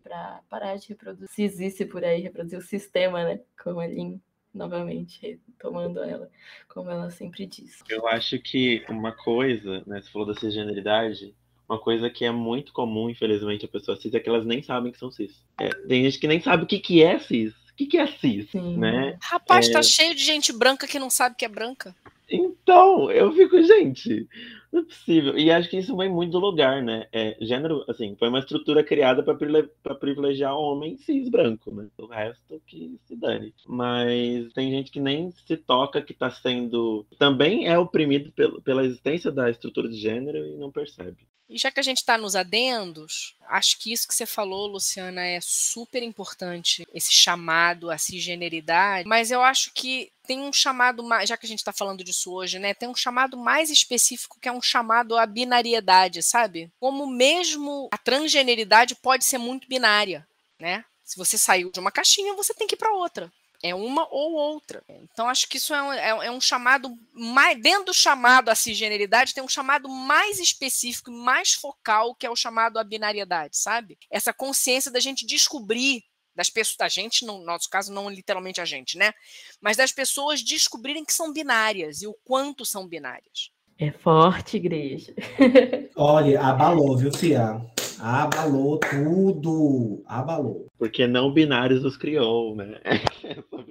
Para 0.06 0.40
parar 0.48 0.76
de 0.76 0.88
reproduzir, 0.88 1.28
se 1.28 1.42
existe 1.42 1.84
por 1.84 2.04
aí, 2.04 2.20
reproduzir 2.20 2.58
o 2.58 2.62
sistema, 2.62 3.24
né? 3.24 3.40
Como 3.60 3.80
a 3.80 3.86
Lin, 3.88 4.20
novamente, 4.54 5.20
retomando 5.20 6.00
ela, 6.00 6.30
como 6.68 6.90
ela 6.90 7.10
sempre 7.10 7.44
diz. 7.44 7.82
Eu 7.88 8.06
acho 8.06 8.38
que 8.38 8.84
uma 8.88 9.10
coisa, 9.10 9.82
né? 9.84 10.00
Você 10.00 10.10
falou 10.10 10.28
da 10.28 10.38
cisgeneridade, 10.38 11.34
uma 11.68 11.80
coisa 11.80 12.08
que 12.08 12.24
é 12.24 12.30
muito 12.30 12.72
comum, 12.72 13.10
infelizmente, 13.10 13.64
a 13.64 13.68
pessoa 13.68 13.96
cis 13.96 14.14
é 14.14 14.20
que 14.20 14.28
elas 14.28 14.46
nem 14.46 14.62
sabem 14.62 14.92
que 14.92 14.98
são 14.98 15.10
cis. 15.10 15.44
É, 15.60 15.68
tem 15.88 16.04
gente 16.04 16.20
que 16.20 16.28
nem 16.28 16.40
sabe 16.40 16.62
o 16.62 16.66
que, 16.66 16.78
que 16.78 17.02
é 17.02 17.18
cis. 17.18 17.52
O 17.52 17.76
que, 17.76 17.86
que 17.86 17.98
é 17.98 18.06
cis, 18.06 18.48
Sim. 18.50 18.78
né? 18.78 19.18
Rapaz, 19.20 19.66
tá 19.66 19.72
é... 19.72 19.74
tá 19.74 19.82
cheio 19.82 20.14
de 20.14 20.24
gente 20.24 20.52
branca 20.52 20.86
que 20.86 20.98
não 20.98 21.10
sabe 21.10 21.34
que 21.36 21.44
é 21.44 21.48
branca. 21.48 21.94
Então, 22.28 23.10
eu 23.10 23.32
fico, 23.32 23.62
gente, 23.62 24.28
não 24.72 24.80
é 24.80 24.84
possível. 24.84 25.38
E 25.38 25.50
acho 25.50 25.68
que 25.70 25.78
isso 25.78 25.96
vem 25.96 26.10
muito 26.10 26.32
do 26.32 26.38
lugar, 26.38 26.82
né? 26.82 27.06
É, 27.12 27.36
gênero, 27.40 27.84
assim, 27.88 28.16
foi 28.18 28.28
uma 28.28 28.40
estrutura 28.40 28.82
criada 28.82 29.22
para 29.22 29.94
privilegiar 29.94 30.54
o 30.54 30.72
homem 30.72 30.96
cis 30.96 31.28
branco, 31.28 31.70
né? 31.70 31.88
O 31.98 32.06
resto 32.06 32.60
que 32.66 32.98
se 33.06 33.16
dane. 33.16 33.54
Mas 33.66 34.52
tem 34.52 34.70
gente 34.70 34.90
que 34.90 35.00
nem 35.00 35.30
se 35.46 35.56
toca 35.56 36.02
que 36.02 36.12
está 36.12 36.30
sendo. 36.30 37.06
Também 37.18 37.68
é 37.68 37.78
oprimido 37.78 38.32
pelo, 38.32 38.60
pela 38.60 38.84
existência 38.84 39.30
da 39.30 39.48
estrutura 39.48 39.88
de 39.88 39.96
gênero 39.96 40.38
e 40.38 40.56
não 40.56 40.70
percebe. 40.70 41.26
E 41.48 41.56
já 41.56 41.70
que 41.70 41.78
a 41.78 41.82
gente 41.82 41.98
está 41.98 42.18
nos 42.18 42.34
adendos, 42.34 43.36
acho 43.48 43.78
que 43.78 43.92
isso 43.92 44.08
que 44.08 44.14
você 44.14 44.26
falou, 44.26 44.66
Luciana, 44.66 45.24
é 45.24 45.38
super 45.40 46.02
importante, 46.02 46.84
esse 46.92 47.12
chamado 47.12 47.88
à 47.88 47.96
cisgeneridade, 47.96 49.08
mas 49.08 49.30
eu 49.30 49.40
acho 49.40 49.72
que 49.72 50.10
tem 50.26 50.40
um 50.40 50.52
chamado 50.52 51.02
mais, 51.02 51.28
já 51.28 51.36
que 51.36 51.46
a 51.46 51.48
gente 51.48 51.60
está 51.60 51.72
falando 51.72 52.02
disso 52.02 52.32
hoje, 52.32 52.58
né? 52.58 52.74
Tem 52.74 52.88
um 52.88 52.94
chamado 52.94 53.36
mais 53.36 53.70
específico 53.70 54.38
que 54.40 54.48
é 54.48 54.52
um 54.52 54.60
chamado 54.60 55.16
à 55.16 55.24
binariedade, 55.24 56.22
sabe? 56.22 56.70
Como 56.80 57.06
mesmo 57.06 57.88
a 57.92 57.98
transgeneridade 57.98 58.94
pode 58.96 59.24
ser 59.24 59.38
muito 59.38 59.68
binária, 59.68 60.26
né? 60.58 60.84
Se 61.04 61.16
você 61.16 61.38
saiu 61.38 61.70
de 61.70 61.78
uma 61.78 61.92
caixinha, 61.92 62.34
você 62.34 62.52
tem 62.52 62.66
que 62.66 62.74
ir 62.74 62.78
para 62.78 62.92
outra. 62.92 63.32
É 63.62 63.74
uma 63.74 64.06
ou 64.10 64.32
outra. 64.32 64.82
Então, 64.88 65.28
acho 65.28 65.48
que 65.48 65.56
isso 65.56 65.74
é 65.74 65.82
um, 65.82 65.92
é, 65.92 66.08
é 66.26 66.30
um 66.30 66.40
chamado 66.40 66.96
mais. 67.12 67.60
Dentro 67.60 67.86
do 67.86 67.94
chamado 67.94 68.48
à 68.48 68.54
cisgeneridade, 68.54 69.32
tem 69.32 69.42
um 69.42 69.48
chamado 69.48 69.88
mais 69.88 70.38
específico, 70.38 71.10
mais 71.10 71.54
focal, 71.54 72.14
que 72.14 72.26
é 72.26 72.30
o 72.30 72.36
chamado 72.36 72.78
à 72.78 72.84
binariedade, 72.84 73.56
sabe? 73.56 73.98
Essa 74.10 74.32
consciência 74.32 74.90
da 74.90 75.00
gente 75.00 75.24
descobrir 75.24 76.04
das 76.36 76.50
pessoas, 76.50 76.76
da 76.76 76.88
gente, 76.88 77.24
no 77.24 77.42
nosso 77.42 77.68
caso, 77.70 77.92
não 77.92 78.10
literalmente 78.10 78.60
a 78.60 78.64
gente, 78.64 78.98
né? 78.98 79.12
Mas 79.60 79.78
das 79.78 79.90
pessoas 79.90 80.42
descobrirem 80.42 81.04
que 81.04 81.12
são 81.12 81.32
binárias 81.32 82.02
e 82.02 82.06
o 82.06 82.14
quanto 82.24 82.64
são 82.64 82.86
binárias. 82.86 83.50
É 83.78 83.90
forte, 83.90 84.56
igreja. 84.56 85.14
Olha, 85.96 86.40
abalou, 86.40 86.96
viu, 86.96 87.12
Cia? 87.12 87.60
Abalou 87.98 88.78
tudo. 88.78 90.02
Abalou. 90.06 90.66
Porque 90.78 91.06
não 91.06 91.32
binários 91.32 91.84
os 91.84 91.96
criou, 91.96 92.54
né? 92.54 92.80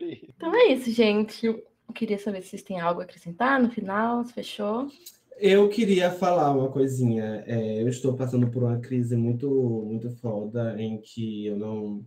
É. 0.08 0.18
Então 0.36 0.54
é 0.54 0.74
isso, 0.74 0.92
gente. 0.92 1.46
Eu 1.46 1.64
queria 1.94 2.20
saber 2.20 2.42
se 2.42 2.50
vocês 2.50 2.62
têm 2.62 2.80
algo 2.80 3.00
a 3.00 3.04
acrescentar 3.04 3.60
no 3.60 3.72
final, 3.72 4.24
se 4.24 4.34
fechou. 4.34 4.88
Eu 5.38 5.68
queria 5.70 6.12
falar 6.12 6.52
uma 6.52 6.70
coisinha. 6.70 7.44
É, 7.48 7.82
eu 7.82 7.88
estou 7.88 8.16
passando 8.16 8.48
por 8.50 8.64
uma 8.64 8.80
crise 8.80 9.16
muito, 9.16 9.50
muito 9.88 10.12
foda 10.18 10.76
em 10.78 11.00
que 11.00 11.48
eu 11.48 11.58
não 11.58 12.06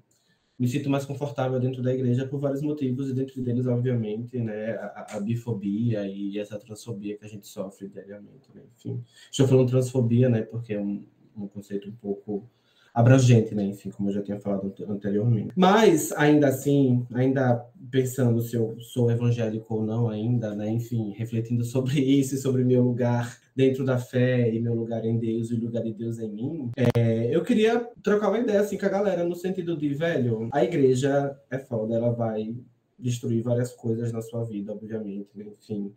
me 0.59 0.67
sinto 0.67 0.91
mais 0.91 1.07
confortável 1.07 1.61
dentro 1.61 1.83
da 1.83 1.95
igreja 1.95 2.27
por 2.27 2.41
vários 2.41 2.63
motivos, 2.63 3.09
e 3.09 3.15
dentro 3.15 3.41
deles, 3.41 3.67
obviamente, 3.67 4.39
né, 4.41 4.73
a, 4.73 5.17
a, 5.17 5.21
bifobia 5.21 6.07
e 6.09 6.39
essa 6.39 6.59
transfobia 6.59 7.17
que 7.17 7.25
a 7.25 7.29
gente 7.29 7.47
sofre 7.47 7.89
diariamente, 7.89 8.51
né? 8.53 8.63
Enfim, 8.77 9.03
estou 9.31 9.47
falando 9.47 9.69
transfobia, 9.69 10.29
né, 10.29 10.43
porque 10.43 10.75
é 10.75 10.81
um, 10.81 11.07
um 11.37 11.47
conceito 11.47 11.89
um 11.89 11.93
pouco 11.95 12.51
abrangente, 12.99 13.55
né? 13.55 13.65
Enfim, 13.65 13.91
como 13.91 14.09
eu 14.09 14.15
já 14.15 14.23
tinha 14.23 14.41
falado 14.41 14.75
anteriormente. 14.89 15.53
Mas, 15.55 16.11
ainda 16.13 16.49
assim, 16.49 17.07
ainda 17.15 17.65
pensando 17.93 18.41
se 18.41 18.57
eu 18.57 18.77
sou 18.81 19.09
evangélico 19.09 19.73
ou 19.73 19.87
não 19.87 20.09
ainda, 20.09 20.53
né? 20.55 20.69
Enfim, 20.69 21.13
refletindo 21.17 21.65
sobre 21.65 21.95
isso 22.03 22.35
e 22.35 22.39
sobre 22.39 22.65
meu 22.65 22.83
lugar 22.83 23.39
dentro 23.55 23.85
da 23.85 23.99
fé 23.99 24.53
e 24.53 24.61
meu 24.61 24.75
lugar 24.75 25.05
em 25.05 25.17
Deus 25.17 25.51
e 25.51 25.55
o 25.55 25.61
lugar 25.61 25.85
de 25.85 25.93
Deus 25.93 26.19
em 26.19 26.29
mim, 26.29 26.71
é, 26.77 27.35
eu 27.35 27.43
queria 27.45 27.89
trocar 28.03 28.31
uma 28.31 28.39
ideia 28.39 28.61
assim 28.61 28.77
com 28.77 28.87
a 28.87 28.91
galera 28.91 29.25
no 29.25 29.37
sentido 29.37 29.77
de, 29.77 29.95
velho, 29.95 30.49
a 30.53 30.65
igreja 30.65 31.37
é 31.51 31.59
foda, 31.59 31.95
ela 31.95 32.11
vai 32.11 32.55
destruir 32.99 33.43
várias 33.43 33.73
coisas 33.73 34.13
na 34.13 34.21
sua 34.21 34.45
vida, 34.45 34.73
obviamente, 34.73 35.31
né? 35.37 35.47
enfim. 35.57 35.93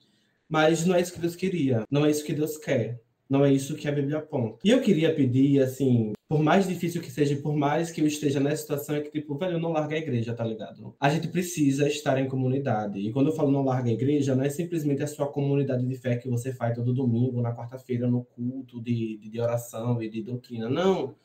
Mas 0.47 0.85
não 0.85 0.95
é 0.95 1.01
isso 1.01 1.13
que 1.13 1.19
Deus 1.19 1.35
queria, 1.35 1.83
não 1.89 2.05
é 2.05 2.11
isso 2.11 2.23
que 2.23 2.33
Deus 2.33 2.57
quer. 2.57 3.01
Não 3.31 3.45
é 3.45 3.53
isso 3.53 3.77
que 3.77 3.87
a 3.87 3.91
Bíblia 3.93 4.17
aponta. 4.17 4.59
E 4.61 4.71
eu 4.71 4.81
queria 4.81 5.15
pedir, 5.15 5.61
assim, 5.63 6.11
por 6.27 6.43
mais 6.43 6.67
difícil 6.67 7.01
que 7.01 7.09
seja, 7.09 7.33
por 7.37 7.55
mais 7.55 7.89
que 7.89 8.01
eu 8.01 8.05
esteja 8.05 8.41
nessa 8.41 8.63
situação, 8.63 8.93
é 8.93 8.99
que, 8.99 9.09
tipo, 9.09 9.37
velho, 9.37 9.53
eu 9.53 9.59
não 9.59 9.71
larga 9.71 9.95
a 9.95 9.99
igreja, 9.99 10.33
tá 10.33 10.43
ligado? 10.43 10.93
A 10.99 11.09
gente 11.09 11.29
precisa 11.29 11.87
estar 11.87 12.19
em 12.19 12.27
comunidade. 12.27 12.99
E 12.99 13.09
quando 13.09 13.27
eu 13.27 13.33
falo 13.33 13.49
não 13.49 13.63
larga 13.63 13.89
a 13.89 13.93
igreja, 13.93 14.35
não 14.35 14.43
é 14.43 14.49
simplesmente 14.49 15.01
a 15.01 15.07
sua 15.07 15.27
comunidade 15.27 15.87
de 15.87 15.95
fé 15.95 16.17
que 16.17 16.27
você 16.27 16.51
faz 16.53 16.75
todo 16.75 16.93
domingo, 16.93 17.41
na 17.41 17.55
quarta-feira, 17.55 18.05
no 18.05 18.25
culto 18.25 18.81
de, 18.81 19.17
de 19.17 19.39
oração 19.39 20.03
e 20.03 20.09
de 20.09 20.21
doutrina. 20.21 20.69
Não 20.69 21.15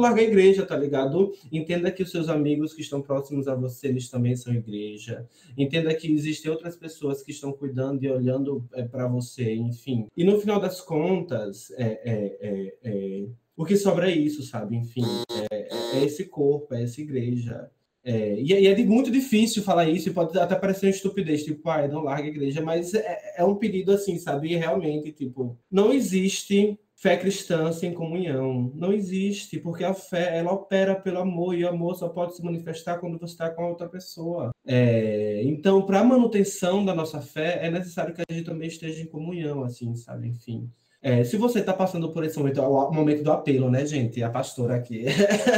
larga 0.00 0.20
a 0.20 0.24
igreja, 0.24 0.66
tá 0.66 0.76
ligado? 0.76 1.32
Entenda 1.52 1.90
que 1.90 2.02
os 2.02 2.10
seus 2.10 2.28
amigos 2.28 2.74
que 2.74 2.82
estão 2.82 3.00
próximos 3.00 3.46
a 3.48 3.54
você, 3.54 3.88
eles 3.88 4.08
também 4.08 4.36
são 4.36 4.52
igreja. 4.52 5.26
Entenda 5.56 5.94
que 5.94 6.12
existem 6.12 6.50
outras 6.50 6.76
pessoas 6.76 7.22
que 7.22 7.30
estão 7.30 7.52
cuidando 7.52 8.02
e 8.02 8.10
olhando 8.10 8.64
é, 8.74 8.82
para 8.82 9.06
você, 9.06 9.54
enfim. 9.54 10.06
E 10.16 10.24
no 10.24 10.40
final 10.40 10.60
das 10.60 10.80
contas, 10.80 11.70
é, 11.72 11.84
é, 11.84 12.38
é, 12.40 12.74
é 12.82 13.26
o 13.56 13.64
que 13.64 13.76
sobra 13.76 14.10
é 14.10 14.14
isso, 14.14 14.42
sabe? 14.42 14.76
Enfim, 14.76 15.04
é, 15.50 15.68
é 15.96 16.04
esse 16.04 16.24
corpo, 16.24 16.74
é 16.74 16.82
essa 16.82 17.00
igreja. 17.00 17.70
É, 18.02 18.38
e, 18.38 18.66
é 18.66 18.84
muito 18.84 19.10
difícil 19.10 19.62
falar 19.62 19.88
isso, 19.88 20.08
e 20.08 20.12
pode 20.12 20.38
até 20.38 20.54
parecer 20.54 20.86
uma 20.86 20.90
estupidez, 20.90 21.42
tipo, 21.44 21.62
pai, 21.62 21.88
não 21.88 22.02
larga 22.02 22.24
a 22.24 22.30
igreja, 22.30 22.60
mas 22.60 22.92
é, 22.92 23.34
é 23.38 23.44
um 23.44 23.54
pedido 23.54 23.92
assim, 23.92 24.18
sabe? 24.18 24.48
E 24.52 24.56
realmente, 24.56 25.10
tipo, 25.12 25.56
não 25.70 25.92
existe 25.92 26.78
fé 26.96 27.16
cristã 27.16 27.72
sem 27.72 27.92
comunhão. 27.92 28.72
Não 28.74 28.92
existe, 28.92 29.58
porque 29.58 29.84
a 29.84 29.94
fé 29.94 30.38
ela 30.38 30.52
opera 30.52 30.94
pelo 30.94 31.18
amor 31.20 31.54
e 31.54 31.64
o 31.64 31.68
amor 31.68 31.94
só 31.96 32.08
pode 32.08 32.36
se 32.36 32.42
manifestar 32.42 32.98
quando 32.98 33.18
você 33.18 33.32
está 33.32 33.50
com 33.50 33.62
a 33.62 33.68
outra 33.68 33.88
pessoa. 33.88 34.50
É, 34.66 35.42
então, 35.44 35.84
para 35.84 36.00
a 36.00 36.04
manutenção 36.04 36.84
da 36.84 36.94
nossa 36.94 37.20
fé, 37.20 37.60
é 37.66 37.70
necessário 37.70 38.14
que 38.14 38.22
a 38.22 38.32
gente 38.32 38.46
também 38.46 38.68
esteja 38.68 39.02
em 39.02 39.06
comunhão, 39.06 39.62
assim, 39.62 39.94
sabe? 39.96 40.28
Enfim. 40.28 40.70
É, 41.04 41.22
se 41.22 41.36
você 41.36 41.58
está 41.58 41.74
passando 41.74 42.10
por 42.10 42.24
esse 42.24 42.38
momento, 42.38 42.62
é 42.62 42.66
o 42.66 42.90
momento 42.90 43.22
do 43.22 43.30
apelo, 43.30 43.70
né, 43.70 43.84
gente? 43.84 44.22
A 44.22 44.30
pastora 44.30 44.76
aqui. 44.76 45.04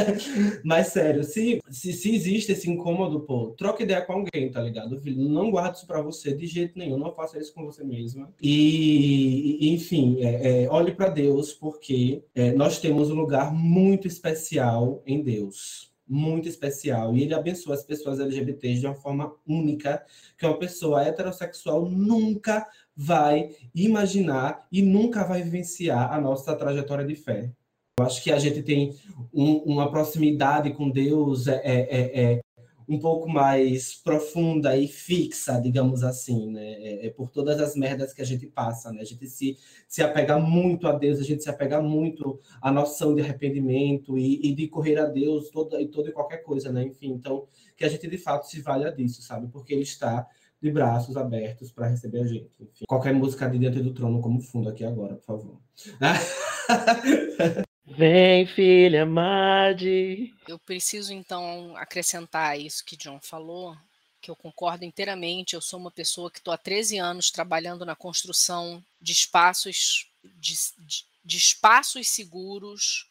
Mas, 0.61 0.87
sério, 0.87 1.23
se, 1.23 1.61
se, 1.69 1.93
se, 1.93 2.13
existe 2.13 2.51
esse 2.51 2.69
incômodo, 2.69 3.21
pô, 3.21 3.55
troca 3.57 3.81
ideia 3.81 4.01
com 4.01 4.11
alguém, 4.11 4.51
tá 4.51 4.61
ligado? 4.61 5.01
Não 5.05 5.49
guarde 5.49 5.77
isso 5.77 5.87
para 5.87 6.01
você 6.01 6.35
de 6.35 6.45
jeito 6.45 6.77
nenhum, 6.77 6.97
não 6.97 7.13
faça 7.13 7.39
isso 7.39 7.53
com 7.53 7.63
você 7.63 7.81
mesma. 7.81 8.29
E, 8.41 9.71
enfim, 9.73 10.17
é, 10.19 10.63
é, 10.63 10.69
olhe 10.69 10.91
para 10.91 11.07
Deus, 11.07 11.53
porque 11.53 12.25
é, 12.35 12.51
nós 12.51 12.81
temos 12.81 13.09
um 13.09 13.15
lugar 13.15 13.53
muito 13.53 14.05
especial 14.05 15.01
em 15.05 15.23
Deus 15.23 15.95
muito 16.09 16.47
especial. 16.47 17.17
E 17.17 17.23
ele 17.23 17.33
abençoa 17.33 17.75
as 17.75 17.83
pessoas 17.83 18.19
LGBTs 18.19 18.79
de 18.79 18.85
uma 18.85 18.95
forma 18.95 19.35
única, 19.45 20.01
que 20.37 20.45
uma 20.45 20.57
pessoa 20.57 21.03
heterossexual 21.03 21.89
nunca 21.89 22.65
vai 22.97 23.51
imaginar 23.75 24.65
e 24.71 24.81
nunca 24.81 25.23
vai 25.23 25.43
vivenciar 25.43 26.11
a 26.11 26.19
nossa 26.19 26.55
trajetória 26.55 27.05
de 27.05 27.15
fé. 27.15 27.51
Eu 27.99 28.05
acho 28.05 28.23
que 28.23 28.31
a 28.31 28.39
gente 28.39 28.63
tem 28.63 28.95
um, 29.31 29.57
uma 29.57 29.91
proximidade 29.91 30.71
com 30.71 30.89
Deus 30.89 31.47
é, 31.47 31.61
é, 31.63 31.79
é, 31.89 32.23
é 32.23 32.41
um 32.87 32.97
pouco 32.97 33.27
mais 33.27 33.95
profunda 33.95 34.77
e 34.77 34.87
fixa, 34.87 35.59
digamos 35.59 36.03
assim, 36.03 36.51
né? 36.51 36.71
É, 36.73 37.07
é, 37.07 37.09
por 37.09 37.29
todas 37.29 37.59
as 37.59 37.75
merdas 37.75 38.13
que 38.13 38.21
a 38.21 38.25
gente 38.25 38.47
passa, 38.47 38.91
né? 38.91 39.01
A 39.01 39.03
gente 39.03 39.27
se, 39.27 39.57
se 39.87 40.01
apega 40.01 40.39
muito 40.39 40.87
a 40.87 40.93
Deus, 40.93 41.19
a 41.19 41.23
gente 41.23 41.43
se 41.43 41.49
apega 41.49 41.81
muito 41.81 42.39
à 42.61 42.71
noção 42.71 43.13
de 43.13 43.21
arrependimento 43.21 44.17
e, 44.17 44.39
e 44.47 44.55
de 44.55 44.67
correr 44.67 44.97
a 44.97 45.05
Deus 45.05 45.49
toda 45.49 45.81
e 45.81 45.87
toda 45.87 46.09
e 46.09 46.13
qualquer 46.13 46.37
coisa, 46.37 46.71
né? 46.71 46.83
Enfim, 46.85 47.11
então 47.11 47.45
que 47.75 47.83
a 47.83 47.89
gente 47.89 48.07
de 48.07 48.17
fato 48.17 48.47
se 48.47 48.61
valha 48.61 48.91
disso, 48.91 49.21
sabe? 49.21 49.47
Porque 49.49 49.73
Ele 49.73 49.83
está 49.83 50.25
de 50.61 50.71
braços 50.71 51.15
abertos 51.15 51.71
para 51.71 51.87
receber 51.87 52.21
a 52.21 52.27
gente. 52.27 52.49
Enfim, 52.59 52.85
qualquer 52.87 53.13
música 53.13 53.47
de 53.49 53.59
Diante 53.59 53.81
do 53.81 53.93
Trono 53.93 54.21
como 54.21 54.41
fundo 54.41 54.69
aqui 54.69 54.83
agora, 54.83 55.15
por 55.15 55.25
favor. 55.25 55.61
Vem, 57.85 58.45
filha 58.47 59.05
Madi. 59.05 60.33
Eu 60.47 60.59
preciso 60.59 61.13
então 61.13 61.75
acrescentar 61.77 62.59
isso 62.59 62.83
que 62.83 62.97
John 62.97 63.19
falou, 63.21 63.77
que 64.19 64.29
eu 64.29 64.35
concordo 64.35 64.83
inteiramente. 64.83 65.53
Eu 65.53 65.61
sou 65.61 65.79
uma 65.79 65.91
pessoa 65.91 66.29
que 66.29 66.39
estou 66.39 66.53
há 66.53 66.57
13 66.57 66.97
anos 66.97 67.31
trabalhando 67.31 67.85
na 67.85 67.95
construção 67.95 68.83
de 69.01 69.13
espaços 69.13 70.11
de, 70.35 70.53
de, 70.79 71.05
de 71.23 71.37
espaços 71.37 72.09
seguros 72.09 73.07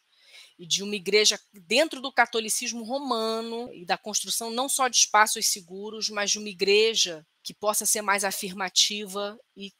e 0.59 0.65
de 0.65 0.83
uma 0.83 0.95
igreja 0.95 1.39
dentro 1.53 2.01
do 2.01 2.11
catolicismo 2.11 2.83
romano 2.83 3.71
e 3.73 3.85
da 3.85 3.97
construção 3.97 4.49
não 4.49 4.67
só 4.67 4.87
de 4.87 4.97
espaços 4.97 5.47
seguros, 5.47 6.09
mas 6.09 6.31
de 6.31 6.39
uma 6.39 6.49
igreja 6.49 7.25
que 7.47 7.53
possa 7.53 7.85
ser 7.85 8.01
mais 8.01 8.25
afirmativa 8.25 9.39
e, 9.55 9.71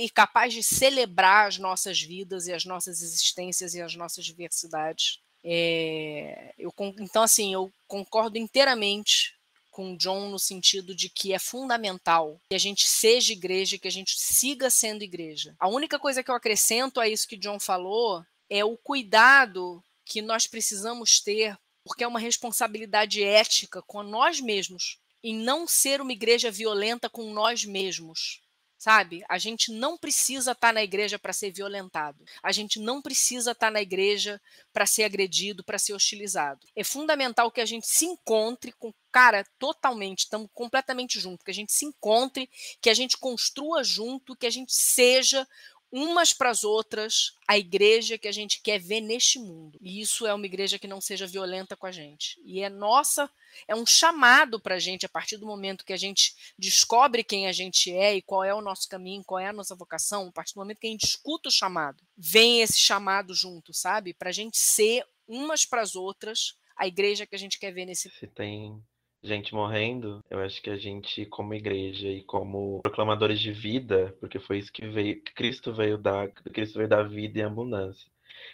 e, 0.00 0.10
capaz 0.10 0.52
de 0.52 0.62
celebrar 0.62 1.48
as 1.48 1.56
nossas 1.56 1.98
vidas 1.98 2.46
e 2.46 2.52
as 2.52 2.66
nossas 2.66 3.00
existências 3.00 3.72
e 3.72 3.80
as 3.80 3.94
nossas 3.94 4.22
diversidades. 4.22 5.18
É, 5.42 6.52
eu, 6.58 6.70
então, 7.00 7.22
assim, 7.22 7.54
eu 7.54 7.72
concordo 7.88 8.36
inteiramente 8.36 9.34
com 9.70 9.96
John 9.96 10.28
no 10.28 10.38
sentido 10.38 10.94
de 10.94 11.08
que 11.08 11.32
é 11.32 11.38
fundamental 11.38 12.38
que 12.50 12.54
a 12.54 12.58
gente 12.58 12.86
seja 12.86 13.32
igreja, 13.32 13.78
que 13.78 13.88
a 13.88 13.90
gente 13.90 14.20
siga 14.20 14.68
sendo 14.68 15.02
igreja. 15.02 15.56
A 15.58 15.68
única 15.68 15.98
coisa 15.98 16.22
que 16.22 16.30
eu 16.30 16.34
acrescento 16.34 17.00
a 17.00 17.08
isso 17.08 17.26
que 17.26 17.38
John 17.38 17.58
falou 17.58 18.22
é 18.50 18.62
o 18.62 18.76
cuidado 18.76 19.82
que 20.04 20.20
nós 20.20 20.46
precisamos 20.46 21.18
ter, 21.18 21.56
porque 21.82 22.04
é 22.04 22.06
uma 22.06 22.20
responsabilidade 22.20 23.24
ética 23.24 23.80
com 23.80 24.02
nós 24.02 24.38
mesmos, 24.38 24.98
em 25.26 25.34
não 25.34 25.66
ser 25.66 26.00
uma 26.00 26.12
igreja 26.12 26.52
violenta 26.52 27.10
com 27.10 27.32
nós 27.32 27.64
mesmos. 27.64 28.40
Sabe? 28.78 29.24
A 29.28 29.38
gente 29.38 29.72
não 29.72 29.96
precisa 29.96 30.52
estar 30.52 30.68
tá 30.68 30.72
na 30.72 30.82
igreja 30.84 31.18
para 31.18 31.32
ser 31.32 31.50
violentado. 31.50 32.24
A 32.42 32.52
gente 32.52 32.78
não 32.78 33.02
precisa 33.02 33.52
estar 33.52 33.68
tá 33.68 33.70
na 33.70 33.80
igreja 33.80 34.40
para 34.72 34.86
ser 34.86 35.02
agredido, 35.02 35.64
para 35.64 35.78
ser 35.78 35.94
hostilizado. 35.94 36.64
É 36.76 36.84
fundamental 36.84 37.50
que 37.50 37.60
a 37.60 37.66
gente 37.66 37.86
se 37.88 38.04
encontre 38.04 38.70
com 38.72 38.94
cara 39.10 39.44
totalmente, 39.58 40.20
estamos 40.20 40.48
completamente 40.52 41.18
juntos, 41.18 41.42
que 41.42 41.50
a 41.50 41.54
gente 41.54 41.72
se 41.72 41.86
encontre, 41.86 42.48
que 42.80 42.90
a 42.90 42.94
gente 42.94 43.16
construa 43.16 43.82
junto, 43.82 44.36
que 44.36 44.46
a 44.46 44.50
gente 44.50 44.72
seja 44.74 45.48
umas 45.90 46.32
para 46.32 46.50
as 46.50 46.64
outras 46.64 47.32
a 47.46 47.56
igreja 47.56 48.18
que 48.18 48.28
a 48.28 48.32
gente 48.32 48.60
quer 48.60 48.78
ver 48.78 49.00
neste 49.00 49.38
mundo. 49.38 49.78
E 49.80 50.00
isso 50.00 50.26
é 50.26 50.34
uma 50.34 50.46
igreja 50.46 50.78
que 50.78 50.88
não 50.88 51.00
seja 51.00 51.26
violenta 51.26 51.76
com 51.76 51.86
a 51.86 51.92
gente. 51.92 52.40
E 52.44 52.60
é 52.60 52.68
nossa, 52.68 53.30
é 53.66 53.74
um 53.74 53.86
chamado 53.86 54.60
para 54.60 54.74
a 54.74 54.78
gente 54.78 55.06
a 55.06 55.08
partir 55.08 55.36
do 55.36 55.46
momento 55.46 55.84
que 55.84 55.92
a 55.92 55.96
gente 55.96 56.34
descobre 56.58 57.22
quem 57.22 57.46
a 57.46 57.52
gente 57.52 57.92
é 57.92 58.16
e 58.16 58.22
qual 58.22 58.44
é 58.44 58.54
o 58.54 58.60
nosso 58.60 58.88
caminho, 58.88 59.24
qual 59.24 59.38
é 59.38 59.48
a 59.48 59.52
nossa 59.52 59.74
vocação, 59.74 60.28
a 60.28 60.32
partir 60.32 60.54
do 60.54 60.60
momento 60.60 60.78
que 60.78 60.86
a 60.86 60.90
gente 60.90 61.06
escuta 61.06 61.48
o 61.48 61.52
chamado, 61.52 62.02
vem 62.16 62.60
esse 62.60 62.78
chamado 62.78 63.34
junto, 63.34 63.72
sabe? 63.72 64.12
Para 64.12 64.30
a 64.30 64.32
gente 64.32 64.58
ser 64.58 65.04
umas 65.28 65.64
para 65.64 65.82
as 65.82 65.96
outras 65.96 66.54
a 66.76 66.86
igreja 66.86 67.26
que 67.26 67.34
a 67.34 67.38
gente 67.38 67.58
quer 67.58 67.72
ver 67.72 67.86
nesse. 67.86 68.10
Se 68.10 68.26
tem 68.26 68.82
gente 69.26 69.54
morrendo, 69.54 70.24
eu 70.30 70.40
acho 70.40 70.62
que 70.62 70.70
a 70.70 70.76
gente, 70.76 71.26
como 71.26 71.54
igreja 71.54 72.08
e 72.08 72.22
como 72.22 72.80
proclamadores 72.82 73.40
de 73.40 73.52
vida, 73.52 74.16
porque 74.20 74.38
foi 74.38 74.58
isso 74.58 74.72
que 74.72 74.86
veio, 74.86 75.22
que 75.22 75.34
Cristo 75.34 75.72
veio 75.72 75.98
dar, 75.98 76.28
Cristo 76.30 76.76
veio 76.76 76.88
dar 76.88 77.08
vida 77.08 77.38
e 77.38 77.42
abundância. 77.42 78.10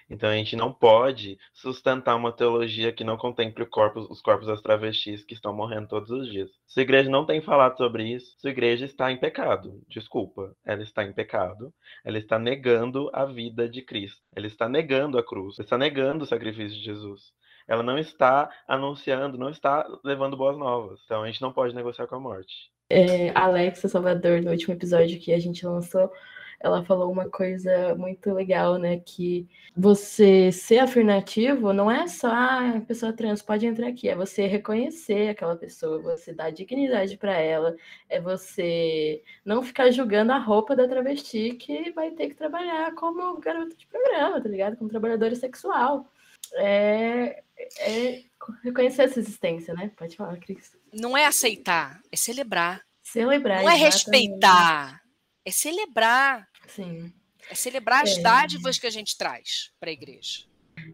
Então 0.08 0.28
a 0.28 0.34
gente 0.34 0.56
não 0.56 0.72
pode 0.72 1.38
sustentar 1.52 2.16
uma 2.16 2.32
teologia 2.32 2.92
que 2.92 3.04
não 3.04 3.16
contemple 3.16 3.64
os 3.64 4.20
corpos 4.20 4.46
das 4.46 4.60
travestis 4.60 5.24
que 5.24 5.34
estão 5.34 5.54
morrendo 5.54 5.88
todos 5.88 6.10
os 6.10 6.30
dias. 6.30 6.50
Se 6.66 6.80
a 6.80 6.82
igreja 6.82 7.10
não 7.10 7.26
tem 7.26 7.40
falado 7.40 7.76
sobre 7.76 8.04
isso, 8.04 8.34
sua 8.38 8.50
igreja 8.50 8.84
está 8.84 9.10
em 9.10 9.18
pecado. 9.18 9.82
Desculpa, 9.88 10.54
ela 10.64 10.82
está 10.82 11.04
em 11.04 11.12
pecado. 11.12 11.72
Ela 12.04 12.18
está 12.18 12.38
negando 12.38 13.10
a 13.12 13.24
vida 13.24 13.68
de 13.68 13.82
Cristo. 13.82 14.20
Ela 14.34 14.46
está 14.46 14.68
negando 14.68 15.18
a 15.18 15.24
cruz. 15.24 15.58
Ela 15.58 15.64
está 15.64 15.78
negando 15.78 16.24
o 16.24 16.26
sacrifício 16.26 16.78
de 16.78 16.84
Jesus 16.84 17.32
ela 17.66 17.82
não 17.82 17.98
está 17.98 18.50
anunciando, 18.66 19.38
não 19.38 19.50
está 19.50 19.86
levando 20.04 20.36
boas 20.36 20.56
novas. 20.56 21.00
Então 21.04 21.22
a 21.22 21.26
gente 21.26 21.42
não 21.42 21.52
pode 21.52 21.74
negociar 21.74 22.06
com 22.06 22.16
a 22.16 22.20
morte. 22.20 22.70
É, 22.90 23.30
Alexa 23.34 23.88
Salvador, 23.88 24.42
no 24.42 24.50
último 24.50 24.74
episódio 24.74 25.18
que 25.18 25.32
a 25.32 25.38
gente 25.38 25.64
lançou, 25.64 26.12
ela 26.62 26.84
falou 26.84 27.10
uma 27.10 27.28
coisa 27.28 27.94
muito 27.96 28.32
legal, 28.32 28.78
né? 28.78 29.00
Que 29.00 29.48
você 29.76 30.52
ser 30.52 30.78
afirmativo 30.78 31.72
não 31.72 31.90
é 31.90 32.06
só 32.06 32.28
ah, 32.28 32.76
a 32.76 32.80
pessoa 32.82 33.12
trans 33.12 33.42
pode 33.42 33.66
entrar 33.66 33.88
aqui, 33.88 34.08
é 34.08 34.14
você 34.14 34.46
reconhecer 34.46 35.30
aquela 35.30 35.56
pessoa, 35.56 36.00
você 36.00 36.32
dar 36.32 36.50
dignidade 36.50 37.16
para 37.16 37.32
ela, 37.34 37.74
é 38.08 38.20
você 38.20 39.22
não 39.44 39.62
ficar 39.62 39.90
julgando 39.90 40.32
a 40.32 40.38
roupa 40.38 40.76
da 40.76 40.86
travesti 40.86 41.54
que 41.54 41.90
vai 41.92 42.12
ter 42.12 42.28
que 42.28 42.34
trabalhar 42.34 42.94
como 42.94 43.40
garota 43.40 43.74
de 43.74 43.86
programa, 43.86 44.40
tá 44.40 44.48
ligado? 44.48 44.76
Como 44.76 44.90
trabalhadora 44.90 45.34
sexual. 45.34 46.06
É, 46.56 47.42
é 47.78 48.22
reconhecer 48.62 49.02
essa 49.02 49.18
existência, 49.18 49.74
né? 49.74 49.90
Pode 49.96 50.16
falar, 50.16 50.36
Cris. 50.38 50.72
Não 50.92 51.16
é 51.16 51.26
aceitar, 51.26 52.00
é 52.10 52.16
celebrar. 52.16 52.82
Celebrar. 53.02 53.62
Não 53.62 53.70
é 53.70 53.74
respeitar, 53.74 55.02
é 55.44 55.50
celebrar. 55.50 56.48
Sim. 56.68 57.12
É 57.50 57.54
celebrar 57.54 58.04
as 58.04 58.16
é. 58.16 58.22
dádivas 58.22 58.78
que 58.78 58.86
a 58.86 58.90
gente 58.90 59.16
traz 59.16 59.72
para 59.80 59.90
a 59.90 59.92
igreja. 59.92 60.46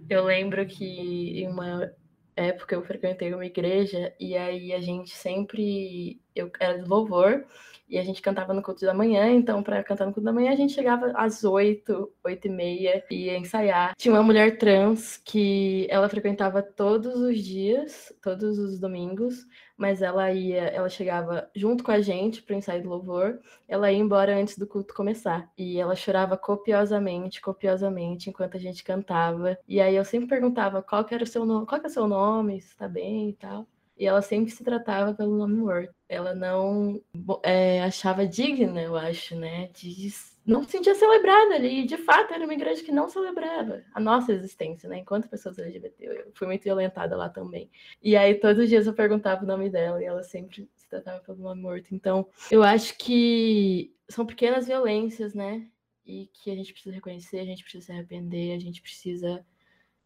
Eu 0.08 0.24
lembro 0.24 0.66
que 0.66 1.42
em 1.42 1.48
uma 1.48 1.92
época 2.34 2.74
eu 2.74 2.84
frequentei 2.84 3.34
uma 3.34 3.44
igreja 3.44 4.14
e 4.18 4.36
aí 4.36 4.72
a 4.72 4.80
gente 4.80 5.10
sempre 5.10 6.20
eu 6.40 6.50
era 6.60 6.78
de 6.78 6.88
louvor 6.88 7.44
e 7.88 7.98
a 7.98 8.04
gente 8.04 8.20
cantava 8.20 8.52
no 8.52 8.62
culto 8.62 8.84
da 8.84 8.92
manhã, 8.92 9.30
então 9.30 9.62
para 9.62 9.82
cantar 9.82 10.06
no 10.06 10.12
culto 10.12 10.24
da 10.24 10.32
manhã 10.32 10.52
a 10.52 10.56
gente 10.56 10.74
chegava 10.74 11.10
às 11.14 11.42
oito, 11.42 12.12
oito 12.22 12.46
e 12.46 12.50
meia 12.50 13.02
e 13.10 13.26
ia 13.26 13.38
ensaiar. 13.38 13.94
Tinha 13.96 14.12
uma 14.12 14.22
mulher 14.22 14.58
trans 14.58 15.16
que 15.24 15.86
ela 15.88 16.08
frequentava 16.08 16.62
todos 16.62 17.16
os 17.16 17.38
dias, 17.42 18.12
todos 18.22 18.58
os 18.58 18.78
domingos, 18.78 19.46
mas 19.76 20.02
ela 20.02 20.30
ia, 20.32 20.64
ela 20.64 20.88
chegava 20.88 21.48
junto 21.54 21.82
com 21.82 21.90
a 21.90 22.00
gente 22.00 22.42
para 22.42 22.56
ensaio 22.56 22.82
do 22.82 22.90
louvor, 22.90 23.40
ela 23.66 23.90
ia 23.90 23.98
embora 23.98 24.36
antes 24.36 24.58
do 24.58 24.66
culto 24.66 24.92
começar 24.92 25.50
e 25.56 25.78
ela 25.80 25.96
chorava 25.96 26.36
copiosamente, 26.36 27.40
copiosamente 27.40 28.28
enquanto 28.28 28.56
a 28.56 28.60
gente 28.60 28.84
cantava. 28.84 29.56
E 29.66 29.80
aí 29.80 29.96
eu 29.96 30.04
sempre 30.04 30.28
perguntava 30.28 30.82
qual 30.82 31.04
que 31.04 31.14
era 31.14 31.24
o 31.24 31.26
seu 31.26 31.46
nome, 31.46 31.66
qual 31.66 31.80
que 31.80 31.86
é 31.86 31.90
o 31.90 31.92
seu 31.92 32.06
nome, 32.06 32.60
se 32.60 32.68
está 32.68 32.86
bem 32.88 33.30
e 33.30 33.34
tal. 33.34 33.66
E 33.98 34.06
ela 34.06 34.22
sempre 34.22 34.50
se 34.52 34.62
tratava 34.62 35.12
pelo 35.12 35.36
nome 35.36 35.56
morto. 35.56 35.92
Ela 36.08 36.34
não 36.34 37.02
é, 37.42 37.82
achava 37.82 38.26
digna, 38.26 38.80
eu 38.80 38.96
acho, 38.96 39.34
né? 39.34 39.68
De 39.74 40.08
não 40.48 40.62
se 40.62 40.70
sentia 40.70 40.94
celebrada 40.94 41.56
ali. 41.56 41.80
E 41.80 41.86
de 41.86 41.98
fato, 41.98 42.32
era 42.32 42.44
uma 42.44 42.54
igreja 42.54 42.82
que 42.82 42.90
não 42.90 43.08
celebrava 43.08 43.82
a 43.92 44.00
nossa 44.00 44.32
existência, 44.32 44.88
né? 44.88 44.98
Enquanto 44.98 45.28
pessoas 45.28 45.58
LGBT. 45.58 46.06
Eu 46.06 46.32
fui 46.32 46.46
muito 46.46 46.62
violentada 46.62 47.14
lá 47.16 47.28
também. 47.28 47.70
E 48.02 48.16
aí, 48.16 48.34
todos 48.36 48.62
os 48.62 48.68
dias 48.68 48.86
eu 48.86 48.94
perguntava 48.94 49.44
o 49.44 49.46
nome 49.46 49.68
dela 49.68 50.00
e 50.00 50.06
ela 50.06 50.22
sempre 50.22 50.70
se 50.74 50.88
tratava 50.88 51.20
pelo 51.20 51.38
nome 51.38 51.60
morto. 51.60 51.94
Então, 51.94 52.26
eu 52.50 52.62
acho 52.62 52.96
que 52.96 53.92
são 54.08 54.24
pequenas 54.24 54.66
violências, 54.66 55.34
né? 55.34 55.66
E 56.06 56.30
que 56.32 56.50
a 56.50 56.54
gente 56.54 56.72
precisa 56.72 56.94
reconhecer, 56.94 57.40
a 57.40 57.44
gente 57.44 57.62
precisa 57.62 57.84
se 57.84 57.92
arrepender, 57.92 58.56
a 58.56 58.58
gente 58.58 58.80
precisa 58.80 59.44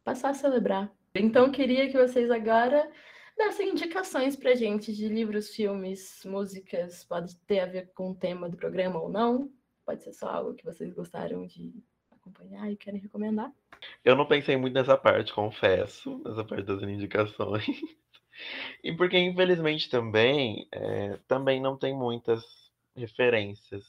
passar 0.03 0.30
a 0.30 0.34
celebrar. 0.34 0.90
Então, 1.14 1.53
queria 1.53 1.88
que 1.88 1.97
vocês 1.97 2.30
agora 2.32 2.90
dessem 3.37 3.70
indicações 3.70 4.37
pra 4.37 4.55
gente 4.55 4.93
de 4.93 5.09
livros, 5.09 5.55
filmes, 5.55 6.22
músicas, 6.24 7.05
pode 7.05 7.37
ter 7.41 7.61
a 7.61 7.66
ver 7.66 7.93
com 7.95 8.11
o 8.11 8.14
tema 8.14 8.49
do 8.49 8.57
programa 8.57 9.01
ou 9.01 9.09
não. 9.09 9.51
Pode 9.85 10.03
ser 10.03 10.12
só 10.12 10.28
algo 10.28 10.55
que 10.55 10.64
vocês 10.64 10.93
gostaram 10.93 11.47
de 11.47 11.72
acompanhar 12.11 12.70
e 12.70 12.76
querem 12.76 13.01
recomendar. 13.01 13.53
Eu 14.05 14.14
não 14.14 14.26
pensei 14.26 14.57
muito 14.57 14.74
nessa 14.74 14.97
parte, 14.97 15.33
confesso, 15.33 16.18
nessa 16.25 16.45
parte 16.45 16.64
das 16.64 16.83
indicações. 16.83 17.67
e 18.83 18.92
porque, 18.95 19.18
infelizmente, 19.18 19.91
também, 19.91 20.68
é, 20.71 21.18
também 21.26 21.61
não 21.61 21.76
tem 21.76 21.95
muitas 21.95 22.45
referências 22.95 23.84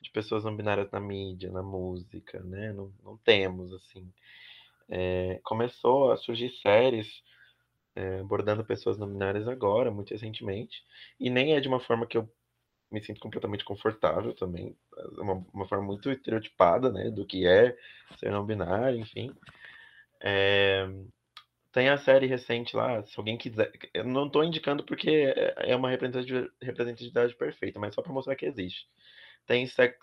de 0.00 0.10
pessoas 0.10 0.44
não 0.44 0.54
binárias 0.54 0.90
na 0.90 1.00
mídia, 1.00 1.50
na 1.50 1.62
música, 1.62 2.40
né? 2.40 2.72
Não, 2.72 2.92
não 3.02 3.16
temos, 3.18 3.72
assim. 3.72 4.12
É, 4.88 5.40
começou 5.42 6.10
a 6.10 6.16
surgir 6.16 6.50
séries 6.60 7.22
é, 7.96 8.20
abordando 8.20 8.64
pessoas 8.64 8.98
não 8.98 9.08
binárias 9.10 9.48
agora, 9.48 9.90
muito 9.90 10.10
recentemente, 10.10 10.82
e 11.20 11.30
nem 11.30 11.54
é 11.54 11.60
de 11.60 11.68
uma 11.68 11.80
forma 11.80 12.06
que 12.06 12.16
eu 12.18 12.28
me 12.90 13.02
sinto 13.02 13.20
completamente 13.20 13.64
confortável 13.64 14.34
também, 14.34 14.76
é 14.98 15.22
uma, 15.22 15.46
uma 15.54 15.68
forma 15.68 15.84
muito 15.84 16.10
estereotipada, 16.10 16.92
né, 16.92 17.10
do 17.10 17.26
que 17.26 17.46
é 17.46 17.76
ser 18.18 18.30
não 18.30 18.46
binário, 18.46 18.98
enfim. 18.98 19.34
É, 20.20 20.86
Tem 21.72 21.88
a 21.88 21.96
série 21.98 22.26
recente 22.26 22.76
lá, 22.76 23.02
se 23.04 23.18
alguém 23.18 23.38
quiser. 23.38 23.72
Eu 23.94 24.04
não 24.04 24.28
tô 24.30 24.42
indicando 24.44 24.84
porque 24.84 25.34
é 25.58 25.74
uma 25.76 25.90
representatividade 25.90 27.34
perfeita, 27.36 27.80
mas 27.80 27.94
só 27.94 28.02
pra 28.02 28.12
mostrar 28.12 28.36
que 28.36 28.46
existe. 28.46 28.86
Tem 29.46 29.66
Sex, 29.66 29.96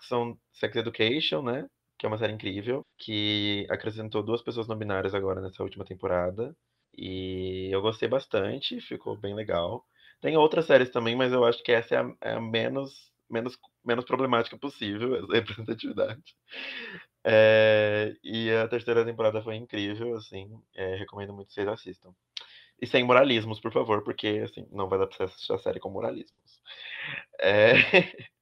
Sex 0.52 0.76
Education, 0.76 1.42
né? 1.42 1.68
Que 1.98 2.06
é 2.06 2.08
uma 2.08 2.18
série 2.18 2.32
incrível, 2.34 2.84
que 2.98 3.66
acrescentou 3.70 4.22
duas 4.22 4.42
pessoas 4.42 4.68
não 4.68 4.76
binárias 4.78 5.14
agora 5.14 5.40
nessa 5.40 5.62
última 5.62 5.84
temporada. 5.84 6.56
E 6.96 7.70
eu 7.72 7.80
gostei 7.80 8.08
bastante, 8.08 8.80
ficou 8.80 9.16
bem 9.16 9.34
legal. 9.34 9.84
Tem 10.20 10.36
outras 10.36 10.66
séries 10.66 10.90
também, 10.90 11.16
mas 11.16 11.32
eu 11.32 11.44
acho 11.44 11.62
que 11.62 11.72
essa 11.72 11.94
é 11.94 11.98
a, 11.98 12.14
é 12.20 12.32
a 12.34 12.40
menos, 12.40 13.10
menos, 13.28 13.58
menos 13.84 14.04
problemática 14.04 14.58
possível, 14.58 15.16
essa 15.24 15.32
representatividade. 15.32 16.22
É, 17.24 18.16
e 18.22 18.50
a 18.50 18.68
terceira 18.68 19.04
temporada 19.04 19.42
foi 19.42 19.56
incrível, 19.56 20.16
assim, 20.16 20.50
é, 20.74 20.96
recomendo 20.96 21.32
muito 21.32 21.48
que 21.48 21.54
vocês 21.54 21.68
assistam. 21.68 22.14
E 22.80 22.86
sem 22.86 23.04
moralismos, 23.04 23.60
por 23.60 23.72
favor, 23.72 24.02
porque 24.02 24.42
assim, 24.44 24.66
não 24.72 24.88
vai 24.88 24.98
dar 24.98 25.06
pra 25.06 25.16
você 25.16 25.22
assistir 25.24 25.52
a 25.52 25.58
série 25.58 25.80
com 25.80 25.90
moralismos. 25.90 26.62
É... 27.40 27.74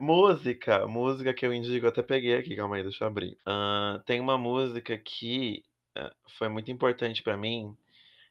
Música, 0.00 0.86
música 0.86 1.34
que 1.34 1.46
eu 1.46 1.52
indico, 1.52 1.86
até 1.86 2.02
peguei 2.02 2.36
aqui, 2.36 2.56
calma 2.56 2.76
aí, 2.76 2.82
deixa 2.82 3.04
eu 3.04 3.08
abrir. 3.08 3.36
Uh, 3.46 4.02
tem 4.04 4.20
uma 4.20 4.38
música 4.38 4.96
que 4.98 5.62
foi 6.38 6.48
muito 6.48 6.70
importante 6.70 7.22
para 7.22 7.36
mim, 7.36 7.76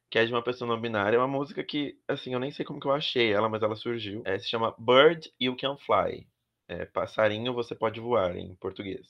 que 0.09 0.19
é 0.19 0.25
de 0.25 0.33
uma 0.33 0.43
pessoa 0.43 0.67
não 0.69 0.79
binária. 0.79 1.17
É 1.17 1.19
uma 1.19 1.27
música 1.27 1.63
que, 1.63 1.97
assim, 2.07 2.33
eu 2.33 2.39
nem 2.39 2.51
sei 2.51 2.65
como 2.65 2.79
que 2.79 2.87
eu 2.87 2.93
achei 2.93 3.33
ela, 3.33 3.49
mas 3.49 3.63
ela 3.63 3.75
surgiu. 3.75 4.21
É, 4.25 4.39
se 4.39 4.49
chama 4.49 4.75
Bird 4.77 5.31
You 5.41 5.55
Can 5.57 5.77
Fly. 5.77 6.27
É, 6.67 6.85
passarinho 6.85 7.53
você 7.53 7.75
pode 7.75 7.99
voar 7.99 8.35
em 8.35 8.55
português. 8.55 9.07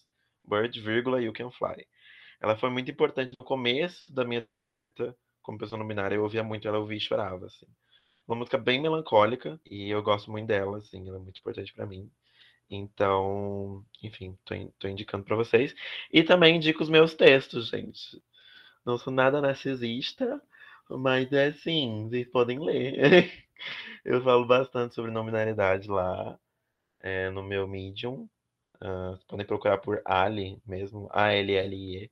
Bird, 0.47 0.79
vírgula, 0.81 1.21
you 1.21 1.33
can 1.33 1.51
fly. 1.51 1.87
Ela 2.41 2.57
foi 2.57 2.69
muito 2.69 2.91
importante 2.91 3.33
no 3.39 3.45
começo 3.45 4.13
da 4.13 4.25
minha 4.25 4.47
como 5.41 5.59
pessoa 5.59 5.77
não 5.79 5.87
binária, 5.87 6.15
eu 6.15 6.23
ouvia 6.23 6.43
muito 6.43 6.67
ela, 6.67 6.77
eu 6.77 6.81
ouvia 6.81 6.97
e 6.97 6.99
chorava, 7.01 7.45
assim. 7.45 7.67
Uma 8.27 8.37
música 8.37 8.57
bem 8.57 8.81
melancólica 8.81 9.59
e 9.69 9.89
eu 9.89 10.01
gosto 10.01 10.31
muito 10.31 10.47
dela, 10.47 10.79
assim, 10.79 11.07
ela 11.07 11.17
é 11.17 11.19
muito 11.19 11.39
importante 11.39 11.71
para 11.73 11.85
mim. 11.85 12.09
Então, 12.69 13.85
enfim, 14.01 14.37
tô, 14.43 14.55
tô 14.79 14.87
indicando 14.87 15.23
para 15.23 15.35
vocês. 15.35 15.75
E 16.11 16.23
também 16.23 16.55
indico 16.55 16.81
os 16.81 16.89
meus 16.89 17.13
textos, 17.13 17.67
gente. 17.69 18.21
Não 18.85 18.97
sou 18.97 19.11
nada 19.11 19.41
narcisista, 19.41 20.41
mas 20.89 21.31
é 21.33 21.47
assim, 21.47 22.07
vocês 22.09 22.27
podem 22.27 22.59
ler. 22.59 23.31
eu 24.05 24.21
falo 24.23 24.45
bastante 24.45 24.93
sobre 24.95 25.11
nominalidade 25.11 25.87
lá 25.89 26.39
é, 27.01 27.29
no 27.31 27.43
meu 27.43 27.67
Medium. 27.67 28.29
Uh, 28.75 29.17
podem 29.27 29.45
procurar 29.45 29.79
por 29.79 30.01
Ali 30.05 30.61
mesmo, 30.65 31.09
A-L-L-I-E. 31.11 32.11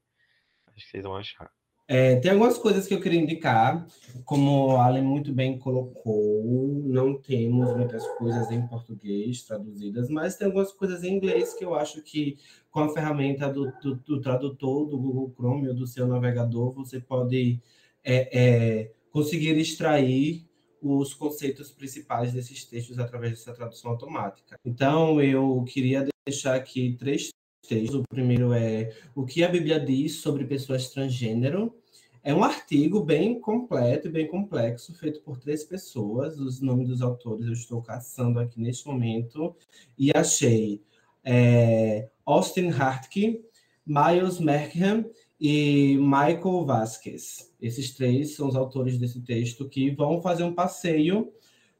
Acho 0.68 0.86
que 0.86 0.92
vocês 0.92 1.04
vão 1.04 1.16
achar. 1.16 1.52
É, 1.86 2.16
tem 2.18 2.32
algumas 2.32 2.58
coisas 2.58 2.88
que 2.88 2.94
eu 2.94 3.02
queria 3.02 3.20
indicar, 3.20 3.86
como 4.24 4.78
a 4.78 4.86
Allen 4.86 5.04
muito 5.04 5.34
bem 5.34 5.60
colocou, 5.60 6.82
não 6.86 7.20
temos 7.20 7.76
muitas 7.76 8.08
coisas 8.18 8.50
em 8.52 8.66
português 8.68 9.44
traduzidas, 9.44 10.10
mas 10.10 10.38
tem 10.38 10.48
algumas 10.48 10.72
coisas 10.72 11.04
em 11.04 11.14
inglês 11.14 11.54
que 11.54 11.66
eu 11.66 11.76
acho 11.76 12.02
que 12.02 12.38
com 12.72 12.80
a 12.80 12.94
ferramenta 12.94 13.50
do, 13.50 13.72
do, 13.82 13.96
do 13.96 14.22
tradutor, 14.22 14.88
do 14.88 14.98
Google 14.98 15.34
Chrome 15.36 15.68
ou 15.68 15.76
do 15.76 15.86
seu 15.86 16.08
navegador, 16.08 16.72
você 16.72 17.02
pode 17.02 17.62
é, 18.02 18.40
é, 18.40 18.92
conseguir 19.12 19.58
extrair 19.58 20.48
os 20.82 21.14
conceitos 21.14 21.72
principais 21.72 22.34
desses 22.34 22.64
textos 22.66 22.98
através 22.98 23.34
dessa 23.34 23.54
tradução 23.54 23.92
automática. 23.92 24.58
Então, 24.66 25.22
eu 25.22 25.64
queria 25.66 26.08
deixar 26.26 26.56
aqui 26.56 26.96
três 26.98 27.30
textos. 27.68 27.96
O 28.00 28.04
primeiro 28.08 28.54
é 28.54 28.94
O 29.16 29.26
que 29.26 29.44
a 29.44 29.50
Bíblia 29.50 29.80
diz 29.80 30.16
sobre 30.16 30.46
pessoas 30.46 30.90
transgênero. 30.90 31.76
É 32.24 32.34
um 32.34 32.44
artigo 32.44 33.02
bem 33.04 33.40
completo 33.40 34.08
e 34.08 34.12
bem 34.12 34.28
complexo, 34.28 34.94
feito 34.94 35.22
por 35.22 35.38
três 35.38 35.64
pessoas. 35.64 36.40
Os 36.40 36.62
nomes 36.62 36.88
dos 36.88 37.02
autores 37.02 37.46
eu 37.46 37.54
estou 37.54 37.82
caçando 37.82 38.40
aqui 38.40 38.62
neste 38.62 38.88
momento. 38.88 39.56
E 39.98 40.12
achei 40.16 40.82
é, 41.24 42.10
Austin 42.26 42.70
Hartke, 42.70 43.44
Miles 43.86 44.40
Merkham 44.40 45.06
e 45.40 45.98
Michael 45.98 46.66
Vasquez. 46.66 47.52
Esses 47.62 47.94
três 47.94 48.36
são 48.36 48.48
os 48.48 48.56
autores 48.56 48.98
desse 48.98 49.22
texto 49.22 49.68
que 49.68 49.92
vão 49.92 50.22
fazer 50.22 50.44
um 50.44 50.54
passeio 50.54 51.34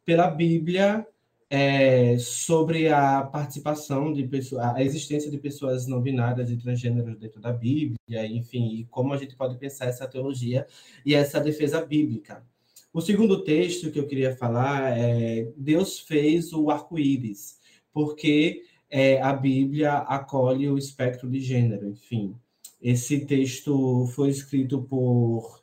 pela 0.04 0.30
Bíblia 0.30 1.08
é, 1.56 2.18
sobre 2.18 2.90
a 2.90 3.22
participação 3.22 4.12
de 4.12 4.24
pessoas, 4.24 4.66
a 4.74 4.82
existência 4.82 5.30
de 5.30 5.38
pessoas 5.38 5.86
não 5.86 6.02
binárias 6.02 6.50
e 6.50 6.58
transgêneros 6.58 7.16
dentro 7.20 7.40
da 7.40 7.54
Bíblia, 7.54 8.26
enfim, 8.26 8.74
e 8.74 8.86
como 8.86 9.14
a 9.14 9.18
gente 9.18 9.36
pode 9.36 9.56
pensar 9.60 9.86
essa 9.86 10.08
teologia 10.08 10.66
e 11.06 11.14
essa 11.14 11.40
defesa 11.40 11.86
bíblica. 11.86 12.44
O 12.92 13.00
segundo 13.00 13.44
texto 13.44 13.92
que 13.92 14.00
eu 14.00 14.08
queria 14.08 14.36
falar 14.36 14.98
é 14.98 15.48
Deus 15.56 16.00
fez 16.00 16.52
o 16.54 16.72
arco-íris, 16.72 17.60
porque 17.94 18.64
é, 18.90 19.22
a 19.22 19.32
Bíblia 19.32 19.98
acolhe 19.98 20.68
o 20.68 20.76
espectro 20.76 21.30
de 21.30 21.40
gênero, 21.40 21.88
enfim. 21.88 22.36
Esse 22.82 23.28
texto 23.28 24.08
foi 24.16 24.30
escrito 24.30 24.82
por 24.82 25.62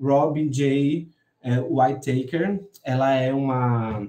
Robin 0.00 0.48
J. 0.48 1.06
Whitaker. 1.70 2.58
Ela 2.82 3.14
é 3.14 3.32
uma 3.32 4.08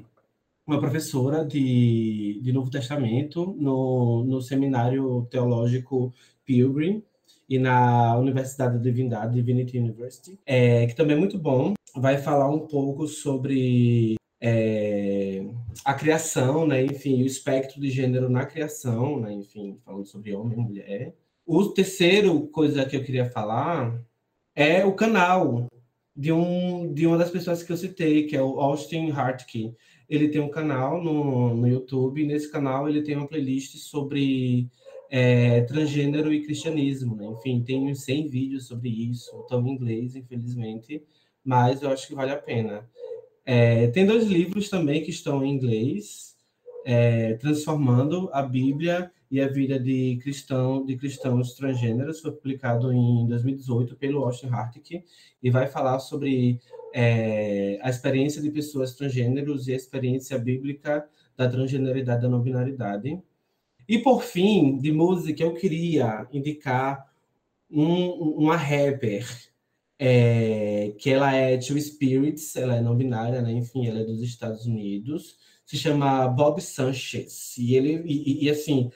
uma 0.67 0.79
professora 0.81 1.45
de, 1.45 2.41
de 2.43 2.51
Novo 2.51 2.69
Testamento 2.69 3.55
no, 3.57 4.25
no 4.25 4.41
Seminário 4.41 5.25
Teológico 5.31 6.13
Pilgrim 6.45 7.01
e 7.47 7.57
na 7.57 8.17
Universidade 8.17 8.77
de 8.77 8.83
Divindade, 8.83 9.35
Divinity 9.35 9.79
University, 9.79 10.37
é, 10.45 10.85
que 10.85 10.93
também 10.93 11.15
é 11.15 11.19
muito 11.19 11.39
bom. 11.39 11.73
Vai 11.95 12.17
falar 12.17 12.49
um 12.49 12.67
pouco 12.67 13.07
sobre 13.07 14.17
é, 14.41 15.45
a 15.85 15.93
criação, 15.93 16.67
né? 16.67 16.83
enfim, 16.83 17.23
o 17.23 17.25
espectro 17.25 17.79
de 17.79 17.89
gênero 17.89 18.29
na 18.29 18.45
criação, 18.45 19.21
né? 19.21 19.33
enfim, 19.33 19.79
falando 19.85 20.05
sobre 20.05 20.35
homem 20.35 20.59
e 20.59 20.61
mulher. 20.61 21.15
O 21.45 21.63
terceiro 21.69 22.45
coisa 22.47 22.85
que 22.85 22.97
eu 22.97 23.03
queria 23.05 23.31
falar 23.31 23.97
é 24.53 24.83
o 24.83 24.93
canal 24.93 25.67
de, 26.13 26.33
um, 26.33 26.93
de 26.93 27.07
uma 27.07 27.17
das 27.17 27.31
pessoas 27.31 27.63
que 27.63 27.71
eu 27.71 27.77
citei, 27.77 28.25
que 28.25 28.35
é 28.35 28.41
o 28.41 28.59
Austin 28.59 29.11
Hartke 29.11 29.73
ele 30.09 30.29
tem 30.29 30.41
um 30.41 30.49
canal 30.49 31.03
no, 31.03 31.55
no 31.55 31.67
YouTube, 31.67 32.21
e 32.21 32.25
nesse 32.25 32.51
canal 32.51 32.87
ele 32.87 33.01
tem 33.01 33.15
uma 33.15 33.27
playlist 33.27 33.75
sobre 33.77 34.69
é, 35.09 35.61
transgênero 35.61 36.33
e 36.33 36.43
cristianismo, 36.43 37.15
né? 37.15 37.25
Enfim, 37.25 37.61
tem 37.63 37.89
uns 37.89 38.03
100 38.03 38.27
vídeos 38.29 38.67
sobre 38.67 38.89
isso, 38.89 39.39
estão 39.41 39.65
em 39.65 39.71
inglês, 39.71 40.15
infelizmente, 40.15 41.03
mas 41.43 41.81
eu 41.81 41.89
acho 41.89 42.07
que 42.07 42.15
vale 42.15 42.31
a 42.31 42.37
pena. 42.37 42.89
É, 43.45 43.87
tem 43.87 44.05
dois 44.05 44.25
livros 44.25 44.69
também 44.69 45.03
que 45.03 45.09
estão 45.09 45.43
em 45.43 45.51
inglês, 45.51 46.35
é, 46.85 47.33
Transformando 47.35 48.29
a 48.33 48.41
Bíblia 48.41 49.11
e 49.29 49.41
a 49.41 49.47
Vida 49.47 49.79
de, 49.79 50.17
cristão, 50.21 50.85
de 50.85 50.95
Cristãos 50.97 51.53
Transgêneros, 51.53 52.21
foi 52.21 52.31
publicado 52.31 52.93
em 52.93 53.27
2018 53.27 53.95
pelo 53.95 54.23
Austin 54.23 54.47
Hartick, 54.47 55.03
e 55.43 55.49
vai 55.49 55.67
falar 55.67 55.99
sobre 55.99 56.59
é, 56.93 57.79
a 57.81 57.89
experiência 57.89 58.41
de 58.41 58.51
pessoas 58.51 58.95
transgêneros 58.95 59.67
e 59.67 59.73
a 59.73 59.75
experiência 59.75 60.37
bíblica 60.37 61.07
da 61.35 61.47
transgeneridade 61.49 62.19
e 62.19 62.21
da 62.23 62.29
não 62.29 62.41
binaridade. 62.41 63.21
E, 63.87 63.99
por 63.99 64.23
fim, 64.23 64.77
de 64.77 64.91
música, 64.91 65.43
eu 65.43 65.53
queria 65.53 66.27
indicar 66.31 67.07
um, 67.69 68.09
uma 68.11 68.55
rapper, 68.55 69.25
é, 69.99 70.93
que 70.97 71.09
ela 71.09 71.33
é 71.33 71.57
Two 71.57 71.79
Spirits, 71.79 72.55
ela 72.55 72.75
é 72.75 72.81
não 72.81 72.95
binária, 72.95 73.41
né? 73.41 73.51
enfim, 73.51 73.87
ela 73.87 73.99
é 73.99 74.03
dos 74.03 74.21
Estados 74.21 74.65
Unidos, 74.65 75.37
se 75.65 75.77
chama 75.77 76.27
Bob 76.27 76.61
Sanchez, 76.61 77.57
e 77.57 77.75
ele, 77.75 78.03
e, 78.05 78.45
e 78.45 78.49
assim, 78.49 78.91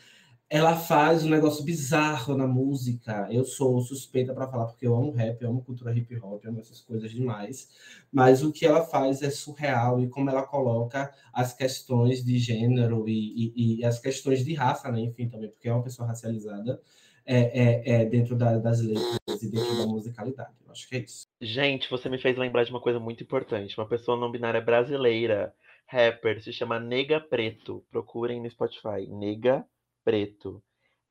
ela 0.52 0.76
faz 0.76 1.23
um 1.23 1.30
negócio 1.30 1.64
bizarro 1.64 2.36
na 2.36 2.45
música. 2.45 3.26
Eu 3.32 3.45
sou 3.45 3.80
suspeita 3.80 4.34
para 4.34 4.49
falar 4.49 4.65
porque 4.65 4.86
eu 4.86 4.94
amo 4.94 5.10
rap, 5.10 5.41
eu 5.41 5.49
amo 5.49 5.64
cultura 5.64 5.98
hip 5.98 6.14
hop, 6.18 6.45
amo 6.45 6.60
essas 6.60 6.82
coisas 6.82 7.10
demais. 7.10 7.69
Mas 8.11 8.44
o 8.44 8.52
que 8.52 8.65
ela 8.65 8.84
faz 8.84 9.22
é 9.22 9.30
surreal 9.30 10.02
e 10.02 10.10
como 10.10 10.30
ela 10.30 10.44
coloca 10.44 11.10
as 11.32 11.53
questões 11.53 12.22
de 12.22 12.38
gênero 12.38 13.07
e, 13.07 13.53
e, 13.56 13.80
e 13.80 13.86
as 13.86 13.98
questões 13.98 14.44
de 14.44 14.53
raça, 14.53 14.91
né? 14.91 14.99
Enfim, 14.99 15.30
também 15.30 15.49
porque 15.49 15.69
é 15.69 15.73
uma 15.73 15.84
pessoa 15.84 16.06
racializada. 16.06 16.82
É, 17.26 17.38
é, 17.38 18.02
é 18.02 18.06
dentro 18.06 18.36
da, 18.36 18.57
das 18.57 18.82
letras 18.82 19.41
e 19.41 19.49
dentro 19.49 19.78
da 19.78 19.88
musicalidade. 19.88 20.52
Eu 20.65 20.72
acho 20.72 20.90
que 20.90 20.95
é 20.98 20.99
isso. 20.99 21.28
Gente, 21.40 21.90
você 21.90 22.10
me 22.10 22.18
fez 22.18 22.36
lembrar 22.36 22.65
de 22.65 22.72
uma 22.72 22.82
coisa 22.82 22.99
muito 22.99 23.23
importante. 23.23 23.78
Uma 23.78 23.88
pessoa 23.88 24.19
não 24.19 24.30
binária 24.30 24.60
brasileira, 24.60 25.53
rapper, 25.86 26.44
se 26.44 26.52
chama 26.52 26.78
Nega 26.78 27.22
Preto. 27.22 27.86
Procurem 27.90 28.41
no 28.41 28.49
Spotify. 28.49 29.07
Nega 29.07 29.65
preto. 30.03 30.64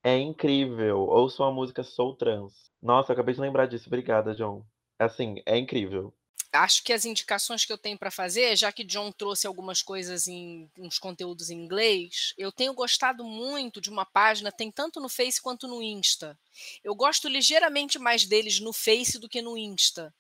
É 0.03 0.17
incrível. 0.17 1.01
Ouçam 1.01 1.47
a 1.47 1.53
música 1.53 1.83
Sou 1.83 2.17
Trans. 2.17 2.71
Nossa, 2.83 3.13
acabei 3.13 3.35
de 3.35 3.41
lembrar 3.41 3.67
disso. 3.67 3.89
Obrigada, 3.89 4.35
John. 4.35 4.65
Assim, 4.99 5.43
é 5.47 5.59
incrível. 5.59 6.15
acho 6.53 6.83
que 6.83 6.93
as 6.93 7.05
indicações 7.05 7.65
que 7.65 7.73
eu 7.73 7.79
tenho 7.79 7.99
para 7.99 8.11
fazer, 8.11 8.57
já 8.57 8.73
que 8.73 8.83
John 8.85 9.13
trouxe 9.13 9.47
algumas 9.47 9.83
coisas 9.83 10.27
em 10.27 10.71
uns 10.79 10.99
conteúdos 10.99 11.49
em 11.51 11.59
inglês, 11.63 12.35
eu 12.37 12.51
tenho 12.51 12.75
gostado 12.75 13.25
muito 13.25 13.81
de 13.81 13.91
uma 13.91 14.05
página, 14.05 14.51
tem 14.51 14.71
tanto 14.71 15.01
no 15.01 15.09
Face 15.09 15.41
quanto 15.41 15.69
no 15.69 15.83
Insta. 15.83 16.39
Eu 16.83 16.95
gosto 16.95 17.29
ligeiramente 17.29 17.99
mais 17.99 18.25
deles 18.27 18.59
no 18.61 18.73
Face 18.73 19.19
do 19.19 19.29
que 19.29 19.43
no 19.43 19.57
Insta. 19.57 20.13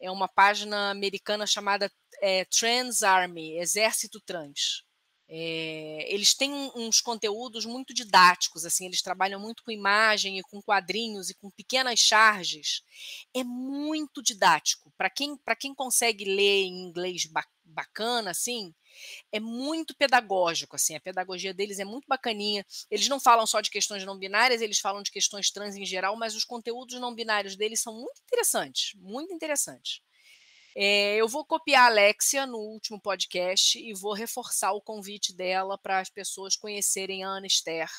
É 0.00 0.10
uma 0.10 0.28
página 0.28 0.90
americana 0.90 1.46
chamada 1.46 1.90
é, 2.20 2.44
Trans 2.46 3.02
Army, 3.02 3.58
Exército 3.58 4.20
Trans. 4.20 4.82
É, 5.32 6.06
eles 6.12 6.34
têm 6.34 6.52
uns 6.74 7.00
conteúdos 7.00 7.64
muito 7.64 7.94
didáticos, 7.94 8.64
assim, 8.64 8.86
eles 8.86 9.00
trabalham 9.00 9.38
muito 9.38 9.62
com 9.62 9.70
imagem 9.70 10.38
e 10.38 10.42
com 10.42 10.60
quadrinhos 10.60 11.30
e 11.30 11.34
com 11.34 11.48
pequenas 11.52 12.00
charges. 12.00 12.82
É 13.32 13.44
muito 13.44 14.20
didático. 14.24 14.92
Para 14.98 15.08
quem, 15.08 15.38
quem 15.60 15.72
consegue 15.72 16.24
ler 16.24 16.64
em 16.64 16.82
inglês 16.82 17.28
bacana, 17.64 18.32
assim, 18.32 18.74
é 19.30 19.38
muito 19.38 19.94
pedagógico, 19.94 20.74
assim, 20.74 20.96
a 20.96 21.00
pedagogia 21.00 21.54
deles 21.54 21.78
é 21.78 21.84
muito 21.84 22.06
bacaninha. 22.08 22.66
Eles 22.90 23.08
não 23.08 23.20
falam 23.20 23.46
só 23.46 23.60
de 23.60 23.70
questões 23.70 24.04
não 24.04 24.18
binárias, 24.18 24.60
eles 24.60 24.80
falam 24.80 25.00
de 25.00 25.12
questões 25.12 25.48
trans 25.52 25.76
em 25.76 25.86
geral, 25.86 26.16
mas 26.16 26.34
os 26.34 26.44
conteúdos 26.44 26.98
não 27.00 27.14
binários 27.14 27.54
deles 27.54 27.80
são 27.80 27.94
muito 27.94 28.20
interessantes, 28.22 28.94
muito 28.96 29.32
interessantes. 29.32 30.00
É, 30.74 31.16
eu 31.16 31.26
vou 31.26 31.44
copiar 31.44 31.84
a 31.84 31.86
Alexia 31.86 32.46
no 32.46 32.58
último 32.58 33.00
podcast 33.00 33.78
e 33.78 33.92
vou 33.92 34.12
reforçar 34.12 34.72
o 34.72 34.80
convite 34.80 35.34
dela 35.34 35.76
para 35.76 35.98
as 35.98 36.08
pessoas 36.08 36.56
conhecerem 36.56 37.24
a 37.24 37.28
Ana 37.28 37.46
Esther, 37.46 37.90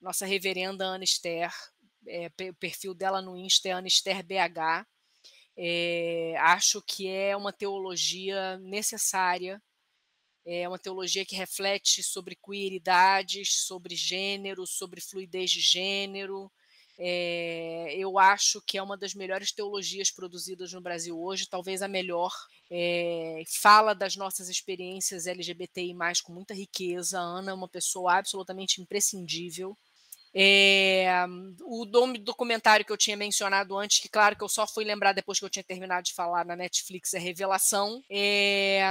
nossa 0.00 0.24
reverenda 0.24 0.84
Ana 0.84 1.04
Esther. 1.04 1.52
É, 2.06 2.28
o 2.50 2.54
perfil 2.54 2.94
dela 2.94 3.22
no 3.22 3.36
Insta 3.36 3.68
é 3.68 3.72
Ana 3.72 3.86
Esther 3.86 4.24
BH. 4.24 4.86
É, 5.56 6.34
acho 6.38 6.82
que 6.82 7.08
é 7.08 7.36
uma 7.36 7.52
teologia 7.52 8.56
necessária, 8.58 9.62
é 10.44 10.66
uma 10.66 10.78
teologia 10.78 11.24
que 11.26 11.36
reflete 11.36 12.02
sobre 12.02 12.34
queeridades, 12.34 13.66
sobre 13.66 13.94
gênero, 13.94 14.66
sobre 14.66 15.00
fluidez 15.00 15.50
de 15.50 15.60
gênero, 15.60 16.50
é, 16.98 17.94
eu 17.96 18.18
acho 18.18 18.60
que 18.62 18.76
é 18.78 18.82
uma 18.82 18.96
das 18.96 19.14
melhores 19.14 19.52
teologias 19.52 20.10
produzidas 20.10 20.72
no 20.72 20.80
Brasil 20.80 21.18
hoje, 21.18 21.48
talvez 21.48 21.82
a 21.82 21.88
melhor. 21.88 22.32
É, 22.70 23.42
fala 23.60 23.94
das 23.94 24.16
nossas 24.16 24.48
experiências 24.48 25.26
LGBTI, 25.26 25.94
com 26.22 26.32
muita 26.32 26.54
riqueza. 26.54 27.18
A 27.18 27.22
Ana 27.22 27.50
é 27.50 27.54
uma 27.54 27.68
pessoa 27.68 28.14
absolutamente 28.14 28.80
imprescindível. 28.80 29.76
É, 30.34 31.06
o 31.62 31.84
nome 31.84 32.18
do 32.18 32.24
documentário 32.24 32.86
que 32.86 32.92
eu 32.92 32.96
tinha 32.96 33.16
mencionado 33.16 33.76
antes, 33.76 33.98
que 34.00 34.08
claro 34.08 34.34
que 34.34 34.42
eu 34.42 34.48
só 34.48 34.66
fui 34.66 34.84
lembrar 34.84 35.12
depois 35.12 35.38
que 35.38 35.44
eu 35.44 35.50
tinha 35.50 35.62
terminado 35.62 36.04
de 36.04 36.14
falar 36.14 36.46
na 36.46 36.56
Netflix, 36.56 37.12
é 37.12 37.18
Revelação. 37.18 38.02
É, 38.08 38.82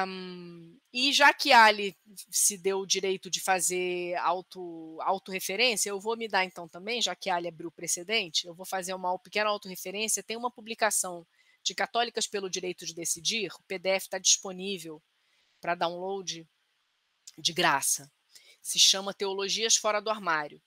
e 0.93 1.13
já 1.13 1.33
que 1.33 1.51
Ali 1.51 1.95
se 2.29 2.57
deu 2.57 2.79
o 2.79 2.85
direito 2.85 3.29
de 3.29 3.39
fazer 3.39 4.15
auto, 4.17 4.97
autorreferência, 5.01 5.89
eu 5.89 5.99
vou 5.99 6.17
me 6.17 6.27
dar 6.27 6.43
então 6.43 6.67
também, 6.67 7.01
já 7.01 7.15
que 7.15 7.29
Ali 7.29 7.47
abriu 7.47 7.69
o 7.69 7.71
precedente, 7.71 8.47
eu 8.47 8.53
vou 8.53 8.65
fazer 8.65 8.93
uma 8.93 9.17
pequena 9.19 9.49
autorreferência. 9.49 10.23
Tem 10.23 10.37
uma 10.37 10.51
publicação 10.51 11.25
de 11.63 11.73
Católicas 11.73 12.27
pelo 12.27 12.49
Direito 12.49 12.85
de 12.85 12.93
Decidir, 12.93 13.51
o 13.53 13.63
PDF 13.63 14.03
está 14.03 14.17
disponível 14.17 15.01
para 15.61 15.75
download 15.75 16.47
de 17.37 17.53
graça. 17.53 18.11
Se 18.61 18.79
chama 18.79 19.13
Teologias 19.13 19.75
Fora 19.75 20.01
do 20.01 20.09
Armário 20.09 20.61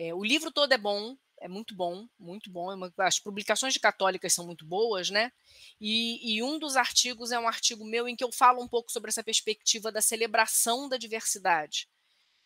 é, 0.00 0.14
o 0.14 0.22
livro 0.22 0.52
todo 0.52 0.72
é 0.72 0.78
bom, 0.78 1.16
é 1.40 1.48
muito 1.48 1.74
bom, 1.74 2.08
muito 2.18 2.50
bom. 2.50 2.72
É 2.72 2.90
as 2.98 3.18
publicações 3.18 3.74
de 3.74 3.80
católicas 3.80 4.32
são 4.32 4.46
muito 4.46 4.64
boas, 4.64 5.10
né? 5.10 5.32
E, 5.80 6.36
e, 6.36 6.42
um 6.42 6.58
dos 6.58 6.76
artigos 6.76 7.30
é 7.30 7.38
um 7.38 7.48
artigo 7.48 7.84
meu 7.84 8.08
em 8.08 8.16
que 8.16 8.24
eu 8.24 8.32
falo 8.32 8.62
um 8.62 8.68
pouco 8.68 8.90
sobre 8.90 9.10
essa 9.10 9.22
perspectiva 9.22 9.92
da 9.92 10.00
celebração 10.00 10.88
da 10.88 10.96
diversidade. 10.96 11.88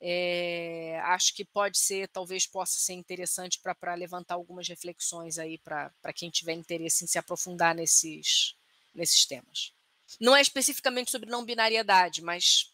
É, 0.01 1.01
acho 1.05 1.33
que 1.33 1.45
pode 1.45 1.79
ser, 1.79 2.09
talvez 2.09 2.45
possa 2.45 2.79
ser 2.81 2.95
interessante 2.95 3.61
para 3.61 3.95
levantar 3.95 4.35
algumas 4.35 4.67
reflexões 4.69 5.39
aí 5.39 5.59
para 5.59 5.93
quem 6.15 6.29
tiver 6.29 6.55
interesse 6.55 7.05
em 7.05 7.07
se 7.07 7.19
aprofundar 7.19 7.75
nesses, 7.75 8.57
nesses 8.93 9.25
temas. 9.25 9.73
Não 10.21 10.35
é 10.35 10.43
especificamente 10.43 11.11
sobre 11.11 11.31
não 11.31 11.45
binariedade, 11.45 12.21
mas 12.21 12.72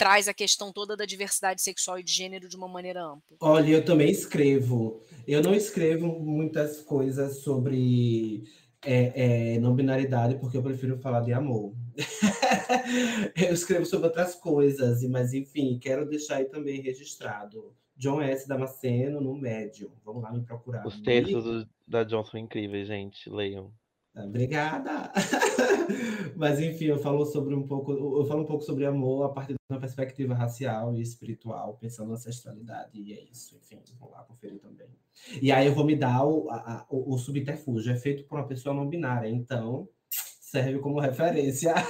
traz 0.00 0.28
a 0.28 0.32
questão 0.32 0.72
toda 0.72 0.96
da 0.96 1.04
diversidade 1.04 1.60
sexual 1.60 1.98
e 1.98 2.02
de 2.02 2.10
gênero 2.10 2.48
de 2.48 2.56
uma 2.56 2.66
maneira 2.66 3.04
ampla. 3.04 3.36
Olha, 3.38 3.68
eu 3.68 3.84
também 3.84 4.10
escrevo. 4.10 5.02
Eu 5.28 5.42
não 5.42 5.54
escrevo 5.54 6.18
muitas 6.18 6.80
coisas 6.80 7.42
sobre 7.42 8.44
é, 8.82 9.56
é, 9.56 9.60
não 9.60 9.76
binaridade, 9.76 10.36
porque 10.36 10.56
eu 10.56 10.62
prefiro 10.62 10.98
falar 11.00 11.20
de 11.20 11.34
amor. 11.34 11.74
eu 13.36 13.52
escrevo 13.52 13.84
sobre 13.84 14.06
outras 14.06 14.34
coisas, 14.34 15.06
mas 15.06 15.34
enfim, 15.34 15.78
quero 15.78 16.08
deixar 16.08 16.36
aí 16.36 16.46
também 16.46 16.80
registrado. 16.80 17.74
John 17.94 18.22
S. 18.22 18.48
Damasceno 18.48 19.20
no 19.20 19.36
Médio. 19.36 19.92
Vamos 20.02 20.22
lá 20.22 20.32
me 20.32 20.40
procurar. 20.42 20.86
Os 20.86 20.98
textos 21.02 21.66
da 21.86 22.04
John 22.04 22.24
são 22.24 22.40
incríveis, 22.40 22.88
gente. 22.88 23.28
Leiam. 23.28 23.70
Obrigada! 24.14 25.12
Mas 26.36 26.60
enfim, 26.60 26.86
eu 26.86 26.98
falo 26.98 27.24
sobre 27.24 27.54
um 27.54 27.66
pouco, 27.66 27.92
eu 27.92 28.24
falo 28.26 28.42
um 28.42 28.46
pouco 28.46 28.64
sobre 28.64 28.84
amor 28.84 29.24
a 29.24 29.28
partir 29.28 29.52
de 29.52 29.58
uma 29.70 29.78
perspectiva 29.78 30.34
racial 30.34 30.96
e 30.96 31.02
espiritual, 31.02 31.76
pensando 31.80 32.08
na 32.08 32.14
ancestralidade, 32.14 33.00
e 33.00 33.12
é 33.12 33.22
isso, 33.30 33.56
enfim, 33.56 33.80
vamos 33.98 34.14
lá 34.14 34.24
conferir 34.24 34.58
também. 34.60 34.88
E 35.40 35.52
aí 35.52 35.66
eu 35.66 35.74
vou 35.74 35.84
me 35.84 35.94
dar 35.94 36.24
o, 36.24 36.50
a, 36.50 36.86
o, 36.90 37.14
o 37.14 37.18
subterfúgio, 37.18 37.92
é 37.92 37.96
feito 37.96 38.24
por 38.24 38.38
uma 38.38 38.46
pessoa 38.46 38.74
não 38.74 38.88
binária, 38.88 39.28
então 39.28 39.88
serve 40.10 40.80
como 40.80 40.98
referência. 40.98 41.74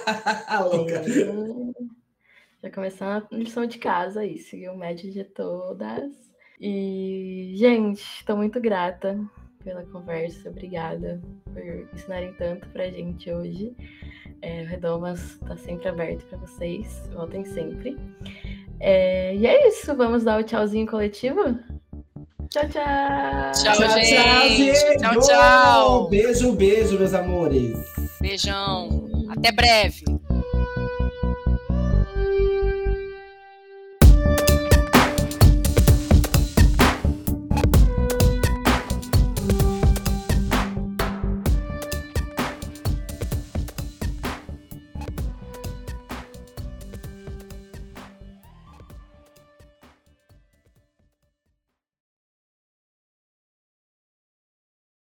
Já 2.63 2.71
começar 2.71 3.27
a 3.31 3.35
lição 3.35 3.65
de 3.65 3.79
casa 3.79 4.21
aí, 4.21 4.39
seguir 4.39 4.69
o 4.69 4.77
médio 4.77 5.11
de 5.11 5.25
todas. 5.25 6.13
E, 6.61 7.55
gente, 7.57 8.03
estou 8.03 8.37
muito 8.37 8.61
grata 8.61 9.19
pela 9.65 9.83
conversa, 9.87 10.49
obrigada 10.51 11.21
por 11.45 11.63
ensinarem 11.95 12.33
tanto 12.35 12.69
pra 12.69 12.91
gente 12.91 13.31
hoje. 13.31 13.75
É, 14.43 14.63
o 14.63 14.67
Redomas 14.67 15.21
está 15.35 15.57
sempre 15.57 15.89
aberto 15.89 16.25
para 16.27 16.39
vocês, 16.39 17.09
voltem 17.13 17.45
sempre. 17.45 17.97
É, 18.79 19.35
e 19.37 19.47
é 19.47 19.69
isso, 19.69 19.95
vamos 19.95 20.25
dar 20.25 20.41
o 20.41 20.43
tchauzinho 20.43 20.87
coletivo? 20.87 21.59
Tchau, 22.49 22.69
tchau! 22.69 23.53
Tchau, 23.53 23.77
tchau, 23.77 23.91
gente! 24.03 24.99
Tchau, 24.99 25.21
tchau! 25.21 26.09
Beijo, 26.09 26.53
beijo, 26.53 26.99
meus 26.99 27.15
amores! 27.15 27.79
Beijão! 28.21 29.09
Até 29.29 29.53
breve! 29.53 30.10